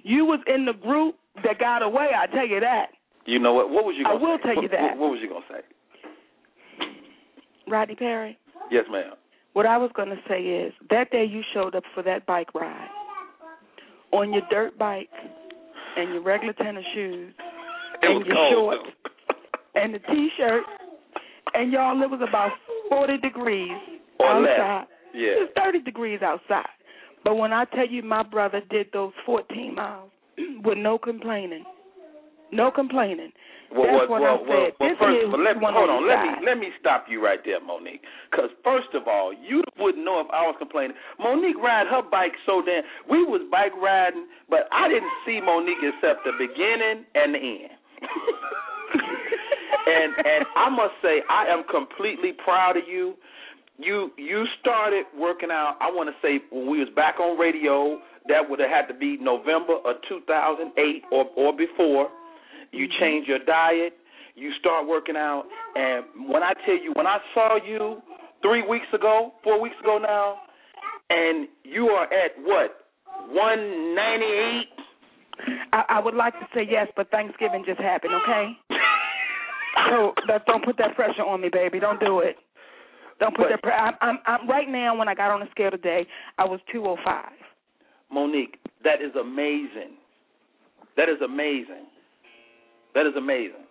you 0.08 0.24
was 0.24 0.40
in 0.48 0.64
the 0.64 0.72
group 0.72 1.16
that 1.44 1.58
got 1.60 1.82
away. 1.82 2.08
I 2.16 2.26
tell 2.32 2.46
you 2.48 2.60
that. 2.60 2.86
you 3.26 3.38
know 3.38 3.52
what? 3.52 3.68
What 3.68 3.84
was 3.84 3.94
you? 3.98 4.04
I 4.08 4.12
Gonna 4.16 4.24
will 4.24 4.38
say? 4.38 4.54
tell 4.54 4.54
you 4.56 4.62
What- 4.62 4.70
that. 4.72 4.90
What, 4.96 4.98
what 4.98 5.10
was 5.12 5.20
you 5.22 5.28
gonna 5.28 5.44
say? 5.52 5.62
Rodney 7.68 7.94
Perry. 7.94 8.38
Yes, 8.70 8.84
ma'am. 8.90 9.12
What 9.52 9.66
I 9.66 9.76
was 9.76 9.90
going 9.94 10.08
to 10.10 10.18
say 10.28 10.40
is 10.40 10.72
that 10.90 11.10
day 11.10 11.24
you 11.24 11.42
showed 11.52 11.74
up 11.74 11.82
for 11.94 12.02
that 12.04 12.26
bike 12.26 12.54
ride 12.54 12.88
on 14.12 14.32
your 14.32 14.42
dirt 14.50 14.78
bike 14.78 15.08
and 15.96 16.12
your 16.14 16.22
regular 16.22 16.52
tennis 16.54 16.84
shoes 16.94 17.34
It 18.02 18.06
and 18.08 18.24
your 18.26 18.36
cold. 18.36 18.52
shorts 18.52 18.96
and 19.74 19.94
the 19.94 19.98
t-shirt 19.98 20.62
and 21.54 21.72
y'all 21.72 22.00
it 22.02 22.08
was 22.10 22.20
about 22.26 22.52
40 22.88 23.18
degrees 23.18 23.70
Or 24.20 24.40
less. 24.40 24.50
outside. 24.60 24.86
Yeah. 25.14 25.44
It's 25.44 25.52
30 25.56 25.80
degrees 25.82 26.20
outside. 26.22 26.66
But 27.24 27.36
when 27.36 27.52
I 27.52 27.64
tell 27.66 27.86
you 27.88 28.02
my 28.02 28.22
brother 28.22 28.60
did 28.70 28.88
those 28.92 29.12
14 29.26 29.74
miles 29.74 30.10
with 30.64 30.78
no 30.78 30.98
complaining, 30.98 31.64
no 32.52 32.70
complaining. 32.70 33.32
Well, 33.68 33.84
That's 33.84 34.08
well, 34.08 34.20
what 34.20 34.22
well, 34.24 34.32
I 34.32 34.38
said. 34.40 34.72
well, 34.80 34.88
this 34.88 34.96
first, 34.96 35.20
is 35.20 35.28
but 35.28 35.40
let 35.44 35.60
me, 35.60 35.68
hold 35.68 35.92
on 35.92 36.00
on. 36.00 36.08
Let 36.08 36.24
me 36.24 36.30
let 36.40 36.56
me 36.56 36.72
stop 36.80 37.04
you 37.04 37.20
right 37.20 37.36
there, 37.44 37.60
Mo'Nique. 37.60 38.00
Because 38.32 38.48
first 38.64 38.88
of 38.96 39.04
all, 39.06 39.28
you 39.36 39.60
wouldn't 39.76 40.04
know 40.04 40.24
if 40.24 40.26
I 40.32 40.48
was 40.48 40.56
complaining. 40.56 40.96
Mo'Nique 41.20 41.60
ride 41.60 41.84
her 41.86 42.00
bike 42.00 42.32
so 42.46 42.62
damn. 42.64 42.80
We 43.12 43.20
was 43.28 43.44
bike 43.52 43.76
riding, 43.76 44.24
but 44.48 44.72
I 44.72 44.88
didn't 44.88 45.12
see 45.28 45.44
Mo'Nique 45.44 45.84
except 45.84 46.24
the 46.24 46.32
beginning 46.40 47.04
and 47.12 47.34
the 47.36 47.44
end. 47.68 47.76
and 49.84 50.10
and 50.16 50.42
I 50.56 50.68
must 50.72 50.96
say, 51.04 51.20
I 51.28 51.52
am 51.52 51.64
completely 51.68 52.32
proud 52.42 52.76
of 52.80 52.88
you. 52.88 53.20
You 53.78 54.10
you 54.16 54.44
started 54.60 55.06
working 55.16 55.50
out. 55.50 55.76
I 55.80 55.90
want 55.90 56.10
to 56.10 56.16
say 56.20 56.42
when 56.50 56.68
we 56.68 56.78
was 56.80 56.88
back 56.96 57.20
on 57.20 57.38
radio, 57.38 58.00
that 58.28 58.48
would 58.48 58.58
have 58.58 58.70
had 58.70 58.86
to 58.92 58.94
be 58.94 59.16
November 59.20 59.76
of 59.84 59.96
2008 60.08 61.02
or 61.12 61.26
or 61.36 61.56
before. 61.56 62.08
You 62.72 62.86
mm-hmm. 62.86 63.00
change 63.00 63.28
your 63.28 63.38
diet. 63.44 63.94
You 64.34 64.52
start 64.60 64.86
working 64.86 65.16
out, 65.16 65.44
and 65.74 66.30
when 66.30 66.44
I 66.44 66.52
tell 66.64 66.76
you, 66.76 66.92
when 66.94 67.08
I 67.08 67.18
saw 67.34 67.58
you 67.64 68.00
three 68.40 68.62
weeks 68.62 68.86
ago, 68.94 69.32
four 69.42 69.60
weeks 69.60 69.74
ago 69.80 69.98
now, 69.98 70.38
and 71.10 71.48
you 71.64 71.86
are 71.88 72.04
at 72.04 72.38
what 72.42 72.86
198. 73.30 74.66
I, 75.72 75.84
I 75.88 76.00
would 76.00 76.14
like 76.14 76.34
to 76.34 76.46
say 76.54 76.66
yes, 76.68 76.88
but 76.96 77.10
Thanksgiving 77.10 77.64
just 77.66 77.80
happened, 77.80 78.14
okay? 78.22 78.52
so 79.90 80.12
that, 80.26 80.46
don't 80.46 80.64
put 80.64 80.76
that 80.78 80.94
pressure 80.94 81.22
on 81.22 81.40
me, 81.40 81.48
baby. 81.52 81.80
Don't 81.80 82.00
do 82.00 82.20
it. 82.20 82.36
Don't 83.20 83.34
put 83.36 83.46
But- 83.50 83.60
that. 83.62 83.74
I'm, 83.74 83.94
I'm, 84.00 84.18
I'm 84.26 84.48
right 84.48 84.68
now. 84.68 84.96
When 84.96 85.08
I 85.08 85.14
got 85.14 85.30
on 85.30 85.40
the 85.40 85.46
scale 85.50 85.70
today, 85.70 86.06
I 86.38 86.44
was 86.44 86.60
205. 86.72 87.32
Mo'Nique, 88.14 88.56
that 88.84 89.02
is 89.02 89.14
amazing. 89.20 89.98
That 90.96 91.08
is 91.08 91.20
amazing. 91.24 91.86
That 92.94 93.06
is 93.06 93.12
amazing. 93.16 93.66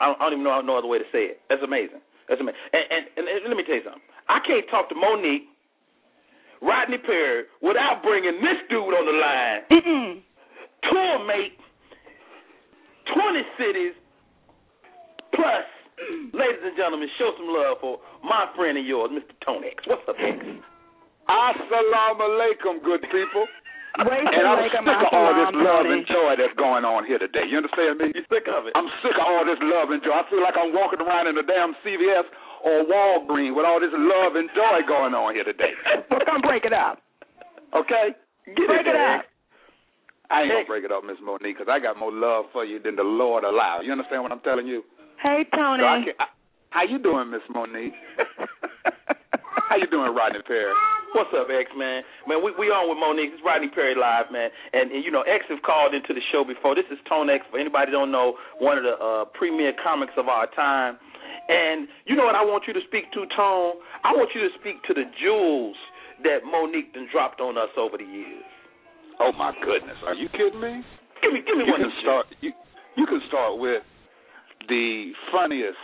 I 0.00 0.06
don't, 0.06 0.20
I 0.20 0.24
don't 0.24 0.32
even 0.34 0.44
know 0.44 0.60
no 0.60 0.76
other 0.78 0.88
way 0.88 0.98
to 0.98 1.04
say 1.10 1.24
it. 1.32 1.40
That's 1.48 1.62
amazing. 1.62 2.00
That's 2.28 2.40
amazing. 2.40 2.60
And, 2.72 2.84
and, 2.90 3.04
and, 3.16 3.24
and 3.28 3.48
let 3.48 3.56
me 3.56 3.64
tell 3.64 3.76
you 3.76 3.82
something. 3.84 4.02
I 4.28 4.38
can't 4.46 4.66
talk 4.70 4.88
to 4.90 4.94
Mo'Nique, 4.94 5.46
Rodney 6.60 6.98
Perry, 6.98 7.44
without 7.62 8.02
bringing 8.02 8.40
this 8.42 8.58
dude 8.68 8.92
on 8.92 9.06
the 9.06 9.16
line. 9.16 9.60
Mm-mm. 9.72 10.20
Tour 10.90 11.26
mate, 11.26 11.56
20 13.14 13.42
cities, 13.58 13.94
plus, 15.34 15.64
ladies 16.34 16.62
and 16.62 16.76
gentlemen, 16.76 17.08
show 17.18 17.32
some 17.36 17.50
love 17.50 17.78
for 17.80 17.98
my 18.22 18.46
friend 18.54 18.78
and 18.78 18.86
yours, 18.86 19.10
Mr. 19.10 19.34
Tony 19.42 19.72
X. 19.74 19.82
What's 19.86 20.06
up, 20.08 20.16
X? 20.18 20.38
Assalamu 21.26 22.22
alaikum, 22.22 22.82
good 22.84 23.02
people. 23.10 23.46
Wait 24.06 24.28
And 24.28 24.44
I'm 24.44 24.60
sick 24.68 24.76
of 24.76 25.08
all 25.08 25.32
this 25.32 25.56
love 25.56 25.88
and 25.88 26.04
joy 26.04 26.36
that's 26.36 26.52
going 26.60 26.84
on 26.84 27.08
here 27.08 27.16
today. 27.16 27.48
You 27.48 27.64
understand 27.64 27.96
me? 27.96 28.12
You 28.12 28.28
sick 28.28 28.44
of 28.44 28.68
it? 28.68 28.76
I'm 28.76 28.92
sick 29.00 29.16
of 29.16 29.24
all 29.24 29.40
this 29.48 29.56
love 29.64 29.88
and 29.88 30.04
joy. 30.04 30.12
I 30.12 30.22
feel 30.28 30.44
like 30.44 30.52
I'm 30.52 30.76
walking 30.76 31.00
around 31.00 31.32
in 31.32 31.40
a 31.40 31.46
damn 31.46 31.72
CVS 31.80 32.28
or 32.60 32.84
Walgreens 32.84 33.56
with 33.56 33.64
all 33.64 33.80
this 33.80 33.94
love 33.96 34.36
and 34.36 34.52
joy 34.52 34.84
going 34.84 35.16
on 35.16 35.32
here 35.32 35.48
today. 35.48 35.72
Well, 36.12 36.20
come 36.28 36.44
break 36.44 36.68
it 36.68 36.76
up. 36.76 37.00
Okay? 37.72 38.12
Get 38.52 38.68
break 38.68 38.84
it, 38.84 38.92
it 38.92 39.00
up. 39.00 39.24
I 40.30 40.42
ain't 40.42 40.52
gonna 40.52 40.68
break 40.68 40.84
it 40.84 40.92
up, 40.92 41.02
Miss 41.06 41.16
Mo'Nique, 41.22 41.56
because 41.56 41.70
I 41.70 41.78
got 41.78 41.98
more 41.98 42.12
love 42.12 42.46
for 42.52 42.64
you 42.64 42.82
than 42.82 42.96
the 42.96 43.06
Lord 43.06 43.44
allows. 43.44 43.82
You 43.86 43.92
understand 43.92 44.22
what 44.22 44.32
I'm 44.32 44.44
telling 44.44 44.66
you? 44.66 44.82
Hey, 45.22 45.44
Tony. 45.54 45.82
So 45.82 45.86
I 45.86 45.98
can, 46.04 46.14
I, 46.20 46.26
how 46.70 46.84
you 46.84 46.98
doing, 46.98 47.30
Miss 47.30 47.44
Mo'Nique? 47.54 47.96
How 49.66 49.74
you 49.74 49.90
doing, 49.90 50.14
Rodney 50.14 50.46
Perry? 50.46 50.70
What's 51.10 51.34
up, 51.34 51.50
X 51.50 51.66
man? 51.74 52.06
Man, 52.30 52.38
we 52.38 52.54
we 52.54 52.70
on 52.70 52.86
with 52.86 53.02
Mo'Nique. 53.02 53.34
It's 53.34 53.42
Rodney 53.42 53.66
Perry 53.66 53.98
live, 53.98 54.30
man. 54.30 54.46
And, 54.72 54.94
and 54.94 55.02
you 55.02 55.10
know, 55.10 55.26
X 55.26 55.42
have 55.50 55.58
called 55.66 55.90
into 55.90 56.14
the 56.14 56.22
show 56.30 56.46
before. 56.46 56.78
This 56.78 56.86
is 56.86 57.02
Tone 57.10 57.26
X. 57.26 57.42
For 57.50 57.58
anybody 57.58 57.90
don't 57.90 58.14
know, 58.14 58.38
one 58.62 58.78
of 58.78 58.86
the 58.86 58.94
uh, 58.94 59.24
premier 59.34 59.74
comics 59.82 60.14
of 60.14 60.30
our 60.30 60.46
time. 60.54 61.02
And 61.50 61.90
you 62.06 62.14
know 62.14 62.30
what 62.30 62.38
I 62.38 62.46
want 62.46 62.70
you 62.70 62.74
to 62.78 62.84
speak 62.86 63.10
to, 63.18 63.26
Tone? 63.34 63.82
I 64.06 64.14
want 64.14 64.30
you 64.38 64.46
to 64.46 64.52
speak 64.60 64.78
to 64.86 64.94
the 64.94 65.10
jewels 65.18 65.74
that 66.22 66.46
Mo'Nique 66.46 66.94
done 66.94 67.10
dropped 67.10 67.42
on 67.42 67.58
us 67.58 67.74
over 67.74 67.98
the 67.98 68.06
years. 68.06 68.46
Oh 69.18 69.32
my 69.34 69.50
goodness, 69.64 69.96
are 70.06 70.14
you 70.14 70.28
kidding 70.30 70.60
me? 70.60 70.84
Give 71.24 71.32
me, 71.32 71.42
give 71.42 71.58
me 71.58 71.66
you 71.66 71.72
one. 71.74 71.82
can 71.82 71.90
of 71.90 71.96
start. 72.06 72.26
You 72.38 72.52
you 72.94 73.06
can 73.06 73.20
start 73.26 73.58
with 73.58 73.82
the 74.68 75.12
funniest 75.32 75.78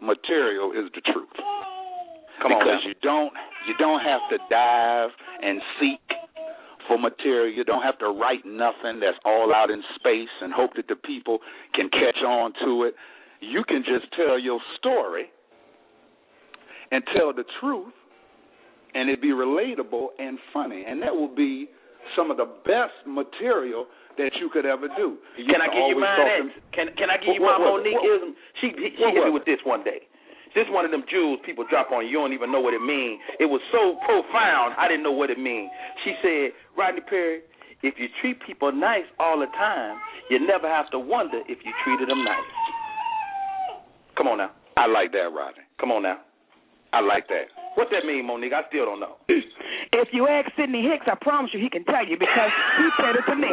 material 0.00 0.72
is 0.72 0.90
the 0.94 1.00
truth. 1.12 1.36
Come 2.42 2.52
on 2.52 2.58
because 2.58 2.80
now. 2.82 2.88
you 2.88 2.94
don't 3.02 3.32
you 3.68 3.74
don't 3.78 4.00
have 4.00 4.20
to 4.30 4.38
dive 4.50 5.10
and 5.42 5.60
seek 5.78 6.00
for 6.88 6.98
material. 6.98 7.54
You 7.54 7.64
don't 7.64 7.82
have 7.82 7.98
to 7.98 8.06
write 8.06 8.44
nothing 8.44 9.00
that's 9.00 9.18
all 9.24 9.54
out 9.54 9.70
in 9.70 9.82
space 9.96 10.32
and 10.40 10.52
hope 10.52 10.70
that 10.76 10.88
the 10.88 10.96
people 10.96 11.38
can 11.74 11.88
catch 11.90 12.18
on 12.26 12.52
to 12.64 12.84
it. 12.84 12.94
You 13.40 13.62
can 13.66 13.84
just 13.84 14.12
tell 14.16 14.38
your 14.38 14.60
story 14.78 15.26
and 16.90 17.02
tell 17.16 17.32
the 17.32 17.44
truth, 17.60 17.92
and 18.94 19.08
it 19.08 19.22
be 19.22 19.28
relatable 19.28 20.08
and 20.18 20.38
funny, 20.52 20.84
and 20.86 21.00
that 21.02 21.14
will 21.14 21.34
be 21.34 21.68
some 22.16 22.30
of 22.30 22.36
the 22.36 22.48
best 22.64 22.94
material 23.06 23.86
that 24.18 24.32
you 24.40 24.50
could 24.52 24.66
ever 24.66 24.88
do. 24.96 25.16
You 25.38 25.48
can 25.48 25.60
I 25.64 25.68
give 25.72 25.88
you 25.88 25.98
mine? 25.98 26.18
Talking, 26.18 26.50
can 26.72 26.86
Can 26.96 27.08
I 27.08 27.16
give 27.16 27.34
you 27.34 27.40
my 27.40 27.56
what, 27.56 27.80
Mo'Nique 27.80 27.96
what, 27.96 28.16
ism? 28.20 28.30
She 28.60 28.72
she 28.76 29.04
hit 29.12 29.24
me 29.24 29.32
with 29.32 29.44
this 29.44 29.60
one 29.64 29.84
day. 29.84 30.04
This 30.54 30.68
one 30.68 30.84
of 30.84 30.90
them 30.90 31.04
jewels 31.08 31.40
people 31.46 31.64
drop 31.64 31.92
on 31.92 32.04
you. 32.04 32.12
You 32.12 32.18
don't 32.20 32.36
even 32.36 32.52
know 32.52 32.60
what 32.60 32.74
it 32.74 32.84
means. 32.84 33.20
It 33.40 33.48
was 33.48 33.60
so 33.72 33.96
profound. 34.04 34.76
I 34.76 34.86
didn't 34.86 35.02
know 35.02 35.16
what 35.16 35.30
it 35.30 35.40
means. 35.40 35.70
She 36.04 36.12
said, 36.20 36.52
Rodney 36.76 37.00
Perry, 37.08 37.40
if 37.82 37.94
you 37.96 38.08
treat 38.20 38.36
people 38.44 38.70
nice 38.70 39.08
all 39.18 39.40
the 39.40 39.48
time, 39.56 39.96
you 40.28 40.44
never 40.44 40.68
have 40.68 40.90
to 40.90 40.98
wonder 40.98 41.40
if 41.48 41.58
you 41.64 41.72
treated 41.84 42.08
them 42.08 42.22
nice. 42.22 42.52
Come 44.16 44.28
on 44.28 44.38
now. 44.38 44.52
I 44.76 44.86
like 44.86 45.12
that, 45.12 45.32
Rodney. 45.32 45.64
Come 45.80 45.90
on 45.90 46.02
now. 46.02 46.20
I 46.92 47.00
like 47.00 47.26
that. 47.28 47.48
What 47.74 47.88
that 47.90 48.04
mean, 48.04 48.26
Mo'Nique? 48.26 48.52
I 48.52 48.68
still 48.68 48.84
don't 48.84 49.00
know. 49.00 49.16
If 49.94 50.08
you 50.12 50.26
ask 50.26 50.50
Sidney 50.56 50.82
Hicks, 50.82 51.04
I 51.06 51.14
promise 51.20 51.50
you 51.52 51.60
he 51.60 51.68
can 51.68 51.84
tell 51.84 52.06
you 52.06 52.16
because 52.18 52.50
he 52.78 52.88
said 52.96 53.14
it 53.14 53.24
to 53.28 53.36
me. 53.36 53.48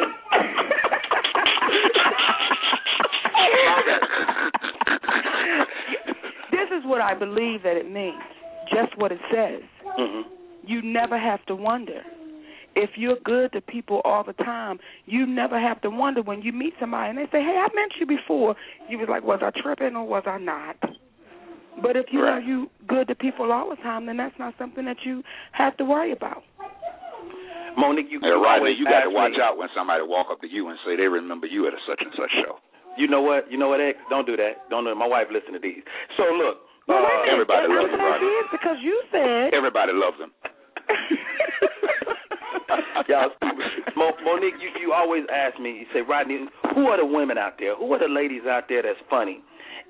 this 6.51 6.69
is 6.77 6.85
what 6.85 7.01
I 7.01 7.13
believe 7.13 7.63
that 7.63 7.75
it 7.75 7.91
means. 7.91 8.21
Just 8.69 8.97
what 8.97 9.11
it 9.11 9.19
says. 9.29 9.61
Mm-hmm. 9.99 10.29
You 10.65 10.81
never 10.81 11.19
have 11.19 11.45
to 11.47 11.55
wonder. 11.55 12.01
If 12.75 12.91
you're 12.95 13.17
good 13.25 13.51
to 13.51 13.59
people 13.61 13.99
all 14.05 14.23
the 14.23 14.31
time, 14.33 14.79
you 15.05 15.25
never 15.25 15.59
have 15.59 15.81
to 15.81 15.89
wonder 15.89 16.21
when 16.21 16.41
you 16.41 16.53
meet 16.53 16.73
somebody 16.79 17.09
and 17.09 17.17
they 17.17 17.25
say, 17.31 17.43
"Hey, 17.43 17.57
I 17.59 17.67
met 17.75 17.99
you 17.99 18.05
before." 18.05 18.55
You 18.87 18.97
was 18.99 19.09
like, 19.09 19.23
"Was 19.23 19.41
I 19.41 19.49
tripping 19.61 19.97
or 19.97 20.05
was 20.07 20.23
I 20.25 20.37
not?" 20.37 20.77
But 21.81 21.95
if 21.95 22.07
you 22.11 22.21
Right. 22.23 22.41
know 22.41 22.47
you 22.47 22.69
good 22.87 23.07
to 23.07 23.15
people 23.15 23.51
all 23.51 23.69
the 23.69 23.75
time, 23.77 24.05
then 24.05 24.17
that's 24.17 24.37
not 24.39 24.53
something 24.57 24.85
that 24.85 24.97
you 25.05 25.23
have 25.53 25.75
to 25.77 25.85
worry 25.85 26.11
about. 26.11 26.43
Mo'Nique, 27.77 28.09
you, 28.09 28.19
Hey, 28.19 28.27
you 28.29 28.43
Rodney, 28.43 28.71
you 28.73 28.85
got 28.85 29.03
to 29.03 29.09
watch 29.09 29.31
me, 29.31 29.41
out 29.41 29.57
when 29.57 29.69
somebody 29.75 30.03
walk 30.03 30.27
up 30.31 30.41
to 30.41 30.47
you 30.47 30.67
and 30.69 30.77
say 30.85 30.95
they 30.97 31.07
remember 31.07 31.47
you 31.47 31.67
at 31.67 31.73
a 31.73 31.77
such 31.87 32.01
and 32.01 32.11
such 32.17 32.31
show. 32.43 32.59
You 32.97 33.07
know 33.07 33.21
what? 33.21 33.49
You 33.51 33.57
know 33.57 33.69
what, 33.69 33.79
X? 33.79 33.97
Don't 34.09 34.25
do 34.27 34.35
that. 34.35 34.67
Don't 34.69 34.83
do 34.83 34.91
it. 34.91 34.95
My 34.95 35.07
wife 35.07 35.27
listen 35.31 35.53
to 35.53 35.59
these. 35.59 35.81
So 36.17 36.23
look, 36.33 36.57
Well, 36.87 36.97
uh, 36.97 37.01
wait 37.07 37.13
a 37.13 37.17
minute. 37.21 37.33
everybody 37.33 37.67
That's 37.69 37.79
loves 37.79 37.91
what 37.95 38.21
you, 38.21 38.39
is 38.43 38.47
because 38.51 38.77
you 38.81 39.03
said. 39.11 39.53
Everybody 39.53 39.93
loves 39.93 40.17
him. 40.19 40.31
Y'all, 43.07 43.29
Mo, 43.95 44.11
Mo'Nique, 44.25 44.59
you 44.61 44.69
you 44.81 44.93
always 44.93 45.23
ask 45.33 45.59
me. 45.59 45.79
You 45.81 45.85
say, 45.93 46.01
Rodney, 46.01 46.45
who 46.75 46.87
are 46.87 46.97
the 46.97 47.05
women 47.05 47.37
out 47.37 47.53
there? 47.57 47.75
Who 47.75 47.91
are 47.93 47.99
the 47.99 48.07
ladies 48.11 48.43
out 48.49 48.65
there 48.69 48.83
that's 48.83 48.99
funny? 49.09 49.39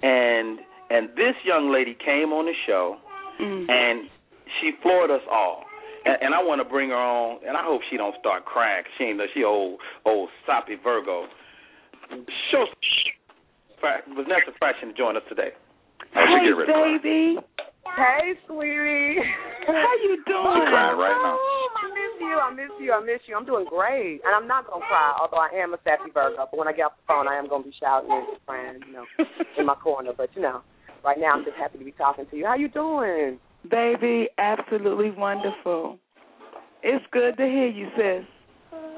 And 0.04 0.60
and 0.90 1.10
this 1.16 1.36
young 1.46 1.72
lady 1.72 1.96
came 2.04 2.32
on 2.34 2.46
the 2.46 2.54
show, 2.68 2.98
Mm. 3.40 3.70
and 3.72 4.10
she 4.60 4.72
floored 4.82 5.10
us 5.12 5.22
all. 5.32 5.64
And, 6.06 6.18
and 6.22 6.34
I 6.36 6.44
want 6.44 6.60
to 6.60 6.68
bring 6.68 6.90
her 6.90 6.96
on, 6.96 7.40
and 7.48 7.56
I 7.56 7.64
hope 7.64 7.82
she 7.90 7.96
don't 7.98 8.16
start 8.20 8.44
crying. 8.46 8.84
'cause 8.84 8.92
She 8.98 9.04
ain't 9.06 9.18
no 9.18 9.26
she 9.34 9.44
old 9.44 9.80
old 10.06 10.30
soppy 10.46 10.76
Virgo. 10.76 11.28
Show 12.52 12.66
Vanessa 14.16 14.52
Fraction 14.58 14.90
to 14.90 14.94
join 14.94 15.16
us 15.16 15.24
today. 15.30 15.52
I 16.16 16.26
should 16.26 16.40
Hey, 16.42 16.46
get 16.46 16.56
rid 16.58 16.70
of 16.70 17.02
baby. 17.02 17.38
Hey, 17.96 18.34
sweetie. 18.48 19.20
How 19.68 19.94
you 20.04 20.16
She's 20.18 20.26
doing? 20.26 20.68
crying 20.68 20.98
right 20.98 21.16
now. 21.22 21.38
I 21.40 21.88
miss 21.94 22.20
you. 22.20 22.36
I 22.40 22.50
miss 22.52 22.72
you. 22.80 22.92
I 22.94 23.00
miss 23.02 23.22
you. 23.28 23.36
I'm 23.38 23.46
doing 23.46 23.66
great, 23.70 24.22
and 24.26 24.34
I'm 24.36 24.48
not 24.48 24.68
gonna 24.68 24.86
cry. 24.86 25.16
Although 25.22 25.38
I 25.38 25.50
am 25.62 25.74
a 25.74 25.78
sassy 25.84 26.12
Virgo, 26.14 26.48
but 26.50 26.58
when 26.58 26.68
I 26.68 26.74
get 26.74 26.86
off 26.88 26.98
the 26.98 27.04
phone, 27.08 27.28
I 27.28 27.36
am 27.38 27.48
gonna 27.48 27.64
be 27.64 27.74
shouting 27.80 28.12
and 28.12 28.28
crying, 28.46 28.80
you 28.88 28.94
know, 28.94 29.06
in 29.58 29.66
my 29.66 29.76
corner. 29.76 30.12
But 30.16 30.30
you 30.36 30.42
know, 30.42 30.62
right 31.04 31.18
now 31.20 31.34
I'm 31.34 31.44
just 31.46 31.58
happy 31.58 31.78
to 31.78 31.86
be 31.86 31.92
talking 31.94 32.26
to 32.30 32.36
you. 32.36 32.46
How 32.46 32.56
you 32.56 32.70
doing? 32.70 33.40
Baby, 33.70 34.30
absolutely 34.38 35.12
wonderful. 35.12 36.00
It's 36.84 37.04
good 37.12 37.36
to 37.38 37.44
hear 37.44 37.68
you, 37.68 37.88
sis. 37.96 38.24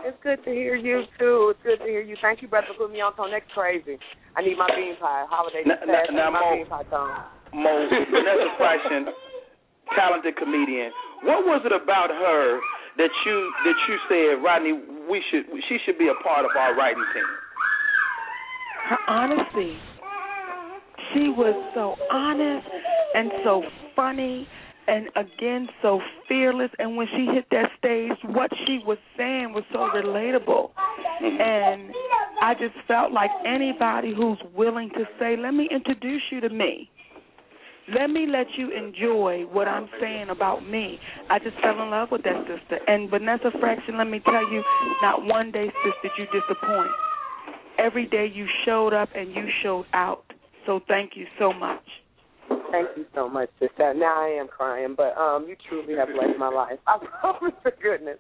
It's 0.06 0.18
good 0.24 0.44
to 0.46 0.52
hear 0.52 0.76
you 0.76 1.04
too. 1.18 1.54
It's 1.54 1.62
good 1.64 1.78
to 1.86 1.90
hear 1.90 2.02
you. 2.02 2.16
Thank 2.22 2.42
you, 2.42 2.48
brother, 2.48 2.68
for 2.74 2.86
putting 2.86 2.94
me 2.94 3.02
on 3.02 3.16
tone. 3.16 3.30
That's 3.32 3.46
crazy. 3.54 3.98
I 4.36 4.42
need 4.42 4.58
my 4.58 4.70
bean 4.76 4.98
pie. 4.98 5.26
Holiday 5.30 5.62
Now- 5.66 5.76
just 5.76 5.88
now- 6.12 6.30
now, 6.30 6.30
my 6.32 6.40
Mo- 6.42 6.56
bean 6.58 6.66
pie 6.66 6.84
tone. 6.90 7.14
Mo 7.54 7.88
Vanessa 7.90 8.50
Fraction, 8.58 9.14
talented 9.96 10.36
comedian. 10.38 10.92
What 11.22 11.46
was 11.46 11.62
it 11.66 11.72
about 11.72 12.10
her 12.10 12.60
that 12.98 13.12
you 13.26 13.54
that 13.66 13.78
you 13.88 13.96
said, 14.10 14.44
Rodney, 14.44 14.74
we 15.10 15.22
should 15.30 15.46
she 15.68 15.78
should 15.86 15.98
be 15.98 16.08
a 16.10 16.16
part 16.24 16.46
of 16.46 16.52
our 16.58 16.74
writing 16.76 17.04
team? 17.14 17.30
Her 18.90 18.98
honesty. 19.08 19.78
She 21.14 21.30
was 21.30 21.56
so 21.74 21.96
honest 22.12 22.68
and 23.16 23.32
so 23.44 23.64
funny 23.96 24.48
and 24.88 25.10
again 25.16 25.68
so 25.82 26.00
fearless 26.28 26.72
and 26.80 26.98
when 26.98 27.08
she 27.16 27.28
hit 27.34 27.46
that 27.52 27.70
stage 27.78 28.18
what 28.36 28.50
she 28.66 28.80
was 28.86 28.98
saying 29.16 29.54
was 29.54 29.64
so 29.72 29.80
relatable 29.94 30.72
and 31.22 31.94
I 32.42 32.56
just 32.56 32.74
felt 32.88 33.12
like 33.12 33.30
anybody 33.46 34.14
who's 34.16 34.40
willing 34.56 34.90
to 34.96 35.06
say, 35.20 35.36
Let 35.38 35.54
me 35.54 35.70
introduce 35.70 36.24
you 36.32 36.42
to 36.42 36.50
me. 36.50 36.90
Let 37.96 38.10
me 38.10 38.26
let 38.28 38.48
you 38.58 38.72
enjoy 38.72 39.44
what 39.52 39.68
I'm 39.68 39.88
saying 40.00 40.30
about 40.30 40.68
me. 40.68 41.00
I 41.30 41.40
just 41.40 41.60
fell 41.62 41.82
in 41.82 41.90
love 41.92 42.10
with 42.12 42.24
that 42.24 42.46
sister. 42.48 42.80
And 42.88 43.10
Vanessa 43.10 43.52
Fraction, 43.60 43.98
let 43.98 44.08
me 44.08 44.22
tell 44.24 44.52
you, 44.52 44.64
not 45.02 45.26
one 45.26 45.52
day, 45.52 45.66
sis, 45.84 45.94
did 46.02 46.12
you 46.18 46.26
disappoint. 46.26 46.90
Every 47.78 48.06
day 48.08 48.32
you 48.34 48.48
showed 48.66 48.94
up 48.94 49.10
and 49.16 49.36
you 49.36 49.46
showed 49.62 49.86
out. 49.94 50.24
So 50.66 50.80
thank 50.88 51.12
you 51.16 51.26
so 51.40 51.54
much. 51.54 51.84
Thank 52.72 52.90
you 52.96 53.06
so 53.14 53.30
much, 53.30 53.50
sister. 53.60 53.94
Now 53.94 54.24
I 54.24 54.40
am 54.40 54.48
crying, 54.48 54.96
but 54.96 55.18
um, 55.18 55.46
you 55.48 55.56
truly 55.68 55.96
have 55.98 56.08
blessed 56.08 56.40
my 56.40 56.50
life. 56.50 56.80
I 56.88 56.98
promise 57.20 57.54
for 57.62 57.72
goodness. 57.82 58.18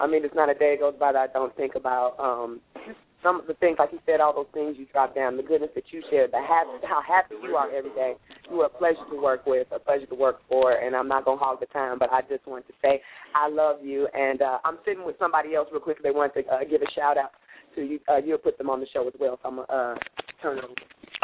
I 0.00 0.06
mean, 0.06 0.24
it's 0.24 0.34
not 0.34 0.48
a 0.48 0.54
day 0.54 0.76
goes 0.78 0.94
by 0.98 1.12
that 1.12 1.30
I 1.30 1.32
don't 1.32 1.54
think 1.56 1.74
about 1.74 2.16
um 2.18 2.60
just 2.86 2.98
some 3.22 3.38
of 3.38 3.46
the 3.46 3.54
things, 3.54 3.76
like 3.78 3.92
you 3.92 3.98
said, 4.06 4.20
all 4.20 4.34
those 4.34 4.48
things 4.54 4.76
you 4.78 4.86
dropped 4.92 5.14
down, 5.14 5.36
the 5.36 5.42
goodness 5.42 5.70
that 5.74 5.84
you 5.90 6.02
shared, 6.10 6.32
the 6.32 6.40
happy, 6.40 6.70
how 6.88 7.02
happy 7.06 7.34
you 7.42 7.54
are 7.54 7.70
every 7.70 7.90
day. 7.90 8.14
You 8.50 8.60
are 8.62 8.66
a 8.66 8.70
pleasure 8.70 9.04
to 9.10 9.20
work 9.20 9.44
with, 9.46 9.66
a 9.72 9.78
pleasure 9.78 10.06
to 10.06 10.14
work 10.14 10.40
for, 10.48 10.72
and 10.72 10.96
I'm 10.96 11.08
not 11.08 11.24
gonna 11.24 11.38
hog 11.38 11.60
the 11.60 11.66
time, 11.66 11.98
but 11.98 12.10
I 12.10 12.22
just 12.22 12.46
want 12.46 12.66
to 12.68 12.72
say 12.82 13.00
I 13.34 13.48
love 13.48 13.84
you, 13.84 14.08
and 14.14 14.40
uh, 14.40 14.58
I'm 14.64 14.78
sitting 14.86 15.04
with 15.04 15.16
somebody 15.18 15.54
else 15.54 15.68
real 15.70 15.80
quick. 15.80 16.02
They 16.02 16.10
want 16.10 16.32
to 16.34 16.40
uh, 16.46 16.64
give 16.68 16.80
a 16.80 16.90
shout 16.94 17.18
out 17.18 17.32
to 17.74 17.82
you. 17.82 18.00
Uh, 18.08 18.16
you'll 18.24 18.38
put 18.38 18.56
them 18.56 18.70
on 18.70 18.80
the 18.80 18.86
show 18.92 19.06
as 19.06 19.14
well, 19.20 19.38
so 19.42 19.48
I'm 19.48 19.56
gonna 19.56 19.68
uh, 19.68 19.94
turn 20.42 20.58
it 20.58 20.64
over. 20.64 20.74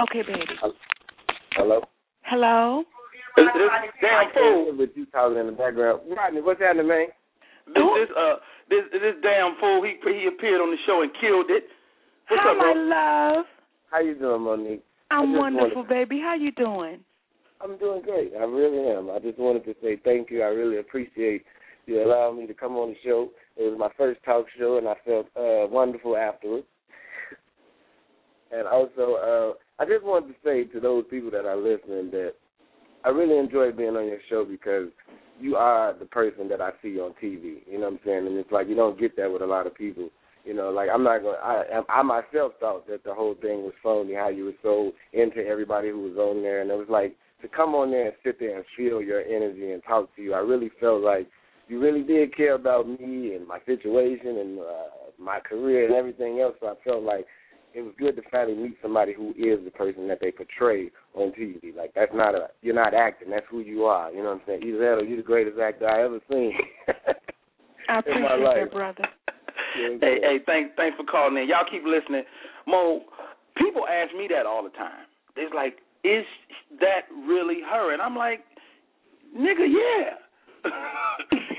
Okay, 0.08 0.22
baby. 0.22 0.44
Hello. 1.52 1.80
Hello? 2.22 2.84
This, 3.36 3.44
this 3.54 3.92
damn 4.00 4.32
fool, 4.34 4.76
With 4.76 4.90
you 4.94 5.06
talking 5.06 5.38
in 5.38 5.46
the 5.46 5.52
background. 5.52 6.00
Rodney, 6.16 6.40
what's 6.40 6.60
happening, 6.60 6.88
man? 6.88 7.06
this, 7.66 7.82
this 7.82 8.16
uh 8.16 8.36
this 8.70 8.84
this 8.92 9.14
damn 9.22 9.56
fool, 9.60 9.82
he 9.82 9.96
he 10.02 10.26
appeared 10.26 10.60
on 10.60 10.70
the 10.70 10.76
show 10.86 11.02
and 11.02 11.10
killed 11.20 11.50
it. 11.50 11.64
What's 12.28 12.42
Hi, 12.44 12.52
up, 12.52 12.58
my 12.58 12.72
bro? 12.72 12.82
love. 12.82 13.44
How 13.90 14.00
you 14.00 14.14
doing, 14.14 14.42
Mo'Nique? 14.42 14.82
I 15.10 15.16
I'm 15.16 15.30
just 15.32 15.38
wonderful, 15.38 15.84
baby. 15.84 16.20
How 16.20 16.34
you 16.34 16.50
doing? 16.52 17.00
I'm 17.60 17.78
doing 17.78 18.02
great. 18.02 18.32
I 18.38 18.44
really 18.44 18.88
am. 18.90 19.10
I 19.10 19.18
just 19.18 19.38
wanted 19.38 19.64
to 19.64 19.74
say 19.82 20.00
thank 20.04 20.30
you. 20.30 20.42
I 20.42 20.46
really 20.46 20.78
appreciate 20.78 21.44
you 21.86 22.02
allowing 22.02 22.38
me 22.38 22.46
to 22.46 22.54
come 22.54 22.72
on 22.76 22.90
the 22.90 22.96
show. 23.04 23.30
It 23.56 23.70
was 23.70 23.78
my 23.78 23.88
first 23.96 24.20
talk 24.24 24.46
show, 24.58 24.78
and 24.78 24.88
I 24.88 24.94
felt 25.04 25.26
uh, 25.36 25.70
wonderful 25.72 26.16
afterwards. 26.16 26.66
And 28.56 28.66
also, 28.66 29.56
uh, 29.78 29.82
I 29.82 29.86
just 29.86 30.04
wanted 30.04 30.28
to 30.28 30.34
say 30.44 30.64
to 30.72 30.80
those 30.80 31.04
people 31.10 31.30
that 31.32 31.44
are 31.44 31.56
listening 31.56 32.10
that 32.12 32.32
I 33.04 33.10
really 33.10 33.38
enjoy 33.38 33.72
being 33.72 33.96
on 33.96 34.06
your 34.06 34.18
show 34.28 34.44
because 34.44 34.88
you 35.38 35.56
are 35.56 35.94
the 35.96 36.06
person 36.06 36.48
that 36.48 36.60
I 36.60 36.70
see 36.82 36.98
on 36.98 37.12
TV. 37.22 37.58
You 37.70 37.78
know 37.78 37.90
what 37.90 37.92
I'm 37.92 38.00
saying? 38.04 38.26
And 38.26 38.36
it's 38.38 38.50
like 38.50 38.68
you 38.68 38.74
don't 38.74 38.98
get 38.98 39.16
that 39.16 39.30
with 39.30 39.42
a 39.42 39.46
lot 39.46 39.66
of 39.66 39.74
people. 39.74 40.08
You 40.44 40.54
know, 40.54 40.70
like 40.70 40.88
I'm 40.92 41.02
not 41.02 41.22
going. 41.22 41.36
I 41.42 41.80
I 41.88 42.02
myself 42.02 42.52
thought 42.60 42.86
that 42.86 43.04
the 43.04 43.12
whole 43.12 43.34
thing 43.34 43.62
was 43.62 43.74
phony. 43.82 44.14
How 44.14 44.28
you 44.28 44.44
were 44.44 44.52
so 44.62 44.92
into 45.12 45.44
everybody 45.44 45.90
who 45.90 46.02
was 46.02 46.16
on 46.16 46.42
there, 46.42 46.62
and 46.62 46.70
it 46.70 46.78
was 46.78 46.88
like 46.88 47.16
to 47.42 47.48
come 47.48 47.74
on 47.74 47.90
there 47.90 48.06
and 48.06 48.14
sit 48.24 48.38
there 48.38 48.56
and 48.56 48.64
feel 48.76 49.02
your 49.02 49.22
energy 49.22 49.72
and 49.72 49.82
talk 49.84 50.14
to 50.16 50.22
you. 50.22 50.34
I 50.34 50.38
really 50.38 50.70
felt 50.80 51.02
like 51.02 51.26
you 51.68 51.80
really 51.80 52.02
did 52.02 52.36
care 52.36 52.54
about 52.54 52.88
me 52.88 53.34
and 53.34 53.46
my 53.46 53.58
situation 53.66 54.38
and 54.38 54.58
uh, 54.60 54.62
my 55.18 55.40
career 55.40 55.86
and 55.86 55.94
everything 55.94 56.40
else. 56.40 56.54
So 56.60 56.68
I 56.68 56.74
felt 56.84 57.02
like 57.02 57.26
it 57.76 57.82
was 57.84 57.92
good 57.98 58.16
to 58.16 58.22
finally 58.30 58.56
meet 58.56 58.78
somebody 58.80 59.12
who 59.12 59.30
is 59.30 59.62
the 59.62 59.70
person 59.70 60.08
that 60.08 60.18
they 60.18 60.32
portray 60.32 60.90
on 61.14 61.30
TV. 61.38 61.76
Like 61.76 61.92
that's 61.94 62.12
not 62.14 62.34
a 62.34 62.48
you're 62.62 62.74
not 62.74 62.94
acting. 62.94 63.28
That's 63.28 63.44
who 63.50 63.60
you 63.60 63.84
are. 63.84 64.10
You 64.10 64.22
know 64.22 64.30
what 64.30 64.40
I'm 64.40 64.40
saying? 64.46 64.62
Either 64.64 64.78
that 64.78 64.98
or 64.98 65.04
you're 65.04 65.18
the 65.18 65.22
greatest 65.22 65.58
actor 65.58 65.86
I 65.86 66.04
ever 66.04 66.18
seen. 66.28 66.54
I 67.88 67.98
In 68.06 68.22
my 68.22 68.32
appreciate 68.32 68.42
life. 68.42 68.56
that, 68.64 68.72
brother. 68.72 69.08
Hey, 70.00 70.18
hey, 70.22 70.36
thanks 70.46 70.70
thanks 70.76 70.96
for 70.96 71.04
calling 71.04 71.36
in. 71.36 71.48
Y'all 71.48 71.68
keep 71.70 71.84
listening. 71.84 72.24
Mo, 72.66 73.02
people 73.58 73.82
ask 73.86 74.16
me 74.16 74.26
that 74.34 74.46
all 74.46 74.64
the 74.64 74.70
time. 74.70 75.04
It's 75.36 75.54
like, 75.54 75.76
is 76.02 76.24
that 76.80 77.04
really 77.28 77.60
her? 77.60 77.92
And 77.92 78.00
I'm 78.00 78.16
like, 78.16 78.40
nigga, 79.36 79.68
yeah. 79.68 80.16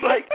like, 0.03 0.25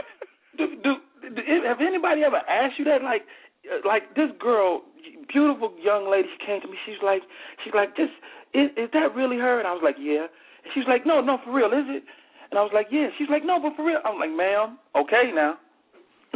do, 0.57 0.67
do, 0.81 0.95
do, 1.35 1.41
have 1.67 1.81
anybody 1.81 2.23
ever 2.23 2.37
asked 2.37 2.79
you 2.79 2.85
that? 2.85 3.03
Like, 3.03 3.23
uh, 3.67 3.85
like 3.85 4.15
this 4.15 4.31
girl, 4.39 4.83
beautiful 5.31 5.73
young 5.81 6.09
lady, 6.09 6.27
she 6.39 6.45
came 6.45 6.61
to 6.61 6.67
me. 6.67 6.77
She's 6.85 7.01
like, 7.03 7.21
she's 7.63 7.73
like, 7.73 7.95
just 7.95 8.13
is, 8.53 8.69
is 8.77 8.89
that 8.93 9.15
really 9.15 9.37
her? 9.37 9.59
And 9.59 9.67
I 9.67 9.73
was 9.73 9.81
like, 9.83 9.95
yeah. 9.99 10.27
And 10.29 10.69
she's 10.73 10.87
like, 10.87 11.05
no, 11.05 11.21
no, 11.21 11.37
for 11.43 11.53
real, 11.53 11.67
is 11.67 11.87
it? 11.87 12.03
And 12.51 12.59
I 12.59 12.63
was 12.63 12.71
like, 12.73 12.87
yeah. 12.91 13.07
She's 13.17 13.29
like, 13.29 13.43
no, 13.45 13.59
but 13.59 13.75
for 13.75 13.85
real. 13.85 13.99
I'm 14.05 14.19
like, 14.19 14.31
ma'am, 14.31 14.77
okay 14.95 15.31
now. 15.33 15.57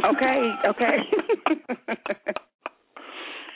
Okay, 0.04 0.52
okay. 0.66 0.96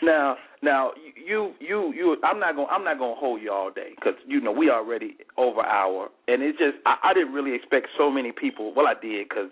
now, 0.03 0.37
now 0.63 0.91
you, 1.15 1.53
you, 1.61 1.93
you. 1.95 2.17
I'm 2.25 2.41
not 2.41 2.57
gonna, 2.57 2.69
I'm 2.69 2.85
not 2.85 2.99
gonna 2.99 3.15
hold 3.15 3.41
you 3.41 3.53
all 3.53 3.71
day 3.71 3.91
because 3.95 4.15
you 4.27 4.41
know 4.41 4.51
we 4.51 4.69
already 4.69 5.17
over 5.37 5.63
hour, 5.63 6.09
and 6.27 6.43
it's 6.43 6.59
just 6.59 6.79
I, 6.85 7.11
I 7.11 7.15
didn't 7.15 7.33
really 7.33 7.55
expect 7.55 7.89
so 7.97 8.11
many 8.11 8.33
people. 8.33 8.73
Well, 8.75 8.87
I 8.87 8.95
did 9.01 9.29
because 9.29 9.51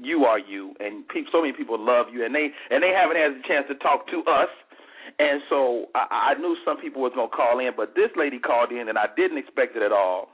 you 0.00 0.24
are 0.24 0.38
you, 0.38 0.74
and 0.80 1.06
pe- 1.08 1.30
so 1.30 1.42
many 1.42 1.52
people 1.52 1.78
love 1.78 2.06
you, 2.12 2.24
and 2.24 2.34
they 2.34 2.48
and 2.70 2.82
they 2.82 2.90
haven't 2.90 3.16
had 3.16 3.32
a 3.32 3.42
chance 3.46 3.66
to 3.68 3.74
talk 3.76 4.08
to 4.08 4.20
us. 4.30 4.50
And 5.18 5.40
so 5.48 5.86
I, 5.94 6.32
I 6.34 6.40
knew 6.40 6.56
some 6.64 6.78
people 6.78 7.02
was 7.02 7.12
gonna 7.14 7.28
call 7.28 7.58
in, 7.58 7.70
but 7.76 7.94
this 7.94 8.10
lady 8.16 8.38
called 8.38 8.72
in, 8.72 8.88
and 8.88 8.98
I 8.98 9.06
didn't 9.16 9.38
expect 9.38 9.76
it 9.76 9.82
at 9.82 9.92
all. 9.92 10.28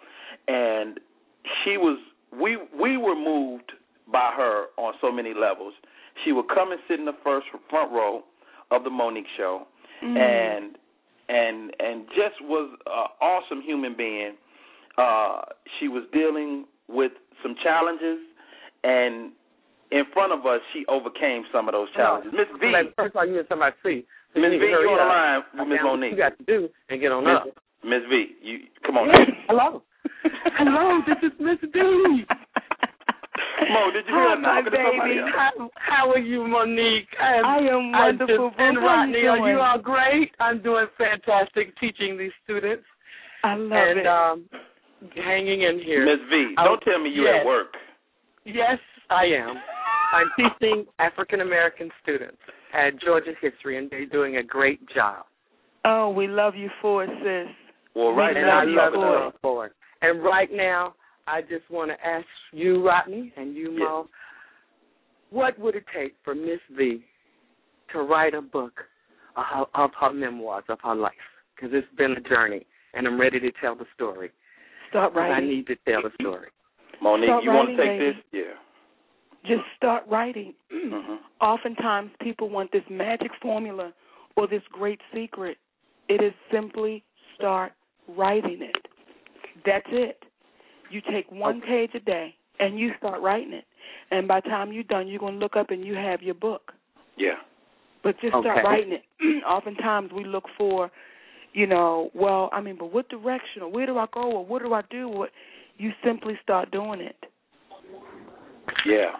And 0.46 1.00
she 1.64 1.76
was, 1.76 1.98
we 2.32 2.58
we 2.78 2.96
were 2.96 3.16
moved 3.16 3.72
by 4.10 4.32
her 4.36 4.66
on 4.76 4.94
so 5.00 5.12
many 5.12 5.34
levels. 5.34 5.74
She 6.24 6.32
would 6.32 6.48
come 6.48 6.72
and 6.72 6.80
sit 6.88 6.98
in 6.98 7.04
the 7.04 7.16
first 7.22 7.46
front 7.70 7.92
row 7.92 8.22
of 8.70 8.84
the 8.84 8.90
Mo'Nique 8.90 9.28
show, 9.36 9.66
mm. 10.02 10.16
and 10.16 10.76
and 11.28 11.72
and 11.78 12.06
just 12.08 12.40
was 12.42 12.76
an 12.86 13.06
awesome 13.20 13.62
human 13.62 13.96
being. 13.96 14.32
Uh, 14.96 15.42
she 15.78 15.88
was 15.88 16.02
dealing 16.12 16.64
with 16.88 17.12
some 17.42 17.54
challenges, 17.62 18.18
and 18.82 19.32
in 19.90 20.04
front 20.12 20.32
of 20.32 20.44
us, 20.44 20.60
she 20.72 20.84
overcame 20.88 21.44
some 21.52 21.68
of 21.68 21.72
those 21.72 21.88
challenges. 21.94 22.32
Miss 22.32 22.48
V. 22.60 22.72
First 22.96 23.14
of 23.14 23.16
all, 23.16 23.26
you 23.26 23.36
need 23.36 23.46
somebody 23.48 23.74
see. 23.82 24.04
So 24.34 24.40
Miss 24.40 24.50
V, 24.50 24.56
you 24.60 24.88
on 24.92 24.98
the 24.98 25.08
line 25.08 25.40
with 25.56 25.68
Miss 25.68 25.80
Mo'Nique. 25.82 26.10
you 26.12 26.16
got 26.16 26.36
to 26.38 26.44
do 26.44 26.68
and 26.90 27.00
get 27.00 27.12
on 27.12 27.24
Ms. 27.24 27.34
up. 27.40 27.62
Miss 27.84 28.02
V, 28.10 28.26
you 28.42 28.58
come 28.84 28.98
on. 28.98 29.08
Hello. 29.48 29.82
Hello, 30.58 31.00
this 31.06 31.18
is 31.22 31.32
Miss 31.40 31.58
V. 31.62 31.78
Mo, 33.68 33.90
did 33.92 34.04
you 34.06 34.14
hear 34.14 34.36
her 34.36 34.40
Hi, 34.40 34.62
talking 34.62 34.72
to 34.72 34.78
somebody 34.78 35.14
baby. 35.20 35.30
How, 35.34 35.70
how 35.76 36.10
are 36.10 36.18
you, 36.18 36.40
Mo'Nique? 36.44 37.10
I 37.20 37.38
am, 37.38 37.44
I 37.44 37.58
am 37.58 37.94
I 37.94 38.04
wonderful. 38.06 38.50
just, 38.50 38.60
and 38.60 38.78
Rodney, 38.78 39.20
you 39.20 39.28
are 39.28 39.50
you 39.50 39.58
all 39.58 39.78
great? 39.78 40.30
I'm 40.40 40.62
doing 40.62 40.86
fantastic 40.96 41.76
teaching 41.78 42.16
these 42.18 42.32
students 42.44 42.84
I 43.44 43.54
love 43.54 43.72
and 43.72 43.98
it. 44.00 44.06
um 44.06 44.48
hanging 45.14 45.62
in 45.62 45.80
here. 45.84 46.04
Miss 46.04 46.20
V, 46.30 46.54
don't 46.56 46.80
tell 46.80 46.98
me 47.02 47.10
you 47.10 47.24
yes. 47.24 47.40
at 47.40 47.46
work. 47.46 47.74
Yes, 48.44 48.78
I 49.10 49.24
am. 49.24 49.56
I'm 50.14 50.28
teaching 50.36 50.86
African 50.98 51.40
American 51.40 51.90
students 52.02 52.38
at 52.74 53.00
Georgia 53.00 53.32
History, 53.40 53.78
and 53.78 53.90
they're 53.90 54.06
doing 54.06 54.36
a 54.36 54.42
great 54.42 54.80
job. 54.94 55.24
oh, 55.84 56.10
we 56.10 56.26
love 56.26 56.54
you 56.54 56.68
for 56.82 57.04
it, 57.04 57.10
sis. 57.22 57.54
Well, 57.94 58.12
right 58.12 58.36
and 58.36 58.46
now 58.46 58.60
I 58.60 58.64
love 58.64 58.68
you're 58.68 58.76
love 58.76 58.92
you 58.92 59.00
for 59.00 59.16
it. 59.16 59.20
them 59.30 59.32
for 59.42 59.66
it. 59.66 59.72
And 60.02 60.22
right 60.22 60.48
now, 60.52 60.94
I 61.26 61.40
just 61.42 61.68
want 61.70 61.90
to 61.90 62.06
ask 62.06 62.26
you, 62.52 62.84
Rodney, 62.86 63.32
and 63.36 63.54
you, 63.56 63.70
Yes. 63.72 63.80
Mo, 63.80 64.06
what 65.30 65.58
would 65.58 65.74
it 65.76 65.84
take 65.94 66.14
for 66.24 66.34
Miss 66.34 66.60
V 66.76 67.02
to 67.92 67.98
write 68.02 68.34
a 68.34 68.40
book 68.42 68.72
of 69.36 69.44
her, 69.52 69.64
of 69.74 69.90
her 70.00 70.12
memoirs 70.12 70.64
of 70.68 70.78
her 70.82 70.94
life? 70.94 71.12
Because 71.54 71.70
it's 71.74 71.86
been 71.96 72.12
a 72.12 72.20
journey, 72.28 72.64
and 72.94 73.06
I'm 73.06 73.20
ready 73.20 73.40
to 73.40 73.50
tell 73.60 73.74
the 73.74 73.84
story. 73.94 74.30
Start 74.90 75.14
writing. 75.14 75.34
I 75.36 75.40
need 75.48 75.66
to 75.66 75.76
tell 75.86 76.02
the 76.02 76.10
story. 76.20 76.48
Mo'Nique, 77.02 77.26
Start 77.26 77.44
you 77.44 77.50
want 77.50 77.68
to 77.70 77.76
take 77.76 77.98
baby. 77.98 78.04
this? 78.06 78.16
Yeah. 78.32 78.54
Just 79.46 79.62
start 79.76 80.04
writing. 80.10 80.54
hmm 80.70 81.16
Oftentimes, 81.40 82.10
people 82.20 82.50
want 82.50 82.72
this 82.72 82.82
magic 82.90 83.30
formula 83.40 83.92
or 84.36 84.48
this 84.48 84.62
great 84.72 85.00
secret. 85.14 85.56
It 86.08 86.22
is 86.22 86.32
simply 86.52 87.04
start 87.36 87.72
writing 88.08 88.60
it. 88.62 88.88
That's 89.64 89.86
it. 89.90 90.22
You 90.90 91.00
take 91.12 91.30
one 91.30 91.60
page 91.60 91.90
a 91.94 92.00
day 92.00 92.34
and 92.58 92.78
you 92.78 92.90
start 92.98 93.20
writing 93.22 93.52
it. 93.52 93.64
And 94.10 94.26
by 94.26 94.40
the 94.40 94.48
time 94.48 94.72
you're 94.72 94.82
done, 94.84 95.06
you're 95.06 95.20
going 95.20 95.34
to 95.34 95.38
look 95.38 95.54
up 95.56 95.70
and 95.70 95.84
you 95.84 95.94
have 95.94 96.22
your 96.22 96.34
book. 96.34 96.72
Yeah. 97.16 97.34
But 98.02 98.16
just 98.20 98.32
start 98.32 98.58
Okay. 98.58 98.62
writing 98.62 98.92
it. 98.92 99.04
Oftentimes, 99.46 100.10
we 100.12 100.24
look 100.24 100.44
for, 100.56 100.90
you 101.52 101.66
know, 101.66 102.10
well, 102.14 102.48
I 102.52 102.60
mean, 102.60 102.76
but 102.78 102.92
what 102.92 103.08
direction 103.08 103.62
or 103.62 103.70
where 103.70 103.86
do 103.86 103.98
I 103.98 104.06
go 104.12 104.22
or 104.22 104.44
what 104.44 104.62
do 104.62 104.72
I 104.72 104.82
do? 104.90 105.08
What 105.08 105.30
you 105.76 105.92
simply 106.04 106.34
start 106.42 106.70
doing 106.70 107.00
it. 107.00 107.16
Yeah. 108.86 109.12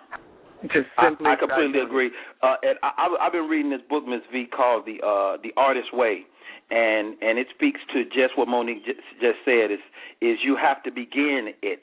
Just 0.65 0.91
I, 0.99 1.09
simply 1.09 1.27
I 1.31 1.37
completely 1.37 1.81
agree. 1.81 2.11
Uh, 2.43 2.57
and 2.63 2.79
I, 2.83 2.91
I- 2.99 3.27
I've 3.27 3.33
been 3.33 3.49
reading 3.49 3.71
this 3.71 3.81
book, 3.89 4.07
Miss 4.07 4.23
V, 4.33 4.47
called 4.47 4.87
the 4.87 4.99
uh, 5.07 5.39
the 5.43 5.53
Artist 5.57 5.95
Way, 5.95 6.27
and 6.71 7.15
and 7.23 7.39
it 7.39 7.47
speaks 7.55 7.81
to 7.95 8.05
just 8.05 8.37
what 8.37 8.49
Mo'Nique 8.49 8.85
just, 8.85 8.99
just 9.21 9.39
said. 9.45 9.71
Is 9.71 9.79
is 10.21 10.39
you 10.43 10.57
have 10.57 10.83
to 10.83 10.91
begin 10.91 11.55
it, 11.63 11.81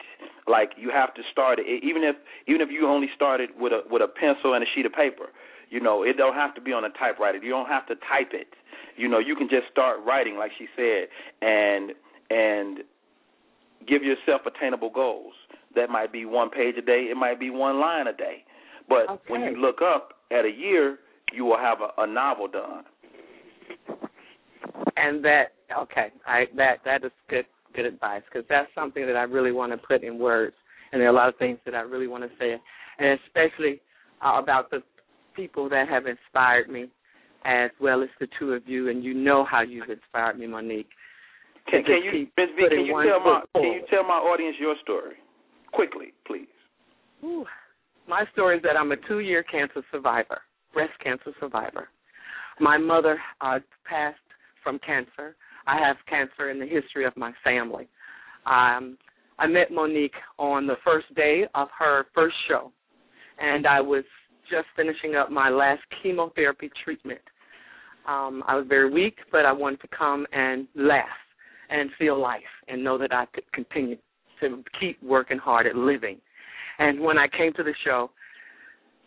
like 0.48 0.72
you 0.78 0.92
have 0.92 1.14
to 1.16 1.22
start 1.32 1.60
it, 1.60 1.84
even 1.84 2.04
if 2.04 2.16
even 2.48 2.60
if 2.60 2.70
you 2.70 2.88
only 2.88 3.08
started 3.16 3.50
with 3.58 3.72
a 3.72 3.82
with 3.90 4.02
a 4.02 4.08
pencil 4.08 4.54
and 4.54 4.64
a 4.64 4.68
sheet 4.76 4.86
of 4.86 4.94
paper. 4.94 5.28
You 5.70 5.80
know, 5.80 6.04
it 6.04 6.16
don't 6.16 6.36
have 6.36 6.54
to 6.56 6.62
be 6.62 6.74
on 6.74 6.86
a 6.86 6.90
typewriter. 6.90 7.40
You 7.40 7.50
don't 7.50 7.68
have 7.68 7.88
to 7.88 7.96
type 7.96 8.32
it. 8.34 8.48
You 8.98 9.08
know, 9.08 9.20
you 9.20 9.36
can 9.36 9.50
just 9.50 9.66
start 9.72 10.00
writing, 10.06 10.38
like 10.38 10.52
she 10.58 10.68
said, 10.76 11.08
and 11.42 11.92
and 12.30 12.80
give 13.88 14.04
yourself 14.04 14.42
attainable 14.46 14.90
goals. 14.90 15.34
That 15.76 15.90
might 15.90 16.12
be 16.12 16.26
one 16.26 16.50
page 16.50 16.76
a 16.78 16.82
day. 16.82 17.08
It 17.10 17.18
might 17.18 17.40
be 17.40 17.50
one 17.50 17.80
line 17.80 18.08
a 18.08 18.14
day. 18.14 18.44
But 18.88 19.22
when 19.28 19.42
you 19.42 19.60
look 19.60 19.82
up 19.82 20.10
at 20.32 20.46
a 20.46 20.50
year, 20.50 21.00
you 21.34 21.46
will 21.46 21.58
have 21.58 21.80
a, 21.82 22.02
a 22.02 22.08
novel 22.08 22.48
done. 22.48 22.84
and 24.98 25.24
that 25.24 25.54
okay 25.78 26.08
i 26.26 26.46
that 26.56 26.78
that 26.86 27.04
is 27.04 27.12
good 27.30 27.46
good 27.76 27.86
advice 27.86 28.22
because 28.32 28.46
that's 28.50 28.70
something 28.74 29.06
that 29.06 29.16
i 29.16 29.24
really 29.24 29.52
want 29.52 29.72
to 29.72 29.78
put 29.78 30.04
in 30.04 30.18
words 30.18 30.56
and 30.92 31.02
there 31.02 31.08
are 31.08 31.12
a 31.12 31.16
lot 31.16 31.28
of 31.28 31.36
things 31.38 31.58
that 31.66 31.76
i 31.76 31.82
really 31.82 32.08
want 32.08 32.24
to 32.24 32.30
say 32.40 32.56
and 33.00 33.20
especially 33.26 33.82
uh, 34.26 34.40
about 34.42 34.70
the 34.72 34.82
people 35.36 35.68
that 35.70 35.88
have 35.90 36.06
inspired 36.08 36.70
me 36.70 36.90
as 37.44 37.70
well 37.82 38.02
as 38.02 38.10
the 38.20 38.28
two 38.40 38.54
of 38.54 38.68
you 38.68 38.90
and 38.90 39.04
you 39.04 39.14
know 39.14 39.46
how 39.50 39.62
you've 39.62 39.90
inspired 39.90 40.40
me 40.40 40.48
monique 40.48 40.90
Can, 41.70 41.84
can 41.84 42.02
you, 42.04 42.28
Ms. 42.38 42.50
V, 42.56 42.68
can 42.70 42.86
you 42.86 43.04
tell 43.04 43.20
my 43.20 43.42
foot 43.52 43.62
can 43.62 43.72
you 43.74 43.82
tell 43.90 44.04
my 44.04 44.16
audience 44.16 44.56
your 44.60 44.76
story 44.84 45.16
quickly, 45.74 46.14
please? 46.26 46.48
Ooh. 47.24 47.46
My 48.08 48.26
story 48.34 48.58
is 48.58 48.64
that 48.64 48.78
I'm 48.78 48.92
a 48.92 48.98
two 49.08 49.20
year 49.20 49.44
cancer 49.44 49.84
survivor, 49.92 50.42
breast 50.74 50.94
cancer 51.04 51.32
survivor. 51.40 51.90
My 52.60 52.78
mother 52.78 53.20
uh, 53.42 53.60
passed 53.90 54.18
from 54.64 54.80
cancer. 54.80 55.36
I 55.68 55.80
have 55.80 55.98
cancer 56.08 56.50
in 56.52 56.60
the 56.60 56.66
history 56.66 57.06
of 57.06 57.18
my 57.18 57.32
family. 57.44 57.88
Um, 58.46 58.98
I 59.38 59.48
met 59.48 59.72
Mo'Nique 59.72 60.12
on 60.38 60.68
the 60.68 60.76
first 60.84 61.14
day 61.16 61.46
of 61.56 61.68
her 61.78 62.06
first 62.14 62.36
show, 62.48 62.72
and 63.40 63.66
I 63.68 63.82
was 63.82 64.04
just 64.50 64.68
finishing 64.76 65.16
up 65.16 65.32
my 65.32 65.50
last 65.50 65.82
chemotherapy 66.02 66.70
treatment. 66.84 67.20
Um, 68.08 68.44
I 68.48 68.56
was 68.56 68.66
very 68.70 68.92
weak, 68.92 69.18
but 69.32 69.46
I 69.46 69.52
wanted 69.52 69.82
to 69.82 69.88
come 69.98 70.28
and 70.32 70.68
laugh 70.76 71.06
and 71.70 71.90
feel 71.98 72.22
life 72.22 72.42
and 72.68 72.84
know 72.84 72.98
that 73.00 73.12
I 73.12 73.26
could 73.34 73.52
continue 73.52 73.98
to 74.42 74.64
keep 74.80 75.02
working 75.02 75.40
hard 75.40 75.66
at 75.66 75.76
living. 75.76 76.18
And 76.80 77.00
when 77.00 77.18
I 77.18 77.28
came 77.28 77.54
to 77.54 77.64
the 77.64 77.74
show, 77.84 78.12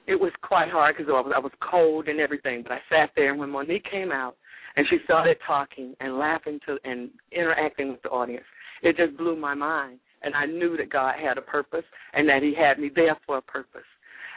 it 0.06 0.18
was 0.18 0.32
quite 0.42 0.70
hard 0.70 0.96
because 0.96 1.10
I 1.10 1.20
was, 1.20 1.32
I 1.36 1.38
was 1.38 1.52
cold 1.70 2.08
and 2.08 2.18
everything. 2.18 2.62
But 2.62 2.72
I 2.72 2.78
sat 2.88 3.10
there, 3.14 3.30
and 3.30 3.38
when 3.38 3.50
Mo'Nique 3.50 3.88
came 3.90 4.10
out 4.10 4.36
and 4.76 4.86
she 4.88 4.96
started 5.04 5.36
talking 5.46 5.94
and 6.00 6.18
laughing 6.18 6.58
to 6.66 6.78
and 6.84 7.10
interacting 7.30 7.90
with 7.90 8.02
the 8.02 8.08
audience, 8.08 8.44
it 8.82 8.96
just 8.96 9.16
blew 9.18 9.36
my 9.36 9.54
mind. 9.54 9.98
And 10.22 10.34
I 10.34 10.46
knew 10.46 10.76
that 10.78 10.90
God 10.90 11.14
had 11.22 11.36
a 11.38 11.42
purpose 11.42 11.84
and 12.14 12.28
that 12.28 12.42
He 12.42 12.54
had 12.58 12.78
me 12.78 12.90
there 12.94 13.16
for 13.26 13.38
a 13.38 13.42
purpose. 13.42 13.82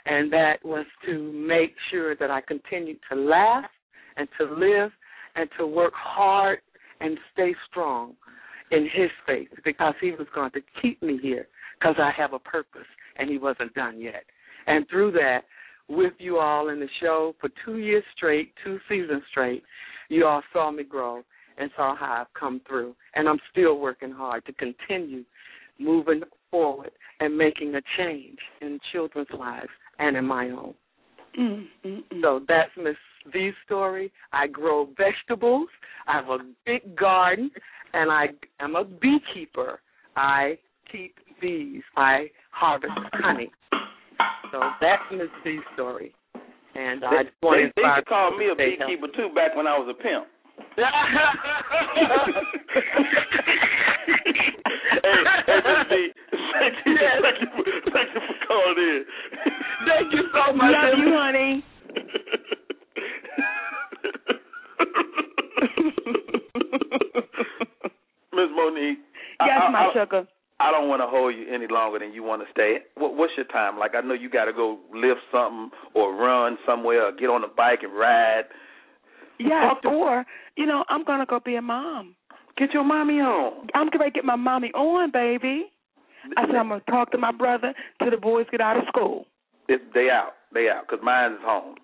And 0.06 0.32
that 0.34 0.56
was 0.64 0.86
to 1.06 1.32
make 1.32 1.74
sure 1.90 2.16
that 2.16 2.30
I 2.30 2.42
continued 2.42 3.00
to 3.12 3.18
laugh 3.18 3.66
and 4.18 4.28
to 4.40 4.46
live 4.46 4.92
and 5.36 5.50
to 5.58 5.66
work 5.66 5.94
hard 5.96 6.60
and 7.00 7.18
stay 7.34 7.56
strong 7.70 8.14
in 8.72 8.84
His 8.84 9.10
faith 9.26 9.50
because 9.64 9.94
He 10.02 10.12
was 10.12 10.28
going 10.36 10.52
to 10.52 10.62
keep 10.82 11.02
me 11.02 11.18
here 11.22 11.48
because 11.80 11.96
I 11.98 12.12
have 12.18 12.34
a 12.34 12.40
purpose 12.40 12.88
and 13.18 13.30
He 13.30 13.38
wasn't 13.38 13.74
done 13.74 14.00
yet. 14.00 14.24
And 14.68 14.88
through 14.90 15.12
that, 15.14 15.42
with 15.88 16.14
you 16.20 16.38
all 16.38 16.70
in 16.70 16.80
the 16.80 16.88
show 17.02 17.36
for 17.42 17.50
two 17.66 17.78
years 17.78 18.04
straight, 18.16 18.54
two 18.64 18.80
seasons 18.88 19.24
straight, 19.30 19.64
you 20.10 20.26
all 20.26 20.42
saw 20.54 20.72
me 20.72 20.84
grow 20.84 21.24
and 21.58 21.70
saw 21.76 21.96
how 21.96 22.22
I've 22.22 22.34
come 22.40 22.62
through. 22.68 22.96
And 23.16 23.28
I'm 23.28 23.40
still 23.52 23.78
working 23.80 24.12
hard 24.12 24.46
to 24.46 24.54
continue 24.54 25.24
moving 25.80 26.22
forward 26.50 26.92
and 27.20 27.38
making 27.38 27.76
a 27.76 27.82
change 27.98 28.38
in 28.62 28.80
children's 28.92 29.28
lives 29.38 29.70
and 30.00 30.16
in 30.16 30.26
my 30.26 30.50
own. 30.50 30.74
Mm, 31.40 31.66
mm, 31.86 32.04
mm. 32.12 32.22
So 32.22 32.42
that's 32.48 32.72
Miss 32.78 32.96
V's 33.32 33.54
story. 33.66 34.12
I 34.34 34.48
grow 34.48 34.90
vegetables. 34.98 35.70
I 36.08 36.18
have 36.18 36.30
a 36.30 36.40
big 36.66 36.96
garden, 36.96 37.52
and 37.94 38.12
I 38.12 38.28
am 38.60 38.76
a 38.76 38.84
beekeeper. 38.84 39.80
I 40.16 40.58
keep 40.92 41.16
bees. 41.42 41.82
I 41.98 42.30
harvest 42.52 42.94
oh. 42.96 43.04
honey. 43.14 43.52
So 44.52 44.60
that's 44.80 45.02
Miss 45.12 45.28
V's 45.44 45.60
story. 45.74 46.14
And 46.76 47.04
I 47.04 47.10
They, 47.10 47.24
just 47.24 47.36
want 47.42 47.58
they, 47.58 47.64
to 47.68 47.74
they 47.76 47.82
inspire 47.82 47.96
used 47.98 48.06
to 48.06 48.10
call 48.10 48.32
me 48.38 48.46
a 48.46 48.50
to 48.50 48.56
stay 48.56 48.76
beekeeper 48.78 49.08
too 49.16 49.30
back 49.36 49.56
when 49.56 49.68
I 49.68 49.78
was 49.78 49.88
a 49.90 49.94
pimp. 50.02 50.28
hey, 55.02 55.02
hey, 55.02 55.58
Miss 55.58 55.88
V, 55.90 55.94
thank 56.60 56.76
you, 56.86 56.94
Yes. 56.94 57.18
thank 57.22 57.38
you, 57.42 57.48
for, 57.52 57.64
thank 57.92 58.10
you 58.14 58.22
for 58.22 58.36
calling 58.48 58.78
in. 58.78 59.06
Thank 59.88 60.08
you 60.14 60.24
so 60.32 60.54
much. 60.54 60.72
Love 60.72 61.00
you, 61.00 61.14
honey. 61.18 61.64
Miss 68.34 68.48
Mo'Nique. 68.56 68.98
Yes, 69.42 69.60
I, 69.62 69.66
I, 69.66 69.72
my 69.72 69.80
I, 69.80 69.94
sugar. 69.94 70.28
I 70.62 70.72
don't 70.72 70.88
want 70.88 71.02
to 71.02 71.08
hold 71.08 71.36
you 71.36 71.46
any 71.54 71.68
longer 71.68 72.00
than 72.00 72.14
you 72.14 72.24
want 72.24 72.42
to 72.44 72.48
stay. 72.52 72.78
What, 72.96 73.16
what's 73.16 73.34
your 73.36 73.48
time? 73.48 73.78
Like 73.80 73.96
I 73.96 74.02
know 74.02 74.14
you 74.14 74.30
got 74.30 74.46
to 74.46 74.54
go 74.54 74.80
lift 74.94 75.22
something 75.32 75.72
or 75.94 76.16
run 76.16 76.58
somewhere 76.66 77.08
or 77.08 77.12
get 77.12 77.30
on 77.30 77.44
a 77.44 77.48
bike 77.48 77.80
and 77.84 77.94
ride. 77.94 78.44
Yeah, 79.40 79.74
or 79.86 80.24
you 80.56 80.66
know, 80.66 80.84
I'm 80.90 81.04
gonna 81.04 81.26
go 81.26 81.40
be 81.44 81.56
a 81.56 81.62
mom. 81.62 82.16
Get 82.58 82.74
your 82.74 82.84
mommy 82.84 83.16
on. 83.16 83.68
I'm 83.74 83.90
gonna 83.90 84.12
get 84.12 84.24
my 84.24 84.36
mommy 84.36 84.70
on, 84.74 85.12
baby. 85.12 85.72
I 86.38 86.46
said 86.46 86.56
I'm 86.56 86.70
gonna 86.70 86.82
talk 86.90 87.12
to 87.12 87.18
my 87.18 87.32
brother 87.32 87.74
till 88.00 88.12
the 88.12 88.18
boys 88.18 88.46
get 88.52 88.62
out 88.62 88.78
of 88.78 88.84
school. 88.88 89.26
They 89.68 90.10
out. 90.10 90.34
They 90.54 90.70
out 90.70 90.84
because 90.88 91.04
mine 91.04 91.34
is 91.34 91.40
home. 91.42 91.76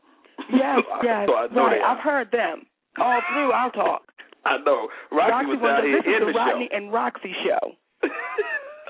Yes, 0.51 0.81
yes. 1.03 1.27
So 1.27 1.35
I 1.35 1.47
know 1.51 1.65
right. 1.65 1.81
I've 1.81 2.03
heard 2.03 2.31
them 2.31 2.63
all 2.99 3.21
through. 3.33 3.51
I'll 3.53 3.71
talk. 3.71 4.03
I 4.45 4.57
know. 4.63 4.87
Roxy, 5.11 5.47
was 5.47 5.59
out 5.63 5.83
here 5.83 5.97
in 5.97 6.27
the 6.27 6.31
the 6.31 6.37
Rodney 6.37 6.69
show. 6.71 6.77
and 6.77 6.93
Roxy 6.93 7.33
show. 7.43 8.09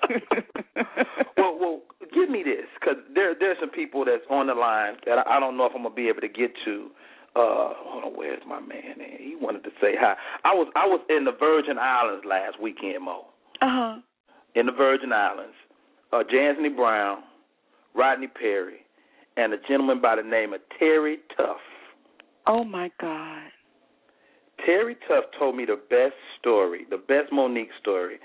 well, 1.38 1.58
well, 1.60 1.82
give 2.14 2.30
me 2.30 2.44
this 2.44 2.66
because 2.80 2.98
there 3.14 3.36
there's 3.40 3.58
some 3.60 3.70
people 3.70 4.06
that's 4.06 4.24
on 4.30 4.48
the 4.48 4.54
line 4.54 4.96
that 5.06 5.20
I, 5.20 5.38
I 5.38 5.40
don't 5.40 5.58
know 5.58 5.66
if 5.66 5.74
I'm 5.76 5.84
gonna 5.84 5.96
be 5.96 6.08
able 6.08 6.22
to 6.22 6.30
get 6.30 6.52
to. 6.66 6.90
Uh, 7.36 7.74
hold 7.86 8.04
on, 8.06 8.12
where's 8.18 8.42
my 8.48 8.60
man? 8.60 9.00
At? 9.00 9.20
He 9.20 9.36
wanted 9.40 9.64
to 9.64 9.70
say 9.82 9.94
hi. 10.00 10.16
I 10.44 10.54
was 10.54 10.68
I 10.76 10.86
was 10.86 11.02
in 11.10 11.26
the 11.26 11.34
Virgin 11.40 11.78
Islands 11.78 12.26
last 12.28 12.60
weekend, 12.62 13.04
Mo. 13.04 13.26
Uh 13.62 13.66
huh. 13.70 13.96
In 14.56 14.66
the 14.66 14.72
Virgin 14.72 15.14
Islands, 15.14 15.54
uh, 16.12 16.24
J. 16.30 16.48
Anthony 16.48 16.70
Brown, 16.70 17.20
Rodney 17.94 18.28
Perry, 18.28 18.80
and 19.36 19.54
a 19.54 19.58
gentleman 19.68 20.02
by 20.02 20.16
the 20.16 20.24
name 20.24 20.54
of 20.54 20.62
Terry 20.80 21.20
Tuff. 21.36 21.58
Oh 22.48 22.64
my 22.64 22.90
God. 23.00 23.52
Terry 24.66 24.96
Tuff 25.08 25.26
told 25.38 25.56
me 25.56 25.66
the 25.66 25.80
best 25.90 26.16
story, 26.40 26.86
the 26.90 26.98
best 26.98 27.32
Mo'Nique 27.32 27.70
story. 27.80 28.18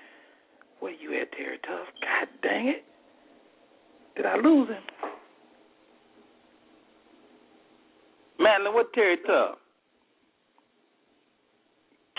Where 0.82 0.90
you 0.92 1.14
at, 1.20 1.30
Terry 1.30 1.58
Tuff? 1.58 1.86
God 2.00 2.28
dang 2.42 2.66
it. 2.66 2.82
Did 4.16 4.26
I 4.26 4.34
lose 4.34 4.68
him? 4.68 4.82
Madeline, 8.40 8.74
what 8.74 8.92
Terry 8.92 9.16
Tuff? 9.24 9.58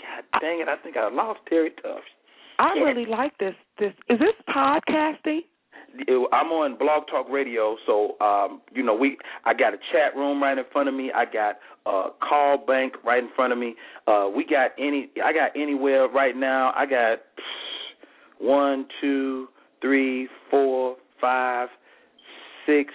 God 0.00 0.40
dang 0.40 0.62
it, 0.62 0.68
I 0.68 0.82
think 0.82 0.96
I 0.96 1.10
lost 1.10 1.40
Terry 1.46 1.72
Tuff. 1.82 2.00
I 2.58 2.72
Yeah. 2.74 2.84
really 2.84 3.04
like 3.04 3.36
this. 3.36 3.54
This 3.76 3.92
is 4.08 4.18
this 4.18 4.34
podcasting. 4.48 5.44
I'm 6.32 6.50
on 6.50 6.76
Blog 6.78 7.06
Talk 7.06 7.28
Radio, 7.28 7.76
so 7.84 8.16
um, 8.20 8.62
you 8.72 8.82
know 8.82 8.94
we. 8.94 9.18
I 9.44 9.52
got 9.52 9.74
a 9.74 9.78
chat 9.92 10.16
room 10.16 10.42
right 10.42 10.56
in 10.56 10.64
front 10.72 10.88
of 10.88 10.94
me. 10.94 11.12
I 11.12 11.24
got 11.26 11.58
a 11.86 12.10
call 12.18 12.56
bank 12.56 12.94
right 13.04 13.22
in 13.22 13.28
front 13.36 13.52
of 13.52 13.58
me. 13.58 13.76
Uh, 14.06 14.28
we 14.34 14.44
got 14.44 14.70
any. 14.78 15.10
I 15.22 15.32
got 15.32 15.54
anywhere 15.54 16.08
right 16.08 16.34
now. 16.34 16.72
I 16.74 16.86
got 16.86 17.18
one, 18.38 18.86
two, 19.00 19.48
three, 19.80 20.28
four, 20.50 20.96
five, 21.20 21.68
six, 22.66 22.92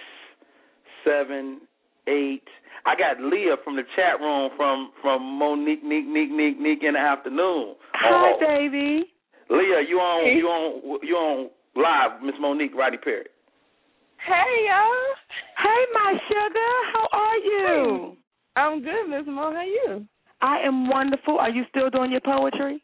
seven, 1.04 1.60
eight. 2.06 2.42
I 2.86 2.94
got 2.96 3.22
Leah 3.22 3.56
from 3.62 3.76
the 3.76 3.82
chat 3.94 4.20
room 4.20 4.50
from 4.56 4.92
from 5.02 5.22
Mo'Nique, 5.22 5.82
Nick, 5.82 6.06
Nick, 6.06 6.30
Nick, 6.30 6.58
Nick 6.58 6.82
in 6.82 6.94
the 6.94 7.00
afternoon. 7.00 7.74
Hi, 7.94 8.32
Oh, 8.32 8.38
baby. 8.40 9.12
Leah, 9.50 9.82
you 9.88 9.98
on 9.98 10.36
you 10.36 10.46
on 10.46 10.98
you 11.02 11.14
on 11.14 11.50
live, 11.76 12.22
Miss 12.22 12.34
Mo'Nique 12.40 12.74
Rodney 12.74 12.98
Perry. 12.98 13.26
Hey 14.26 14.66
y'all. 14.68 15.14
Hey, 15.58 15.84
my 15.94 16.14
sugar. 16.28 16.72
How 16.92 17.08
are 17.12 17.36
you? 17.36 18.16
I'm 18.56 18.82
good, 18.82 19.08
Miss 19.08 19.26
Mo. 19.26 19.50
How 19.50 19.56
are 19.56 19.64
you? 19.64 20.06
I 20.42 20.58
am 20.60 20.88
wonderful. 20.88 21.38
Are 21.38 21.50
you 21.50 21.64
still 21.68 21.90
doing 21.90 22.10
your 22.10 22.20
poetry? 22.20 22.82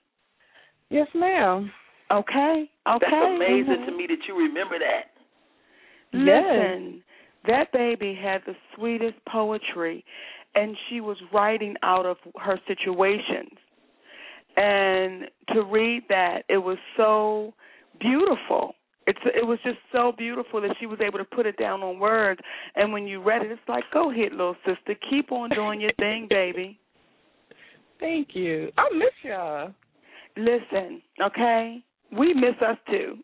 Yes, 0.91 1.09
ma'am. 1.15 1.71
Okay. 2.11 2.71
Okay. 2.87 3.07
That's 3.11 3.27
amazing 3.37 3.83
Mhm. 3.83 3.87
to 3.87 3.93
me 3.93 4.07
that 4.07 4.27
you 4.29 4.37
remember 4.37 4.79
that. 4.79 5.11
Listen, 6.13 7.03
that 7.47 7.73
baby 7.73 8.15
had 8.15 8.45
the 8.45 8.57
sweetest 8.75 9.23
poetry, 9.27 10.05
and 10.55 10.77
she 10.89 11.01
was 11.01 11.21
writing 11.33 11.77
out 11.83 12.07
of 12.07 12.19
her 12.37 12.59
situations. 12.67 13.59
And 14.57 15.29
to 15.49 15.63
read 15.63 16.05
that, 16.09 16.45
it 16.49 16.59
was 16.59 16.79
so 16.97 17.53
beautiful. 18.01 18.75
It's 19.07 19.19
it 19.25 19.47
was 19.47 19.59
just 19.63 19.79
so 19.93 20.13
beautiful 20.13 20.61
that 20.63 20.77
she 20.79 20.87
was 20.87 21.01
able 21.01 21.19
to 21.19 21.25
put 21.25 21.47
it 21.47 21.57
down 21.59 21.83
on 21.83 21.99
words. 21.99 22.41
And 22.75 22.93
when 22.93 23.07
you 23.07 23.21
read 23.21 23.43
it, 23.43 23.53
it's 23.53 23.69
like, 23.69 23.85
go 23.93 24.11
ahead, 24.11 24.33
little 24.33 24.57
sister, 24.65 24.95
keep 25.09 25.31
on 25.31 25.51
doing 25.51 25.81
your 25.81 25.93
thing, 25.99 26.27
baby. 26.31 26.79
Thank 28.01 28.35
you. 28.35 28.73
I 28.77 28.89
miss 28.95 29.13
y'all. 29.23 29.73
Listen, 30.37 31.01
okay, 31.23 31.83
we 32.13 32.35
miss 32.35 32.55
us 32.67 32.77
too. 32.91 33.17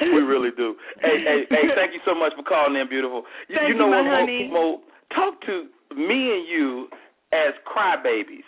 We 0.00 0.20
really 0.20 0.50
do. 0.56 0.74
Hey, 1.00 1.22
hey, 1.24 1.44
hey! 1.48 1.62
Thank 1.74 1.92
you 1.94 2.00
so 2.04 2.14
much 2.14 2.32
for 2.36 2.42
calling 2.42 2.78
in, 2.78 2.88
beautiful. 2.88 3.22
You, 3.48 3.56
Thank 3.56 3.68
you 3.68 3.74
know 3.78 3.86
you, 3.86 3.90
what, 3.92 4.02
Mo- 4.04 4.16
honey. 4.20 4.50
Mo, 4.52 4.80
talk 5.14 5.40
to 5.46 5.66
me 5.96 6.34
and 6.34 6.46
you 6.48 6.88
as 7.32 7.54
crybabies. 7.66 8.44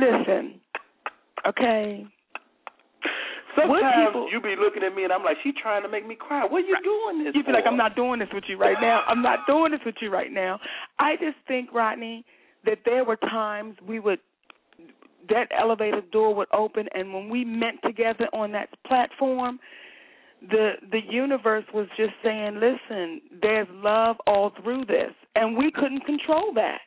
Listen, 0.00 0.60
okay. 1.46 2.04
Sometimes 3.54 4.06
people- 4.08 4.28
you 4.32 4.40
be 4.40 4.54
looking 4.60 4.82
at 4.82 4.94
me 4.94 5.04
and 5.04 5.12
I'm 5.12 5.22
like, 5.22 5.36
she 5.42 5.52
trying 5.52 5.82
to 5.82 5.88
make 5.88 6.06
me 6.06 6.14
cry. 6.16 6.44
What 6.44 6.64
are 6.64 6.66
you 6.66 6.76
doing 6.84 7.24
this 7.24 7.34
You 7.34 7.42
feel 7.42 7.52
for? 7.52 7.58
like, 7.58 7.66
I'm 7.66 7.76
not 7.78 7.94
doing 7.96 8.18
this 8.18 8.28
with 8.34 8.44
you 8.48 8.58
right 8.58 8.76
now. 8.80 9.02
I'm 9.06 9.22
not 9.22 9.40
doing 9.46 9.70
this 9.72 9.80
with 9.86 9.94
you 10.02 10.10
right 10.10 10.30
now. 10.32 10.58
I 10.98 11.16
just 11.16 11.36
think, 11.48 11.72
Rodney, 11.72 12.24
that 12.66 12.78
there 12.84 13.04
were 13.04 13.16
times 13.16 13.76
we 13.86 13.98
would 14.00 14.18
that 15.28 15.48
elevator 15.56 16.02
door 16.12 16.34
would 16.34 16.48
open, 16.52 16.88
and 16.94 17.12
when 17.12 17.28
we 17.28 17.44
met 17.44 17.74
together 17.84 18.28
on 18.32 18.52
that 18.52 18.68
platform, 18.86 19.58
the 20.42 20.72
the 20.90 21.00
universe 21.10 21.64
was 21.72 21.86
just 21.96 22.12
saying, 22.22 22.60
"Listen, 22.60 23.20
there's 23.42 23.68
love 23.70 24.16
all 24.26 24.52
through 24.62 24.84
this," 24.84 25.12
and 25.34 25.56
we 25.56 25.70
couldn't 25.70 26.04
control 26.04 26.52
that. 26.54 26.80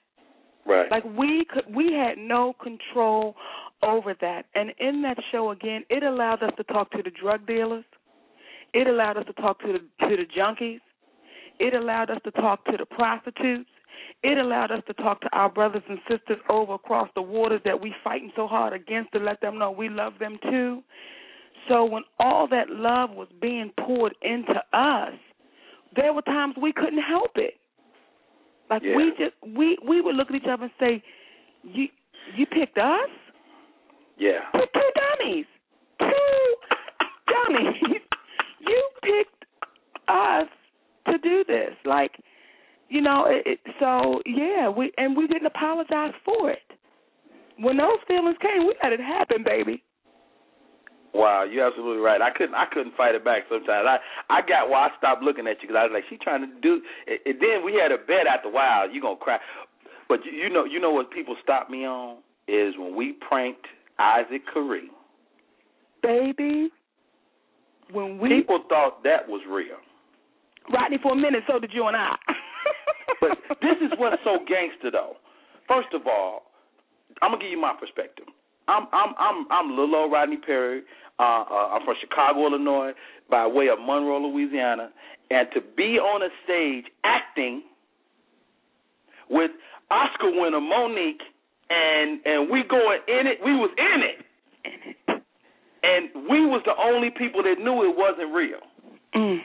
Right. 0.65 0.89
Like 0.91 1.03
we 1.03 1.45
could, 1.45 1.73
we 1.73 1.93
had 1.93 2.17
no 2.17 2.53
control 2.61 3.35
over 3.81 4.15
that. 4.21 4.45
And 4.55 4.71
in 4.79 5.01
that 5.01 5.17
show 5.31 5.51
again, 5.51 5.83
it 5.89 6.03
allowed 6.03 6.43
us 6.43 6.51
to 6.57 6.63
talk 6.65 6.91
to 6.91 7.01
the 7.01 7.09
drug 7.09 7.47
dealers. 7.47 7.85
It 8.73 8.87
allowed 8.87 9.17
us 9.17 9.25
to 9.25 9.33
talk 9.33 9.59
to 9.61 9.73
the 9.73 10.07
to 10.07 10.15
the 10.15 10.25
junkies. 10.37 10.81
It 11.59 11.73
allowed 11.73 12.09
us 12.09 12.19
to 12.23 12.31
talk 12.31 12.63
to 12.65 12.77
the 12.77 12.85
prostitutes. 12.85 13.69
It 14.23 14.37
allowed 14.37 14.71
us 14.71 14.83
to 14.87 14.93
talk 14.95 15.21
to 15.21 15.29
our 15.31 15.49
brothers 15.49 15.83
and 15.89 15.99
sisters 16.09 16.37
over 16.49 16.73
across 16.73 17.09
the 17.15 17.21
waters 17.21 17.61
that 17.65 17.79
we 17.79 17.93
fighting 18.03 18.31
so 18.35 18.47
hard 18.47 18.73
against 18.73 19.11
to 19.13 19.19
let 19.19 19.39
them 19.41 19.57
know 19.57 19.71
we 19.71 19.89
love 19.89 20.13
them 20.19 20.37
too. 20.43 20.81
So 21.67 21.85
when 21.85 22.03
all 22.19 22.47
that 22.49 22.69
love 22.69 23.11
was 23.11 23.27
being 23.41 23.71
poured 23.79 24.13
into 24.21 24.61
us, 24.73 25.13
there 25.95 26.13
were 26.13 26.21
times 26.23 26.55
we 26.61 26.73
couldn't 26.73 27.01
help 27.01 27.31
it. 27.35 27.55
Like 28.69 28.83
Yeah. 28.83 28.95
we 28.97 29.11
just 29.17 29.35
we 29.55 29.77
we 29.87 30.01
would 30.01 30.15
look 30.15 30.29
at 30.29 30.35
each 30.35 30.47
other 30.49 30.63
and 30.63 30.71
say, 30.79 31.03
"You 31.63 31.87
you 32.35 32.45
picked 32.45 32.77
us? 32.77 33.09
yeah. 34.17 34.41
Two, 34.53 34.65
two 34.73 34.91
dummies, 34.95 35.45
two 35.99 36.55
dummies. 37.27 37.75
you 38.59 38.89
picked 39.01 39.45
us 40.07 40.47
to 41.07 41.17
do 41.19 41.43
this. 41.47 41.73
Like, 41.85 42.11
you 42.89 43.01
know. 43.01 43.25
It, 43.27 43.45
it, 43.45 43.59
so 43.79 44.21
yeah, 44.25 44.69
we 44.69 44.91
and 44.97 45.15
we 45.15 45.27
didn't 45.27 45.47
apologize 45.47 46.13
for 46.25 46.51
it. 46.51 46.59
When 47.57 47.77
those 47.77 47.99
feelings 48.07 48.37
came, 48.41 48.67
we 48.67 48.75
let 48.83 48.93
it 48.93 48.99
happen, 48.99 49.43
baby. 49.43 49.83
Wow, 51.13 51.43
you're 51.43 51.65
absolutely 51.65 52.01
right. 52.03 52.21
I 52.21 52.29
couldn't 52.31 52.55
I 52.55 52.65
couldn't 52.71 52.95
fight 52.95 53.15
it 53.15 53.25
back 53.25 53.43
sometimes. 53.49 53.87
I 53.87 53.97
I 54.29 54.41
got 54.41 54.69
well 54.69 54.79
I 54.79 54.89
stopped 54.97 55.23
looking 55.23 55.47
at 55.47 55.61
you 55.61 55.67
because 55.67 55.75
I 55.79 55.83
was 55.83 55.91
like 55.93 56.03
she 56.09 56.17
trying 56.17 56.41
to 56.41 56.61
do. 56.61 56.81
And 57.07 57.19
and 57.25 57.35
then 57.41 57.65
we 57.65 57.73
had 57.81 57.91
a 57.91 57.97
bet 57.97 58.27
after 58.27 58.49
a 58.49 58.51
while. 58.51 58.89
You 58.89 59.01
gonna 59.01 59.17
cry, 59.17 59.39
but 60.07 60.19
you, 60.25 60.31
you 60.31 60.49
know 60.49 60.65
you 60.65 60.79
know 60.79 60.91
what 60.91 61.09
people 61.11 61.35
stopped 61.41 61.71
me 61.71 61.85
on 61.85 62.17
is 62.47 62.75
when 62.77 62.95
we 62.95 63.13
pranked 63.27 63.65
Isaac 63.97 64.41
Curry. 64.53 64.89
Baby, 66.01 66.69
when 67.91 68.19
we 68.19 68.29
People 68.29 68.63
thought 68.69 69.03
that 69.03 69.27
was 69.27 69.41
real. 69.49 69.77
Rodney 70.71 70.97
for 71.01 71.13
a 71.13 71.15
minute, 71.15 71.43
so 71.47 71.59
did 71.59 71.71
you 71.73 71.87
and 71.87 71.97
I. 71.97 72.15
But 73.21 73.37
this 73.61 73.77
is 73.81 73.91
what's 73.97 74.21
so 74.23 74.39
gangster 74.47 74.91
though. 74.91 75.17
First 75.67 75.93
of 75.93 76.07
all, 76.07 76.43
I'm 77.21 77.31
gonna 77.31 77.43
give 77.43 77.51
you 77.51 77.61
my 77.61 77.73
perspective. 77.79 78.25
I'm 78.67 78.87
I'm 78.93 79.13
I'm 79.17 79.47
I'm 79.51 79.69
little 79.71 79.95
old 79.95 80.11
Rodney 80.11 80.37
Perry. 80.37 80.83
Uh, 81.19 81.43
uh, 81.51 81.75
I'm 81.75 81.83
from 81.83 81.95
Chicago, 81.99 82.47
Illinois, 82.47 82.91
by 83.29 83.45
way 83.45 83.67
of 83.67 83.79
Monroe, 83.79 84.21
Louisiana, 84.21 84.89
and 85.29 85.47
to 85.53 85.59
be 85.75 85.99
on 85.99 86.21
a 86.21 86.29
stage 86.45 86.85
acting 87.03 87.63
with 89.29 89.51
Oscar 89.91 90.31
winner 90.31 90.61
Mo'Nique, 90.61 91.23
and 91.69 92.21
and 92.25 92.49
we 92.49 92.63
going 92.69 92.99
in 93.07 93.27
it. 93.27 93.39
We 93.43 93.51
was 93.53 93.71
in 93.77 94.01
it. 94.01 94.25
and 95.83 96.29
we 96.29 96.45
was 96.45 96.61
the 96.65 96.73
only 96.79 97.09
people 97.09 97.43
that 97.43 97.59
knew 97.59 97.83
it 97.89 97.95
wasn't 97.95 98.33
real. 98.33 98.59
Mm. 99.15 99.39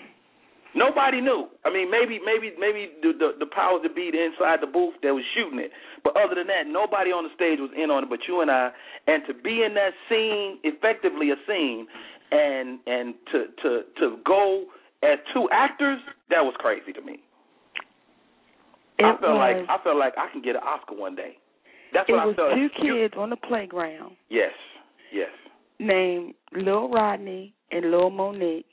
Nobody 0.75 1.21
knew. 1.21 1.47
I 1.65 1.71
mean, 1.73 1.89
maybe, 1.91 2.19
maybe, 2.25 2.53
maybe 2.59 2.91
the, 3.01 3.13
the 3.19 3.29
the 3.39 3.47
powers 3.47 3.81
that 3.85 3.95
be 3.95 4.09
inside 4.09 4.59
the 4.61 4.67
booth 4.67 4.95
that 5.03 5.15
was 5.15 5.23
shooting 5.35 5.61
it. 5.61 5.71
But 6.03 6.17
other 6.17 6.35
than 6.35 6.49
that, 6.49 6.67
nobody 6.67 7.11
on 7.11 7.23
the 7.25 7.31
stage 7.35 7.61
was 7.61 7.71
in 7.77 7.91
on 7.91 8.03
it. 8.05 8.11
But 8.11 8.21
you 8.27 8.41
and 8.41 8.51
I, 8.51 8.71
and 9.07 9.23
to 9.29 9.35
be 9.35 9.63
in 9.63 9.75
that 9.75 9.93
scene, 10.09 10.59
effectively 10.65 11.31
a 11.31 11.37
scene, 11.47 11.87
and 12.33 12.81
and 12.87 13.15
to 13.31 13.39
to 13.63 13.71
to 14.01 14.17
go 14.27 14.65
as 15.05 15.19
two 15.33 15.49
actors, 15.53 16.01
that 16.31 16.43
was 16.45 16.55
crazy 16.59 16.93
to 16.93 17.01
me. 17.03 17.21
It 18.99 19.05
I 19.05 19.11
felt 19.21 19.23
was, 19.23 19.39
like 19.39 19.69
I 19.81 19.83
felt 19.85 19.97
like 19.97 20.15
I 20.19 20.29
can 20.33 20.43
get 20.43 20.57
an 20.57 20.63
Oscar 20.65 20.95
one 20.95 21.15
day. 21.15 21.37
That's 21.93 22.09
it 22.09 22.13
what 22.13 22.27
was 22.27 22.35
I 22.35 22.37
felt. 22.37 22.55
two 22.55 22.85
You- 22.85 22.99
kids 23.03 23.15
on 23.17 23.31
the 23.31 23.37
playground 23.37 24.17
yes, 24.29 24.51
yes. 25.13 25.31
named 25.79 26.35
Lil 26.53 26.89
Rodney 26.89 27.55
and 27.71 27.91
Lil 27.91 28.11
Mo'Nique, 28.11 28.65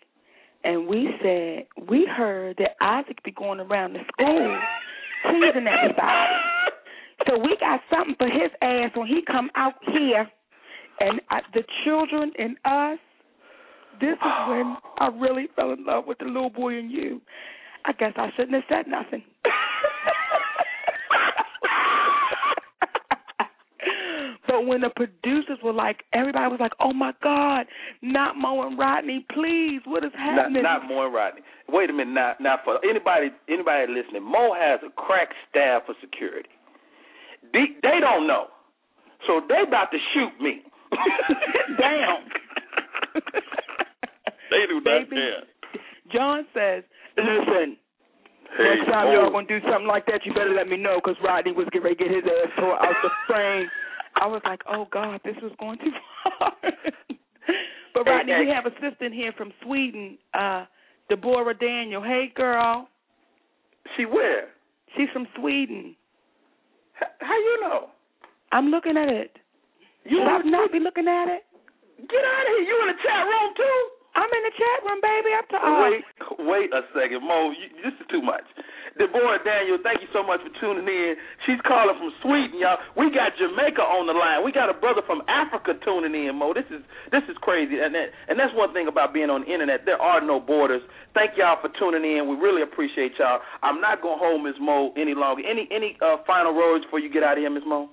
and 0.63 0.88
we 0.88 1.09
said 1.21 1.67
we 1.89 2.05
heard 2.05 2.57
that 2.57 2.75
Isaac 2.81 3.23
be 3.23 3.31
going 3.31 3.59
around 3.59 3.93
the 3.93 3.99
school 4.13 4.59
teasing 5.23 5.67
everybody. 5.67 6.35
So 7.27 7.38
we 7.38 7.55
got 7.59 7.81
something 7.89 8.15
for 8.17 8.27
his 8.27 8.51
ass 8.61 8.91
when 8.95 9.07
he 9.07 9.21
come 9.25 9.49
out 9.55 9.75
here, 9.93 10.27
and 10.99 11.21
I, 11.29 11.41
the 11.53 11.63
children 11.83 12.31
and 12.38 12.57
us. 12.65 12.99
This 13.99 14.13
is 14.13 14.49
when 14.49 14.77
I 14.97 15.09
really 15.19 15.47
fell 15.55 15.73
in 15.73 15.85
love 15.85 16.05
with 16.07 16.17
the 16.17 16.25
little 16.25 16.49
boy 16.49 16.79
and 16.79 16.91
you. 16.91 17.21
I 17.85 17.91
guess 17.93 18.13
I 18.15 18.29
shouldn't 18.35 18.55
have 18.55 18.63
said 18.67 18.88
nothing. 18.88 19.23
But 24.61 24.67
when 24.67 24.81
the 24.81 24.91
producers 24.95 25.57
were 25.63 25.73
like, 25.73 26.03
everybody 26.13 26.45
was 26.51 26.59
like, 26.59 26.73
"Oh 26.79 26.93
my 26.93 27.13
God, 27.23 27.65
not 28.03 28.38
Mo 28.38 28.67
and 28.67 28.77
Rodney, 28.77 29.25
please, 29.33 29.81
what 29.85 30.03
is 30.03 30.11
happening?" 30.15 30.61
not 30.61 30.88
Mo 30.88 31.05
and 31.05 31.13
Rodney. 31.13 31.41
Wait 31.67 31.89
a 31.89 31.93
minute. 31.93 32.13
not 32.13 32.39
not 32.39 32.59
for 32.63 32.77
anybody, 32.88 33.31
anybody 33.49 33.91
listening, 33.91 34.21
Mo 34.21 34.53
has 34.53 34.79
a 34.85 34.91
crack 34.91 35.29
staff 35.49 35.81
for 35.88 35.95
security. 35.99 36.49
They, 37.53 37.73
they 37.81 37.97
don't 37.99 38.27
know, 38.27 38.47
so 39.25 39.41
they 39.49 39.63
about 39.67 39.89
to 39.93 39.97
shoot 40.13 40.29
me. 40.39 40.61
Damn. 41.79 42.29
they 44.51 44.63
do 44.69 44.75
not 44.75 45.09
Baby. 45.09 45.15
care. 45.15 45.41
John 46.13 46.45
says, 46.53 46.83
"Listen, 47.17 47.77
Hey, 48.57 48.77
next 48.77 48.91
time 48.91 49.11
y'all 49.11 49.31
gonna 49.31 49.47
do 49.47 49.59
something 49.71 49.88
like 49.88 50.05
that, 50.05 50.21
you 50.23 50.35
better 50.35 50.53
let 50.53 50.67
me 50.67 50.77
know, 50.77 51.01
'cause 51.01 51.15
Rodney 51.23 51.51
was 51.51 51.65
getting 51.71 51.81
ready 51.83 51.95
to 51.95 52.03
get 52.03 52.11
his 52.13 52.23
ass 52.29 52.51
tore 52.59 52.75
out 52.77 52.95
the 53.01 53.09
frame." 53.25 53.71
I 54.15 54.27
was 54.27 54.41
like, 54.45 54.61
"Oh 54.69 54.88
God, 54.91 55.19
this 55.23 55.35
was 55.41 55.51
going 55.59 55.77
too 55.79 55.91
far." 56.39 56.53
but 57.93 58.05
Rodney, 58.05 58.33
we 58.39 58.47
have 58.49 58.65
a 58.65 58.69
assistant 58.69 59.13
here 59.13 59.33
from 59.38 59.51
Sweden, 59.63 60.17
uh, 60.33 60.65
Deborah 61.09 61.57
Daniel. 61.57 62.01
Hey, 62.01 62.31
girl. 62.35 62.88
She 63.97 64.05
where? 64.05 64.49
She's 64.95 65.09
from 65.13 65.27
Sweden. 65.38 65.95
H- 67.01 67.09
How 67.19 67.33
you 67.38 67.59
know? 67.61 67.89
I'm 68.51 68.67
looking 68.67 68.97
at 68.97 69.09
it. 69.09 69.38
You 70.05 70.17
Should 70.17 70.27
I 70.27 70.41
not 70.49 70.71
be 70.71 70.79
looking 70.79 71.07
at 71.07 71.27
it? 71.29 71.43
Get 72.09 72.23
out 72.25 72.45
of 72.49 72.53
here! 72.57 72.65
You 72.65 72.75
in 72.81 72.88
the 72.89 72.99
chat 73.05 73.23
room 73.25 73.53
too? 73.55 73.79
I'm 74.15 74.27
in 74.27 74.43
the 74.43 74.55
chat 74.57 74.77
room, 74.83 74.99
baby. 74.99 75.29
I'm 75.31 75.47
to, 75.47 75.57
Wait, 75.88 76.03
wait 76.49 76.69
a 76.73 76.81
second, 76.91 77.21
Mo. 77.23 77.51
You, 77.55 77.69
this 77.83 77.93
is 77.95 78.05
too 78.09 78.21
much. 78.21 78.43
Deborah 78.99 79.39
Daniel, 79.43 79.80
thank 79.80 80.03
you 80.03 80.11
so 80.11 80.19
much 80.19 80.43
for 80.43 80.51
tuning 80.59 80.84
in. 80.84 81.15
She's 81.47 81.59
calling 81.63 81.95
from 81.95 82.11
Sweden, 82.19 82.59
y'all. 82.59 82.76
We 82.99 83.07
got 83.07 83.39
Jamaica 83.39 83.80
on 83.80 84.07
the 84.07 84.15
line. 84.15 84.43
We 84.43 84.51
got 84.51 84.68
a 84.68 84.76
brother 84.76 84.99
from 85.07 85.23
Africa 85.31 85.80
tuning 85.80 86.11
in, 86.11 86.35
Mo. 86.35 86.51
This 86.51 86.68
is 86.68 86.84
this 87.11 87.23
is 87.31 87.39
crazy, 87.39 87.80
and 87.80 87.95
that, 87.95 88.11
and 88.27 88.35
that's 88.35 88.51
one 88.51 88.76
thing 88.76 88.91
about 88.91 89.15
being 89.15 89.31
on 89.31 89.47
the 89.47 89.49
internet. 89.51 89.88
There 89.88 90.01
are 90.01 90.19
no 90.19 90.39
borders. 90.39 90.84
Thank 91.15 91.39
y'all 91.39 91.55
for 91.63 91.72
tuning 91.80 92.03
in. 92.03 92.27
We 92.27 92.35
really 92.35 92.61
appreciate 92.61 93.15
y'all. 93.15 93.39
I'm 93.63 93.80
not 93.80 94.03
gonna 94.03 94.19
hold 94.19 94.43
Miss 94.43 94.59
Mo 94.59 94.91
any 94.99 95.15
longer. 95.15 95.43
Any 95.47 95.68
any 95.72 95.95
uh, 96.03 96.19
final 96.27 96.51
words 96.51 96.84
before 96.84 96.99
you 96.99 97.07
get 97.07 97.23
out 97.23 97.39
of 97.39 97.43
here, 97.43 97.49
Miss 97.49 97.63
Mo? 97.65 97.89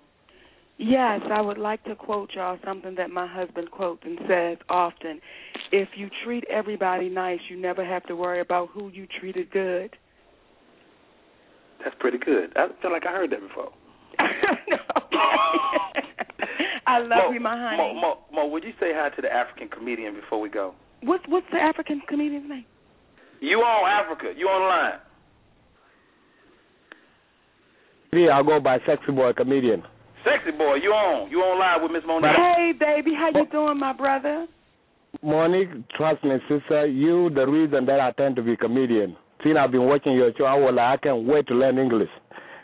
Yes, 0.78 1.22
I 1.28 1.40
would 1.40 1.58
like 1.58 1.82
to 1.84 1.96
quote 1.96 2.30
y'all 2.34 2.56
something 2.64 2.94
that 2.96 3.10
my 3.10 3.26
husband 3.26 3.70
quotes 3.72 4.02
and 4.04 4.18
says 4.28 4.58
often. 4.68 5.20
If 5.72 5.88
you 5.96 6.08
treat 6.24 6.44
everybody 6.48 7.08
nice, 7.08 7.40
you 7.50 7.60
never 7.60 7.84
have 7.84 8.04
to 8.06 8.14
worry 8.14 8.40
about 8.40 8.68
who 8.72 8.88
you 8.88 9.08
treated 9.18 9.50
good. 9.50 9.96
That's 11.82 11.96
pretty 11.98 12.18
good. 12.18 12.52
I 12.56 12.68
feel 12.82 12.92
like 12.92 13.06
I 13.06 13.12
heard 13.12 13.30
that 13.30 13.40
before. 13.40 13.70
I 16.86 16.98
love 17.00 17.28
Mo, 17.28 17.32
you, 17.32 17.40
my 17.40 17.56
honey. 17.56 17.76
Mo, 17.76 17.94
Mo, 17.94 18.18
Mo, 18.32 18.46
would 18.48 18.64
you 18.64 18.72
say 18.80 18.92
hi 18.94 19.10
to 19.14 19.22
the 19.22 19.32
African 19.32 19.68
comedian 19.68 20.14
before 20.14 20.40
we 20.40 20.48
go? 20.48 20.74
What's 21.02 21.24
what's 21.28 21.46
the 21.52 21.58
African 21.58 22.02
comedian's 22.08 22.48
name? 22.48 22.64
You 23.40 23.58
on 23.58 24.04
Africa? 24.04 24.32
You 24.36 24.46
on 24.46 24.68
line? 24.68 25.00
Yeah, 28.12 28.36
I'll 28.36 28.44
go 28.44 28.58
by 28.58 28.78
Sexy 28.86 29.12
Boy 29.12 29.32
Comedian. 29.34 29.82
Sexy 30.24 30.50
boy, 30.56 30.76
you 30.76 30.90
on? 30.90 31.30
You 31.30 31.38
on 31.38 31.58
live 31.60 31.82
with 31.82 31.92
Miss 31.92 32.02
Mo'Nique? 32.04 32.34
Hey, 32.34 32.72
baby, 32.78 33.12
how 33.14 33.30
you 33.32 33.46
doing, 33.50 33.78
my 33.78 33.92
brother? 33.92 34.46
Mo'Nique, 35.22 35.88
trust 35.90 36.24
me, 36.24 36.36
sister, 36.48 36.86
you 36.86 37.30
the 37.30 37.46
reason 37.46 37.86
that 37.86 38.00
I 38.00 38.10
tend 38.12 38.36
to 38.36 38.42
be 38.42 38.56
comedian. 38.56 39.16
Since 39.42 39.56
I've 39.58 39.70
been 39.70 39.86
watching 39.86 40.14
your 40.14 40.32
show, 40.36 40.44
I 40.44 40.54
was 40.54 40.74
like, 40.74 41.00
I 41.00 41.02
can't 41.02 41.24
wait 41.26 41.46
to 41.48 41.54
learn 41.54 41.78
English. 41.78 42.10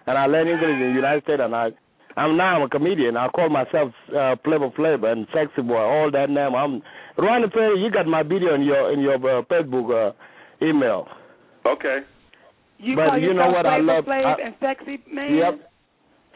And 0.07 0.19
I 0.19 0.27
learned 0.27 0.51
English 0.51 0.71
in 0.71 0.81
the 0.81 0.95
United 0.95 1.23
States, 1.23 1.41
and 1.43 1.55
I, 1.55 1.69
I'm 2.17 2.37
now 2.37 2.57
I'm 2.57 2.63
a 2.63 2.69
comedian. 2.69 3.17
I 3.17 3.29
call 3.29 3.49
myself 3.49 3.93
uh, 4.17 4.37
Flavor 4.45 4.71
Flavor 4.77 5.11
and 5.11 5.27
Sexy 5.33 5.63
Boy, 5.63 5.79
all 5.79 6.11
that 6.11 6.31
name. 6.31 6.55
I'm 6.55 6.83
Ronnie 7.17 7.49
Perry. 7.49 7.81
You 7.81 7.91
got 7.91 8.07
my 8.07 8.23
video 8.23 8.55
in 8.55 8.63
your 8.63 8.93
in 8.93 9.01
your 9.01 9.15
uh, 9.17 9.43
Facebook 9.45 10.11
uh, 10.11 10.13
email. 10.65 11.07
Okay. 11.65 12.01
You 12.79 12.97
But 12.97 13.09
call 13.11 13.19
you 13.19 13.35
know 13.35 13.47
yourself 13.47 13.55
what 13.55 13.67
I 13.67 13.79
Flavor 13.79 13.93
love- 13.93 14.05
Flav 14.05 14.47
and 14.47 14.55
sexy 14.61 14.99
man. 15.13 15.35
Yep. 15.35 15.71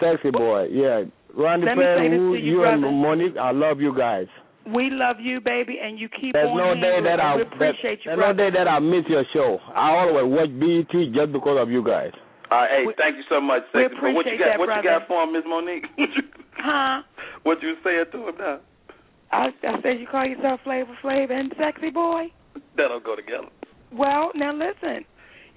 Sexy 0.01 0.31
boy, 0.31 0.69
yeah. 0.71 1.03
Randy 1.37 1.67
Let 1.67 1.77
Perry, 1.77 2.09
this 2.09 2.17
who, 2.17 2.35
to 2.37 2.41
you, 2.41 2.53
you 2.61 2.65
and. 2.65 2.83
Mo'Nique, 2.83 3.37
I 3.37 3.51
love 3.51 3.81
you 3.81 3.95
guys. 3.97 4.27
We 4.75 4.91
love 4.91 5.17
you, 5.21 5.41
baby, 5.41 5.79
and 5.83 5.99
you 5.99 6.09
keep 6.09 6.33
There's 6.35 6.49
on 6.49 6.57
no 6.57 6.75
day 6.75 7.01
that. 7.03 7.21
I 7.21 7.37
We 7.37 7.43
appreciate 7.43 8.01
you, 8.05 8.13
there's 8.15 8.19
no 8.21 8.33
day 8.33 8.51
that 8.51 8.69
I 8.69 8.79
miss 8.79 9.05
your 9.09 9.25
show. 9.33 9.59
I 9.75 9.91
always 9.97 10.27
watch 10.29 10.51
BET 10.61 10.93
just 11.15 11.33
because 11.33 11.59
of 11.61 11.71
you 11.71 11.83
guys. 11.83 12.13
All 12.51 12.59
right, 12.59 12.71
hey, 12.71 12.93
thank 12.97 13.17
you 13.17 13.25
so 13.29 13.41
much, 13.41 13.63
we 13.75 13.83
Sexy 13.85 13.97
boy. 14.01 14.13
What 14.13 14.27
you 14.27 14.39
got? 14.39 14.45
that, 14.53 14.59
what 14.59 14.69
you 14.77 14.83
got 14.83 15.07
for 15.09 15.23
him, 15.25 15.33
Miss 15.33 15.45
Mo'Nique? 15.45 15.87
Huh? 16.61 17.03
what 17.45 17.63
you 17.63 17.75
saying 17.85 18.07
to 18.11 18.29
him 18.29 18.35
now? 18.39 18.59
I, 19.31 19.49
I 19.63 19.81
said 19.83 20.01
you 20.01 20.07
call 20.11 20.25
yourself 20.27 20.59
Flavor 20.65 20.97
Flav 21.03 21.31
and 21.31 21.53
sexy 21.57 21.91
boy. 21.91 22.25
That 22.77 22.89
don't 22.89 23.05
go 23.05 23.15
together. 23.15 23.47
Well, 23.93 24.33
now 24.35 24.53
listen. 24.53 25.05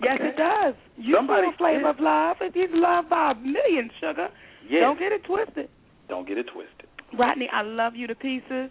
Yes, 0.03 0.19
Okay. 0.19 0.29
it 0.29 0.37
does. 0.37 0.75
You 0.97 1.15
Somebody- 1.15 1.47
feel 1.47 1.53
a 1.53 1.57
flavor 1.57 1.89
of 1.89 1.99
love. 1.99 2.37
If 2.41 2.53
he's 2.53 2.69
loved 2.71 3.09
by 3.09 3.33
millions, 3.33 3.91
sugar. 3.99 4.27
Yes. 4.69 4.81
Don't 4.81 4.99
get 4.99 5.11
it 5.11 5.23
twisted. 5.23 5.69
Don't 6.07 6.27
get 6.27 6.37
it 6.37 6.47
twisted. 6.53 6.87
Rodney, 7.17 7.49
I 7.51 7.61
love 7.63 7.95
you 7.95 8.05
to 8.07 8.15
pieces. 8.15 8.69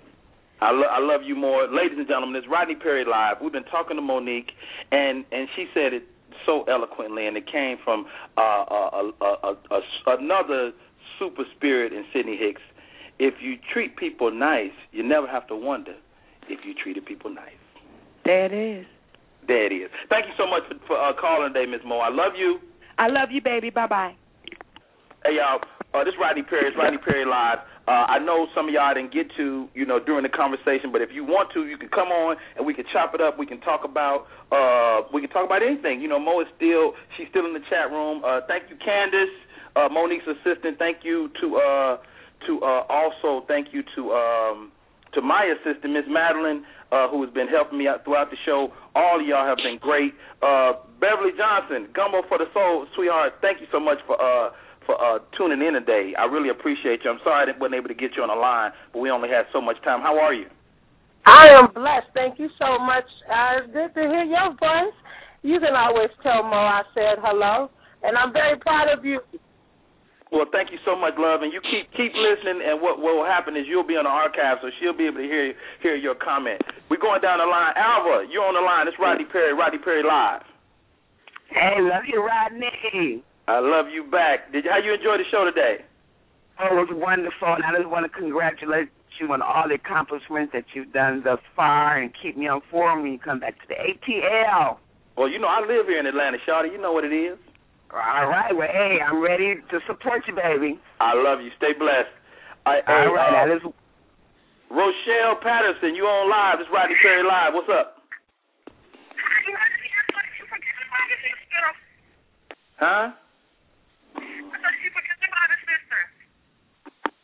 I, 0.60 0.70
lo- 0.72 0.90
I 0.90 1.00
love 1.00 1.22
you 1.24 1.34
more, 1.34 1.66
ladies 1.68 1.98
and 1.98 2.06
gentlemen. 2.06 2.36
It's 2.36 2.46
Rodney 2.50 2.74
Perry 2.74 3.04
live. 3.04 3.36
We've 3.42 3.52
been 3.52 3.64
talking 3.64 3.96
to 3.96 4.02
Mo'Nique, 4.02 4.50
and 4.92 5.24
and 5.32 5.48
she 5.56 5.66
said 5.72 5.92
it 5.92 6.04
so 6.46 6.64
eloquently, 6.64 7.26
and 7.26 7.36
it 7.36 7.50
came 7.50 7.76
from 7.82 8.06
uh, 8.36 8.40
a, 8.40 9.10
a, 9.20 9.56
a, 9.70 9.80
another 10.06 10.72
super 11.18 11.44
spirit 11.56 11.92
in 11.92 12.04
Sidney 12.12 12.36
Hicks. 12.36 12.62
If 13.18 13.34
you 13.40 13.56
treat 13.72 13.96
people 13.96 14.30
nice, 14.30 14.72
you 14.92 15.02
never 15.02 15.26
have 15.26 15.46
to 15.48 15.56
wonder 15.56 15.94
if 16.48 16.60
you 16.64 16.74
treated 16.74 17.04
people 17.04 17.32
nice. 17.32 17.52
There 18.24 18.46
it 18.46 18.52
is. 18.52 18.86
There 19.46 19.66
it 19.66 19.74
is. 19.74 19.90
Thank 20.08 20.26
you 20.26 20.32
so 20.36 20.46
much 20.46 20.62
for, 20.68 20.74
for 20.86 20.96
uh, 20.96 21.12
calling 21.18 21.52
today, 21.52 21.70
Miss 21.70 21.80
Mo. 21.84 21.98
I 21.98 22.08
love 22.08 22.32
you. 22.38 22.60
I 22.98 23.08
love 23.08 23.30
you, 23.30 23.40
baby. 23.42 23.70
Bye 23.70 23.86
bye. 23.86 24.14
Hey 25.24 25.36
y'all, 25.36 25.60
uh, 25.92 26.04
this 26.04 26.14
is 26.14 26.20
Rodney 26.20 26.42
Perry. 26.42 26.68
It's 26.68 26.76
Rodney 26.76 26.98
Perry 26.98 27.24
live. 27.26 27.58
Uh, 27.90 28.06
I 28.06 28.22
know 28.22 28.46
some 28.54 28.68
of 28.68 28.72
y'all 28.72 28.94
didn't 28.94 29.10
get 29.10 29.26
to, 29.34 29.66
you 29.74 29.84
know, 29.84 29.98
during 29.98 30.22
the 30.22 30.30
conversation, 30.30 30.94
but 30.94 31.02
if 31.02 31.10
you 31.10 31.24
want 31.26 31.50
to, 31.54 31.66
you 31.66 31.74
can 31.76 31.88
come 31.90 32.14
on 32.14 32.36
and 32.54 32.62
we 32.64 32.72
can 32.72 32.84
chop 32.92 33.18
it 33.18 33.20
up. 33.20 33.34
We 33.36 33.46
can 33.50 33.58
talk 33.66 33.82
about, 33.82 34.30
uh, 34.54 35.10
we 35.12 35.18
can 35.20 35.30
talk 35.30 35.42
about 35.44 35.66
anything. 35.66 36.00
You 36.00 36.06
know, 36.06 36.20
Mo 36.22 36.38
is 36.38 36.46
still, 36.54 36.94
she's 37.18 37.26
still 37.34 37.50
in 37.50 37.52
the 37.52 37.66
chat 37.66 37.90
room. 37.90 38.22
Uh, 38.22 38.46
thank 38.46 38.70
you, 38.70 38.78
Candace, 38.78 39.34
uh, 39.74 39.88
Mo'Nique's 39.90 40.22
assistant. 40.22 40.78
Thank 40.78 41.02
you 41.02 41.34
to, 41.42 41.46
uh, 41.58 41.96
to 42.46 42.62
uh, 42.62 42.86
also 42.86 43.44
thank 43.50 43.74
you 43.74 43.82
to, 43.98 44.14
um, 44.14 44.70
to 45.14 45.20
my 45.20 45.50
assistant, 45.58 45.90
Miss 45.90 46.06
Madeline, 46.06 46.62
uh, 46.94 47.10
who 47.10 47.18
has 47.26 47.34
been 47.34 47.48
helping 47.50 47.78
me 47.82 47.88
out 47.90 48.04
throughout 48.06 48.30
the 48.30 48.38
show. 48.46 48.70
All 48.94 49.18
of 49.18 49.26
y'all 49.26 49.42
have 49.42 49.58
been 49.58 49.82
great. 49.82 50.14
Uh, 50.38 50.78
Beverly 51.02 51.34
Johnson, 51.34 51.90
Gumbo 51.90 52.22
for 52.30 52.38
the 52.38 52.46
Soul, 52.54 52.86
sweetheart. 52.94 53.42
Thank 53.42 53.60
you 53.60 53.66
so 53.74 53.80
much 53.82 53.98
for 54.06 54.14
uh, 54.14 54.54
for 54.90 54.98
uh, 54.98 55.18
tuning 55.38 55.62
in 55.62 55.74
today. 55.74 56.12
I 56.18 56.26
really 56.26 56.50
appreciate 56.50 57.00
you. 57.04 57.10
I'm 57.10 57.22
sorry 57.22 57.46
I 57.46 57.58
wasn't 57.58 57.78
able 57.78 57.88
to 57.88 57.94
get 57.94 58.18
you 58.18 58.22
on 58.22 58.30
the 58.34 58.34
line, 58.34 58.72
but 58.92 58.98
we 58.98 59.10
only 59.10 59.28
had 59.28 59.46
so 59.52 59.60
much 59.60 59.78
time. 59.86 60.02
How 60.02 60.18
are 60.18 60.34
you? 60.34 60.46
I 61.26 61.54
am 61.54 61.70
blessed. 61.70 62.10
Thank 62.14 62.38
you 62.38 62.48
so 62.58 62.78
much. 62.82 63.06
Uh, 63.30 63.62
it's 63.62 63.70
good 63.70 63.94
to 63.94 64.02
hear 64.08 64.24
your 64.26 64.50
voice. 64.58 64.96
You 65.42 65.60
can 65.60 65.76
always 65.78 66.10
tell 66.22 66.42
Mo 66.42 66.58
I 66.58 66.82
said 66.94 67.22
hello, 67.22 67.70
and 68.02 68.18
I'm 68.18 68.32
very 68.32 68.58
proud 68.58 68.90
of 68.90 69.04
you. 69.04 69.20
Well, 70.32 70.46
thank 70.52 70.70
you 70.70 70.78
so 70.86 70.94
much, 70.94 71.14
love, 71.18 71.42
and 71.42 71.52
you 71.52 71.60
keep 71.60 71.90
keep 71.90 72.14
listening. 72.14 72.62
And 72.62 72.80
what 72.80 73.02
what 73.02 73.18
will 73.18 73.26
happen 73.26 73.56
is 73.56 73.66
you'll 73.66 73.86
be 73.86 73.98
on 73.98 74.04
the 74.04 74.14
archive, 74.14 74.58
so 74.62 74.70
she'll 74.78 74.96
be 74.96 75.06
able 75.06 75.18
to 75.18 75.28
hear 75.28 75.54
hear 75.82 75.96
your 75.96 76.14
comment. 76.14 76.62
We're 76.88 77.02
going 77.02 77.20
down 77.20 77.38
the 77.38 77.50
line. 77.50 77.74
Alva, 77.76 78.30
you're 78.30 78.46
on 78.46 78.54
the 78.54 78.62
line. 78.62 78.86
It's 78.86 78.96
Rodney 78.98 79.26
Perry. 79.26 79.54
Rodney 79.54 79.78
Perry 79.78 80.02
live. 80.02 80.42
Hey, 81.50 81.82
love 81.82 82.06
you, 82.06 82.22
Rodney. 82.22 83.24
I 83.50 83.58
love 83.58 83.90
you 83.90 84.06
back. 84.06 84.52
Did 84.54 84.62
you, 84.64 84.70
how 84.70 84.78
you 84.78 84.94
enjoy 84.94 85.18
the 85.18 85.26
show 85.26 85.42
today? 85.42 85.82
Oh, 86.62 86.70
it 86.70 86.86
was 86.86 86.94
wonderful, 86.94 87.50
and 87.50 87.66
I 87.66 87.74
just 87.74 87.90
want 87.90 88.06
to 88.06 88.12
congratulate 88.14 88.94
you 89.18 89.26
on 89.34 89.42
all 89.42 89.66
the 89.66 89.74
accomplishments 89.74 90.54
that 90.54 90.70
you've 90.72 90.94
done 90.94 91.26
thus 91.26 91.42
far, 91.58 91.98
and 91.98 92.14
keep 92.14 92.38
me 92.38 92.46
informed 92.46 93.02
when 93.02 93.12
you 93.12 93.18
come 93.18 93.40
back 93.42 93.58
to 93.58 93.66
the 93.66 93.74
ATL. 93.74 94.78
Well, 95.18 95.26
you 95.28 95.42
know 95.42 95.50
I 95.50 95.66
live 95.66 95.90
here 95.90 95.98
in 95.98 96.06
Atlanta, 96.06 96.38
Shawty. 96.46 96.70
You 96.70 96.80
know 96.80 96.94
what 96.94 97.02
it 97.02 97.12
is. 97.12 97.36
All 97.90 98.30
right. 98.30 98.54
Well, 98.54 98.70
hey, 98.70 99.02
I'm 99.02 99.18
ready 99.18 99.58
to 99.58 99.76
support 99.90 100.22
you, 100.30 100.34
baby. 100.38 100.78
I 101.02 101.18
love 101.18 101.42
you. 101.42 101.50
Stay 101.58 101.74
blessed. 101.74 102.14
I, 102.64 102.86
All 102.86 103.02
hey, 103.02 103.10
right. 103.10 103.28
uh, 103.28 103.46
now 103.46 103.52
let's 103.52 103.66
Rochelle 104.70 105.42
Patterson, 105.42 105.98
you 105.98 106.06
on 106.06 106.30
live. 106.30 106.62
It's 106.62 106.70
Rodney 106.70 106.94
Perry 107.02 107.26
live. 107.26 107.50
What's 107.58 107.66
up? 107.66 107.98
Huh? 112.78 113.10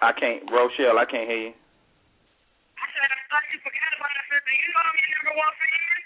I 0.00 0.12
can't, 0.12 0.44
Rochelle. 0.52 0.98
I 1.00 1.06
can't 1.08 1.28
hear 1.28 1.50
you. 1.50 1.54
I 2.76 2.84
said 2.92 3.08
I 3.08 3.16
fucking 3.32 3.60
forgot 3.64 3.90
about 3.96 4.12
it. 4.12 4.20
I 4.20 4.24
said, 4.28 4.42
you 4.44 4.68
know 4.72 4.82
I'm 4.84 4.96
your 5.00 5.10
number 5.16 5.34
one 5.40 5.54
fan. 5.56 5.96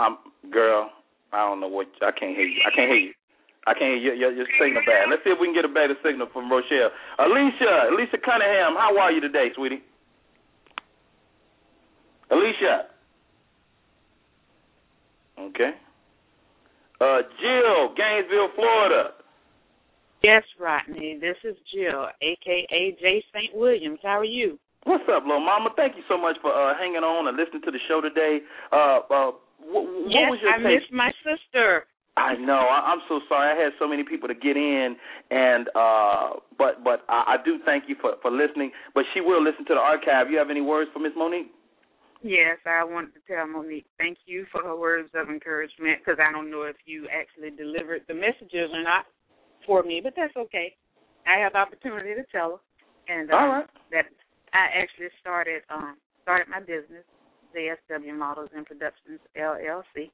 Um, 0.00 0.12
girl, 0.48 0.82
I 1.32 1.44
don't 1.44 1.60
know 1.60 1.68
what. 1.68 1.88
I 2.00 2.12
can't 2.12 2.32
hear 2.32 2.48
you. 2.48 2.62
I 2.64 2.72
can't 2.72 2.88
hear 2.88 3.12
you. 3.12 3.14
I 3.68 3.72
can't 3.76 4.00
hear 4.00 4.16
you. 4.16 4.16
Your, 4.16 4.32
your 4.32 4.48
signal 4.56 4.80
bad. 4.88 5.12
Let's 5.12 5.20
see 5.24 5.30
if 5.30 5.38
we 5.38 5.52
can 5.52 5.54
get 5.54 5.68
a 5.68 5.72
better 5.72 5.94
signal 6.00 6.28
from 6.32 6.48
Rochelle. 6.48 6.88
Alicia, 7.20 7.92
Alicia 7.92 8.16
Cunningham, 8.24 8.80
how 8.80 8.96
are 8.96 9.12
you 9.12 9.20
today, 9.20 9.52
sweetie? 9.54 9.84
Alicia. 12.30 12.88
Okay. 15.38 15.72
Uh, 17.00 17.20
Jill, 17.40 17.92
Gainesville, 17.96 18.48
Florida. 18.56 19.19
Yes, 20.22 20.42
Rodney. 20.58 21.18
This 21.20 21.36
is 21.44 21.56
Jill, 21.72 22.08
aka 22.20 22.96
J. 23.00 23.24
St. 23.32 23.54
Williams. 23.54 23.98
How 24.02 24.20
are 24.20 24.24
you? 24.24 24.58
What's 24.84 25.04
up, 25.08 25.24
little 25.24 25.40
mama? 25.40 25.70
Thank 25.76 25.96
you 25.96 26.02
so 26.08 26.16
much 26.18 26.36
for 26.42 26.52
uh, 26.52 26.76
hanging 26.76 27.04
on 27.04 27.28
and 27.28 27.36
listening 27.36 27.62
to 27.64 27.70
the 27.70 27.80
show 27.88 28.00
today. 28.00 28.40
Uh, 28.72 29.00
uh, 29.08 29.30
what, 29.64 29.84
what 29.84 30.12
yes, 30.12 30.28
was 30.28 30.38
your 30.42 30.52
I 30.52 30.56
take? 30.56 30.80
miss 30.80 30.88
my 30.92 31.12
sister. 31.24 31.84
I 32.16 32.34
know. 32.36 32.68
I, 32.68 32.92
I'm 32.92 33.00
so 33.08 33.20
sorry. 33.28 33.48
I 33.48 33.62
had 33.62 33.72
so 33.78 33.88
many 33.88 34.04
people 34.04 34.28
to 34.28 34.34
get 34.34 34.56
in, 34.56 34.96
and 35.30 35.68
uh, 35.74 36.40
but 36.58 36.84
but 36.84 37.04
I, 37.08 37.36
I 37.40 37.44
do 37.44 37.56
thank 37.64 37.84
you 37.88 37.96
for 38.00 38.16
for 38.20 38.30
listening. 38.30 38.72
But 38.94 39.04
she 39.14 39.20
will 39.20 39.42
listen 39.42 39.64
to 39.66 39.74
the 39.74 39.80
archive. 39.80 40.28
You 40.30 40.36
have 40.36 40.50
any 40.50 40.60
words 40.60 40.90
for 40.92 40.98
Miss 40.98 41.12
Mo'Nique? 41.16 41.48
Yes, 42.22 42.60
I 42.66 42.84
wanted 42.84 43.16
to 43.16 43.20
tell 43.24 43.46
Mo'Nique 43.48 43.88
thank 43.96 44.18
you 44.26 44.44
for 44.52 44.62
her 44.62 44.76
words 44.76 45.08
of 45.14 45.30
encouragement 45.30 46.04
because 46.04 46.20
I 46.20 46.30
don't 46.32 46.50
know 46.50 46.64
if 46.68 46.76
you 46.84 47.08
actually 47.08 47.56
delivered 47.56 48.02
the 48.08 48.14
messages 48.14 48.68
or 48.72 48.84
not 48.84 49.08
for 49.66 49.82
me, 49.82 50.00
but 50.02 50.14
that's 50.16 50.36
okay. 50.36 50.74
I 51.26 51.40
have 51.40 51.54
opportunity 51.54 52.14
to 52.14 52.24
tell 52.32 52.60
her, 52.60 53.14
and 53.14 53.30
um, 53.30 53.38
All 53.38 53.48
right. 53.48 53.66
that 53.92 54.06
I 54.52 54.66
actually 54.80 55.08
started 55.20 55.62
um 55.70 55.96
started 56.22 56.48
my 56.48 56.60
business, 56.60 57.04
ZSW 57.54 58.16
Models 58.16 58.50
and 58.54 58.66
Productions 58.66 59.20
LLC. 59.36 60.10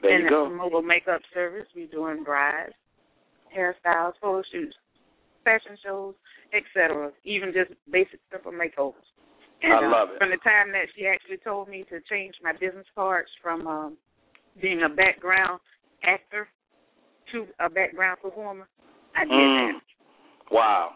There 0.00 0.14
and 0.14 0.24
you 0.24 0.30
go. 0.30 0.50
mobile 0.50 0.82
makeup 0.82 1.20
service. 1.32 1.66
We're 1.76 1.86
doing 1.86 2.24
brides, 2.24 2.74
hairstyles, 3.56 4.14
photo 4.20 4.42
shoots, 4.50 4.74
fashion 5.44 5.76
shows, 5.84 6.14
etc. 6.52 7.12
Even 7.24 7.52
just 7.52 7.70
basic 7.90 8.20
simple 8.30 8.52
makeovers. 8.52 9.06
And, 9.62 9.72
I 9.72 9.86
uh, 9.86 9.90
love 9.90 10.08
it. 10.14 10.18
From 10.18 10.30
the 10.30 10.42
time 10.42 10.72
that 10.72 10.90
she 10.96 11.06
actually 11.06 11.38
told 11.44 11.68
me 11.68 11.84
to 11.90 12.00
change 12.10 12.34
my 12.42 12.52
business 12.52 12.86
cards 12.94 13.30
from 13.40 13.66
um, 13.66 13.96
being 14.60 14.82
a 14.82 14.88
background 14.88 15.60
actor 16.02 16.48
to 17.32 17.46
a 17.60 17.68
background 17.68 18.18
performer, 18.22 18.68
I 19.16 19.24
did 19.24 19.32
Mm. 19.32 19.72
that. 19.72 19.82
Wow. 20.50 20.94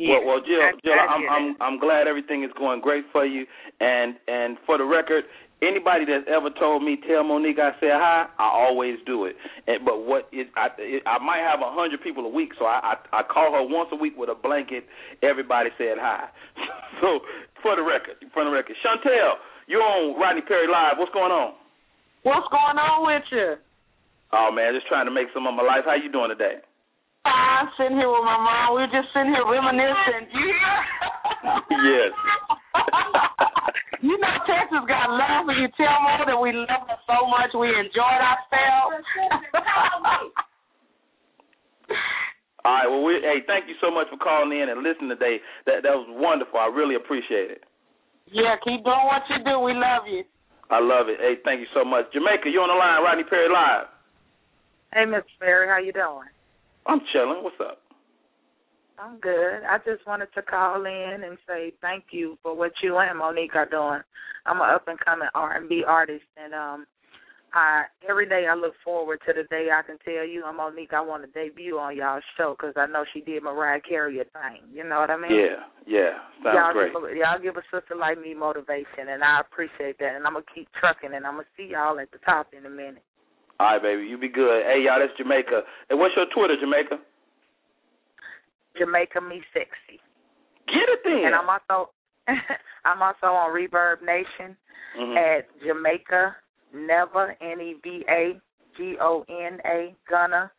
Yeah, 0.00 0.16
well, 0.16 0.24
well, 0.24 0.40
Jill, 0.40 0.62
I, 0.62 0.72
Jill, 0.82 0.94
I 0.94 1.04
I'm 1.04 1.28
I'm. 1.28 1.56
I'm 1.60 1.78
glad 1.78 2.08
everything 2.08 2.42
is 2.42 2.50
going 2.56 2.80
great 2.80 3.04
for 3.12 3.26
you. 3.26 3.46
And 3.80 4.16
and 4.28 4.56
for 4.64 4.78
the 4.78 4.84
record, 4.84 5.24
anybody 5.60 6.06
that's 6.06 6.24
ever 6.26 6.48
told 6.48 6.82
me 6.82 6.96
tell 7.06 7.22
Mo'Nique 7.22 7.60
I 7.60 7.72
said 7.80 7.92
hi, 7.92 8.26
I 8.38 8.48
always 8.48 8.96
do 9.04 9.26
it. 9.26 9.36
And 9.66 9.84
but 9.84 10.06
what 10.06 10.28
it 10.32 10.48
I 10.56 10.68
it, 10.78 11.02
I 11.04 11.18
might 11.18 11.44
have 11.44 11.60
a 11.60 11.70
hundred 11.70 12.00
people 12.00 12.24
a 12.24 12.32
week, 12.32 12.52
so 12.58 12.64
I, 12.64 12.96
I 13.12 13.20
I 13.20 13.22
call 13.22 13.52
her 13.52 13.62
once 13.62 13.90
a 13.92 13.96
week 13.96 14.14
with 14.16 14.30
a 14.30 14.34
blanket. 14.34 14.84
Everybody 15.22 15.68
said 15.76 16.00
hi. 16.00 16.28
so 17.02 17.20
for 17.62 17.76
the 17.76 17.82
record, 17.82 18.16
for 18.32 18.44
the 18.44 18.50
record, 18.50 18.76
Chantel, 18.80 19.34
you're 19.66 19.82
on 19.82 20.18
Rodney 20.18 20.40
Perry 20.42 20.66
Live. 20.66 20.96
What's 20.96 21.12
going 21.12 21.32
on? 21.32 21.52
What's 22.22 22.48
going 22.48 22.78
on 22.80 23.04
with 23.04 23.24
you? 23.30 23.54
Oh 24.32 24.50
man, 24.54 24.74
just 24.74 24.86
trying 24.86 25.06
to 25.06 25.14
make 25.14 25.28
some 25.34 25.46
of 25.46 25.54
my 25.54 25.62
life. 25.62 25.84
How 25.86 25.94
you 25.98 26.10
doing 26.10 26.30
today? 26.30 26.62
I'm 27.26 27.68
sitting 27.76 27.98
here 27.98 28.08
with 28.08 28.24
my 28.24 28.38
mom. 28.40 28.74
We 28.78 28.86
were 28.86 28.94
just 28.94 29.12
sitting 29.12 29.34
here 29.34 29.44
reminiscing. 29.44 30.30
You 30.32 30.46
hear? 30.48 30.78
yes. 31.92 32.12
you 34.06 34.16
know 34.16 34.34
Texas 34.48 34.86
got 34.88 35.10
love 35.12 35.44
for 35.44 35.52
you. 35.52 35.68
Tell 35.76 35.98
more 36.00 36.24
that 36.24 36.38
we 36.40 36.54
love 36.56 36.86
her 36.88 37.00
so 37.04 37.26
much. 37.28 37.52
We 37.52 37.68
enjoyed 37.68 38.22
ourselves. 38.24 39.04
All 42.64 42.72
right. 42.72 42.88
Well, 42.88 43.04
we, 43.04 43.20
hey, 43.20 43.42
thank 43.48 43.68
you 43.68 43.74
so 43.80 43.90
much 43.90 44.06
for 44.08 44.16
calling 44.16 44.52
in 44.56 44.68
and 44.70 44.80
listening 44.84 45.10
today. 45.10 45.40
That 45.66 45.82
that 45.84 45.92
was 45.96 46.06
wonderful. 46.08 46.56
I 46.60 46.70
really 46.70 46.94
appreciate 46.94 47.50
it. 47.50 47.64
yeah, 48.30 48.56
keep 48.64 48.80
doing 48.86 49.04
what 49.10 49.26
you 49.28 49.42
do. 49.44 49.58
We 49.60 49.74
love 49.74 50.06
you. 50.06 50.22
I 50.70 50.78
love 50.78 51.10
it. 51.10 51.18
Hey, 51.18 51.34
thank 51.44 51.58
you 51.60 51.66
so 51.74 51.84
much. 51.84 52.06
Jamaica, 52.14 52.46
you 52.46 52.62
on 52.62 52.70
the 52.70 52.78
line? 52.78 53.02
Rodney 53.02 53.24
Perry 53.26 53.50
live. 53.50 53.90
Hey, 54.92 55.04
Miss 55.04 55.22
Perry, 55.38 55.68
how 55.68 55.78
you 55.78 55.92
doing? 55.92 56.26
I'm 56.86 57.00
chilling. 57.12 57.44
What's 57.44 57.60
up? 57.60 57.78
I'm 58.98 59.20
good. 59.20 59.62
I 59.62 59.78
just 59.78 60.04
wanted 60.06 60.28
to 60.34 60.42
call 60.42 60.84
in 60.84 61.22
and 61.24 61.38
say 61.46 61.72
thank 61.80 62.06
you 62.10 62.36
for 62.42 62.56
what 62.56 62.72
you 62.82 62.98
and 62.98 63.18
Mo'Nique 63.18 63.54
are 63.54 63.68
doing. 63.68 64.02
I'm 64.46 64.60
an 64.60 64.68
up 64.74 64.88
and 64.88 64.98
coming 64.98 65.28
R&B 65.34 65.84
artist, 65.86 66.24
and 66.36 66.52
um, 66.52 66.86
I 67.54 67.84
every 68.08 68.28
day 68.28 68.46
I 68.50 68.54
look 68.54 68.74
forward 68.84 69.20
to 69.26 69.32
the 69.32 69.44
day 69.44 69.68
I 69.72 69.82
can 69.82 69.96
tell 70.04 70.26
you 70.26 70.44
and 70.44 70.58
Mo'Nique 70.58 70.92
I 70.92 71.00
want 71.00 71.22
to 71.22 71.30
debut 71.30 71.78
on 71.78 71.96
y'all's 71.96 72.24
show 72.36 72.56
because 72.58 72.74
I 72.76 72.86
know 72.86 73.04
she 73.14 73.20
did 73.20 73.44
Mariah 73.44 73.80
Carey 73.80 74.18
a 74.18 74.24
thing. 74.24 74.66
You 74.74 74.82
know 74.82 74.98
what 74.98 75.10
I 75.10 75.16
mean? 75.16 75.30
Yeah, 75.30 75.62
yeah. 75.86 76.10
Sounds 76.42 76.56
y'all 76.56 76.72
great. 76.72 76.92
Give, 76.92 77.04
a- 77.04 77.16
y'all 77.16 77.40
give 77.40 77.56
a 77.56 77.62
sister 77.70 77.94
like 77.94 78.20
me 78.20 78.34
motivation, 78.34 79.08
and 79.08 79.22
I 79.22 79.40
appreciate 79.40 79.98
that. 80.00 80.16
And 80.16 80.26
I'm 80.26 80.34
gonna 80.34 80.44
keep 80.52 80.68
trucking, 80.80 81.14
and 81.14 81.24
I'm 81.24 81.34
gonna 81.34 81.54
see 81.56 81.70
y'all 81.70 82.00
at 82.00 82.10
the 82.10 82.18
top 82.18 82.48
in 82.52 82.66
a 82.66 82.70
minute. 82.70 83.04
All 83.60 83.76
right, 83.76 83.82
baby. 83.82 84.08
You 84.08 84.16
be 84.16 84.28
good. 84.32 84.64
Hey, 84.64 84.80
y'all, 84.88 84.96
that's 84.98 85.12
Jamaica. 85.18 85.60
Hey, 85.90 85.94
what's 85.94 86.16
your 86.16 86.24
Twitter, 86.34 86.56
Jamaica? 86.58 86.96
Jamaica 88.78 89.20
me 89.20 89.42
sexy. 89.52 90.00
Get 90.66 90.88
it 90.88 91.00
then. 91.04 91.26
And 91.26 91.34
I'm 91.34 91.48
also 91.50 91.90
I'm 92.84 93.02
also 93.02 93.26
on 93.26 93.50
Reverb 93.52 94.02
Nation 94.02 94.56
Mhm. 94.98 95.16
at 95.38 95.46
Jamaica 95.64 96.36
Never 96.72 97.36
N 97.40 97.60
E 97.60 97.74
V 97.82 98.04
A 98.08 98.40
G 98.76 98.96
O 99.00 99.24
N 99.28 99.60
A 99.66 99.94
Gonna 100.08 100.50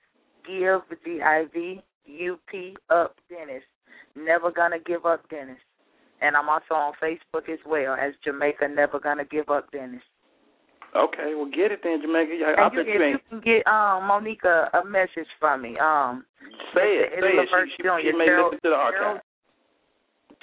Give 0.46 0.82
G 1.04 1.22
I 1.24 1.46
V 1.54 1.82
U 2.06 2.38
P 2.48 2.76
Up 2.90 3.16
Dennis. 3.30 3.64
Never 4.16 4.52
gonna 4.52 4.80
give 4.80 5.06
up 5.06 5.28
Dennis. 5.30 5.58
And 6.22 6.36
I'm 6.36 6.50
also 6.50 6.76
on 6.76 6.94
Facebook 7.02 7.50
as 7.50 7.60
well 7.66 7.96
as 7.96 8.14
Jamaica 8.24 8.68
Never 8.68 9.00
Gonna 9.00 9.26
Give 9.26 9.50
Up 9.50 9.72
Dennis. 9.72 10.04
Okay, 10.96 11.34
well, 11.36 11.46
get 11.50 11.72
it 11.72 11.80
then, 11.84 12.02
Jamaica. 12.02 12.34
I, 12.46 12.62
I 12.62 12.66
And 12.68 12.74
you, 12.74 12.84
bet 12.84 12.88
you 12.94 13.08
you 13.08 13.20
can 13.30 13.40
get 13.40 13.66
um 13.68 14.08
Monica 14.08 14.70
a 14.74 14.84
message 14.86 15.30
from 15.40 15.62
me. 15.62 15.78
Um 15.80 16.26
Say 16.76 17.00
it. 17.00 17.10
Say 17.12 17.18
Eddie 17.18 17.28
it. 17.28 17.48
Levert 17.48 17.70
She, 17.70 17.76
she, 17.78 17.84
Jr., 17.84 18.00
she 18.04 18.18
may 18.18 18.26
Gerald- 18.26 18.54
listen 18.54 18.62
to 18.64 18.70
the 18.70 18.76
archive. 18.76 19.00
Gerald- 19.00 19.22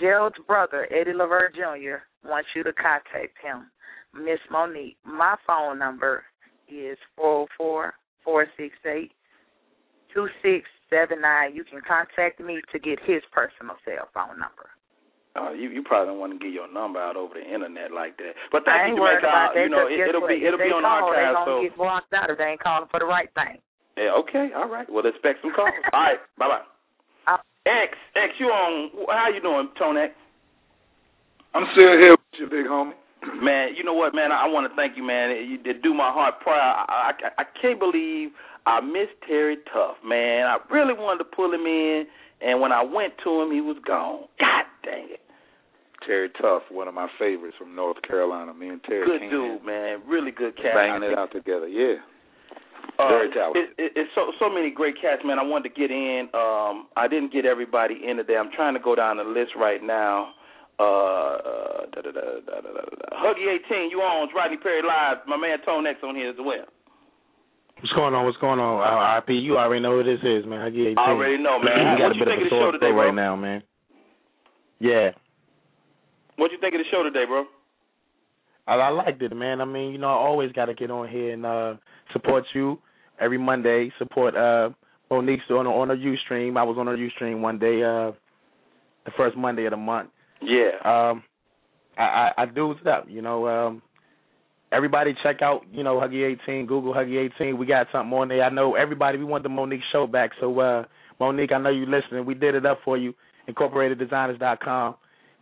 Gerald's 0.01 0.39
brother, 0.47 0.87
Eddie 0.93 1.13
Levert 1.13 1.55
Jr., 1.55 2.07
wants 2.25 2.49
you 2.55 2.63
to 2.63 2.73
contact 2.73 3.37
him. 3.43 3.71
Miss 4.15 4.39
Mo'Nique, 4.51 4.97
my 5.05 5.37
phone 5.47 5.79
number 5.79 6.25
is 6.69 6.97
four 7.17 7.47
four 7.57 7.95
four 8.25 8.47
six 8.57 8.75
eight 8.87 9.13
two 10.15 10.29
six 10.43 10.67
seven 10.89 11.21
nine. 11.21 11.55
You 11.55 11.65
can 11.65 11.81
contact 11.87 12.41
me 12.41 12.61
to 12.73 12.79
get 12.79 12.99
his 13.05 13.23
personal 13.33 13.77
cell 13.85 14.09
phone 14.15 14.39
number. 14.39 14.71
Uh, 15.37 15.53
you 15.53 15.69
you 15.71 15.83
probably 15.83 16.09
don't 16.09 16.19
want 16.19 16.33
to 16.33 16.39
get 16.41 16.53
your 16.53 16.67
number 16.73 16.99
out 16.99 17.17
over 17.17 17.35
the 17.35 17.45
internet 17.45 17.93
like 17.93 18.17
that. 18.19 18.33
But 18.51 18.67
I 18.67 18.89
thank 18.89 18.89
ain't 18.89 18.97
you, 18.97 19.03
worried 19.03 19.21
Jamaica. 19.21 19.29
about 19.29 19.51
Uh, 19.51 19.55
that. 19.55 19.63
you 19.63 19.69
know, 19.71 19.85
'cause 19.87 19.93
it, 19.93 20.09
it'll 20.09 20.27
be 20.29 20.39
it'll 20.43 20.59
if 20.59 20.65
be 20.65 20.71
they 20.71 20.75
on 20.75 20.83
call, 20.83 21.05
archive. 21.13 21.29
They 21.29 21.35
gonna 21.35 21.47
So 21.47 21.63
get 21.63 21.77
blocked 21.77 22.13
out 22.15 22.31
if 22.31 22.39
they 22.39 22.45
ain't 22.57 22.61
calling 22.65 22.89
for 22.91 22.99
the 22.99 23.07
right 23.07 23.31
thing. 23.35 23.61
yeah, 23.97 24.13
okay, 24.25 24.51
all 24.57 24.67
right. 24.69 24.89
Well, 24.91 25.07
expect 25.07 25.43
some 25.43 25.53
calls. 25.55 25.71
all 25.93 26.01
right, 26.01 26.19
bye 26.39 26.49
bye. 26.49 26.65
X 27.67 27.93
X, 28.17 28.33
you 28.41 28.47
on? 28.49 28.91
How 29.13 29.29
you 29.29 29.41
doing, 29.45 29.69
Tone 29.79 29.99
X? 29.99 30.15
I'm 31.55 31.67
still 31.73 31.99
here 32.01 32.13
with 32.17 32.41
you, 32.41 32.47
big 32.49 32.67
homie. 32.67 32.95
Man, 33.43 33.75
you 33.77 33.85
know 33.85 33.95
what, 33.95 34.15
man? 34.15 34.33
I 34.33 34.47
want 34.49 34.71
to 34.71 34.75
thank 34.77 34.97
you, 34.97 35.03
man. 35.05 35.31
You 35.45 35.59
did 35.59 35.83
do 35.83 35.93
my 35.93 36.11
heart 36.11 36.41
proud. 36.41 36.87
I, 36.89 37.13
I, 37.13 37.43
I 37.43 37.45
can't 37.61 37.79
believe 37.79 38.31
I 38.65 38.81
missed 38.81 39.19
Terry 39.27 39.57
Tuff, 39.73 39.97
man. 40.05 40.47
I 40.47 40.57
really 40.73 40.95
wanted 40.95 41.19
to 41.19 41.31
pull 41.37 41.53
him 41.53 41.67
in 41.67 42.07
and 42.41 42.61
when 42.61 42.71
I 42.71 42.83
went 42.83 43.15
to 43.25 43.43
him, 43.43 43.51
he 43.51 43.61
was 43.61 43.77
gone. 43.85 44.21
God 44.39 44.65
dang 44.89 45.05
it. 45.13 45.21
Terry 46.07 46.31
Tuff, 46.41 46.63
one 46.71 46.89
of 46.89 46.95
my 46.95 47.09
favorites 47.19 47.57
from 47.59 47.75
North 47.75 48.01
Carolina. 48.07 48.55
Me 48.55 48.69
and 48.69 48.83
Terry 48.85 49.05
Good 49.05 49.21
came 49.21 49.31
dude, 49.31 49.65
man. 49.67 50.01
Really 50.07 50.31
good 50.31 50.57
cat. 50.57 50.73
banging 50.75 51.03
it 51.03 51.19
out 51.19 51.33
together. 51.33 51.67
Yeah. 51.69 51.97
Uh, 52.99 53.09
Very 53.09 53.31
talented. 53.35 53.75
It, 53.77 53.83
it, 53.83 53.93
it's 53.95 54.11
so 54.15 54.31
so 54.39 54.49
many 54.49 54.71
great 54.71 54.95
cats, 55.01 55.23
man. 55.25 55.39
I 55.39 55.43
wanted 55.45 55.69
to 55.71 55.75
get 55.75 55.91
in. 55.91 56.29
Um, 56.33 56.87
I 56.97 57.07
didn't 57.11 57.33
get 57.33 57.45
everybody 57.45 57.99
in 58.07 58.17
today. 58.17 58.37
I'm 58.39 58.51
trying 58.55 58.75
to 58.75 58.81
go 58.81 58.95
down 58.95 59.19
the 59.19 59.25
list 59.27 59.53
right 59.59 59.83
now. 59.83 60.33
Uh, 60.79 60.83
uh, 60.83 61.81
da, 61.91 62.01
da, 62.07 62.11
da, 62.15 62.23
da, 62.47 62.55
da, 62.63 62.71
da, 62.71 62.83
da. 62.87 63.09
Huggy 63.19 63.51
18, 63.67 63.91
you 63.91 63.99
on 63.99 64.29
Rodney 64.35 64.57
Perry 64.59 64.83
Live. 64.87 65.19
My 65.27 65.37
man 65.37 65.59
Tone 65.67 65.87
X 65.87 65.99
on 66.07 66.15
here 66.15 66.31
as 66.31 66.37
well. 66.39 66.67
What's 67.83 67.93
going 67.95 68.15
on? 68.15 68.25
What's 68.25 68.39
going 68.39 68.59
on? 68.59 68.79
Uh, 68.83 69.21
RP, 69.23 69.43
you 69.43 69.59
already 69.59 69.83
know 69.83 69.99
who 70.01 70.05
this 70.07 70.23
is, 70.23 70.47
man. 70.47 70.61
I 70.63 70.71
get 70.71 70.95
18. 70.95 70.99
I 70.99 71.11
already 71.11 71.39
know, 71.39 71.59
man. 71.59 71.95
We 71.95 71.99
got 71.99 72.11
What 72.11 72.13
a 72.13 72.15
you 72.15 72.25
bit 72.25 72.31
think 72.31 72.41
of 72.43 72.47
of 72.47 72.47
a 72.47 72.51
the 72.51 72.63
show 72.63 72.71
today, 72.73 72.91
throat 72.91 72.95
bro? 72.95 73.07
right 73.07 73.15
now, 73.15 73.35
man. 73.37 73.63
Yeah. 74.81 75.11
What 76.37 76.53
you 76.53 76.59
think 76.61 76.75
of 76.75 76.79
the 76.79 76.85
show 76.91 77.03
today, 77.03 77.25
bro? 77.27 77.45
I, 78.67 78.75
I 78.75 78.89
liked 78.91 79.21
it, 79.23 79.35
man. 79.35 79.61
I 79.61 79.65
mean, 79.65 79.93
you 79.93 79.99
know, 79.99 80.09
I 80.09 80.13
always 80.13 80.53
got 80.53 80.67
to 80.67 80.75
get 80.75 80.91
on 80.91 81.09
here 81.09 81.33
and 81.33 81.45
uh 81.45 81.75
support 82.13 82.45
you 82.55 82.79
every 83.21 83.39
Monday. 83.39 83.91
Support 83.99 84.37
uh 84.37 84.71
Mo'Nique 85.11 85.51
on 85.51 85.67
on 85.67 85.89
her 85.89 86.17
stream. 86.25 86.57
I 86.57 86.63
was 86.63 86.77
on 86.79 86.87
her 86.87 86.97
stream 87.17 87.43
one 87.43 87.59
day, 87.59 87.83
uh 87.83 88.13
the 89.05 89.13
first 89.17 89.37
Monday 89.37 89.65
of 89.65 89.71
the 89.71 89.77
month. 89.77 90.11
Yeah. 90.43 90.71
Um, 90.85 91.23
I 91.97 92.03
I, 92.37 92.43
I 92.43 92.47
do 92.47 92.75
stuff. 92.81 93.05
You 93.09 93.23
know, 93.23 93.49
um, 93.49 93.83
everybody 94.71 95.15
check 95.23 95.43
out. 95.43 95.63
You 95.73 95.83
know, 95.83 95.97
Huggy 95.97 96.37
18. 96.47 96.67
Google 96.67 96.93
Huggy 96.93 97.31
18. 97.37 97.57
We 97.59 97.67
got 97.67 97.87
something 97.91 98.13
on 98.13 98.29
there. 98.29 98.43
I 98.43 98.51
know 98.51 98.75
everybody. 98.75 99.19
We 99.19 99.25
want 99.25 99.43
the 99.43 99.49
Mo'Nique 99.49 99.81
show 99.91 100.07
back. 100.07 100.31
So 100.41 100.61
uh, 100.61 100.85
Mo'Nique, 101.21 101.53
I 101.53 101.59
know 101.59 101.71
you 101.71 101.87
listening. 101.87 102.27
We 102.27 102.35
did 102.35 102.55
it 102.55 102.67
up 102.67 102.81
for 102.85 102.97
you. 102.97 103.15
IncorporatedDesigners.com. 103.49 104.95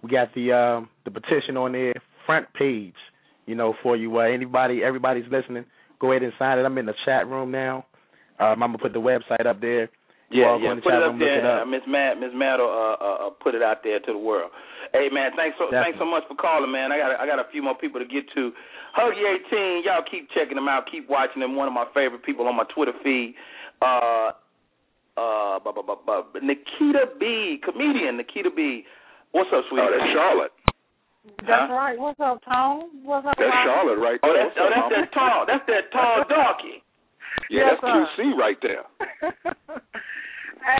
We 0.03 0.11
got 0.11 0.35
the 0.35 0.53
um 0.53 0.89
the 1.05 1.11
petition 1.11 1.57
on 1.57 1.73
there, 1.73 1.95
front 2.27 2.47
page. 2.55 2.95
You 3.47 3.55
know, 3.55 3.75
for 3.83 3.97
you. 3.97 4.19
Uh, 4.19 4.23
anybody, 4.23 4.83
everybody's 4.83 5.31
listening. 5.31 5.65
Go 6.01 6.11
ahead 6.11 6.23
and 6.23 6.33
sign 6.39 6.59
it. 6.59 6.63
I'm 6.63 6.77
in 6.79 6.87
the 6.87 6.95
chat 7.05 7.29
room 7.29 7.53
now. 7.53 7.87
Um, 8.39 8.63
I'm 8.63 8.75
gonna 8.75 8.79
put 8.79 8.93
the 8.93 9.01
website 9.01 9.47
up 9.47 9.61
there. 9.61 9.89
Yeah, 10.31 10.59
yeah. 10.59 10.75
the 10.75 10.83
Put 10.83 10.95
it 10.95 11.03
up 11.03 11.15
room, 11.15 11.23
there. 11.23 11.63
Uh, 11.63 11.65
Miss 11.65 11.87
Matt, 11.87 12.19
Miss 12.19 12.35
Matt 12.35 12.59
will 12.59 12.67
uh, 12.67 12.99
uh, 12.99 13.27
uh, 13.27 13.31
put 13.39 13.55
it 13.55 13.63
out 13.63 13.87
there 13.87 14.01
to 14.01 14.13
the 14.13 14.19
world. 14.19 14.51
Hey 14.93 15.07
man, 15.13 15.31
thanks 15.37 15.57
so 15.59 15.71
thanks 15.71 15.99
so 15.99 16.07
much 16.07 16.25
for 16.27 16.35
calling, 16.35 16.71
man. 16.71 16.91
I 16.91 16.99
got 16.99 17.21
I 17.21 17.27
got 17.27 17.39
a 17.39 17.47
few 17.51 17.63
more 17.63 17.79
people 17.79 18.01
to 18.01 18.07
get 18.07 18.27
to. 18.35 18.51
Huggy 18.99 19.23
18, 19.47 19.87
y'all 19.87 20.03
keep 20.03 20.29
checking 20.35 20.57
them 20.57 20.69
out, 20.69 20.91
keep 20.91 21.09
watching 21.09 21.41
them. 21.41 21.55
One 21.55 21.69
of 21.69 21.75
my 21.75 21.87
favorite 21.95 22.25
people 22.25 22.49
on 22.49 22.57
my 22.57 22.67
Twitter 22.75 22.93
feed. 23.05 23.35
Uh, 23.83 24.33
uh, 25.17 25.59
bu- 25.61 25.73
bu- 25.73 25.83
bu- 25.83 26.05
bu- 26.33 26.41
Nikita 26.41 27.11
B, 27.19 27.59
comedian 27.65 28.17
Nikita 28.17 28.51
B. 28.55 28.85
What's 29.33 29.51
up, 29.53 29.65
sweetie? 29.69 29.83
Oh, 29.87 29.91
that's 29.99 30.13
Charlotte. 30.13 30.53
That's 31.43 31.71
right. 31.73 31.99
What's 31.99 32.21
up, 32.21 32.39
Tom? 32.45 33.03
What's 33.03 33.27
up, 33.27 33.35
That's 33.37 33.51
Robin? 33.51 33.67
Charlotte 33.67 33.99
right 33.99 34.21
Oh, 34.23 34.33
there. 34.33 34.45
that's 34.47 34.57
oh, 34.61 34.71
that's 34.71 34.91
that 34.95 35.13
tall. 35.13 35.45
That's 35.47 35.67
that 35.67 35.91
tall 35.93 36.23
darky. 36.29 36.83
Yeah, 37.51 37.73
Yes, 37.75 37.79
that's 37.83 38.11
QC 38.17 38.39
right 38.39 38.57
there. 38.63 38.85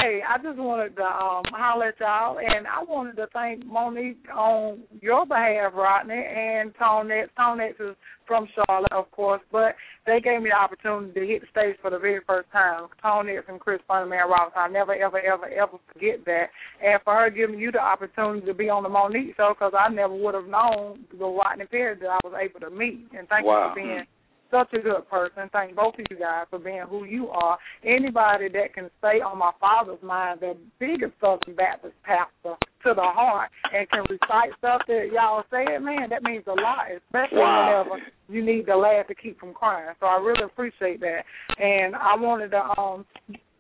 Hey, 0.07 0.21
I 0.23 0.39
just 0.41 0.57
wanted 0.57 0.95
to 0.97 1.03
um 1.03 1.43
holler 1.51 1.87
at 1.87 1.99
y'all, 1.99 2.39
and 2.39 2.65
I 2.69 2.85
wanted 2.85 3.17
to 3.17 3.27
thank 3.33 3.67
Mo'Nique 3.67 4.31
on 4.33 4.85
your 5.01 5.27
behalf, 5.27 5.73
Rodney, 5.75 6.15
and 6.15 6.73
Tonex. 6.75 7.27
Tonex 7.37 7.73
is 7.81 7.97
from 8.25 8.47
Charlotte, 8.55 8.93
of 8.93 9.11
course, 9.11 9.41
but 9.51 9.75
they 10.07 10.21
gave 10.21 10.43
me 10.43 10.51
the 10.51 10.57
opportunity 10.57 11.13
to 11.13 11.27
hit 11.27 11.41
the 11.41 11.49
stage 11.51 11.75
for 11.83 11.91
the 11.91 11.99
very 11.99 12.21
first 12.25 12.49
time. 12.53 12.87
Tonex 13.05 13.49
and 13.49 13.59
Chris 13.59 13.81
Funnyman 13.91 14.31
Robinson. 14.31 14.63
I 14.63 14.69
never, 14.69 14.95
ever, 14.95 15.19
ever, 15.19 15.49
ever 15.49 15.79
forget 15.93 16.25
that. 16.25 16.51
And 16.85 17.01
for 17.03 17.15
her 17.15 17.29
giving 17.29 17.59
you 17.59 17.73
the 17.73 17.81
opportunity 17.81 18.47
to 18.47 18.55
be 18.55 18.69
on 18.69 18.85
the 18.85 18.89
Mo'Nique 18.89 19.35
show, 19.37 19.55
because 19.59 19.73
I 19.77 19.93
never 19.93 20.15
would 20.15 20.35
have 20.35 20.47
known 20.47 21.05
the 21.19 21.27
Rodney 21.27 21.67
Perry 21.67 21.97
that 21.99 22.11
I 22.11 22.19
was 22.23 22.35
able 22.41 22.61
to 22.61 22.71
meet. 22.71 23.09
And 23.19 23.27
thank 23.29 23.45
Wow. 23.45 23.65
you 23.65 23.71
for 23.71 23.75
being 23.75 24.07
such 24.51 24.73
a 24.73 24.79
good 24.79 25.09
person. 25.09 25.49
Thank 25.53 25.75
both 25.77 25.95
of 25.95 26.07
you 26.11 26.19
guys 26.19 26.47
for 26.51 26.59
being 26.59 26.85
who 26.89 27.05
you 27.05 27.29
are. 27.29 27.59
Anybody 27.85 28.49
that 28.49 28.75
can 28.75 28.91
stay 28.99 29.21
on 29.21 29.39
my 29.39 29.53
father's 29.61 30.03
mind, 30.03 30.41
the 30.41 30.57
biggest 30.79 31.13
Southern 31.21 31.55
Baptist 31.55 31.95
pastor 32.03 32.57
to 32.85 32.95
the 32.95 33.03
heart, 33.03 33.51
and 33.73 33.89
can 33.91 34.05
recite 34.09 34.57
stuff 34.59 34.83
that 34.87 35.09
y'all 35.13 35.45
said, 35.51 35.81
man, 35.83 36.11
that 36.11 36.23
means 36.23 36.45
a 36.47 36.51
lot, 36.51 36.87
especially 36.95 37.39
Wow. 37.39 37.85
whenever 37.87 38.03
you 38.29 38.45
need 38.45 38.67
to 38.67 38.77
laugh 38.77 39.07
to 39.09 39.15
keep 39.15 39.39
from 39.39 39.55
crying. 39.55 39.95
So 40.01 40.07
I 40.07 40.19
really 40.19 40.45
appreciate 40.45 41.01
that. 41.01 41.25
And 41.59 41.95
I 41.97 42.15
wanted 42.17 42.51
to 42.53 42.63
um 42.79 43.07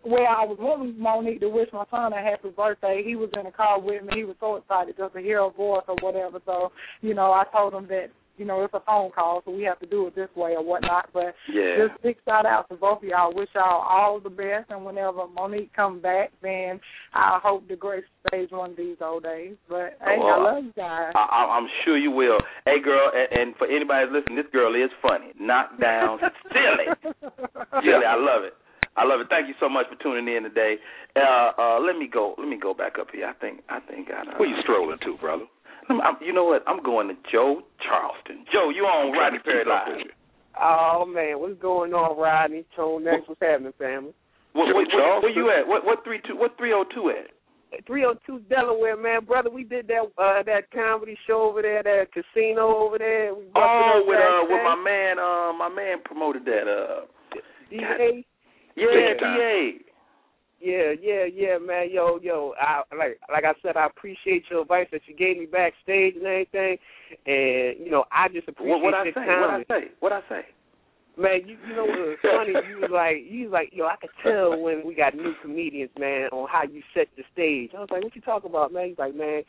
well, 0.04 0.22
I 0.28 0.44
was 0.44 0.56
wanting 0.60 0.94
Mo'Nique 1.00 1.40
to 1.40 1.48
wish 1.48 1.68
my 1.72 1.84
son 1.90 2.12
a 2.12 2.22
happy 2.22 2.50
birthday. 2.50 3.02
He 3.04 3.16
was 3.16 3.28
in 3.36 3.44
the 3.44 3.50
car 3.50 3.80
with 3.80 4.04
me. 4.04 4.12
He 4.18 4.24
was 4.24 4.36
so 4.38 4.54
excited 4.54 4.94
just 4.96 5.14
to 5.14 5.20
hear 5.20 5.42
her 5.42 5.50
voice 5.50 5.82
or 5.88 5.96
whatever. 6.00 6.40
So, 6.46 6.70
you 7.00 7.12
know, 7.12 7.32
I 7.32 7.42
told 7.52 7.74
him 7.74 7.88
that, 7.88 8.10
you 8.38 8.44
know, 8.44 8.62
it's 8.64 8.74
a 8.74 8.80
phone 8.80 9.10
call, 9.10 9.42
so 9.44 9.50
we 9.50 9.62
have 9.64 9.78
to 9.80 9.86
do 9.86 10.06
it 10.06 10.14
this 10.14 10.28
way 10.36 10.52
or 10.56 10.62
whatnot. 10.64 11.08
But 11.12 11.34
Yeah. 11.52 11.86
just 11.88 12.02
big 12.02 12.16
shout 12.24 12.46
out 12.46 12.68
to 12.68 12.76
both 12.76 12.98
of 12.98 13.04
y'all. 13.04 13.32
Wish 13.34 13.48
y'all 13.54 13.82
all 13.88 14.20
the 14.20 14.30
best. 14.30 14.70
And 14.70 14.84
whenever 14.84 15.26
Mo'Nique 15.26 15.72
comes 15.74 16.02
back, 16.02 16.32
then 16.42 16.80
I 17.14 17.38
hope 17.42 17.66
to 17.68 17.76
grace 17.76 18.04
stage 18.28 18.50
one 18.50 18.70
of 18.70 18.76
these 18.76 18.96
old 19.00 19.22
days. 19.22 19.56
But, 19.68 19.96
hey, 20.04 20.16
Oh, 20.20 20.26
I 20.28 20.36
love 20.52 20.64
you 20.64 20.72
guys. 20.76 21.12
I, 21.14 21.18
I- 21.30 21.56
I'm 21.56 21.68
sure 21.84 21.96
you 21.96 22.10
will. 22.10 22.38
Hey, 22.64 22.80
girl, 22.82 23.10
and, 23.14 23.40
and 23.40 23.56
for 23.56 23.66
anybody 23.66 24.06
listening, 24.10 24.36
this 24.36 24.46
girl 24.52 24.74
is 24.74 24.90
funny. 25.00 25.32
Knocked 25.38 25.80
down, 25.80 26.18
silly. 26.52 27.12
Silly, 27.82 28.06
I 28.06 28.16
love 28.16 28.44
it. 28.44 28.54
I 28.98 29.04
love 29.04 29.20
it. 29.20 29.26
Thank 29.28 29.46
you 29.48 29.54
so 29.60 29.68
much 29.68 29.84
for 29.90 29.96
tuning 30.02 30.34
in 30.34 30.42
today. 30.44 30.76
Uh, 31.14 31.52
uh, 31.58 31.80
let 31.80 31.98
me 31.98 32.08
go. 32.10 32.34
Let 32.38 32.48
me 32.48 32.56
go 32.56 32.72
back 32.72 32.94
up 32.98 33.08
here. 33.12 33.26
I 33.26 33.34
think. 33.34 33.60
I 33.68 33.80
think. 33.80 34.08
I, 34.10 34.22
uh, 34.22 34.38
Where 34.38 34.48
you 34.48 34.56
strolling 34.62 34.96
to, 35.04 35.16
brother? 35.18 35.44
I'm, 35.88 36.16
you 36.20 36.32
know 36.32 36.44
what? 36.44 36.62
I'm 36.66 36.82
going 36.82 37.08
to 37.08 37.14
Joe 37.30 37.62
Charleston. 37.82 38.44
Joe, 38.52 38.70
you 38.70 38.82
on 38.82 39.16
Rodney 39.16 39.38
Perry 39.44 39.64
Live? 39.64 40.06
Oh 40.60 41.04
man, 41.04 41.38
what's 41.38 41.60
going 41.60 41.92
on, 41.92 42.18
Rodney? 42.18 42.64
Tone 42.74 43.04
next, 43.04 43.28
what's 43.28 43.40
happening, 43.40 43.72
family? 43.78 44.14
What, 44.52 44.72
what, 44.74 44.86
what, 44.88 45.22
where 45.22 45.30
you 45.30 45.50
at? 45.50 45.68
What 45.68 45.84
what 45.84 46.02
three 46.02 46.20
two? 46.26 46.36
What 46.36 46.56
three 46.56 46.72
oh 46.72 46.84
two 46.94 47.10
at? 47.10 47.30
302 47.86 48.48
Delaware, 48.48 48.96
man, 48.96 49.24
brother. 49.24 49.50
We 49.50 49.64
did 49.64 49.88
that 49.88 50.06
uh 50.16 50.42
that 50.44 50.70
comedy 50.72 51.16
show 51.26 51.42
over 51.50 51.62
there, 51.62 51.82
that 51.82 52.08
casino 52.12 52.74
over 52.76 52.96
there. 52.96 53.34
We 53.34 53.44
Oh, 53.54 54.02
with 54.06 54.16
uh, 54.16 54.46
with 54.48 54.62
my 54.64 54.76
man. 54.82 55.18
Uh, 55.18 55.52
my 55.52 55.68
man 55.68 55.98
promoted 56.04 56.44
that. 56.46 56.64
Uh, 56.64 57.04
DA. 57.68 58.24
yeah, 58.76 59.14
time. 59.20 59.36
DA. 59.36 59.72
Yeah, 60.60 60.92
yeah, 61.00 61.24
yeah, 61.32 61.58
man. 61.58 61.88
Yo, 61.92 62.18
yo, 62.22 62.54
I 62.60 62.82
like 62.96 63.20
like 63.30 63.44
I 63.44 63.52
said, 63.62 63.76
I 63.76 63.86
appreciate 63.86 64.44
your 64.50 64.62
advice 64.62 64.88
that 64.90 65.02
you 65.06 65.14
gave 65.14 65.38
me 65.38 65.46
backstage 65.46 66.16
and 66.16 66.24
everything. 66.26 66.78
And 67.26 67.84
you 67.84 67.90
know, 67.90 68.04
I 68.10 68.28
just 68.28 68.48
appreciate 68.48 68.72
What 68.72 68.82
what 68.82 68.94
I 68.94 69.04
your 69.04 69.12
say? 69.14 69.26
What 69.26 69.50
I 69.50 69.64
say? 69.68 69.90
What 70.00 70.12
I 70.12 70.20
say? 70.28 70.42
Man, 71.18 71.40
you 71.46 71.56
you 71.68 71.76
know 71.76 71.84
what 71.84 71.98
was 71.98 72.18
funny? 72.22 72.52
You 72.68 72.80
was 72.80 72.90
like 72.92 73.16
you 73.28 73.44
was 73.44 73.52
like, 73.52 73.70
yo, 73.72 73.86
I 73.86 73.96
could 73.96 74.10
tell 74.22 74.58
when 74.58 74.86
we 74.86 74.94
got 74.94 75.14
new 75.14 75.32
comedians, 75.42 75.90
man, 75.98 76.28
on 76.32 76.48
how 76.50 76.64
you 76.64 76.82
set 76.94 77.08
the 77.16 77.22
stage. 77.32 77.72
I 77.76 77.80
was 77.80 77.88
like, 77.90 78.02
what 78.02 78.14
you 78.16 78.22
talking 78.22 78.50
about, 78.50 78.72
man? 78.72 78.88
He's 78.88 78.98
like, 78.98 79.14
man, 79.14 79.42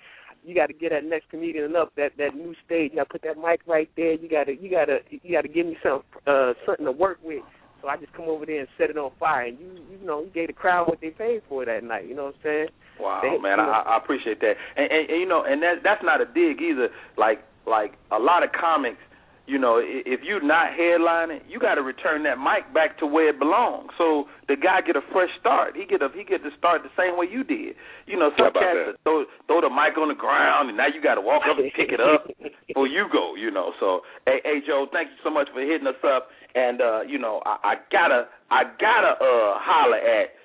you 0.44 0.56
got 0.56 0.68
to 0.68 0.74
get 0.74 0.92
that 0.92 1.04
next 1.04 1.30
comedian 1.30 1.76
up 1.76 1.94
that 1.96 2.12
that 2.18 2.36
new 2.36 2.54
stage. 2.66 2.92
You 2.92 2.98
got 2.98 3.10
to 3.10 3.10
put 3.10 3.22
that 3.24 3.38
mic 3.38 3.62
right 3.68 3.90
there. 3.96 4.14
You 4.14 4.30
got 4.30 4.46
to 4.46 4.54
you 4.54 4.70
got 4.70 4.86
to 4.86 5.00
you 5.10 5.36
got 5.36 5.42
to 5.42 5.48
give 5.48 5.66
me 5.66 5.78
some 5.84 6.04
uh 6.26 6.54
something 6.66 6.86
to 6.86 6.92
work 6.92 7.20
with. 7.24 7.44
So 7.82 7.88
I 7.88 7.98
just 7.98 8.14
come 8.14 8.26
over 8.28 8.46
there 8.46 8.60
and 8.62 8.68
set 8.78 8.90
it 8.90 8.98
on 8.98 9.12
fire, 9.20 9.46
and 9.46 9.60
you 9.60 9.68
you 9.92 10.06
know 10.06 10.22
you 10.24 10.30
gave 10.34 10.48
the 10.48 10.54
crowd 10.54 10.88
what 10.88 11.00
they 11.02 11.10
paid 11.12 11.42
for 11.50 11.66
that 11.66 11.84
night. 11.84 12.08
You 12.08 12.16
know 12.16 12.26
what 12.26 12.36
I'm 12.36 12.42
saying? 12.44 12.68
Wow, 13.00 13.20
They- 13.22 13.38
man, 13.38 13.60
you 13.60 13.66
know- 13.66 13.72
I, 13.72 13.94
I 13.94 13.98
appreciate 13.98 14.40
that. 14.42 14.56
And, 14.76 14.92
and, 14.92 15.10
and 15.10 15.20
you 15.22 15.28
know, 15.28 15.44
and 15.44 15.62
that 15.62 15.84
that's 15.84 16.04
not 16.04 16.22
a 16.22 16.26
dig 16.26 16.62
either. 16.62 16.90
Like 17.18 17.44
like 17.68 17.94
a 18.12 18.18
lot 18.20 18.44
of 18.44 18.52
comics, 18.54 18.98
you 19.46 19.58
know, 19.60 19.80
if 19.84 20.22
you're 20.24 20.42
not 20.44 20.72
headlining, 20.72 21.42
you 21.48 21.60
got 21.60 21.76
to 21.76 21.82
return 21.84 22.24
that 22.24 22.38
mic 22.40 22.74
back 22.74 22.98
to 23.00 23.06
where 23.06 23.30
it 23.30 23.40
belongs. 23.40 23.92
So 23.98 24.26
the 24.48 24.56
guy 24.56 24.82
get 24.82 24.96
a 24.96 25.02
fresh 25.12 25.30
start. 25.40 25.76
He 25.76 25.86
get 25.86 26.02
a 26.02 26.10
he 26.16 26.24
get 26.24 26.44
to 26.44 26.50
start 26.58 26.82
the 26.84 26.92
same 26.98 27.18
way 27.18 27.28
you 27.32 27.44
did. 27.44 27.76
You 28.08 28.18
know, 28.18 28.32
some 28.38 28.52
cats 28.54 28.98
throw 29.04 29.26
throw 29.48 29.62
the 29.62 29.70
mic 29.70 29.96
on 30.00 30.08
the 30.10 30.16
ground, 30.20 30.70
and 30.70 30.78
now 30.78 30.88
you 30.88 31.02
got 31.04 31.16
to 31.16 31.22
walk 31.22 31.44
up 31.50 31.60
and 31.60 31.72
pick 31.76 31.92
it 31.92 32.00
up 32.02 32.28
before 32.68 32.88
you 32.88 33.06
go. 33.12 33.36
You 33.36 33.52
know, 33.52 33.72
so 33.80 34.02
hey, 34.26 34.40
hey 34.44 34.60
Joe, 34.66 34.88
thank 34.92 35.10
you 35.12 35.20
so 35.24 35.30
much 35.30 35.48
for 35.54 35.62
hitting 35.62 35.88
us 35.88 36.02
up. 36.04 36.30
And 36.56 36.82
uh, 36.82 37.02
you 37.02 37.20
know, 37.20 37.42
I, 37.46 37.58
I 37.64 37.74
gotta 37.92 38.28
I 38.50 38.64
gotta 38.80 39.14
uh 39.20 39.60
holler 39.60 39.98
at 39.98 40.38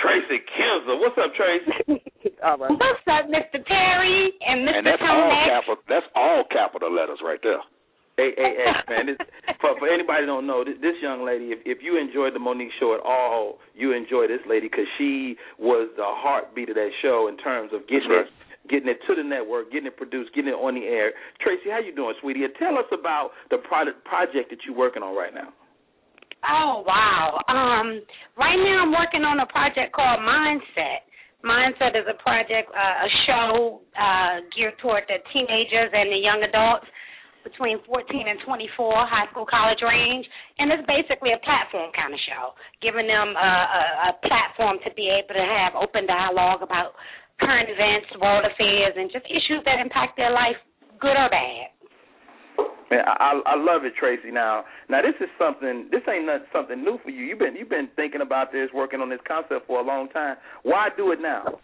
Tracy 0.00 0.44
Kinzer. 0.44 0.96
What's 0.98 1.16
up, 1.16 1.32
Tracy? 1.34 2.02
All 2.44 2.58
right. 2.58 2.70
What's 2.70 3.06
up, 3.08 3.30
Mr. 3.32 3.64
Perry 3.64 4.32
and 4.44 4.68
Mr. 4.68 4.76
And 4.78 4.86
that's 4.86 5.02
all 5.02 5.46
capital. 5.48 5.76
That's 5.88 6.06
all 6.14 6.44
capital 6.50 6.92
letters 6.92 7.18
right 7.24 7.40
there. 7.42 7.60
Hey, 8.16 8.32
hey, 8.36 8.56
hey, 8.56 8.72
man! 8.88 9.06
This, 9.12 9.16
for 9.60 9.76
for 9.78 9.88
anybody 9.92 10.24
who 10.24 10.40
don't 10.40 10.46
know, 10.46 10.64
this, 10.64 10.80
this 10.80 10.96
young 11.02 11.24
lady, 11.24 11.52
if 11.52 11.60
if 11.68 11.84
you 11.84 12.00
enjoyed 12.00 12.32
the 12.32 12.40
Mo'Nique 12.40 12.72
show 12.80 12.96
at 12.96 13.04
all, 13.04 13.58
you 13.76 13.92
enjoy 13.92 14.24
this 14.24 14.40
lady 14.48 14.68
because 14.72 14.88
she 14.96 15.36
was 15.58 15.92
the 15.96 16.04
heartbeat 16.04 16.70
of 16.70 16.76
that 16.76 16.92
show 17.02 17.28
in 17.28 17.36
terms 17.36 17.76
of 17.76 17.84
getting 17.88 18.08
That's 18.08 18.32
it, 18.32 18.45
getting 18.68 18.88
it 18.88 18.98
to 19.06 19.14
the 19.14 19.22
network, 19.22 19.72
getting 19.72 19.86
it 19.86 19.96
produced, 19.96 20.34
getting 20.34 20.50
it 20.50 20.58
on 20.58 20.74
the 20.74 20.84
air. 20.84 21.12
Tracy, 21.40 21.70
how 21.70 21.78
you 21.78 21.94
doing, 21.94 22.14
sweetie? 22.20 22.46
Tell 22.58 22.78
us 22.78 22.86
about 22.92 23.30
the 23.50 23.58
product 23.58 24.04
project 24.04 24.50
that 24.50 24.58
you're 24.66 24.76
working 24.76 25.02
on 25.02 25.16
right 25.16 25.34
now. 25.34 25.52
Oh 26.46 26.84
wow. 26.86 27.40
Um 27.48 28.02
right 28.36 28.58
now 28.58 28.86
I'm 28.86 28.92
working 28.92 29.24
on 29.24 29.40
a 29.40 29.46
project 29.46 29.94
called 29.94 30.20
Mindset. 30.20 31.06
Mindset 31.44 31.94
is 31.94 32.06
a 32.10 32.18
project, 32.22 32.70
uh, 32.74 33.06
a 33.06 33.10
show 33.26 33.80
uh, 33.94 34.42
geared 34.56 34.74
toward 34.82 35.04
the 35.06 35.22
teenagers 35.32 35.94
and 35.94 36.10
the 36.10 36.18
young 36.18 36.42
adults 36.42 36.86
between 37.46 37.78
14 37.86 38.26
and 38.26 38.42
24, 38.42 39.06
high 39.06 39.30
school, 39.30 39.46
college 39.46 39.78
range, 39.78 40.26
and 40.58 40.74
it's 40.74 40.82
basically 40.90 41.30
a 41.30 41.38
platform 41.46 41.94
kind 41.94 42.10
of 42.10 42.18
show, 42.26 42.50
giving 42.82 43.06
them 43.06 43.38
a, 43.38 43.50
a, 43.78 43.82
a 44.10 44.12
platform 44.26 44.82
to 44.82 44.90
be 44.98 45.06
able 45.06 45.30
to 45.30 45.46
have 45.46 45.78
open 45.78 46.10
dialogue 46.10 46.66
about 46.66 46.98
current 47.40 47.68
events, 47.68 48.08
world 48.20 48.44
affairs, 48.44 48.94
and 48.96 49.10
just 49.12 49.26
issues 49.26 49.62
that 49.64 49.80
impact 49.80 50.16
their 50.16 50.30
life, 50.30 50.56
good 51.00 51.16
or 51.16 51.28
bad. 51.28 51.76
Man, 52.90 53.02
I 53.04 53.40
I 53.44 53.56
love 53.56 53.84
it, 53.84 53.94
Tracy. 53.98 54.30
Now, 54.30 54.64
now 54.88 55.02
this 55.02 55.14
is 55.20 55.28
something. 55.38 55.88
This 55.90 56.02
ain't 56.08 56.26
not 56.26 56.42
something 56.52 56.82
new 56.82 56.98
for 57.02 57.10
you. 57.10 57.24
You've 57.24 57.38
been 57.40 57.56
you've 57.56 57.68
been 57.68 57.88
thinking 57.96 58.20
about 58.20 58.52
this, 58.52 58.70
working 58.72 59.00
on 59.00 59.10
this 59.10 59.18
concept 59.26 59.66
for 59.66 59.80
a 59.80 59.82
long 59.82 60.08
time. 60.08 60.36
Why 60.62 60.88
do 60.96 61.10
it 61.10 61.18
now? 61.20 61.58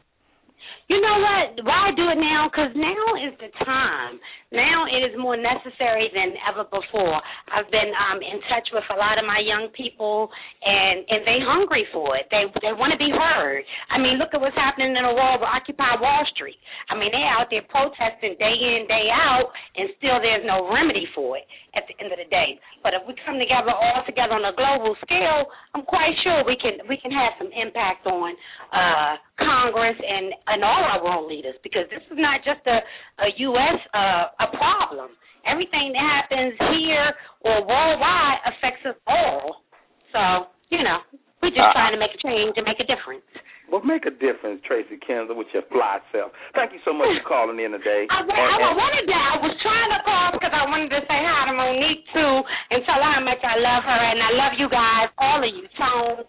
You 0.88 1.00
know 1.00 1.16
what? 1.22 1.64
Why 1.64 1.90
do 1.96 2.04
it 2.10 2.20
now? 2.20 2.50
Because 2.50 2.74
now 2.74 3.04
is 3.22 3.32
the 3.38 3.50
time. 3.64 4.18
Now 4.52 4.84
it 4.84 5.00
is 5.00 5.16
more 5.16 5.38
necessary 5.38 6.12
than 6.12 6.36
ever 6.44 6.68
before. 6.68 7.16
I've 7.48 7.70
been 7.72 7.92
um, 7.96 8.20
in 8.20 8.36
touch 8.52 8.68
with 8.74 8.84
a 8.92 8.98
lot 9.00 9.16
of 9.16 9.24
my 9.24 9.40
young 9.40 9.72
people, 9.72 10.28
and 10.60 11.06
and 11.08 11.24
they 11.24 11.40
hungry 11.40 11.86
for 11.92 12.16
it. 12.20 12.28
They 12.28 12.44
they 12.60 12.74
want 12.76 12.92
to 12.92 13.00
be 13.00 13.08
heard. 13.08 13.64
I 13.88 13.96
mean, 13.96 14.20
look 14.20 14.36
at 14.36 14.40
what's 14.40 14.58
happening 14.58 14.92
in 14.92 15.02
the 15.02 15.16
world 15.16 15.40
with 15.40 15.48
Occupy 15.48 16.02
Wall 16.02 16.26
Street. 16.36 16.58
I 16.90 16.98
mean, 16.98 17.08
they're 17.08 17.32
out 17.32 17.48
there 17.48 17.64
protesting 17.72 18.36
day 18.36 18.52
in 18.52 18.84
day 18.90 19.08
out, 19.08 19.48
and 19.78 19.88
still 19.96 20.20
there's 20.20 20.44
no 20.44 20.68
remedy 20.68 21.08
for 21.14 21.38
it 21.38 21.46
at 21.74 21.84
the 21.88 21.94
end 22.02 22.12
of 22.12 22.18
the 22.18 22.28
day. 22.28 22.60
But 22.82 22.94
if 22.94 23.02
we 23.08 23.14
come 23.24 23.38
together 23.38 23.72
all 23.72 24.02
together 24.04 24.36
on 24.36 24.44
a 24.44 24.54
global 24.54 24.96
scale, 25.04 25.48
I'm 25.74 25.82
quite 25.84 26.12
sure 26.22 26.44
we 26.44 26.56
can 26.56 26.80
we 26.88 26.96
can 26.96 27.10
have 27.10 27.32
some 27.38 27.50
impact 27.52 28.06
on 28.06 28.34
uh, 28.72 29.16
Congress 29.40 29.96
and 29.96 30.32
and 30.46 30.64
all 30.64 30.82
our 30.84 31.00
world 31.04 31.30
leaders 31.30 31.56
because 31.62 31.88
this 31.88 32.04
is 32.10 32.18
not 32.18 32.44
just 32.44 32.60
a 32.66 32.78
a 33.24 33.28
U.S. 33.52 33.78
Uh, 33.94 34.46
a 34.46 34.48
problem. 34.56 35.16
Everything 35.46 35.92
that 35.92 36.28
happens 36.30 36.54
here 36.70 37.08
or 37.42 37.66
worldwide 37.66 38.38
affects 38.46 38.86
us 38.86 38.94
all. 39.08 39.66
So, 40.14 40.54
you 40.70 40.84
know, 40.84 41.02
we're 41.42 41.50
just 41.50 41.66
uh, 41.66 41.72
trying 41.74 41.92
to 41.92 41.98
make 41.98 42.14
a 42.14 42.20
change 42.22 42.54
and 42.54 42.62
make 42.62 42.78
a 42.78 42.86
difference. 42.86 43.26
Well, 43.72 43.80
make 43.88 44.04
a 44.04 44.12
difference, 44.12 44.60
Tracy 44.68 45.00
Kinzer, 45.00 45.32
with 45.32 45.48
your 45.56 45.64
fly 45.72 45.96
self. 46.12 46.28
Thank 46.52 46.76
you 46.76 46.80
so 46.84 46.92
much 46.92 47.08
for 47.16 47.24
calling 47.24 47.56
in 47.56 47.72
today. 47.72 48.04
I, 48.12 48.20
I, 48.20 48.68
I 48.68 48.72
wanted 48.76 49.08
to. 49.08 49.16
I 49.16 49.40
was 49.40 49.56
trying 49.64 49.90
to 49.96 50.00
call 50.04 50.28
because 50.36 50.52
I 50.52 50.68
wanted 50.68 50.92
to 50.92 51.00
say 51.08 51.16
hi 51.16 51.48
to 51.48 51.56
Mo'Nique 51.56 52.04
too 52.12 52.34
and 52.68 52.84
tell 52.84 53.00
her 53.00 53.12
how 53.16 53.24
much 53.24 53.40
I 53.40 53.56
love 53.56 53.80
her 53.88 54.00
and 54.12 54.20
I 54.20 54.30
love 54.36 54.52
you 54.60 54.68
guys, 54.68 55.08
all 55.16 55.40
of 55.40 55.48
you. 55.48 55.64
Tone, 55.80 56.28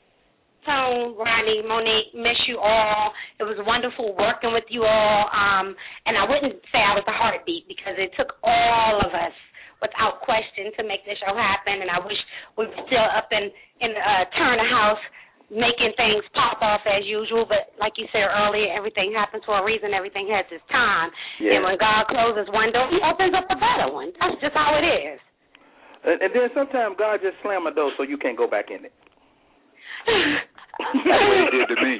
Tone, 0.64 1.20
Ronnie, 1.20 1.68
Mo'Nique, 1.68 2.16
miss 2.16 2.40
you 2.48 2.64
all. 2.64 3.12
It 3.36 3.44
was 3.44 3.60
wonderful 3.68 4.16
working 4.16 4.56
with 4.56 4.72
you 4.72 4.88
all. 4.88 5.28
Um, 5.36 5.76
and 6.08 6.16
I 6.16 6.24
wouldn't 6.24 6.64
say 6.72 6.80
I 6.80 6.96
was 6.96 7.04
the 7.04 7.12
heartbeat 7.12 7.68
because 7.68 8.00
it 8.00 8.16
took 8.16 8.40
all 8.40 9.04
of 9.04 9.12
us 9.12 9.36
without 9.84 10.24
question 10.24 10.72
to 10.80 10.88
make 10.88 11.04
this 11.04 11.20
show 11.20 11.36
happen. 11.36 11.84
And 11.84 11.92
I 11.92 12.00
wish 12.00 12.16
we 12.56 12.72
were 12.72 12.82
still 12.88 13.04
up 13.04 13.28
in 13.36 13.52
in 13.84 13.92
uh, 14.00 14.32
Turner 14.32 14.64
House 14.72 15.04
making 15.54 15.94
things 15.96 16.26
pop 16.34 16.60
off 16.60 16.82
as 16.90 17.06
usual. 17.06 17.46
But 17.46 17.72
like 17.78 17.96
you 18.02 18.10
said 18.10 18.26
earlier, 18.26 18.74
everything 18.74 19.14
happens 19.14 19.46
for 19.46 19.56
a 19.58 19.64
reason. 19.64 19.94
Everything 19.94 20.28
has 20.34 20.46
its 20.50 20.66
time. 20.74 21.14
Yeah. 21.40 21.58
And 21.58 21.62
when 21.64 21.78
God 21.78 22.10
closes 22.10 22.50
one 22.50 22.74
door, 22.74 22.90
He 22.90 23.00
opens 23.00 23.34
up 23.38 23.46
a 23.48 23.58
better 23.58 23.94
one. 23.94 24.12
That's 24.18 24.38
just 24.42 24.58
how 24.58 24.76
it 24.76 24.86
is. 24.86 25.22
And, 26.04 26.18
and 26.20 26.32
then 26.36 26.50
sometimes 26.52 27.00
God 27.00 27.24
just 27.24 27.40
slam 27.46 27.64
a 27.70 27.74
door 27.74 27.94
so 27.96 28.04
you 28.04 28.18
can't 28.20 28.36
go 28.36 28.50
back 28.50 28.68
in 28.74 28.84
it. 28.84 28.94
That's 30.04 31.24
what 31.24 31.38
he 31.40 31.48
did 31.54 31.68
to 31.72 31.78
me. 31.80 31.94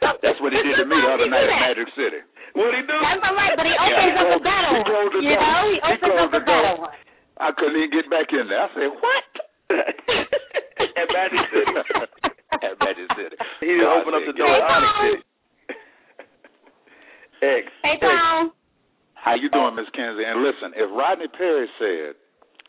That's 0.00 0.38
what 0.38 0.52
he 0.54 0.60
did 0.62 0.76
to 0.78 0.86
me 0.86 0.96
the 0.96 1.10
other 1.10 1.28
night 1.28 1.50
in 1.50 1.58
Magic 1.58 1.88
City. 1.98 2.20
What 2.54 2.72
he 2.74 2.82
do? 2.86 2.94
That's 2.94 3.22
all 3.26 3.34
right, 3.34 3.54
but 3.54 3.66
he 3.66 3.74
opens 3.74 4.14
yeah, 4.14 4.22
up 4.22 4.38
a 4.38 4.42
better 4.42 4.70
one. 4.80 5.22
You 5.22 5.34
know, 5.34 5.60
he 5.70 5.78
opens 5.82 6.18
up 6.18 6.32
a 6.34 6.42
better 6.42 6.74
one. 6.78 6.96
I 7.40 7.48
couldn't 7.56 7.78
even 7.78 7.90
get 7.90 8.06
back 8.10 8.28
in 8.30 8.44
there. 8.48 8.60
I 8.60 8.68
said, 8.74 8.90
"What?" 8.90 9.30
At 11.00 11.06
Magic 11.14 11.42
City. 11.50 12.36
At 12.52 12.74
Magic 12.82 13.08
City. 13.16 13.36
He 13.60 13.66
didn't 13.66 13.86
open 13.86 14.14
up 14.14 14.22
the 14.26 14.34
door 14.34 14.50
at 14.50 14.62
Onyx 14.66 14.92
City. 15.00 15.22
X. 17.40 17.64
Hey, 17.82 17.96
Tom. 18.00 18.52
How 19.14 19.34
you 19.34 19.48
doing, 19.50 19.76
Miss 19.76 19.88
Kenzie? 19.94 20.24
And 20.24 20.42
listen, 20.42 20.72
if 20.76 20.90
Rodney 20.92 21.28
Perry 21.28 21.68
said 21.78 22.16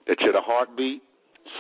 that 0.08 0.18
you're 0.22 0.34
the 0.34 0.44
heartbeat 0.44 1.02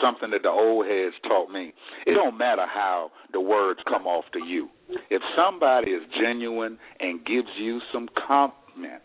something 0.01 0.31
that 0.31 0.43
the 0.43 0.49
old 0.49 0.85
heads 0.85 1.15
taught 1.27 1.51
me. 1.51 1.73
It 2.05 2.13
don't 2.13 2.37
matter 2.37 2.65
how 2.67 3.11
the 3.33 3.41
words 3.41 3.79
come 3.87 4.05
off 4.05 4.25
to 4.33 4.39
you. 4.39 4.69
If 5.09 5.21
somebody 5.35 5.91
is 5.91 6.01
genuine 6.21 6.77
and 6.99 7.25
gives 7.25 7.49
you 7.59 7.79
some 7.91 8.07
compliment, 8.27 9.01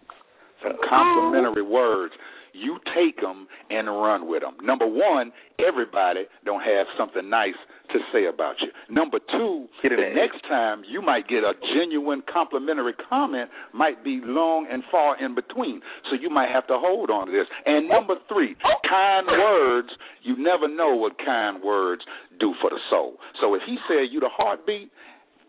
some 0.62 0.72
oh. 0.76 0.88
complimentary 0.88 1.62
words, 1.62 2.14
you 2.56 2.78
take 2.94 3.20
them 3.20 3.46
and 3.70 3.88
run 3.88 4.28
with 4.28 4.42
them. 4.42 4.56
Number 4.62 4.86
one, 4.86 5.32
everybody 5.58 6.24
don't 6.44 6.62
have 6.62 6.86
something 6.98 7.28
nice 7.28 7.56
to 7.92 7.98
say 8.12 8.26
about 8.26 8.56
you. 8.60 8.68
Number 8.92 9.18
two, 9.18 9.66
the 9.82 10.12
next 10.14 10.42
time 10.48 10.82
you 10.88 11.02
might 11.02 11.28
get 11.28 11.44
a 11.44 11.52
genuine 11.74 12.22
complimentary 12.32 12.94
comment 13.08 13.50
might 13.72 14.02
be 14.02 14.20
long 14.24 14.66
and 14.70 14.82
far 14.90 15.22
in 15.22 15.34
between. 15.34 15.80
So 16.10 16.16
you 16.20 16.30
might 16.30 16.50
have 16.50 16.66
to 16.68 16.78
hold 16.78 17.10
on 17.10 17.26
to 17.26 17.32
this. 17.32 17.46
And 17.64 17.88
number 17.88 18.14
three, 18.28 18.56
kind 18.88 19.26
words, 19.26 19.88
you 20.22 20.36
never 20.36 20.68
know 20.68 20.94
what 20.94 21.18
kind 21.18 21.62
words 21.62 22.02
do 22.40 22.54
for 22.60 22.70
the 22.70 22.80
soul. 22.90 23.16
So 23.40 23.54
if 23.54 23.62
he 23.66 23.76
said 23.88 24.10
you 24.10 24.20
the 24.20 24.30
heartbeat, 24.32 24.90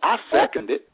I 0.03 0.17
second 0.31 0.69
it. 0.69 0.89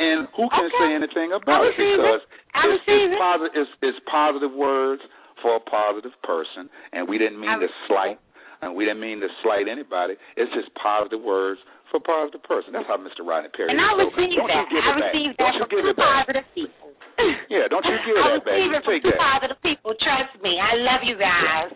And 0.00 0.28
who 0.32 0.48
can 0.48 0.64
okay. 0.64 0.80
say 0.80 0.90
anything 0.96 1.36
about 1.36 1.68
it 1.68 1.76
because 1.76 2.24
it. 2.24 2.72
it's, 2.72 2.84
it's, 2.88 3.20
positive, 3.20 3.52
it's, 3.52 3.70
it's 3.84 4.00
positive 4.08 4.52
words 4.56 5.02
for 5.42 5.56
a 5.56 5.62
positive 5.62 6.12
person, 6.22 6.68
and 6.92 7.08
we 7.08 7.18
didn't 7.18 7.40
mean 7.40 7.58
to 7.60 7.68
slight, 7.88 8.18
and 8.62 8.74
we 8.74 8.84
didn't 8.84 9.00
mean 9.00 9.20
to 9.20 9.28
slight 9.42 9.68
anybody. 9.68 10.14
It's 10.36 10.52
just 10.52 10.68
positive 10.76 11.20
words 11.20 11.60
for 11.90 11.98
a 11.98 12.04
positive 12.04 12.42
person. 12.44 12.72
That's 12.72 12.86
how 12.86 12.96
Mr. 13.00 13.26
Rodney 13.26 13.50
Perry. 13.56 13.70
And 13.72 13.80
I 13.80 13.90
receive 13.98 14.36
so, 14.38 14.46
that. 14.46 14.66
I 14.70 14.90
receive 15.00 15.30
that 15.40 15.52
from 15.58 15.68
two 15.70 15.94
positive 15.96 16.46
people. 16.54 16.88
yeah, 17.52 17.68
don't 17.68 17.84
you 17.84 17.96
give 18.06 18.16
I 18.16 18.38
that 18.38 18.44
back. 18.46 18.54
receive 18.56 18.70
it 18.72 18.82
from 18.84 18.94
Take 18.94 19.02
two 19.04 19.12
that. 19.12 19.20
positive 19.20 19.58
people. 19.60 19.92
Trust 19.98 20.32
me. 20.40 20.56
I 20.56 20.72
love 20.80 21.02
you 21.04 21.16
guys. 21.20 21.74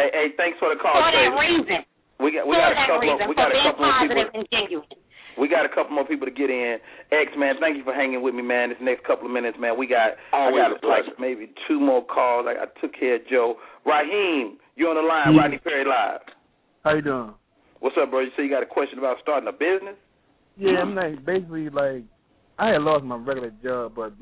Hey, 0.00 0.10
hey, 0.14 0.28
thanks 0.40 0.56
for 0.58 0.72
the 0.72 0.80
call. 0.80 0.96
For 0.96 1.12
that 1.12 1.30
Tracy. 1.36 1.60
reason. 1.60 1.80
We 2.20 2.32
got 2.36 2.44
we 2.48 2.56
for 2.56 2.60
got 2.60 2.72
a 2.72 2.76
that 2.76 2.88
couple 2.88 3.04
reason. 3.04 3.20
of, 3.20 3.28
we 3.28 3.34
for 3.36 3.40
got 3.44 3.48
a 3.48 3.56
being 3.56 3.66
couple 3.68 3.84
of 3.84 3.92
positive 3.96 4.28
people. 4.32 4.40
and 4.40 4.44
genuine. 4.52 4.98
We 5.40 5.48
got 5.48 5.64
a 5.64 5.68
couple 5.68 5.94
more 5.94 6.04
people 6.06 6.26
to 6.26 6.32
get 6.32 6.50
in. 6.50 6.76
X 7.10 7.32
man, 7.36 7.54
thank 7.60 7.76
you 7.78 7.84
for 7.84 7.94
hanging 7.94 8.22
with 8.22 8.34
me, 8.34 8.42
man. 8.42 8.68
This 8.68 8.78
next 8.80 9.04
couple 9.06 9.26
of 9.26 9.32
minutes, 9.32 9.56
man. 9.58 9.78
We 9.78 9.86
got 9.86 10.12
Always 10.32 10.60
I 10.60 10.68
got 10.68 10.76
a 10.76 10.80
pleasure. 10.80 11.04
like 11.08 11.18
maybe 11.18 11.50
two 11.66 11.80
more 11.80 12.04
calls. 12.04 12.46
I, 12.46 12.64
I 12.64 12.66
took 12.80 12.92
care 12.98 13.16
of 13.16 13.22
Joe. 13.28 13.56
Raheem, 13.86 14.58
you 14.76 14.86
on 14.88 14.96
the 14.96 15.02
line, 15.02 15.34
Yeah. 15.34 15.40
Rodney 15.40 15.58
Perry 15.58 15.84
Live. 15.84 16.20
How 16.84 16.94
you 16.94 17.02
doing? 17.02 17.32
What's 17.80 17.96
up, 18.00 18.10
bro? 18.10 18.20
You 18.20 18.28
say 18.36 18.44
you 18.44 18.50
got 18.50 18.62
a 18.62 18.66
question 18.66 18.98
about 18.98 19.16
starting 19.22 19.48
a 19.48 19.52
business? 19.52 19.96
Yeah, 20.58 20.80
I'm 20.82 20.94
like 20.94 21.24
basically 21.24 21.70
like 21.70 22.04
I 22.58 22.68
had 22.72 22.82
lost 22.82 23.04
my 23.04 23.16
regular 23.16 23.50
job, 23.62 23.92
but 23.96 24.12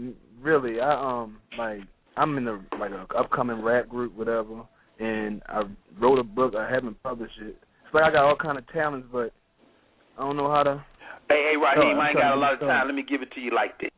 really 0.40 0.78
I 0.80 0.92
um 0.94 1.38
like 1.58 1.80
I'm 2.16 2.36
in 2.38 2.46
a 2.46 2.60
like 2.78 2.92
a 2.92 3.06
upcoming 3.18 3.60
rap 3.62 3.88
group, 3.88 4.14
whatever, 4.16 4.62
and 5.00 5.42
I 5.48 5.62
wrote 6.00 6.18
a 6.20 6.24
book. 6.24 6.54
I 6.56 6.70
haven't 6.70 7.02
published 7.02 7.38
it. 7.40 7.56
It's 7.84 7.94
like 7.94 8.04
I 8.04 8.12
got 8.12 8.24
all 8.24 8.36
kind 8.36 8.58
of 8.58 8.66
talents, 8.72 9.08
but 9.10 9.32
I 10.16 10.20
don't 10.22 10.36
know 10.36 10.50
how 10.50 10.62
to. 10.62 10.84
Hey, 11.28 11.50
hey, 11.50 11.56
Raheem, 11.56 11.96
No, 11.96 12.00
I'm 12.00 12.08
ain't 12.08 12.16
got 12.16 12.34
a 12.34 12.40
lot 12.40 12.54
of 12.54 12.60
time. 12.60 12.86
Let 12.86 12.94
me 12.94 13.02
give 13.02 13.22
it 13.22 13.30
to 13.32 13.40
you 13.40 13.50
like 13.54 13.78
this. 13.78 13.90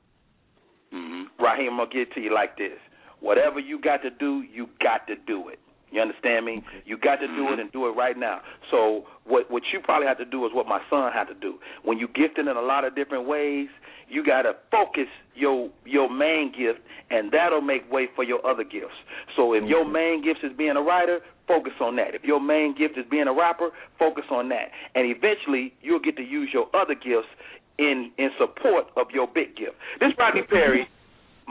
Mm-hmm. 0.93 1.43
Raheem, 1.43 1.73
I'm 1.73 1.79
gonna 1.79 1.91
give 1.91 2.09
it 2.11 2.15
to 2.15 2.21
you 2.21 2.35
like 2.35 2.57
this. 2.59 2.79
Whatever 3.21 3.61
you 3.61 3.81
got 3.81 4.03
to 4.03 4.11
do, 4.11 4.43
you 4.53 4.69
got 4.83 5.07
to 5.07 5.15
do 5.27 5.49
it. 5.49 5.61
You 5.91 6.01
understand 6.01 6.47
me? 6.47 6.63
You 6.85 6.97
got 6.97 7.17
to 7.17 7.27
do 7.27 7.33
it 7.33 7.37
mm-hmm. 7.37 7.61
and 7.61 7.73
do 7.73 7.87
it 7.87 7.93
right 7.93 8.17
now. 8.17 8.41
So 8.71 9.05
what 9.25 9.51
what 9.51 9.63
you 9.73 9.81
probably 9.81 10.07
have 10.07 10.19
to 10.19 10.25
do 10.25 10.47
is 10.47 10.53
what 10.55 10.67
my 10.67 10.81
son 10.89 11.13
had 11.13 11.25
to 11.25 11.35
do. 11.35 11.59
When 11.85 11.99
you 11.99 12.07
gifted 12.09 12.47
in 12.47 12.57
a 12.57 12.63
lot 12.63 12.85
of 12.85 12.95
different 12.95 13.27
ways, 13.27 13.69
you 14.09 14.25
got 14.25 14.43
to 14.43 14.55
focus 14.71 15.09
your 15.35 15.71
your 15.85 16.09
main 16.13 16.53
gift, 16.53 16.81
and 17.11 17.33
that'll 17.33 17.61
make 17.61 17.91
way 17.91 18.09
for 18.15 18.25
your 18.25 18.45
other 18.47 18.65
gifts. 18.65 18.99
So 19.37 19.53
if 19.55 19.65
your 19.65 19.85
mm-hmm. 19.85 19.93
main 19.93 20.25
gift 20.25 20.41
is 20.45 20.53
being 20.57 20.77
a 20.77 20.83
writer, 20.83 21.21
focus 21.49 21.75
on 21.81 21.97
that. 21.97 22.15
If 22.15 22.25
your 22.25 22.41
main 22.41 22.75
gift 22.77 22.97
is 22.97 23.05
being 23.11 23.27
a 23.27 23.33
rapper, 23.33 23.71
focus 23.99 24.25
on 24.31 24.49
that. 24.51 24.71
And 24.95 25.07
eventually, 25.11 25.73
you'll 25.83 26.01
get 26.01 26.17
to 26.17 26.23
use 26.23 26.51
your 26.53 26.67
other 26.75 26.95
gifts 26.95 27.29
in 27.79 28.13
in 28.19 28.31
support 28.39 28.87
of 28.97 29.09
your 29.13 29.27
big 29.27 29.57
gift. 29.57 29.75
This 29.99 30.13
Rodney 30.19 30.43
Perry. 30.43 30.89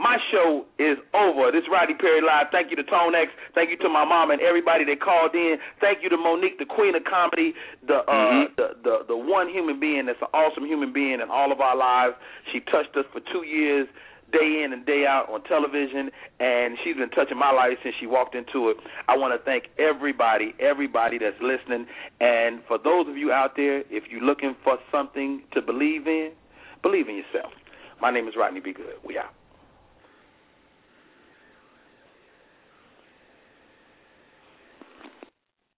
My 0.00 0.16
show 0.32 0.64
is 0.78 0.96
over. 1.12 1.52
This 1.52 1.60
is 1.64 1.68
Rodney 1.70 1.92
Perry 1.92 2.22
Live. 2.24 2.46
Thank 2.50 2.70
you 2.72 2.76
to 2.76 2.84
Tone 2.84 3.14
X. 3.14 3.28
Thank 3.54 3.68
you 3.68 3.76
to 3.84 3.88
my 3.92 4.02
mom 4.08 4.30
and 4.30 4.40
everybody 4.40 4.82
that 4.88 4.96
called 5.04 5.34
in. 5.34 5.56
Thank 5.78 5.98
you 6.02 6.08
to 6.08 6.16
Mo'Nique, 6.16 6.56
the 6.58 6.64
queen 6.64 6.94
of 6.96 7.04
comedy, 7.04 7.52
the 7.86 8.00
uh 8.08 8.08
Mm-hmm. 8.08 8.54
the, 8.56 8.68
the 8.82 8.94
the 9.12 9.16
one 9.16 9.48
human 9.52 9.78
being 9.78 10.06
that's 10.06 10.22
an 10.22 10.32
awesome 10.32 10.64
human 10.64 10.90
being 10.92 11.20
in 11.20 11.28
all 11.28 11.52
of 11.52 11.60
our 11.60 11.76
lives. 11.76 12.14
She 12.50 12.60
touched 12.60 12.96
us 12.96 13.04
for 13.12 13.20
two 13.20 13.44
years, 13.44 13.88
day 14.32 14.62
in 14.64 14.72
and 14.72 14.86
day 14.86 15.04
out 15.04 15.28
on 15.28 15.42
television, 15.44 16.08
and 16.40 16.78
she's 16.82 16.96
been 16.96 17.10
touching 17.10 17.36
my 17.36 17.52
life 17.52 17.76
since 17.82 17.94
she 18.00 18.06
walked 18.06 18.34
into 18.34 18.70
it. 18.70 18.78
I 19.06 19.18
want 19.18 19.36
to 19.36 19.44
thank 19.44 19.64
everybody, 19.78 20.54
everybody 20.60 21.18
that's 21.18 21.36
listening, 21.42 21.84
and 22.20 22.60
for 22.66 22.78
those 22.78 23.04
of 23.06 23.18
you 23.18 23.32
out 23.32 23.52
there, 23.54 23.80
if 23.92 24.04
you're 24.08 24.24
looking 24.24 24.56
for 24.64 24.78
something 24.90 25.42
to 25.52 25.60
believe 25.60 26.06
in, 26.06 26.32
believe 26.80 27.08
in 27.08 27.16
yourself. 27.16 27.52
My 28.00 28.10
name 28.10 28.28
is 28.28 28.34
Rodney 28.34 28.60
B. 28.60 28.72
Good. 28.72 28.96
We 29.04 29.18
out. 29.18 29.34